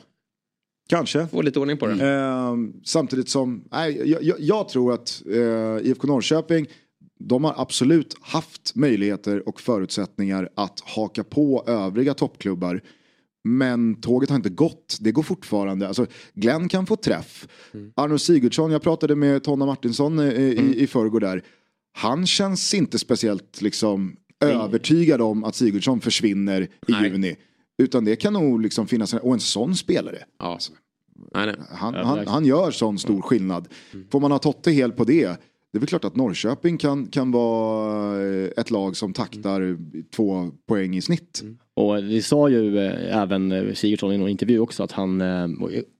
kanske. 0.88 1.26
Få 1.26 1.42
lite 1.42 1.58
ordning 1.60 1.76
på 1.76 1.86
det. 1.86 2.06
Ehm, 2.08 2.72
samtidigt 2.84 3.28
som, 3.28 3.64
nej, 3.72 4.10
jag, 4.10 4.22
jag, 4.22 4.36
jag 4.40 4.68
tror 4.68 4.92
att 4.94 5.22
eh, 5.32 5.88
IFK 5.90 6.06
Norrköping, 6.06 6.66
de 7.18 7.44
har 7.44 7.54
absolut 7.56 8.16
haft 8.20 8.74
möjligheter 8.74 9.48
och 9.48 9.60
förutsättningar 9.60 10.48
att 10.54 10.80
haka 10.80 11.24
på 11.24 11.64
övriga 11.66 12.14
toppklubbar. 12.14 12.80
Men 13.44 14.00
tåget 14.00 14.28
har 14.28 14.36
inte 14.36 14.48
gått. 14.48 14.98
Det 15.00 15.12
går 15.12 15.22
fortfarande. 15.22 15.88
Alltså, 15.88 16.06
Glenn 16.34 16.68
kan 16.68 16.86
få 16.86 16.96
träff. 16.96 17.48
Arno 17.94 18.18
Sigurdsson, 18.18 18.70
jag 18.70 18.82
pratade 18.82 19.16
med 19.16 19.42
Tonna 19.42 19.66
Martinsson 19.66 20.18
eh, 20.18 20.32
i, 20.34 20.82
i 20.82 20.86
förrgår 20.86 21.20
där. 21.20 21.42
Han 21.92 22.26
känns 22.26 22.74
inte 22.74 22.98
speciellt 22.98 23.62
liksom, 23.62 24.16
övertygad 24.44 25.20
om 25.20 25.44
att 25.44 25.54
Sigurdsson 25.54 26.00
försvinner 26.00 26.62
i 26.62 26.68
Nej. 26.88 27.10
juni. 27.10 27.36
Utan 27.78 28.04
det 28.04 28.16
kan 28.16 28.32
nog 28.32 28.60
liksom 28.60 28.86
finnas, 28.86 29.14
en, 29.14 29.20
och 29.20 29.34
en 29.34 29.40
sån 29.40 29.76
spelare. 29.76 30.18
Ja. 30.38 30.58
Nej, 31.34 31.46
nej. 31.46 31.56
Han, 31.70 31.94
han, 31.94 32.26
han 32.26 32.44
gör 32.44 32.70
sån 32.70 32.98
stor 32.98 33.22
skillnad. 33.22 33.68
Får 34.10 34.20
man 34.20 34.32
ha 34.32 34.38
Totte 34.38 34.70
helt 34.70 34.96
på 34.96 35.04
det, 35.04 35.40
det 35.76 35.78
är 35.78 35.80
väl 35.80 35.88
klart 35.88 36.04
att 36.04 36.16
Norrköping 36.16 36.78
kan, 36.78 37.06
kan 37.06 37.30
vara 37.32 38.22
eh, 38.26 38.48
ett 38.56 38.70
lag 38.70 38.96
som 38.96 39.12
taktar 39.12 39.76
två 40.10 40.50
poäng 40.68 40.96
i 40.96 41.00
snitt. 41.02 41.42
Och 41.74 42.02
det 42.02 42.22
sa 42.22 42.48
ju 42.48 42.78
eh, 42.78 43.16
även 43.22 43.52
eh, 43.52 43.72
Sigurdsson 43.74 44.12
i 44.12 44.18
någon 44.18 44.28
intervju 44.28 44.58
också 44.60 44.82
att 44.82 44.92
han 44.92 45.20
är 45.20 45.50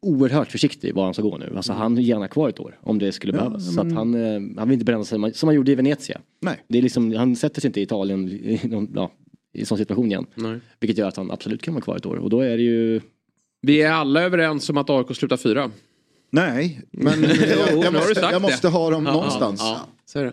oerhört 0.03 0.51
försiktig 0.53 0.95
var 0.95 1.05
han 1.05 1.15
ska 1.15 1.23
gå 1.23 1.39
nu. 1.39 1.53
Alltså 1.57 1.73
han 1.73 1.95
vill 1.95 2.09
gärna 2.09 2.29
kvar 2.29 2.49
ett 2.49 2.61
år 2.61 2.79
om 2.83 2.99
det 2.99 3.13
skulle 3.13 3.33
Ja, 3.33 3.39
behövas. 3.39 3.75
Så 3.75 3.81
att 3.81 3.93
han, 3.93 4.15
han 4.59 4.69
vill 4.69 4.73
inte 4.73 4.85
bränna 4.85 5.05
sig 5.05 5.15
som 5.17 5.23
han- 5.23 5.33
som 5.35 5.47
han 5.49 5.57
gjorde 5.57 5.73
i 5.73 5.75
Venezia. 5.75 6.21
Nej. 6.41 6.57
Det 6.69 6.79
är 6.79 6.83
liksom, 6.83 7.13
han 7.17 7.37
sätter 7.37 7.61
sig 7.61 7.69
inte 7.69 7.81
i 7.81 7.83
Italien 7.83 8.29
i, 8.29 8.61
någon, 8.65 8.89
ja, 8.95 9.13
i 9.53 9.65
sån 9.65 9.79
situation 9.79 10.07
igen. 10.07 10.27
Nej. 10.35 10.59
Vilket 10.81 10.99
gör 10.99 11.09
att 11.09 11.17
han 11.17 11.31
absolut 11.31 11.63
kan 11.63 11.75
vara 11.75 11.83
kvar 11.85 11.97
ett 11.97 12.07
år. 12.07 12.17
Och 12.17 12.31
då 12.31 12.41
är 12.41 12.57
det 12.57 12.63
ju... 12.63 13.01
Vi 13.63 13.83
är 13.83 13.91
alla 13.93 14.23
överens 14.23 14.71
om 14.71 14.77
att 14.77 14.91
AIK 14.91 15.17
slutar 15.17 15.37
fyra. 15.37 15.71
Nej, 16.37 16.81
men 16.91 17.23
jag, 17.49 17.85
jag, 17.85 17.93
måste, 17.93 18.21
jag 18.21 18.43
måste 18.43 18.69
ha 18.69 18.91
dem 18.91 19.05
någonstans. 19.05 19.63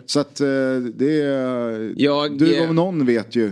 Så 0.06 0.20
att 0.20 0.40
eh, 0.40 0.46
det 0.94 1.22
är... 1.22 2.38
Du 2.38 2.60
om 2.68 2.76
någon 2.76 3.06
vet 3.06 3.36
ju 3.36 3.46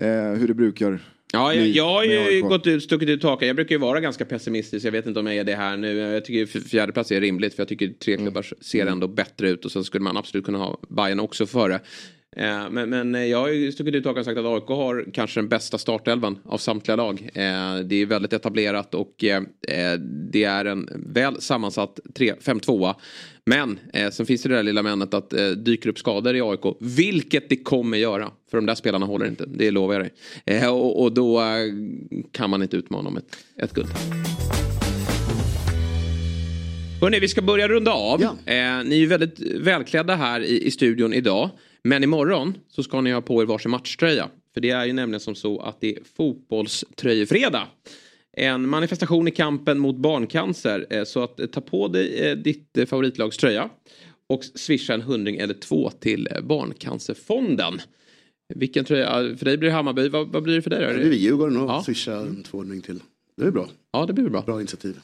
eh, 0.00 0.32
hur 0.38 0.48
det 0.48 0.54
brukar 0.54 1.00
Ja, 1.32 1.54
jag, 1.54 1.66
jag 1.66 1.88
har 1.88 2.04
ju 2.04 2.42
gått 2.42 2.66
ut, 2.66 2.82
stuckit 2.82 3.08
ut 3.08 3.20
taket. 3.20 3.46
Jag 3.46 3.56
brukar 3.56 3.74
ju 3.74 3.78
vara 3.80 4.00
ganska 4.00 4.24
pessimistisk. 4.24 4.86
Jag 4.86 4.92
vet 4.92 5.06
inte 5.06 5.20
om 5.20 5.26
jag 5.26 5.36
är 5.36 5.44
det 5.44 5.54
här 5.54 5.76
nu. 5.76 5.96
Jag 5.96 6.24
tycker 6.24 6.60
fjärde 6.60 6.92
plats 6.92 7.12
är 7.12 7.20
rimligt. 7.20 7.54
För 7.54 7.60
jag 7.60 7.68
tycker 7.68 7.88
tre 7.88 8.14
Mm. 8.14 8.24
klubbar 8.26 8.46
ser 8.60 8.86
ändå 8.86 9.08
bättre 9.08 9.50
ut. 9.50 9.64
Och 9.64 9.72
sen 9.72 9.84
skulle 9.84 10.04
man 10.04 10.16
absolut 10.16 10.44
kunna 10.44 10.58
ha 10.58 10.78
Bayern 10.88 11.20
också 11.20 11.46
före. 11.46 11.80
Eh, 12.36 12.70
Men, 12.70 12.90
men 12.90 13.14
eh, 13.14 13.24
jag 13.24 13.38
har 13.38 13.48
ju 13.48 13.72
stuckit 13.72 13.94
ut 13.94 14.06
och 14.06 14.24
sagt 14.24 14.38
att 14.38 14.46
AIK 14.46 14.68
har 14.68 15.04
kanske 15.12 15.40
den 15.40 15.48
bästa 15.48 15.78
startelvan 15.78 16.38
av 16.44 16.58
samtliga 16.58 16.96
lag. 16.96 17.20
Eh, 17.34 17.78
Det 17.84 17.94
är 18.02 18.06
väldigt 18.06 18.32
etablerat 18.32 18.94
och 18.94 19.24
det 20.32 20.44
är 20.44 20.64
en 20.64 20.88
väl 21.06 21.40
sammansatt 21.40 22.00
5-2. 22.14 22.94
Men 23.46 23.78
sen 24.12 24.26
finns 24.26 24.42
det 24.42 24.48
det 24.48 24.54
där 24.54 24.62
lilla 24.62 24.82
männet 24.82 25.14
att 25.14 25.34
dyker 25.56 25.88
upp 25.88 25.98
skador 25.98 26.36
i 26.36 26.40
AIK. 26.40 26.76
Vilket 26.80 27.48
det 27.48 27.56
kommer 27.56 27.98
göra. 27.98 28.30
För 28.50 28.58
de 28.58 28.66
där 28.66 28.74
spelarna 28.74 29.06
håller 29.06 29.26
inte. 29.26 29.44
Det 29.46 29.70
lovar 29.70 29.94
jag 29.94 30.10
dig. 30.44 30.68
Och, 30.68 31.12
då 31.12 31.42
kan 32.32 32.50
man 32.50 32.62
inte 32.62 32.76
utmana 32.76 33.08
om 33.08 33.16
ett, 33.16 33.36
ett 33.56 33.72
guld. 33.72 33.88
Hörrni, 37.00 37.20
vi 37.20 37.28
ska 37.28 37.42
börja 37.42 37.68
runda 37.68 37.92
av. 37.92 38.22
Eh, 38.22 38.28
ni 38.46 38.94
är 38.94 38.94
ju 38.94 39.06
väldigt 39.06 39.40
välklädda 39.40 40.14
här 40.14 40.40
i, 40.40 40.66
i 40.66 40.70
studion 40.70 41.12
idag. 41.12 41.50
Men 41.84 42.04
imorgon 42.04 42.54
så 42.68 42.82
ska 42.82 43.00
ni 43.00 43.12
ha 43.12 43.20
på 43.20 43.42
er 43.42 43.46
varsin 43.46 43.70
matchtröja. 43.70 44.28
För 44.54 44.60
det 44.60 44.70
är 44.70 44.84
ju 44.84 44.92
nämligen 44.92 45.20
som 45.20 45.34
så 45.34 45.60
att 45.60 45.80
det 45.80 45.96
är 45.96 45.98
fotbollströjefredag. 46.16 47.66
En 48.36 48.68
manifestation 48.68 49.28
i 49.28 49.30
kampen 49.30 49.78
mot 49.78 49.96
barncancer. 49.96 50.86
Eh, 50.90 51.04
så 51.04 51.22
att 51.22 51.40
eh, 51.40 51.46
ta 51.46 51.60
på 51.60 51.88
dig 51.88 52.18
eh, 52.30 52.36
ditt 52.36 52.78
favoritlags 52.88 53.36
tröja. 53.36 53.70
Och 54.26 54.44
swisha 54.44 54.94
en 54.94 55.02
hundring 55.02 55.36
eller 55.36 55.54
två 55.54 55.90
till 55.90 56.28
Barncancerfonden. 56.42 57.80
Vilken 58.54 58.84
tröja? 58.84 59.36
För 59.36 59.44
dig 59.44 59.56
blir 59.58 59.68
det 59.70 59.74
Hammarby. 59.74 60.08
Vad, 60.08 60.28
vad 60.28 60.42
blir 60.42 60.54
det 60.54 60.62
för 60.62 60.70
dig 60.70 60.86
då? 60.86 60.92
Det 60.98 61.08
blir 61.08 61.18
Djurgården 61.18 61.56
och 61.56 61.70
Ja. 61.70 61.82
swisha 61.86 62.12
en 62.16 62.42
tvåhundring 62.42 62.80
till. 62.80 63.00
Det 63.36 63.44
är 63.46 63.50
bra. 63.50 63.68
Ja, 63.92 64.06
det 64.06 64.12
blir 64.12 64.28
bra. 64.28 64.42
Bra 64.42 64.60
initiativ. 64.60 65.00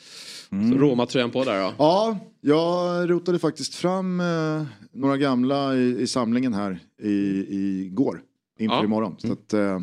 Så 0.50 0.78
Roma-tröjan 0.78 1.30
på 1.30 1.44
där 1.44 1.62
då. 1.62 1.74
Ja, 1.78 2.18
jag 2.40 3.10
rotade 3.10 3.38
faktiskt 3.38 3.74
fram 3.74 4.20
eh, 4.20 4.62
några 4.92 5.16
gamla 5.16 5.76
i, 5.76 6.00
i 6.00 6.06
samlingen 6.06 6.54
här 6.54 6.78
i, 7.02 7.10
i 7.48 7.88
går. 7.92 8.22
Inför 8.58 8.76
Ja. 8.76 8.84
imorgon. 8.84 9.14
Så 9.18 9.32
att, 9.32 9.52
eh, 9.52 9.80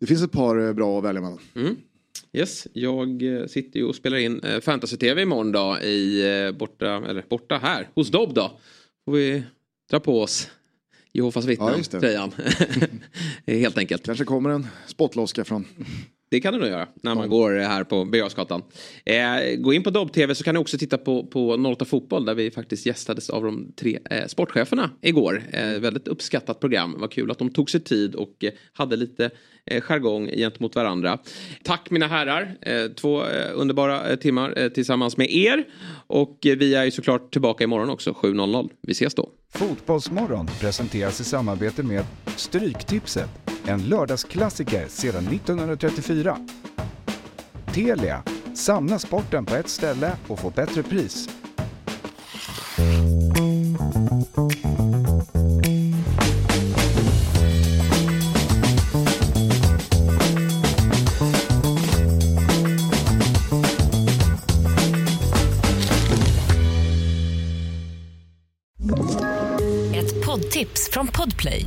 det 0.00 0.06
finns 0.06 0.22
ett 0.22 0.32
par 0.32 0.66
eh, 0.66 0.72
bra 0.72 0.98
att 0.98 1.04
välja 1.04 1.20
mellan. 1.20 1.38
Mm. 1.54 1.76
Yes, 2.32 2.66
jag 2.72 3.22
eh, 3.40 3.46
sitter 3.46 3.80
ju 3.80 3.86
och 3.86 3.94
spelar 3.94 4.16
in 4.16 4.40
eh, 4.40 4.60
Fantasy-TV 4.60 5.22
imorgon 5.22 5.52
då 5.52 5.78
i 5.78 6.52
borta, 6.58 6.86
eller 7.08 7.24
borta 7.28 7.58
här, 7.62 7.88
hos 7.94 8.10
Dobb 8.10 8.34
då. 8.34 8.50
Får 9.04 9.12
vi 9.12 9.42
dra 9.90 10.00
på 10.00 10.20
oss 10.22 10.50
Jehovas 11.12 11.44
Ja, 11.44 11.48
vittnen-tröjan. 11.48 12.32
Helt 13.46 13.78
enkelt. 13.78 14.04
Kanske 14.06 14.24
kommer 14.24 14.50
en 14.50 14.66
spottloska 14.86 15.44
från 15.44 15.64
det 16.34 16.40
kan 16.40 16.52
du 16.52 16.60
nog 16.60 16.68
göra 16.68 16.88
när 17.02 17.14
man 17.14 17.28
går 17.28 17.52
här 17.52 17.84
på 17.84 18.04
Birger 18.04 18.62
eh, 19.04 19.56
Gå 19.56 19.72
in 19.72 19.82
på 19.82 19.90
Dobb-TV 19.90 20.34
så 20.34 20.44
kan 20.44 20.54
ni 20.54 20.60
också 20.60 20.78
titta 20.78 20.98
på, 20.98 21.26
på 21.26 21.54
08 21.54 21.84
Fotboll 21.84 22.24
där 22.24 22.34
vi 22.34 22.50
faktiskt 22.50 22.86
gästades 22.86 23.30
av 23.30 23.44
de 23.44 23.72
tre 23.76 23.98
eh, 24.10 24.26
sportcheferna 24.26 24.90
igår. 25.00 25.42
Eh, 25.52 25.68
väldigt 25.68 26.08
uppskattat 26.08 26.60
program. 26.60 26.96
Vad 26.98 27.12
kul 27.12 27.30
att 27.30 27.38
de 27.38 27.50
tog 27.50 27.70
sig 27.70 27.80
tid 27.80 28.14
och 28.14 28.44
eh, 28.44 28.50
hade 28.72 28.96
lite 28.96 29.30
eh, 29.66 29.80
jargong 29.80 30.30
gentemot 30.36 30.74
varandra. 30.74 31.18
Tack 31.62 31.90
mina 31.90 32.06
herrar. 32.06 32.56
Eh, 32.60 32.86
två 32.86 33.22
eh, 33.22 33.50
underbara 33.54 34.10
eh, 34.10 34.16
timmar 34.16 34.58
eh, 34.58 34.68
tillsammans 34.68 35.16
med 35.16 35.30
er. 35.30 35.64
Och 36.06 36.46
eh, 36.46 36.56
vi 36.56 36.74
är 36.74 36.84
ju 36.84 36.90
såklart 36.90 37.32
tillbaka 37.32 37.64
imorgon 37.64 37.90
också 37.90 38.10
7.00. 38.10 38.70
Vi 38.82 38.92
ses 38.92 39.14
då. 39.14 39.30
Fotbollsmorgon 39.54 40.46
presenteras 40.60 41.20
i 41.20 41.24
samarbete 41.24 41.82
med 41.82 42.04
Stryktipset, 42.36 43.30
en 43.66 43.82
lördagsklassiker 43.82 44.88
sedan 44.88 45.26
1934. 45.26 46.38
Telia, 47.72 48.22
samla 48.54 48.98
sporten 48.98 49.44
på 49.44 49.54
ett 49.54 49.68
ställe 49.68 50.12
och 50.28 50.38
få 50.38 50.50
bättre 50.50 50.82
pris. 50.82 51.28
Ett 69.94 70.26
poddtips 70.26 70.90
från 70.92 71.06
Podplay. 71.06 71.66